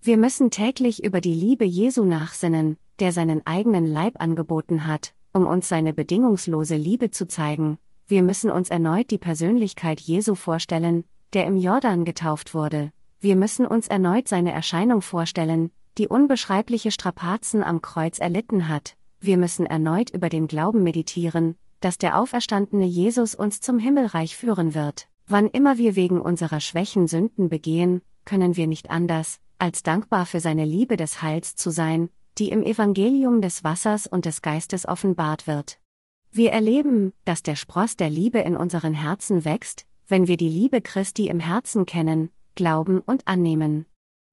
Wir 0.01 0.17
müssen 0.17 0.51
täglich 0.51 1.05
über 1.05 1.21
die 1.21 1.35
Liebe 1.35 1.67
Jesu 1.67 2.07
nachsinnen, 2.07 2.79
der 3.01 3.13
seinen 3.13 3.47
eigenen 3.47 3.85
Leib 3.85 4.19
angeboten 4.19 4.87
hat, 4.87 5.13
um 5.35 5.47
uns 5.47 5.69
seine 5.69 5.93
bedingungslose 5.93 6.77
Liebe 6.77 7.11
zu 7.11 7.29
zeigen. 7.29 7.77
Wir 8.07 8.23
müssen 8.23 8.51
uns 8.51 8.71
erneut 8.71 9.11
die 9.11 9.19
Persönlichkeit 9.19 10.01
Jesu 10.01 10.35
vorstellen, 10.35 11.05
der 11.35 11.45
im 11.45 11.59
Jordan 11.59 12.07
getauft 12.07 12.55
wurde. 12.55 12.93
Wir 13.25 13.37
müssen 13.37 13.65
uns 13.65 13.89
erneut 13.89 14.29
seine 14.29 14.53
Erscheinung 14.53 15.01
vorstellen, 15.01 15.71
die 15.97 16.09
unbeschreibliche 16.09 16.91
Strapazen 16.91 17.63
am 17.63 17.81
Kreuz 17.81 18.19
erlitten 18.19 18.69
hat. 18.69 18.99
Wir 19.19 19.39
müssen 19.39 19.65
erneut 19.65 20.11
über 20.11 20.29
den 20.29 20.47
Glauben 20.47 20.83
meditieren, 20.83 21.57
dass 21.81 21.97
der 21.97 22.19
auferstandene 22.19 22.85
Jesus 22.85 23.35
uns 23.35 23.63
zum 23.63 23.79
Himmelreich 23.79 24.37
führen 24.37 24.75
wird. 24.75 25.09
Wann 25.27 25.49
immer 25.49 25.79
wir 25.79 25.97
wegen 25.97 26.21
unserer 26.21 26.61
Schwächen 26.61 27.07
Sünden 27.07 27.49
begehen, 27.49 28.03
können 28.27 28.59
wir 28.59 28.67
nicht 28.67 28.91
anders, 28.91 29.41
als 29.57 29.83
dankbar 29.83 30.27
für 30.27 30.41
seine 30.41 30.67
Liebe 30.67 30.99
des 30.99 31.23
Heils 31.23 31.57
zu 31.57 31.71
sein, 31.71 32.11
die 32.37 32.51
im 32.51 32.63
Evangelium 32.63 33.41
des 33.41 33.65
Wassers 33.65 34.07
und 34.07 34.27
des 34.27 34.43
Geistes 34.43 34.87
offenbart 34.87 35.47
wird. 35.47 35.79
Wir 36.31 36.53
erleben, 36.53 37.15
dass 37.25 37.43
der 37.43 37.57
Spross 37.57 37.97
der 37.97 38.11
Liebe 38.11 38.41
in 38.41 38.55
unseren 38.55 38.93
Herzen 38.93 39.47
wächst, 39.47 39.87
wenn 40.09 40.29
wir 40.29 40.37
die 40.37 40.51
Liebe 40.51 40.83
Christi 40.83 41.29
im 41.29 41.41
Herzen 41.41 41.87
kennen, 41.87 42.29
glauben 42.55 43.01
und 43.01 43.27
annehmen. 43.27 43.87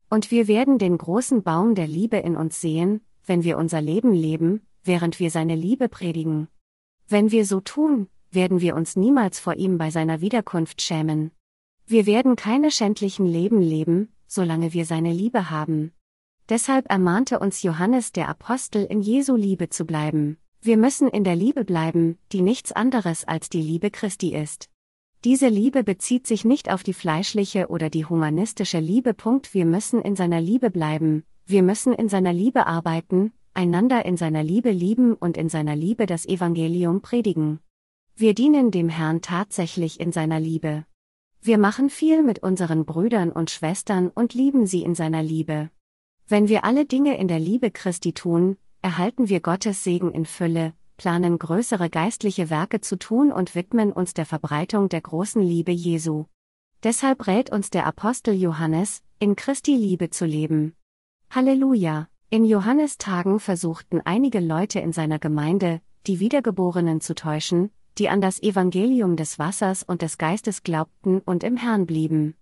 Und 0.09 0.31
wir 0.31 0.47
werden 0.47 0.77
den 0.77 0.97
großen 0.97 1.43
Baum 1.43 1.75
der 1.75 1.87
Liebe 1.87 2.17
in 2.17 2.35
uns 2.35 2.59
sehen, 2.59 3.01
wenn 3.25 3.43
wir 3.43 3.57
unser 3.57 3.81
Leben 3.81 4.13
leben, 4.13 4.61
während 4.83 5.19
wir 5.19 5.31
seine 5.31 5.55
Liebe 5.55 5.89
predigen. 5.89 6.47
Wenn 7.07 7.31
wir 7.31 7.45
so 7.45 7.59
tun, 7.61 8.07
werden 8.31 8.61
wir 8.61 8.75
uns 8.75 8.95
niemals 8.95 9.39
vor 9.39 9.55
ihm 9.55 9.77
bei 9.77 9.91
seiner 9.91 10.21
Wiederkunft 10.21 10.81
schämen. 10.81 11.31
Wir 11.85 12.05
werden 12.05 12.35
keine 12.35 12.71
schändlichen 12.71 13.25
Leben 13.25 13.61
leben, 13.61 14.13
solange 14.27 14.73
wir 14.73 14.85
seine 14.85 15.11
Liebe 15.11 15.49
haben. 15.49 15.91
Deshalb 16.49 16.89
ermahnte 16.89 17.39
uns 17.39 17.63
Johannes 17.63 18.11
der 18.11 18.29
Apostel 18.29 18.85
in 18.85 19.01
Jesu 19.01 19.35
Liebe 19.35 19.69
zu 19.69 19.85
bleiben. 19.85 20.37
Wir 20.61 20.77
müssen 20.77 21.07
in 21.07 21.23
der 21.23 21.35
Liebe 21.35 21.65
bleiben, 21.65 22.17
die 22.31 22.41
nichts 22.41 22.71
anderes 22.71 23.25
als 23.25 23.49
die 23.49 23.61
Liebe 23.61 23.89
Christi 23.89 24.35
ist. 24.35 24.69
Diese 25.23 25.49
Liebe 25.49 25.83
bezieht 25.83 26.25
sich 26.25 26.45
nicht 26.45 26.71
auf 26.71 26.81
die 26.81 26.93
fleischliche 26.93 27.67
oder 27.67 27.91
die 27.91 28.05
humanistische 28.05 28.79
Liebe. 28.79 29.15
Wir 29.51 29.65
müssen 29.65 30.01
in 30.01 30.15
seiner 30.15 30.41
Liebe 30.41 30.71
bleiben, 30.71 31.23
wir 31.45 31.61
müssen 31.61 31.93
in 31.93 32.09
seiner 32.09 32.33
Liebe 32.33 32.65
arbeiten, 32.65 33.31
einander 33.53 34.03
in 34.03 34.17
seiner 34.17 34.41
Liebe 34.41 34.71
lieben 34.71 35.13
und 35.13 35.37
in 35.37 35.47
seiner 35.47 35.75
Liebe 35.75 36.07
das 36.07 36.25
Evangelium 36.25 37.01
predigen. 37.01 37.59
Wir 38.15 38.33
dienen 38.33 38.71
dem 38.71 38.89
Herrn 38.89 39.21
tatsächlich 39.21 39.99
in 39.99 40.11
seiner 40.11 40.39
Liebe. 40.39 40.85
Wir 41.39 41.59
machen 41.59 41.91
viel 41.91 42.23
mit 42.23 42.39
unseren 42.39 42.85
Brüdern 42.85 43.31
und 43.31 43.51
Schwestern 43.51 44.09
und 44.09 44.33
lieben 44.33 44.65
sie 44.65 44.81
in 44.81 44.95
seiner 44.95 45.21
Liebe. 45.21 45.69
Wenn 46.27 46.47
wir 46.47 46.63
alle 46.63 46.85
Dinge 46.85 47.17
in 47.17 47.27
der 47.27 47.39
Liebe 47.39 47.69
Christi 47.69 48.13
tun, 48.13 48.57
erhalten 48.81 49.29
wir 49.29 49.39
Gottes 49.39 49.83
Segen 49.83 50.11
in 50.11 50.25
Fülle, 50.25 50.73
planen 51.01 51.39
größere 51.39 51.89
geistliche 51.89 52.51
Werke 52.51 52.79
zu 52.79 52.95
tun 52.95 53.31
und 53.31 53.55
widmen 53.55 53.91
uns 53.91 54.13
der 54.13 54.27
Verbreitung 54.27 54.87
der 54.87 55.01
großen 55.01 55.41
Liebe 55.41 55.71
Jesu. 55.71 56.25
Deshalb 56.83 57.25
rät 57.25 57.51
uns 57.51 57.71
der 57.71 57.87
Apostel 57.87 58.35
Johannes, 58.35 59.01
in 59.17 59.35
Christi 59.35 59.75
Liebe 59.75 60.11
zu 60.11 60.25
leben. 60.25 60.75
Halleluja! 61.31 62.07
In 62.29 62.45
Johannes 62.45 62.99
Tagen 62.99 63.39
versuchten 63.39 64.01
einige 64.05 64.39
Leute 64.39 64.79
in 64.79 64.93
seiner 64.93 65.17
Gemeinde, 65.17 65.81
die 66.05 66.19
Wiedergeborenen 66.19 67.01
zu 67.01 67.15
täuschen, 67.15 67.71
die 67.97 68.07
an 68.07 68.21
das 68.21 68.39
Evangelium 68.39 69.15
des 69.15 69.39
Wassers 69.39 69.81
und 69.81 70.03
des 70.03 70.19
Geistes 70.19 70.61
glaubten 70.61 71.19
und 71.21 71.43
im 71.43 71.57
Herrn 71.57 71.87
blieben. 71.87 72.35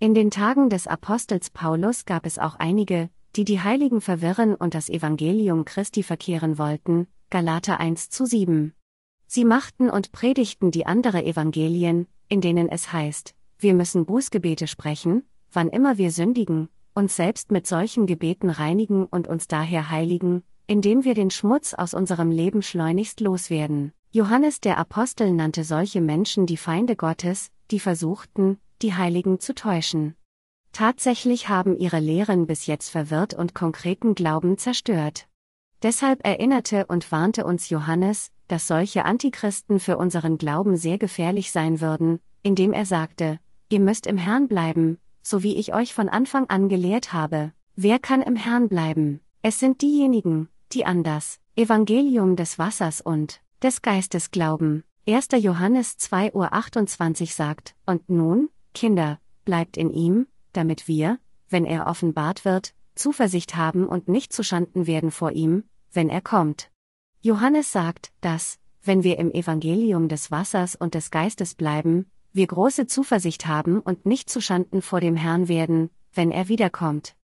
In 0.00 0.14
den 0.14 0.32
Tagen 0.32 0.68
des 0.68 0.88
Apostels 0.88 1.50
Paulus 1.50 2.06
gab 2.06 2.26
es 2.26 2.40
auch 2.40 2.56
einige, 2.56 3.08
die 3.36 3.44
die 3.44 3.60
Heiligen 3.60 4.00
verwirren 4.00 4.56
und 4.56 4.74
das 4.74 4.88
Evangelium 4.88 5.64
Christi 5.64 6.02
verkehren 6.02 6.58
wollten, 6.58 7.06
Galater 7.32 7.78
1 7.78 8.10
zu 8.10 8.26
7. 8.26 8.74
Sie 9.28 9.44
machten 9.44 9.88
und 9.88 10.10
predigten 10.10 10.72
die 10.72 10.84
andere 10.84 11.24
Evangelien, 11.24 12.08
in 12.28 12.40
denen 12.40 12.68
es 12.68 12.92
heißt, 12.92 13.36
wir 13.56 13.72
müssen 13.74 14.04
Bußgebete 14.04 14.66
sprechen, 14.66 15.22
wann 15.52 15.68
immer 15.68 15.96
wir 15.96 16.10
sündigen, 16.10 16.68
uns 16.92 17.14
selbst 17.14 17.52
mit 17.52 17.68
solchen 17.68 18.06
Gebeten 18.06 18.50
reinigen 18.50 19.06
und 19.06 19.28
uns 19.28 19.46
daher 19.46 19.90
heiligen, 19.90 20.42
indem 20.66 21.04
wir 21.04 21.14
den 21.14 21.30
Schmutz 21.30 21.72
aus 21.72 21.94
unserem 21.94 22.32
Leben 22.32 22.62
schleunigst 22.62 23.20
loswerden. 23.20 23.92
Johannes 24.10 24.60
der 24.60 24.76
Apostel 24.76 25.30
nannte 25.30 25.62
solche 25.62 26.00
Menschen 26.00 26.46
die 26.46 26.56
Feinde 26.56 26.96
Gottes, 26.96 27.52
die 27.70 27.78
versuchten, 27.78 28.58
die 28.82 28.94
Heiligen 28.94 29.38
zu 29.38 29.54
täuschen. 29.54 30.16
Tatsächlich 30.72 31.48
haben 31.48 31.78
ihre 31.78 32.00
Lehren 32.00 32.48
bis 32.48 32.66
jetzt 32.66 32.90
verwirrt 32.90 33.34
und 33.34 33.54
konkreten 33.54 34.16
Glauben 34.16 34.58
zerstört. 34.58 35.28
Deshalb 35.82 36.26
erinnerte 36.26 36.86
und 36.86 37.10
warnte 37.10 37.44
uns 37.44 37.70
Johannes, 37.70 38.30
dass 38.48 38.66
solche 38.66 39.04
Antichristen 39.04 39.80
für 39.80 39.96
unseren 39.96 40.36
Glauben 40.36 40.76
sehr 40.76 40.98
gefährlich 40.98 41.52
sein 41.52 41.80
würden, 41.80 42.20
indem 42.42 42.72
er 42.72 42.84
sagte, 42.84 43.38
ihr 43.70 43.80
müsst 43.80 44.06
im 44.06 44.18
Herrn 44.18 44.46
bleiben, 44.46 44.98
so 45.22 45.42
wie 45.42 45.56
ich 45.56 45.74
euch 45.74 45.94
von 45.94 46.08
Anfang 46.08 46.46
an 46.50 46.68
gelehrt 46.68 47.12
habe. 47.12 47.52
Wer 47.76 47.98
kann 47.98 48.20
im 48.20 48.36
Herrn 48.36 48.68
bleiben? 48.68 49.20
Es 49.42 49.58
sind 49.58 49.80
diejenigen, 49.80 50.48
die 50.72 50.84
an 50.84 51.02
das 51.02 51.38
Evangelium 51.56 52.36
des 52.36 52.58
Wassers 52.58 53.00
und 53.00 53.40
des 53.62 53.80
Geistes 53.80 54.30
glauben. 54.30 54.84
1. 55.08 55.28
Johannes 55.38 55.96
2 55.96 56.34
Uhr 56.34 56.52
28 56.52 57.34
sagt, 57.34 57.74
Und 57.86 58.10
nun, 58.10 58.50
Kinder, 58.74 59.18
bleibt 59.44 59.76
in 59.76 59.90
ihm, 59.90 60.26
damit 60.52 60.88
wir, 60.88 61.18
wenn 61.48 61.64
er 61.64 61.86
offenbart 61.86 62.44
wird, 62.44 62.74
Zuversicht 62.94 63.56
haben 63.56 63.86
und 63.86 64.08
nicht 64.08 64.32
zuschanden 64.32 64.86
werden 64.86 65.10
vor 65.10 65.32
ihm, 65.32 65.64
wenn 65.92 66.08
er 66.08 66.20
kommt. 66.20 66.70
Johannes 67.20 67.72
sagt, 67.72 68.12
dass, 68.20 68.58
wenn 68.82 69.02
wir 69.02 69.18
im 69.18 69.30
Evangelium 69.32 70.08
des 70.08 70.30
Wassers 70.30 70.74
und 70.74 70.94
des 70.94 71.10
Geistes 71.10 71.54
bleiben, 71.54 72.10
wir 72.32 72.46
große 72.46 72.86
Zuversicht 72.86 73.46
haben 73.46 73.80
und 73.80 74.06
nicht 74.06 74.30
zuschanden 74.30 74.82
vor 74.82 75.00
dem 75.00 75.16
Herrn 75.16 75.48
werden, 75.48 75.90
wenn 76.14 76.30
er 76.30 76.48
wiederkommt. 76.48 77.16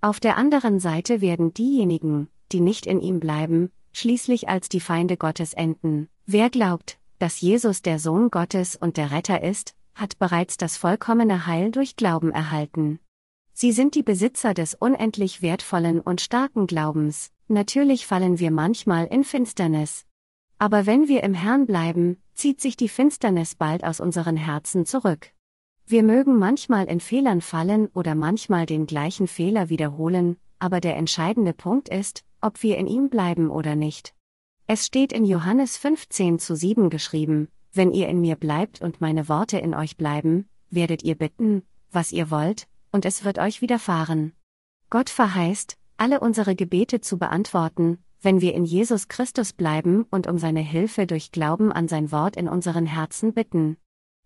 Auf 0.00 0.20
der 0.20 0.36
anderen 0.36 0.80
Seite 0.80 1.20
werden 1.20 1.52
diejenigen, 1.52 2.28
die 2.50 2.60
nicht 2.60 2.86
in 2.86 3.00
ihm 3.00 3.20
bleiben, 3.20 3.70
schließlich 3.92 4.48
als 4.48 4.68
die 4.68 4.80
Feinde 4.80 5.16
Gottes 5.16 5.52
enden. 5.52 6.08
Wer 6.26 6.50
glaubt, 6.50 6.98
dass 7.18 7.40
Jesus 7.40 7.82
der 7.82 7.98
Sohn 7.98 8.30
Gottes 8.30 8.76
und 8.76 8.96
der 8.96 9.10
Retter 9.10 9.42
ist, 9.42 9.74
hat 9.94 10.18
bereits 10.18 10.56
das 10.56 10.76
vollkommene 10.76 11.46
Heil 11.46 11.70
durch 11.70 11.96
Glauben 11.96 12.32
erhalten. 12.32 12.98
Sie 13.52 13.72
sind 13.72 13.94
die 13.94 14.02
Besitzer 14.02 14.54
des 14.54 14.74
unendlich 14.74 15.42
wertvollen 15.42 16.00
und 16.00 16.20
starken 16.20 16.66
Glaubens, 16.66 17.30
natürlich 17.52 18.06
fallen 18.06 18.38
wir 18.38 18.50
manchmal 18.50 19.06
in 19.06 19.24
Finsternis. 19.24 20.06
Aber 20.58 20.86
wenn 20.86 21.08
wir 21.08 21.22
im 21.22 21.34
Herrn 21.34 21.66
bleiben, 21.66 22.22
zieht 22.34 22.60
sich 22.60 22.76
die 22.76 22.88
Finsternis 22.88 23.54
bald 23.54 23.84
aus 23.84 24.00
unseren 24.00 24.36
Herzen 24.36 24.86
zurück. 24.86 25.32
Wir 25.86 26.02
mögen 26.02 26.38
manchmal 26.38 26.86
in 26.86 27.00
Fehlern 27.00 27.40
fallen 27.40 27.88
oder 27.88 28.14
manchmal 28.14 28.66
den 28.66 28.86
gleichen 28.86 29.26
Fehler 29.26 29.68
wiederholen, 29.68 30.36
aber 30.58 30.80
der 30.80 30.96
entscheidende 30.96 31.52
Punkt 31.52 31.88
ist, 31.88 32.24
ob 32.40 32.62
wir 32.62 32.78
in 32.78 32.86
ihm 32.86 33.08
bleiben 33.08 33.50
oder 33.50 33.74
nicht. 33.74 34.14
Es 34.66 34.86
steht 34.86 35.12
in 35.12 35.24
Johannes 35.24 35.76
15 35.76 36.38
zu 36.38 36.54
7 36.54 36.88
geschrieben, 36.88 37.48
wenn 37.72 37.92
ihr 37.92 38.08
in 38.08 38.20
mir 38.20 38.36
bleibt 38.36 38.80
und 38.80 39.00
meine 39.00 39.28
Worte 39.28 39.58
in 39.58 39.74
euch 39.74 39.96
bleiben, 39.96 40.48
werdet 40.70 41.02
ihr 41.02 41.16
bitten, 41.16 41.62
was 41.90 42.12
ihr 42.12 42.30
wollt, 42.30 42.68
und 42.92 43.04
es 43.04 43.24
wird 43.24 43.38
euch 43.38 43.60
widerfahren. 43.60 44.32
Gott 44.88 45.10
verheißt, 45.10 45.78
alle 46.02 46.18
unsere 46.18 46.56
Gebete 46.56 47.00
zu 47.00 47.16
beantworten, 47.16 47.98
wenn 48.20 48.40
wir 48.40 48.54
in 48.54 48.64
Jesus 48.64 49.06
Christus 49.06 49.52
bleiben 49.52 50.04
und 50.10 50.26
um 50.26 50.36
seine 50.36 50.58
Hilfe 50.58 51.06
durch 51.06 51.30
Glauben 51.30 51.70
an 51.70 51.86
sein 51.86 52.10
Wort 52.10 52.34
in 52.34 52.48
unseren 52.48 52.86
Herzen 52.86 53.32
bitten. 53.34 53.76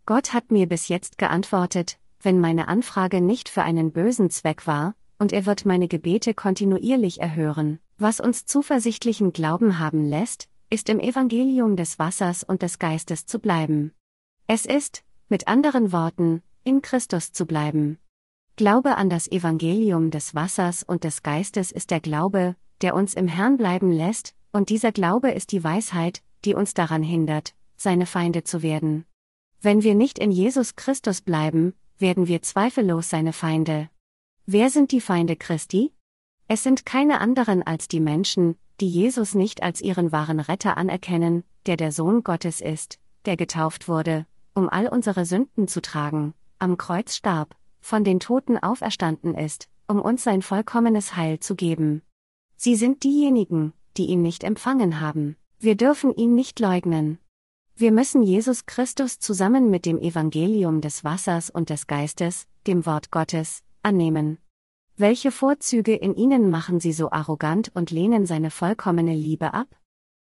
Gott 0.07 0.33
hat 0.33 0.51
mir 0.51 0.67
bis 0.67 0.89
jetzt 0.89 1.19
geantwortet, 1.19 1.99
wenn 2.23 2.41
meine 2.41 2.69
Anfrage 2.69 3.21
nicht 3.21 3.51
für 3.51 3.63
einen 3.63 3.93
bösen 3.93 4.31
Zweck 4.31 4.67
war, 4.67 4.95
und 5.19 5.35
er 5.35 5.45
wird 5.45 5.67
meine 5.67 5.87
Gebete 5.87 6.33
kontinuierlich 6.33 7.21
erhören. 7.21 7.79
Was 7.99 8.21
uns 8.21 8.47
zuversichtlichen 8.47 9.35
Glauben 9.35 9.79
haben 9.79 10.03
lässt, 10.03 10.49
ist 10.71 10.89
im 10.89 10.99
Evangelium 10.99 11.77
des 11.77 11.99
Wassers 11.99 12.43
und 12.43 12.63
des 12.63 12.79
Geistes 12.79 13.27
zu 13.27 13.39
bleiben. 13.39 13.93
Es 14.47 14.65
ist, 14.65 15.05
mit 15.29 15.47
anderen 15.47 15.93
Worten, 15.93 16.43
in 16.65 16.81
Christus 16.81 17.33
zu 17.33 17.45
bleiben. 17.45 17.99
Glaube 18.57 18.97
an 18.97 19.11
das 19.11 19.31
Evangelium 19.31 20.11
des 20.11 20.35
Wassers 20.35 20.83
und 20.83 21.05
des 21.05 21.23
Geistes 21.23 21.71
ist 21.71 21.91
der 21.91 22.01
Glaube, 22.01 22.57
der 22.81 22.95
uns 22.95 23.13
im 23.13 23.29
Herrn 23.29 23.59
bleiben 23.59 23.93
lässt, 23.93 24.35
und 24.51 24.71
dieser 24.71 24.93
Glaube 24.93 25.31
ist 25.31 25.53
die 25.53 25.63
Weisheit, 25.63 26.23
die 26.47 26.55
uns 26.55 26.73
daran 26.73 27.03
hindert, 27.03 27.55
seine 27.77 28.07
Feinde 28.07 28.45
zu 28.45 28.63
werden. 28.63 29.05
Wenn 29.61 29.83
wir 29.83 29.95
nicht 29.95 30.19
in 30.19 30.31
Jesus 30.31 30.75
Christus 30.75 31.21
bleiben, 31.21 31.75
werden 31.99 32.29
wir 32.29 32.41
zweifellos 32.41 33.11
seine 33.11 33.35
Feinde. 33.35 33.91
Wer 34.47 34.71
sind 34.71 34.91
die 34.91 35.03
Feinde 35.03 35.37
Christi? 35.37 35.93
Es 36.49 36.63
sind 36.63 36.87
keine 36.87 37.21
anderen 37.21 37.63
als 37.63 37.89
die 37.89 38.01
Menschen, 38.01 38.57
die 38.81 38.89
Jesus 38.89 39.35
nicht 39.35 39.63
als 39.63 39.83
ihren 39.83 40.13
wahren 40.13 40.41
Retter 40.41 40.79
anerkennen, 40.79 41.45
der 41.67 41.77
der 41.77 41.93
Sohn 41.93 42.25
Gottes 42.25 42.63
ist, 42.63 42.99
der 43.27 43.37
getauft 43.37 43.87
wurde, 43.87 44.25
um 44.55 44.71
all 44.71 44.89
unsere 44.89 45.27
Sünden 45.27 45.69
zu 45.69 45.83
tragen, 45.83 46.33
am 46.59 46.79
Kreuz 46.79 47.17
starb, 47.17 47.55
von 47.87 48.03
den 48.03 48.19
Toten 48.19 48.59
auferstanden 48.59 49.37
ist, 49.37 49.69
um 49.87 50.01
uns 50.01 50.25
sein 50.25 50.43
vollkommenes 50.43 51.15
Heil 51.15 51.39
zu 51.39 51.55
geben. 51.55 52.03
Sie 52.57 52.75
sind 52.75 53.05
diejenigen, 53.05 53.75
die 53.97 54.07
ihn 54.07 54.23
nicht 54.23 54.43
empfangen 54.43 55.01
haben. 55.01 55.37
Wir 55.61 55.77
dürfen 55.77 56.13
ihn 56.13 56.35
nicht 56.35 56.59
leugnen. 56.59 57.19
Wir 57.77 57.93
müssen 57.93 58.25
Jesus 58.25 58.67
Christus 58.67 59.21
zusammen 59.21 59.71
mit 59.71 59.87
dem 59.87 60.01
Evangelium 60.01 60.81
des 60.81 61.05
Wassers 61.05 61.49
und 61.49 61.71
des 61.71 61.87
Geistes, 61.87 62.49
dem 62.67 62.87
Wort 62.87 63.13
Gottes, 63.13 63.63
annehmen. 63.85 64.39
Welche 64.97 65.31
Vorzüge 65.31 65.95
in 65.95 66.17
ihnen 66.17 66.51
machen 66.51 66.81
sie 66.81 66.93
so 66.93 67.13
arrogant 67.13 67.71
und 67.73 67.93
lehnen 67.93 68.27
seine 68.27 68.51
vollkommene 68.51 69.15
Liebe 69.15 69.55
ab? 69.55 69.69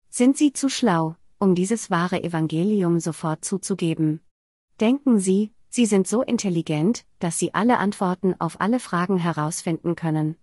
Sind 0.10 0.38
sie 0.38 0.54
zu 0.54 0.70
schlau, 0.70 1.16
um 1.40 1.56
dieses 1.56 1.90
wahre 1.90 2.24
Evangelium 2.24 3.00
sofort 3.00 3.44
zuzugeben? 3.44 4.22
Denken 4.80 5.20
sie, 5.20 5.55
sie 5.76 5.86
sind 5.86 6.08
so 6.08 6.22
intelligent, 6.22 7.06
dass 7.20 7.38
sie 7.38 7.54
alle 7.54 7.78
Antworten 7.78 8.34
auf 8.40 8.62
alle 8.62 8.80
Fragen 8.80 9.18
herausfinden 9.18 9.96
können? 9.96 10.38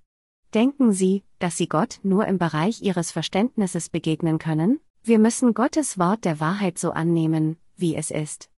Denken 0.53 0.93
Sie, 0.93 1.25
dass 1.39 1.57
Sie 1.57 1.67
Gott 1.67 1.99
nur 2.03 2.27
im 2.27 2.37
Bereich 2.37 2.83
Ihres 2.83 3.11
Verständnisses 3.11 3.89
begegnen 3.89 4.39
können? 4.39 4.81
Wir 5.03 5.19
müssen 5.19 5.55
Gottes 5.55 5.99
Wort 5.99 6.27
der 6.27 6.41
Wahrheit 6.41 6.79
so 6.79 6.91
annehmen, 6.91 7.57
wie 7.75 7.97
es 7.97 8.11
ist. 8.11 8.51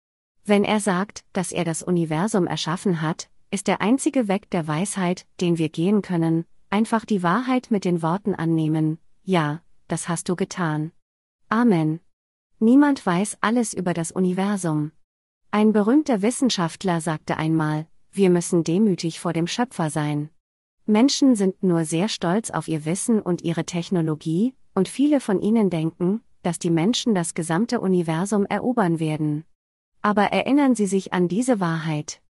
Wenn 0.45 0.65
er 0.65 0.81
sagt, 0.81 1.25
dass 1.33 1.53
er 1.53 1.65
das 1.65 1.85
Universum 1.85 2.49
erschaffen 2.49 3.01
hat, 3.01 3.31
ist 3.53 3.69
der 3.69 3.81
einzige 3.81 4.27
Weg 4.27 4.51
der 4.51 4.67
Weisheit, 4.67 5.25
den 5.41 5.57
wir 5.57 5.69
gehen 5.69 6.03
können, 6.03 6.45
einfach 6.69 7.05
die 7.05 7.23
Wahrheit 7.23 7.71
mit 7.71 7.85
den 7.85 8.03
Worten 8.03 8.35
annehmen, 8.35 8.99
ja, 9.23 9.63
das 9.87 10.09
hast 10.09 10.29
du 10.29 10.35
getan. 10.35 10.91
Amen. 11.49 12.01
Niemand 12.59 13.07
weiß 13.07 13.39
alles 13.41 13.73
über 13.73 13.95
das 13.95 14.11
Universum. 14.11 14.91
Ein 15.55 15.73
berühmter 15.73 16.21
Wissenschaftler 16.21 17.01
sagte 17.01 17.37
einmal, 17.37 17.87
wir 18.11 18.29
müssen 18.29 18.65
demütig 18.65 19.21
vor 19.21 19.33
dem 19.33 19.47
Schöpfer 19.47 19.89
sein. 19.89 20.31
Menschen 20.85 21.37
sind 21.37 21.63
nur 21.63 21.85
sehr 21.85 22.09
stolz 22.09 22.51
auf 22.51 22.67
ihr 22.67 22.85
Wissen 22.85 23.21
und 23.21 23.41
ihre 23.43 23.65
Technologie, 23.65 24.53
und 24.75 24.89
viele 24.89 25.21
von 25.21 25.41
ihnen 25.41 25.71
denken, 25.71 26.23
dass 26.43 26.59
die 26.59 26.71
Menschen 26.71 27.15
das 27.15 27.35
gesamte 27.35 27.81
Universum 27.81 28.47
erobern 28.47 28.99
werden. 28.99 29.45
Aber 30.03 30.25
erinnern 30.25 30.75
Sie 30.75 30.87
sich 30.87 31.13
an 31.13 31.29
diese 31.29 31.61
Wahrheit. 31.61 32.21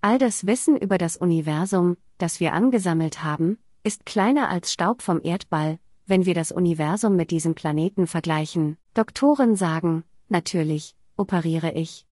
All 0.00 0.16
das 0.16 0.46
Wissen 0.46 0.78
über 0.78 0.96
das 0.96 1.18
Universum, 1.18 1.98
das 2.16 2.40
wir 2.40 2.54
angesammelt 2.54 3.22
haben, 3.22 3.58
ist 3.82 4.06
kleiner 4.06 4.48
als 4.48 4.72
Staub 4.72 5.02
vom 5.02 5.20
Erdball, 5.22 5.78
wenn 6.06 6.24
wir 6.24 6.32
das 6.32 6.50
Universum 6.50 7.14
mit 7.14 7.30
diesem 7.30 7.54
Planeten 7.54 8.06
vergleichen. 8.06 8.78
Doktoren 8.94 9.54
sagen, 9.54 10.02
natürlich, 10.30 10.96
operiere 11.18 11.72
ich. 11.72 12.06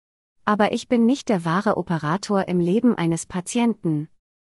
Aber 0.48 0.72
ich 0.72 0.88
bin 0.88 1.04
nicht 1.04 1.28
der 1.28 1.44
wahre 1.44 1.76
Operator 1.76 2.48
im 2.48 2.58
Leben 2.58 2.94
eines 2.94 3.26
Patienten. 3.26 4.08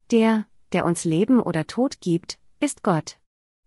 Der, 0.09 0.45
der 0.72 0.85
uns 0.85 1.03
Leben 1.03 1.41
oder 1.41 1.68
Tod 1.68 1.99
gibt, 1.99 2.39
ist 2.61 2.81
Gott. 2.81 3.18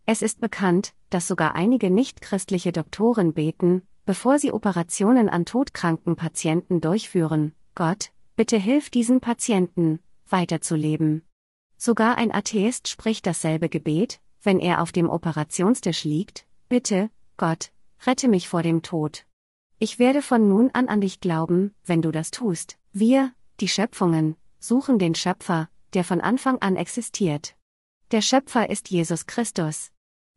Es 0.07 0.23
ist 0.23 0.41
bekannt, 0.41 0.95
dass 1.11 1.29
sogar 1.29 1.55
einige 1.55 1.91
nichtchristliche 1.91 2.73
Doktoren 2.73 3.35
beten, 3.35 3.83
bevor 4.07 4.39
sie 4.39 4.53
Operationen 4.53 5.29
an 5.29 5.45
todkranken 5.45 6.17
Patienten 6.17 6.81
durchführen, 6.81 7.53
Gott, 7.75 8.11
bitte 8.37 8.57
hilf 8.57 8.89
diesen 8.89 9.21
Patienten, 9.21 10.01
weiterzuleben. 10.27 11.27
Sogar 11.77 12.17
ein 12.17 12.33
Atheist 12.33 12.89
spricht 12.89 13.27
dasselbe 13.27 13.69
Gebet, 13.69 14.19
wenn 14.43 14.61
er 14.61 14.81
auf 14.81 14.93
dem 14.93 15.11
Operationstisch 15.11 16.05
liegt, 16.05 16.47
bitte, 16.71 17.11
Gott, 17.37 17.71
rette 18.07 18.29
mich 18.29 18.49
vor 18.49 18.63
dem 18.63 18.81
Tod. 18.81 19.27
Ich 19.79 19.99
werde 19.99 20.23
von 20.23 20.49
nun 20.49 20.71
an 20.73 20.89
an 20.89 21.01
dich 21.01 21.21
glauben, 21.21 21.75
wenn 21.85 22.01
du 22.01 22.13
das 22.13 22.31
tust. 22.31 22.79
Wir, 22.93 23.33
die 23.61 23.69
Schöpfungen, 23.69 24.37
suchen 24.59 24.99
den 24.99 25.15
Schöpfer, 25.15 25.69
der 25.95 26.05
von 26.05 26.21
Anfang 26.21 26.59
an 26.59 26.77
existiert. 26.77 27.57
Der 28.13 28.21
Schöpfer 28.21 28.71
ist 28.71 28.91
Jesus 28.91 29.27
Christus. 29.27 29.91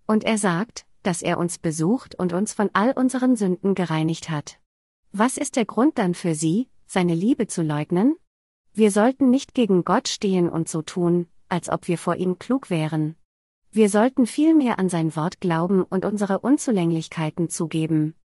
Und 0.07 0.23
er 0.23 0.38
sagt, 0.38 0.85
dass 1.03 1.22
er 1.22 1.38
uns 1.38 1.59
besucht 1.59 2.15
und 2.15 2.34
uns 2.34 2.53
von 2.53 2.69
all 2.73 2.91
unseren 2.91 3.35
Sünden 3.35 3.76
gereinigt 3.76 4.30
hat. 4.30 4.59
Was 5.11 5.38
ist 5.38 5.55
der 5.55 5.65
Grund 5.65 5.97
dann 5.97 6.14
für 6.14 6.35
Sie, 6.35 6.68
seine 6.85 7.14
Liebe 7.14 7.47
zu 7.47 7.61
leugnen? 7.61 8.15
Wir 8.73 8.91
sollten 8.91 9.30
nicht 9.30 9.53
gegen 9.53 9.85
Gott 9.85 10.07
stehen 10.07 10.49
und 10.49 10.68
so 10.68 10.81
tun, 10.81 11.27
als 11.49 11.69
ob 11.69 11.88
wir 11.88 11.97
vor 11.97 12.15
ihm 12.15 12.39
klug 12.39 12.69
wären. 12.69 13.15
Wir 13.72 13.89
sollten 13.89 14.26
vielmehr 14.26 14.80
an 14.80 14.89
sein 14.89 15.15
Wort 15.15 15.39
glauben 15.39 15.84
und 15.84 16.05
unsere 16.05 16.39
Unzulänglichkeiten 16.39 17.49
zugeben. 17.49 18.15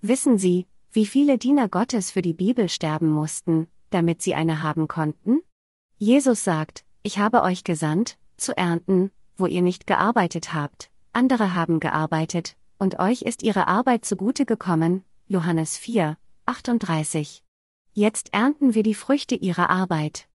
Wissen 0.00 0.38
Sie, 0.38 0.66
wie 0.92 1.06
viele 1.06 1.38
Diener 1.38 1.68
Gottes 1.68 2.12
für 2.12 2.22
die 2.22 2.32
Bibel 2.32 2.68
sterben 2.68 3.10
mussten, 3.10 3.66
damit 3.90 4.22
sie 4.22 4.34
eine 4.34 4.62
haben 4.62 4.86
konnten? 4.86 5.40
Jesus 5.96 6.44
sagt, 6.44 6.84
ich 7.02 7.18
habe 7.18 7.42
euch 7.42 7.64
gesandt, 7.64 8.16
zu 8.36 8.56
ernten, 8.56 9.10
wo 9.36 9.46
ihr 9.46 9.60
nicht 9.60 9.88
gearbeitet 9.88 10.54
habt, 10.54 10.90
andere 11.12 11.54
haben 11.54 11.80
gearbeitet, 11.80 12.56
und 12.78 13.00
euch 13.00 13.22
ist 13.22 13.42
ihre 13.42 13.66
Arbeit 13.66 14.04
zugute 14.04 14.46
gekommen, 14.46 15.04
Johannes 15.26 15.76
4, 15.76 16.16
38. 16.46 17.42
Jetzt 17.92 18.32
ernten 18.32 18.74
wir 18.74 18.84
die 18.84 18.94
Früchte 18.94 19.34
ihrer 19.34 19.68
Arbeit. 19.68 20.28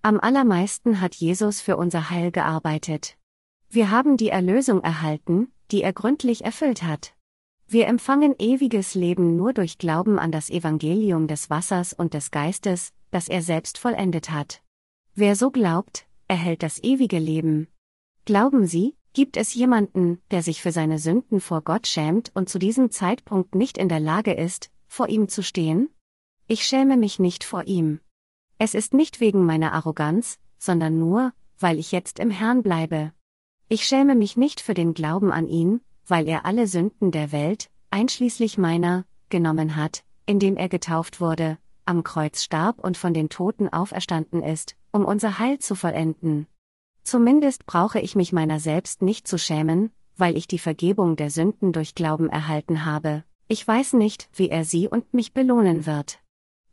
Am 0.00 0.18
allermeisten 0.18 1.02
hat 1.02 1.14
Jesus 1.14 1.60
für 1.60 1.76
unser 1.76 2.08
Heil 2.08 2.30
gearbeitet. 2.30 3.18
Wir 3.68 3.90
haben 3.90 4.16
die 4.16 4.30
Erlösung 4.30 4.82
erhalten, 4.82 5.52
die 5.70 5.82
er 5.82 5.92
gründlich 5.92 6.42
erfüllt 6.42 6.82
hat. 6.82 7.14
Wir 7.72 7.86
empfangen 7.86 8.34
ewiges 8.40 8.96
Leben 8.96 9.36
nur 9.36 9.52
durch 9.52 9.78
Glauben 9.78 10.18
an 10.18 10.32
das 10.32 10.50
Evangelium 10.50 11.28
des 11.28 11.50
Wassers 11.50 11.92
und 11.92 12.14
des 12.14 12.32
Geistes, 12.32 12.92
das 13.12 13.28
er 13.28 13.42
selbst 13.42 13.78
vollendet 13.78 14.32
hat. 14.32 14.60
Wer 15.14 15.36
so 15.36 15.52
glaubt, 15.52 16.04
erhält 16.26 16.64
das 16.64 16.82
ewige 16.82 17.20
Leben. 17.20 17.68
Glauben 18.24 18.66
Sie, 18.66 18.96
gibt 19.12 19.36
es 19.36 19.54
jemanden, 19.54 20.20
der 20.32 20.42
sich 20.42 20.62
für 20.62 20.72
seine 20.72 20.98
Sünden 20.98 21.40
vor 21.40 21.62
Gott 21.62 21.86
schämt 21.86 22.32
und 22.34 22.48
zu 22.48 22.58
diesem 22.58 22.90
Zeitpunkt 22.90 23.54
nicht 23.54 23.78
in 23.78 23.88
der 23.88 24.00
Lage 24.00 24.32
ist, 24.32 24.72
vor 24.88 25.08
ihm 25.08 25.28
zu 25.28 25.40
stehen? 25.40 25.90
Ich 26.48 26.66
schäme 26.66 26.96
mich 26.96 27.20
nicht 27.20 27.44
vor 27.44 27.68
ihm. 27.68 28.00
Es 28.58 28.74
ist 28.74 28.94
nicht 28.94 29.20
wegen 29.20 29.46
meiner 29.46 29.74
Arroganz, 29.74 30.40
sondern 30.58 30.98
nur, 30.98 31.32
weil 31.60 31.78
ich 31.78 31.92
jetzt 31.92 32.18
im 32.18 32.32
Herrn 32.32 32.64
bleibe. 32.64 33.12
Ich 33.68 33.86
schäme 33.86 34.16
mich 34.16 34.36
nicht 34.36 34.60
für 34.60 34.74
den 34.74 34.92
Glauben 34.92 35.30
an 35.30 35.46
ihn, 35.46 35.82
weil 36.10 36.28
er 36.28 36.44
alle 36.44 36.66
Sünden 36.66 37.12
der 37.12 37.32
Welt, 37.32 37.70
einschließlich 37.90 38.58
meiner, 38.58 39.04
genommen 39.28 39.76
hat, 39.76 40.02
indem 40.26 40.56
er 40.56 40.68
getauft 40.68 41.20
wurde, 41.20 41.58
am 41.84 42.04
Kreuz 42.04 42.42
starb 42.42 42.78
und 42.78 42.96
von 42.96 43.14
den 43.14 43.28
Toten 43.28 43.68
auferstanden 43.68 44.42
ist, 44.42 44.76
um 44.92 45.04
unser 45.04 45.38
Heil 45.38 45.58
zu 45.58 45.74
vollenden. 45.74 46.46
Zumindest 47.02 47.66
brauche 47.66 48.00
ich 48.00 48.14
mich 48.14 48.32
meiner 48.32 48.60
selbst 48.60 49.02
nicht 49.02 49.26
zu 49.26 49.38
schämen, 49.38 49.90
weil 50.16 50.36
ich 50.36 50.46
die 50.46 50.58
Vergebung 50.58 51.16
der 51.16 51.30
Sünden 51.30 51.72
durch 51.72 51.94
Glauben 51.94 52.28
erhalten 52.28 52.84
habe. 52.84 53.24
Ich 53.48 53.66
weiß 53.66 53.94
nicht, 53.94 54.28
wie 54.34 54.50
er 54.50 54.64
sie 54.64 54.86
und 54.86 55.12
mich 55.12 55.32
belohnen 55.32 55.86
wird. 55.86 56.20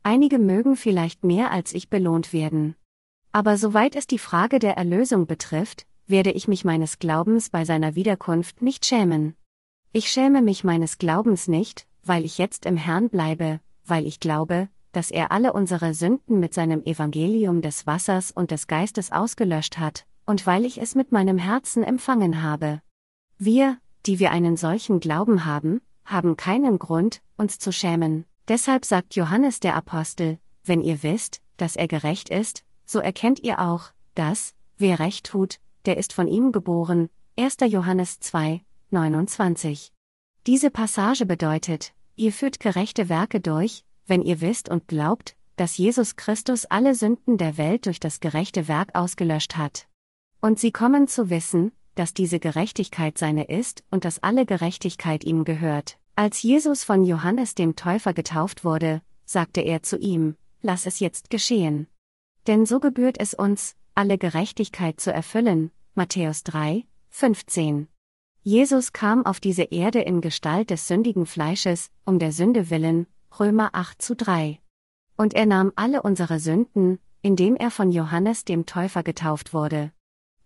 Einige 0.04 0.38
mögen 0.38 0.76
vielleicht 0.76 1.24
mehr 1.24 1.50
als 1.50 1.72
ich 1.72 1.90
belohnt 1.90 2.32
werden. 2.32 2.76
Aber 3.32 3.56
soweit 3.56 3.96
es 3.96 4.06
die 4.06 4.18
Frage 4.18 4.58
der 4.58 4.76
Erlösung 4.76 5.26
betrifft, 5.26 5.86
werde 6.08 6.32
ich 6.32 6.48
mich 6.48 6.64
meines 6.64 6.98
Glaubens 6.98 7.50
bei 7.50 7.64
seiner 7.64 7.94
Wiederkunft 7.94 8.62
nicht 8.62 8.86
schämen. 8.86 9.36
Ich 9.92 10.10
schäme 10.10 10.42
mich 10.42 10.64
meines 10.64 10.98
Glaubens 10.98 11.48
nicht, 11.48 11.86
weil 12.02 12.24
ich 12.24 12.38
jetzt 12.38 12.66
im 12.66 12.76
Herrn 12.76 13.10
bleibe, 13.10 13.60
weil 13.84 14.06
ich 14.06 14.18
glaube, 14.18 14.68
dass 14.92 15.10
er 15.10 15.30
alle 15.30 15.52
unsere 15.52 15.94
Sünden 15.94 16.40
mit 16.40 16.54
seinem 16.54 16.82
Evangelium 16.84 17.62
des 17.62 17.86
Wassers 17.86 18.30
und 18.30 18.50
des 18.50 18.66
Geistes 18.66 19.12
ausgelöscht 19.12 19.78
hat, 19.78 20.06
und 20.24 20.46
weil 20.46 20.64
ich 20.64 20.80
es 20.80 20.94
mit 20.94 21.12
meinem 21.12 21.38
Herzen 21.38 21.82
empfangen 21.82 22.42
habe. 22.42 22.80
Wir, 23.36 23.78
die 24.06 24.18
wir 24.18 24.30
einen 24.30 24.56
solchen 24.56 25.00
Glauben 25.00 25.44
haben, 25.44 25.80
haben 26.04 26.36
keinen 26.36 26.78
Grund, 26.78 27.20
uns 27.36 27.58
zu 27.58 27.70
schämen. 27.70 28.24
Deshalb 28.48 28.86
sagt 28.86 29.14
Johannes 29.14 29.60
der 29.60 29.76
Apostel, 29.76 30.38
wenn 30.64 30.80
ihr 30.80 31.02
wisst, 31.02 31.42
dass 31.58 31.76
er 31.76 31.86
gerecht 31.86 32.30
ist, 32.30 32.64
so 32.86 32.98
erkennt 32.98 33.40
ihr 33.40 33.60
auch, 33.60 33.90
dass, 34.14 34.54
wer 34.78 34.98
recht 34.98 35.26
tut, 35.26 35.60
der 35.88 35.96
ist 35.96 36.12
von 36.12 36.28
ihm 36.28 36.52
geboren. 36.52 37.08
1. 37.38 37.56
Johannes 37.66 38.20
2, 38.20 38.60
29. 38.90 39.90
Diese 40.46 40.70
Passage 40.70 41.24
bedeutet, 41.24 41.94
ihr 42.14 42.30
führt 42.30 42.60
gerechte 42.60 43.08
Werke 43.08 43.40
durch, 43.40 43.86
wenn 44.06 44.20
ihr 44.20 44.42
wisst 44.42 44.68
und 44.68 44.86
glaubt, 44.86 45.34
dass 45.56 45.78
Jesus 45.78 46.16
Christus 46.16 46.66
alle 46.66 46.94
Sünden 46.94 47.38
der 47.38 47.56
Welt 47.56 47.86
durch 47.86 48.00
das 48.00 48.20
gerechte 48.20 48.68
Werk 48.68 48.94
ausgelöscht 48.94 49.56
hat. 49.56 49.88
Und 50.42 50.58
sie 50.58 50.72
kommen 50.72 51.08
zu 51.08 51.30
wissen, 51.30 51.72
dass 51.94 52.12
diese 52.12 52.38
Gerechtigkeit 52.38 53.16
seine 53.16 53.44
ist 53.44 53.82
und 53.90 54.04
dass 54.04 54.22
alle 54.22 54.44
Gerechtigkeit 54.44 55.24
ihm 55.24 55.44
gehört. 55.44 55.96
Als 56.16 56.42
Jesus 56.42 56.84
von 56.84 57.02
Johannes 57.02 57.54
dem 57.54 57.76
Täufer 57.76 58.12
getauft 58.12 58.62
wurde, 58.62 59.00
sagte 59.24 59.62
er 59.62 59.82
zu 59.82 59.96
ihm, 59.96 60.36
Lass 60.60 60.84
es 60.84 61.00
jetzt 61.00 61.30
geschehen. 61.30 61.86
Denn 62.46 62.66
so 62.66 62.78
gebührt 62.78 63.16
es 63.18 63.32
uns, 63.32 63.74
alle 63.94 64.18
Gerechtigkeit 64.18 65.00
zu 65.00 65.12
erfüllen. 65.12 65.70
Matthäus 65.98 66.44
3, 66.44 66.84
15. 67.10 67.88
Jesus 68.44 68.92
kam 68.92 69.26
auf 69.26 69.40
diese 69.40 69.64
Erde 69.64 70.00
in 70.00 70.20
Gestalt 70.20 70.70
des 70.70 70.86
sündigen 70.86 71.26
Fleisches, 71.26 71.90
um 72.04 72.20
der 72.20 72.30
Sünde 72.30 72.70
willen, 72.70 73.08
Römer 73.40 73.70
8 73.72 74.00
zu 74.00 74.14
3. 74.14 74.60
Und 75.16 75.34
er 75.34 75.44
nahm 75.44 75.72
alle 75.74 76.02
unsere 76.02 76.38
Sünden, 76.38 77.00
indem 77.20 77.56
er 77.56 77.72
von 77.72 77.90
Johannes 77.90 78.44
dem 78.44 78.64
Täufer 78.64 79.02
getauft 79.02 79.52
wurde. 79.52 79.90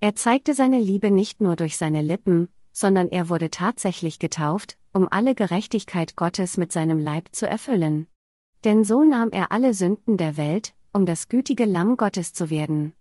Er 0.00 0.14
zeigte 0.14 0.54
seine 0.54 0.80
Liebe 0.80 1.10
nicht 1.10 1.42
nur 1.42 1.54
durch 1.54 1.76
seine 1.76 2.00
Lippen, 2.00 2.48
sondern 2.72 3.10
er 3.10 3.28
wurde 3.28 3.50
tatsächlich 3.50 4.18
getauft, 4.18 4.78
um 4.94 5.06
alle 5.10 5.34
Gerechtigkeit 5.34 6.16
Gottes 6.16 6.56
mit 6.56 6.72
seinem 6.72 6.98
Leib 6.98 7.28
zu 7.32 7.46
erfüllen. 7.46 8.06
Denn 8.64 8.84
so 8.84 9.04
nahm 9.04 9.28
er 9.32 9.52
alle 9.52 9.74
Sünden 9.74 10.16
der 10.16 10.38
Welt, 10.38 10.72
um 10.94 11.04
das 11.04 11.28
gütige 11.28 11.66
Lamm 11.66 11.98
Gottes 11.98 12.32
zu 12.32 12.48
werden. 12.48 12.94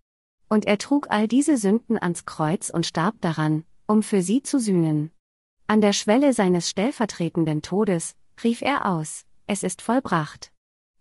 Und 0.51 0.65
er 0.65 0.77
trug 0.77 1.07
all 1.09 1.29
diese 1.29 1.55
Sünden 1.55 1.97
ans 1.97 2.25
Kreuz 2.25 2.69
und 2.69 2.85
starb 2.85 3.15
daran, 3.21 3.63
um 3.87 4.03
für 4.03 4.21
sie 4.21 4.43
zu 4.43 4.59
sühnen. 4.59 5.09
An 5.65 5.79
der 5.79 5.93
Schwelle 5.93 6.33
seines 6.33 6.69
stellvertretenden 6.69 7.61
Todes, 7.61 8.17
rief 8.43 8.61
er 8.61 8.85
aus, 8.85 9.23
es 9.47 9.63
ist 9.63 9.81
vollbracht. 9.81 10.51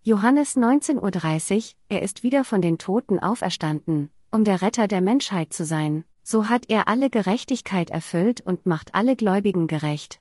Johannes 0.05 0.57
19.30 0.57 1.57
Uhr, 1.57 1.63
er 1.89 2.03
ist 2.03 2.23
wieder 2.23 2.45
von 2.45 2.63
den 2.63 2.79
Toten 2.79 3.19
auferstanden, 3.19 4.11
um 4.31 4.45
der 4.45 4.63
Retter 4.63 4.87
der 4.87 5.01
Menschheit 5.01 5.53
zu 5.53 5.65
sein, 5.65 6.05
so 6.23 6.49
hat 6.49 6.67
er 6.69 6.87
alle 6.87 7.11
Gerechtigkeit 7.11 7.91
erfüllt 7.91 8.41
und 8.43 8.67
macht 8.67 8.95
alle 8.95 9.17
Gläubigen 9.17 9.67
gerecht. 9.67 10.21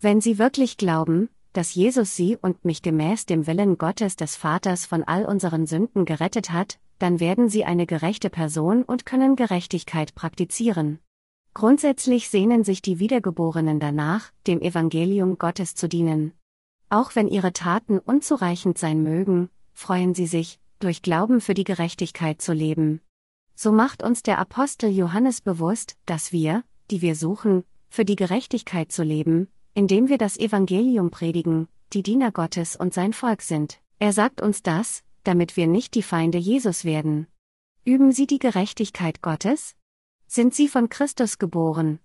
Wenn 0.00 0.20
sie 0.20 0.36
wirklich 0.36 0.76
glauben, 0.76 1.30
dass 1.54 1.74
Jesus 1.74 2.14
sie 2.14 2.36
und 2.36 2.66
mich 2.66 2.82
gemäß 2.82 3.24
dem 3.24 3.46
Willen 3.46 3.78
Gottes 3.78 4.16
des 4.16 4.36
Vaters 4.36 4.84
von 4.84 5.02
all 5.02 5.24
unseren 5.24 5.66
Sünden 5.66 6.04
gerettet 6.04 6.50
hat, 6.50 6.78
dann 6.98 7.20
werden 7.20 7.48
sie 7.48 7.64
eine 7.64 7.86
gerechte 7.86 8.30
Person 8.30 8.82
und 8.82 9.06
können 9.06 9.36
Gerechtigkeit 9.36 10.14
praktizieren. 10.14 10.98
Grundsätzlich 11.54 12.28
sehnen 12.28 12.64
sich 12.64 12.82
die 12.82 12.98
Wiedergeborenen 12.98 13.80
danach, 13.80 14.30
dem 14.46 14.60
Evangelium 14.60 15.38
Gottes 15.38 15.74
zu 15.74 15.88
dienen. 15.88 16.32
Auch 16.90 17.16
wenn 17.16 17.28
ihre 17.28 17.52
Taten 17.52 17.98
unzureichend 17.98 18.78
sein 18.78 19.02
mögen, 19.02 19.48
freuen 19.72 20.14
sie 20.14 20.26
sich, 20.26 20.60
durch 20.78 21.02
Glauben 21.02 21.40
für 21.40 21.54
die 21.54 21.64
Gerechtigkeit 21.64 22.42
zu 22.42 22.52
leben. 22.52 23.00
So 23.54 23.72
macht 23.72 24.02
uns 24.02 24.22
der 24.22 24.38
Apostel 24.38 24.90
Johannes 24.90 25.40
bewusst, 25.40 25.96
dass 26.04 26.30
wir, 26.30 26.62
die 26.90 27.00
wir 27.00 27.16
suchen, 27.16 27.64
für 27.88 28.04
die 28.04 28.16
Gerechtigkeit 28.16 28.92
zu 28.92 29.02
leben, 29.02 29.48
indem 29.72 30.08
wir 30.08 30.18
das 30.18 30.36
Evangelium 30.38 31.10
predigen, 31.10 31.68
die 31.94 32.02
Diener 32.02 32.32
Gottes 32.32 32.76
und 32.76 32.92
sein 32.92 33.14
Volk 33.14 33.40
sind. 33.40 33.80
Er 33.98 34.12
sagt 34.12 34.42
uns 34.42 34.62
das, 34.62 35.02
damit 35.26 35.56
wir 35.56 35.66
nicht 35.66 35.94
die 35.94 36.02
Feinde 36.02 36.38
Jesus 36.38 36.84
werden. 36.84 37.26
Üben 37.84 38.12
Sie 38.12 38.26
die 38.26 38.38
Gerechtigkeit 38.38 39.22
Gottes? 39.22 39.74
Sind 40.26 40.54
Sie 40.54 40.68
von 40.68 40.88
Christus 40.88 41.38
geboren? 41.38 41.98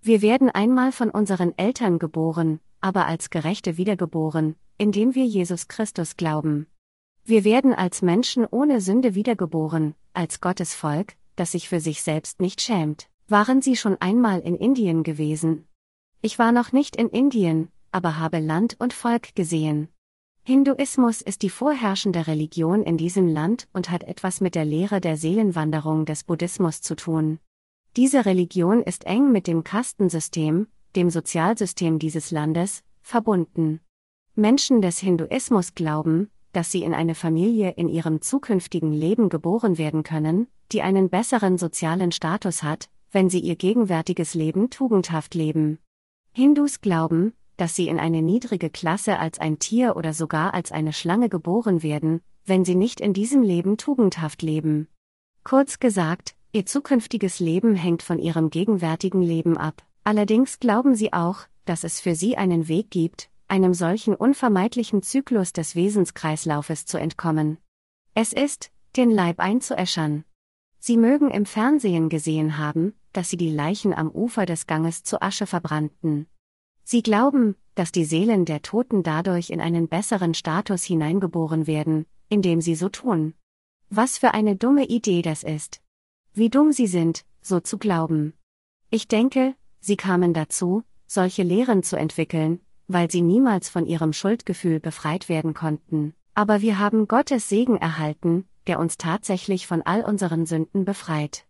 Wir 0.00 0.22
werden 0.22 0.50
einmal 0.50 0.92
von 0.92 1.10
unseren 1.10 1.56
Eltern 1.58 1.98
geboren, 1.98 2.60
aber 2.80 3.06
als 3.06 3.30
Gerechte 3.30 3.76
wiedergeboren, 3.76 4.56
indem 4.78 5.14
wir 5.14 5.24
Jesus 5.24 5.68
Christus 5.68 6.16
glauben. 6.16 6.66
Wir 7.24 7.44
werden 7.44 7.74
als 7.74 8.02
Menschen 8.02 8.46
ohne 8.46 8.80
Sünde 8.80 9.14
wiedergeboren, 9.14 9.94
als 10.14 10.40
Gottes 10.40 10.74
Volk, 10.74 11.16
das 11.36 11.52
sich 11.52 11.68
für 11.68 11.80
sich 11.80 12.02
selbst 12.02 12.40
nicht 12.40 12.60
schämt. 12.60 13.08
Waren 13.28 13.62
Sie 13.62 13.76
schon 13.76 13.96
einmal 14.00 14.40
in 14.40 14.56
Indien 14.56 15.02
gewesen? 15.02 15.66
Ich 16.22 16.38
war 16.38 16.50
noch 16.50 16.72
nicht 16.72 16.96
in 16.96 17.08
Indien, 17.08 17.70
aber 17.92 18.18
habe 18.18 18.38
Land 18.38 18.76
und 18.78 18.92
Volk 18.92 19.34
gesehen. 19.34 19.88
Hinduismus 20.50 21.22
ist 21.22 21.42
die 21.42 21.48
vorherrschende 21.48 22.26
Religion 22.26 22.82
in 22.82 22.96
diesem 22.96 23.28
Land 23.28 23.68
und 23.72 23.88
hat 23.88 24.02
etwas 24.02 24.40
mit 24.40 24.56
der 24.56 24.64
Lehre 24.64 25.00
der 25.00 25.16
Seelenwanderung 25.16 26.06
des 26.06 26.24
Buddhismus 26.24 26.80
zu 26.80 26.96
tun. 26.96 27.38
Diese 27.96 28.26
Religion 28.26 28.82
ist 28.82 29.06
eng 29.06 29.30
mit 29.30 29.46
dem 29.46 29.62
Kastensystem, 29.62 30.66
dem 30.96 31.08
Sozialsystem 31.08 32.00
dieses 32.00 32.32
Landes, 32.32 32.82
verbunden. 33.00 33.78
Menschen 34.34 34.82
des 34.82 34.98
Hinduismus 34.98 35.76
glauben, 35.76 36.32
dass 36.52 36.72
sie 36.72 36.82
in 36.82 36.94
eine 36.94 37.14
Familie 37.14 37.70
in 37.76 37.88
ihrem 37.88 38.20
zukünftigen 38.20 38.92
Leben 38.92 39.28
geboren 39.28 39.78
werden 39.78 40.02
können, 40.02 40.48
die 40.72 40.82
einen 40.82 41.10
besseren 41.10 41.58
sozialen 41.58 42.10
Status 42.10 42.64
hat, 42.64 42.90
wenn 43.12 43.30
sie 43.30 43.38
ihr 43.38 43.54
gegenwärtiges 43.54 44.34
Leben 44.34 44.68
tugendhaft 44.68 45.36
leben. 45.36 45.78
Hindus 46.32 46.80
glauben, 46.80 47.34
dass 47.60 47.76
sie 47.76 47.88
in 47.88 48.00
eine 48.00 48.22
niedrige 48.22 48.70
Klasse 48.70 49.18
als 49.18 49.38
ein 49.38 49.58
Tier 49.58 49.94
oder 49.94 50.14
sogar 50.14 50.54
als 50.54 50.72
eine 50.72 50.94
Schlange 50.94 51.28
geboren 51.28 51.82
werden, 51.82 52.22
wenn 52.46 52.64
sie 52.64 52.74
nicht 52.74 53.00
in 53.00 53.12
diesem 53.12 53.42
Leben 53.42 53.76
tugendhaft 53.76 54.40
leben. 54.40 54.88
Kurz 55.44 55.78
gesagt, 55.78 56.34
ihr 56.52 56.64
zukünftiges 56.64 57.38
Leben 57.38 57.74
hängt 57.74 58.02
von 58.02 58.18
ihrem 58.18 58.48
gegenwärtigen 58.48 59.20
Leben 59.20 59.58
ab. 59.58 59.82
Allerdings 60.04 60.58
glauben 60.58 60.94
sie 60.94 61.12
auch, 61.12 61.40
dass 61.66 61.84
es 61.84 62.00
für 62.00 62.14
sie 62.14 62.38
einen 62.38 62.66
Weg 62.66 62.90
gibt, 62.90 63.28
einem 63.46 63.74
solchen 63.74 64.14
unvermeidlichen 64.14 65.02
Zyklus 65.02 65.52
des 65.52 65.76
Wesenskreislaufes 65.76 66.86
zu 66.86 66.96
entkommen. 66.96 67.58
Es 68.14 68.32
ist, 68.32 68.70
den 68.96 69.10
Leib 69.10 69.38
einzuäschern. 69.38 70.24
Sie 70.78 70.96
mögen 70.96 71.30
im 71.30 71.44
Fernsehen 71.44 72.08
gesehen 72.08 72.56
haben, 72.56 72.94
dass 73.12 73.28
sie 73.28 73.36
die 73.36 73.50
Leichen 73.50 73.92
am 73.92 74.10
Ufer 74.10 74.46
des 74.46 74.66
Ganges 74.66 75.02
zu 75.02 75.20
Asche 75.20 75.46
verbrannten. 75.46 76.26
Sie 76.92 77.04
glauben, 77.04 77.54
dass 77.76 77.92
die 77.92 78.04
Seelen 78.04 78.44
der 78.44 78.62
Toten 78.62 79.04
dadurch 79.04 79.50
in 79.50 79.60
einen 79.60 79.86
besseren 79.86 80.34
Status 80.34 80.82
hineingeboren 80.82 81.68
werden, 81.68 82.04
indem 82.28 82.60
sie 82.60 82.74
so 82.74 82.88
tun. 82.88 83.34
Was 83.90 84.18
für 84.18 84.34
eine 84.34 84.56
dumme 84.56 84.86
Idee 84.86 85.22
das 85.22 85.44
ist. 85.44 85.80
Wie 86.34 86.50
dumm 86.50 86.72
sie 86.72 86.88
sind, 86.88 87.24
so 87.42 87.60
zu 87.60 87.78
glauben. 87.78 88.32
Ich 88.90 89.06
denke, 89.06 89.54
sie 89.78 89.96
kamen 89.96 90.34
dazu, 90.34 90.82
solche 91.06 91.44
Lehren 91.44 91.84
zu 91.84 91.94
entwickeln, 91.94 92.58
weil 92.88 93.08
sie 93.08 93.22
niemals 93.22 93.68
von 93.68 93.86
ihrem 93.86 94.12
Schuldgefühl 94.12 94.80
befreit 94.80 95.28
werden 95.28 95.54
konnten. 95.54 96.14
Aber 96.34 96.60
wir 96.60 96.80
haben 96.80 97.06
Gottes 97.06 97.48
Segen 97.48 97.76
erhalten, 97.76 98.48
der 98.66 98.80
uns 98.80 98.96
tatsächlich 98.96 99.68
von 99.68 99.82
all 99.82 100.02
unseren 100.02 100.44
Sünden 100.44 100.84
befreit. 100.84 101.46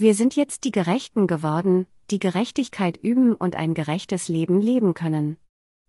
Wir 0.00 0.14
sind 0.14 0.36
jetzt 0.36 0.62
die 0.62 0.70
Gerechten 0.70 1.26
geworden, 1.26 1.88
die 2.12 2.20
Gerechtigkeit 2.20 2.96
üben 2.96 3.34
und 3.34 3.56
ein 3.56 3.74
gerechtes 3.74 4.28
Leben 4.28 4.60
leben 4.60 4.94
können. 4.94 5.38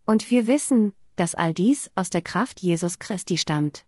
Und 0.03 0.31
wir 0.31 0.47
wissen, 0.47 0.93
dass 1.15 1.35
all 1.35 1.53
dies 1.53 1.91
aus 1.93 2.09
der 2.09 2.23
Kraft 2.23 2.59
Jesus 2.59 2.97
Christi 2.97 3.37
stammt. 3.37 3.85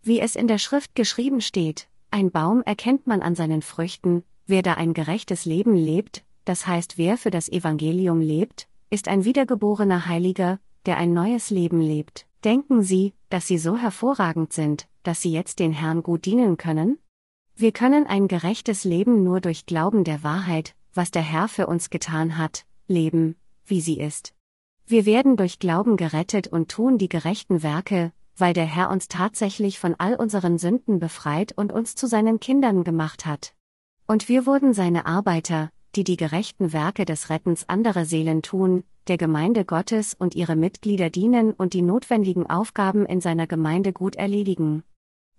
Wie 0.00 0.20
es 0.20 0.36
in 0.36 0.46
der 0.46 0.58
Schrift 0.58 0.94
geschrieben 0.94 1.40
steht, 1.40 1.88
ein 2.12 2.30
Baum 2.30 2.62
erkennt 2.62 3.08
man 3.08 3.20
an 3.20 3.34
seinen 3.34 3.62
Früchten, 3.62 4.22
wer 4.46 4.62
da 4.62 4.74
ein 4.74 4.94
gerechtes 4.94 5.44
Leben 5.44 5.74
lebt, 5.74 6.22
das 6.44 6.68
heißt 6.68 6.96
wer 6.96 7.18
für 7.18 7.32
das 7.32 7.48
Evangelium 7.48 8.20
lebt, 8.20 8.68
ist 8.90 9.08
ein 9.08 9.24
wiedergeborener 9.24 10.06
Heiliger, 10.06 10.60
der 10.86 10.98
ein 10.98 11.12
neues 11.12 11.50
Leben 11.50 11.80
lebt. 11.80 12.26
Denken 12.44 12.84
Sie, 12.84 13.12
dass 13.28 13.48
Sie 13.48 13.58
so 13.58 13.76
hervorragend 13.76 14.52
sind, 14.52 14.86
dass 15.02 15.20
Sie 15.20 15.32
jetzt 15.32 15.58
den 15.58 15.72
Herrn 15.72 16.04
gut 16.04 16.26
dienen 16.26 16.58
können? 16.58 16.98
Wir 17.56 17.70
können 17.70 18.06
ein 18.06 18.26
gerechtes 18.26 18.82
Leben 18.82 19.22
nur 19.22 19.40
durch 19.40 19.64
Glauben 19.64 20.02
der 20.02 20.24
Wahrheit, 20.24 20.74
was 20.92 21.12
der 21.12 21.22
Herr 21.22 21.46
für 21.46 21.68
uns 21.68 21.88
getan 21.88 22.36
hat, 22.36 22.66
leben, 22.88 23.36
wie 23.64 23.80
sie 23.80 24.00
ist. 24.00 24.34
Wir 24.86 25.06
werden 25.06 25.36
durch 25.36 25.60
Glauben 25.60 25.96
gerettet 25.96 26.48
und 26.48 26.68
tun 26.68 26.98
die 26.98 27.08
gerechten 27.08 27.62
Werke, 27.62 28.12
weil 28.36 28.54
der 28.54 28.66
Herr 28.66 28.90
uns 28.90 29.06
tatsächlich 29.06 29.78
von 29.78 29.94
all 29.98 30.16
unseren 30.16 30.58
Sünden 30.58 30.98
befreit 30.98 31.52
und 31.56 31.72
uns 31.72 31.94
zu 31.94 32.08
seinen 32.08 32.40
Kindern 32.40 32.82
gemacht 32.82 33.24
hat. 33.24 33.54
Und 34.08 34.28
wir 34.28 34.46
wurden 34.46 34.74
seine 34.74 35.06
Arbeiter, 35.06 35.70
die 35.94 36.02
die 36.02 36.16
gerechten 36.16 36.72
Werke 36.72 37.04
des 37.04 37.30
Rettens 37.30 37.68
anderer 37.68 38.04
Seelen 38.04 38.42
tun, 38.42 38.82
der 39.06 39.16
Gemeinde 39.16 39.64
Gottes 39.64 40.14
und 40.18 40.34
ihre 40.34 40.56
Mitglieder 40.56 41.08
dienen 41.08 41.52
und 41.52 41.72
die 41.72 41.82
notwendigen 41.82 42.50
Aufgaben 42.50 43.06
in 43.06 43.20
seiner 43.20 43.46
Gemeinde 43.46 43.92
gut 43.92 44.16
erledigen. 44.16 44.82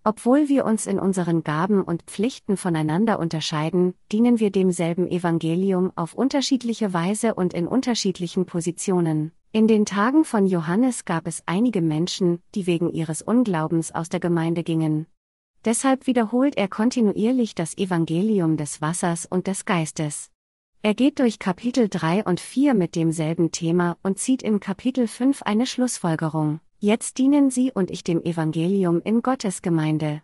Obwohl 0.07 0.49
wir 0.49 0.65
uns 0.65 0.85
in 0.85 0.99
unseren 0.99 1.43
Gaben 1.43 1.81
und 1.81 2.03
Pflichten 2.03 2.57
voneinander 2.57 3.17
unterscheiden, 3.17 3.95
dienen 4.11 4.39
wir 4.39 4.51
demselben 4.51 5.07
Evangelium 5.07 5.91
auf 5.95 6.13
unterschiedliche 6.13 6.93
Weise 6.93 7.33
und 7.33 7.55
in 7.55 7.67
unterschiedlichen 7.67 8.45
Positionen. 8.45 9.31
In 9.51 9.67
den 9.67 9.83
Tagen 9.83 10.23
von 10.23 10.45
Johannes 10.45 11.05
gab 11.05 11.25
es 11.25 11.41
einige 11.47 11.81
Menschen, 11.81 12.39
die 12.53 12.67
wegen 12.67 12.91
ihres 12.91 13.23
Unglaubens 13.23 13.95
aus 13.95 14.07
der 14.07 14.19
Gemeinde 14.19 14.61
gingen. 14.61 15.07
Deshalb 15.65 16.05
wiederholt 16.05 16.55
er 16.55 16.67
kontinuierlich 16.67 17.55
das 17.55 17.75
Evangelium 17.75 18.57
des 18.57 18.81
Wassers 18.81 19.25
und 19.25 19.47
des 19.47 19.65
Geistes. 19.65 20.29
Er 20.83 20.93
geht 20.93 21.17
durch 21.17 21.39
Kapitel 21.39 21.89
3 21.89 22.25
und 22.25 22.39
4 22.39 22.75
mit 22.75 22.95
demselben 22.95 23.51
Thema 23.51 23.97
und 24.03 24.19
zieht 24.19 24.43
in 24.43 24.59
Kapitel 24.59 25.07
5 25.07 25.41
eine 25.41 25.65
Schlussfolgerung. 25.65 26.59
Jetzt 26.85 27.17
dienen 27.17 27.49
Sie 27.49 27.71
und 27.71 27.89
ich 27.89 28.03
dem 28.03 28.23
Evangelium 28.23 29.01
in 29.01 29.23
Gottes 29.23 29.63
Gemeinde. 29.63 30.21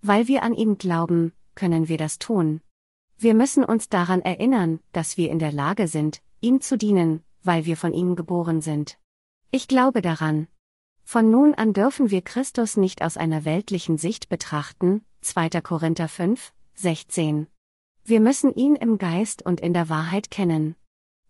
Weil 0.00 0.26
wir 0.26 0.42
an 0.42 0.54
ihn 0.54 0.78
glauben, 0.78 1.34
können 1.54 1.88
wir 1.88 1.98
das 1.98 2.18
tun. 2.18 2.62
Wir 3.18 3.34
müssen 3.34 3.62
uns 3.62 3.90
daran 3.90 4.22
erinnern, 4.22 4.80
dass 4.92 5.18
wir 5.18 5.30
in 5.30 5.38
der 5.38 5.52
Lage 5.52 5.86
sind, 5.86 6.22
ihm 6.40 6.62
zu 6.62 6.78
dienen, 6.78 7.22
weil 7.42 7.66
wir 7.66 7.76
von 7.76 7.92
ihm 7.92 8.16
geboren 8.16 8.62
sind. 8.62 8.98
Ich 9.50 9.68
glaube 9.68 10.00
daran. 10.00 10.48
Von 11.04 11.30
nun 11.30 11.52
an 11.52 11.74
dürfen 11.74 12.10
wir 12.10 12.22
Christus 12.22 12.78
nicht 12.78 13.02
aus 13.02 13.18
einer 13.18 13.44
weltlichen 13.44 13.98
Sicht 13.98 14.30
betrachten, 14.30 15.04
2. 15.20 15.60
Korinther 15.60 16.08
5, 16.08 16.54
16. 16.72 17.48
Wir 18.06 18.20
müssen 18.20 18.54
ihn 18.54 18.76
im 18.76 18.96
Geist 18.96 19.44
und 19.44 19.60
in 19.60 19.74
der 19.74 19.90
Wahrheit 19.90 20.30
kennen. 20.30 20.74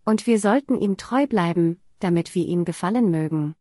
Und 0.05 0.25
wir 0.25 0.39
sollten 0.39 0.79
ihm 0.79 0.95
treu 0.95 1.27
bleiben, 1.27 1.81
damit 1.99 2.33
wir 2.33 2.45
ihm 2.45 2.63
gefallen 2.63 3.11
mögen. 3.11 3.55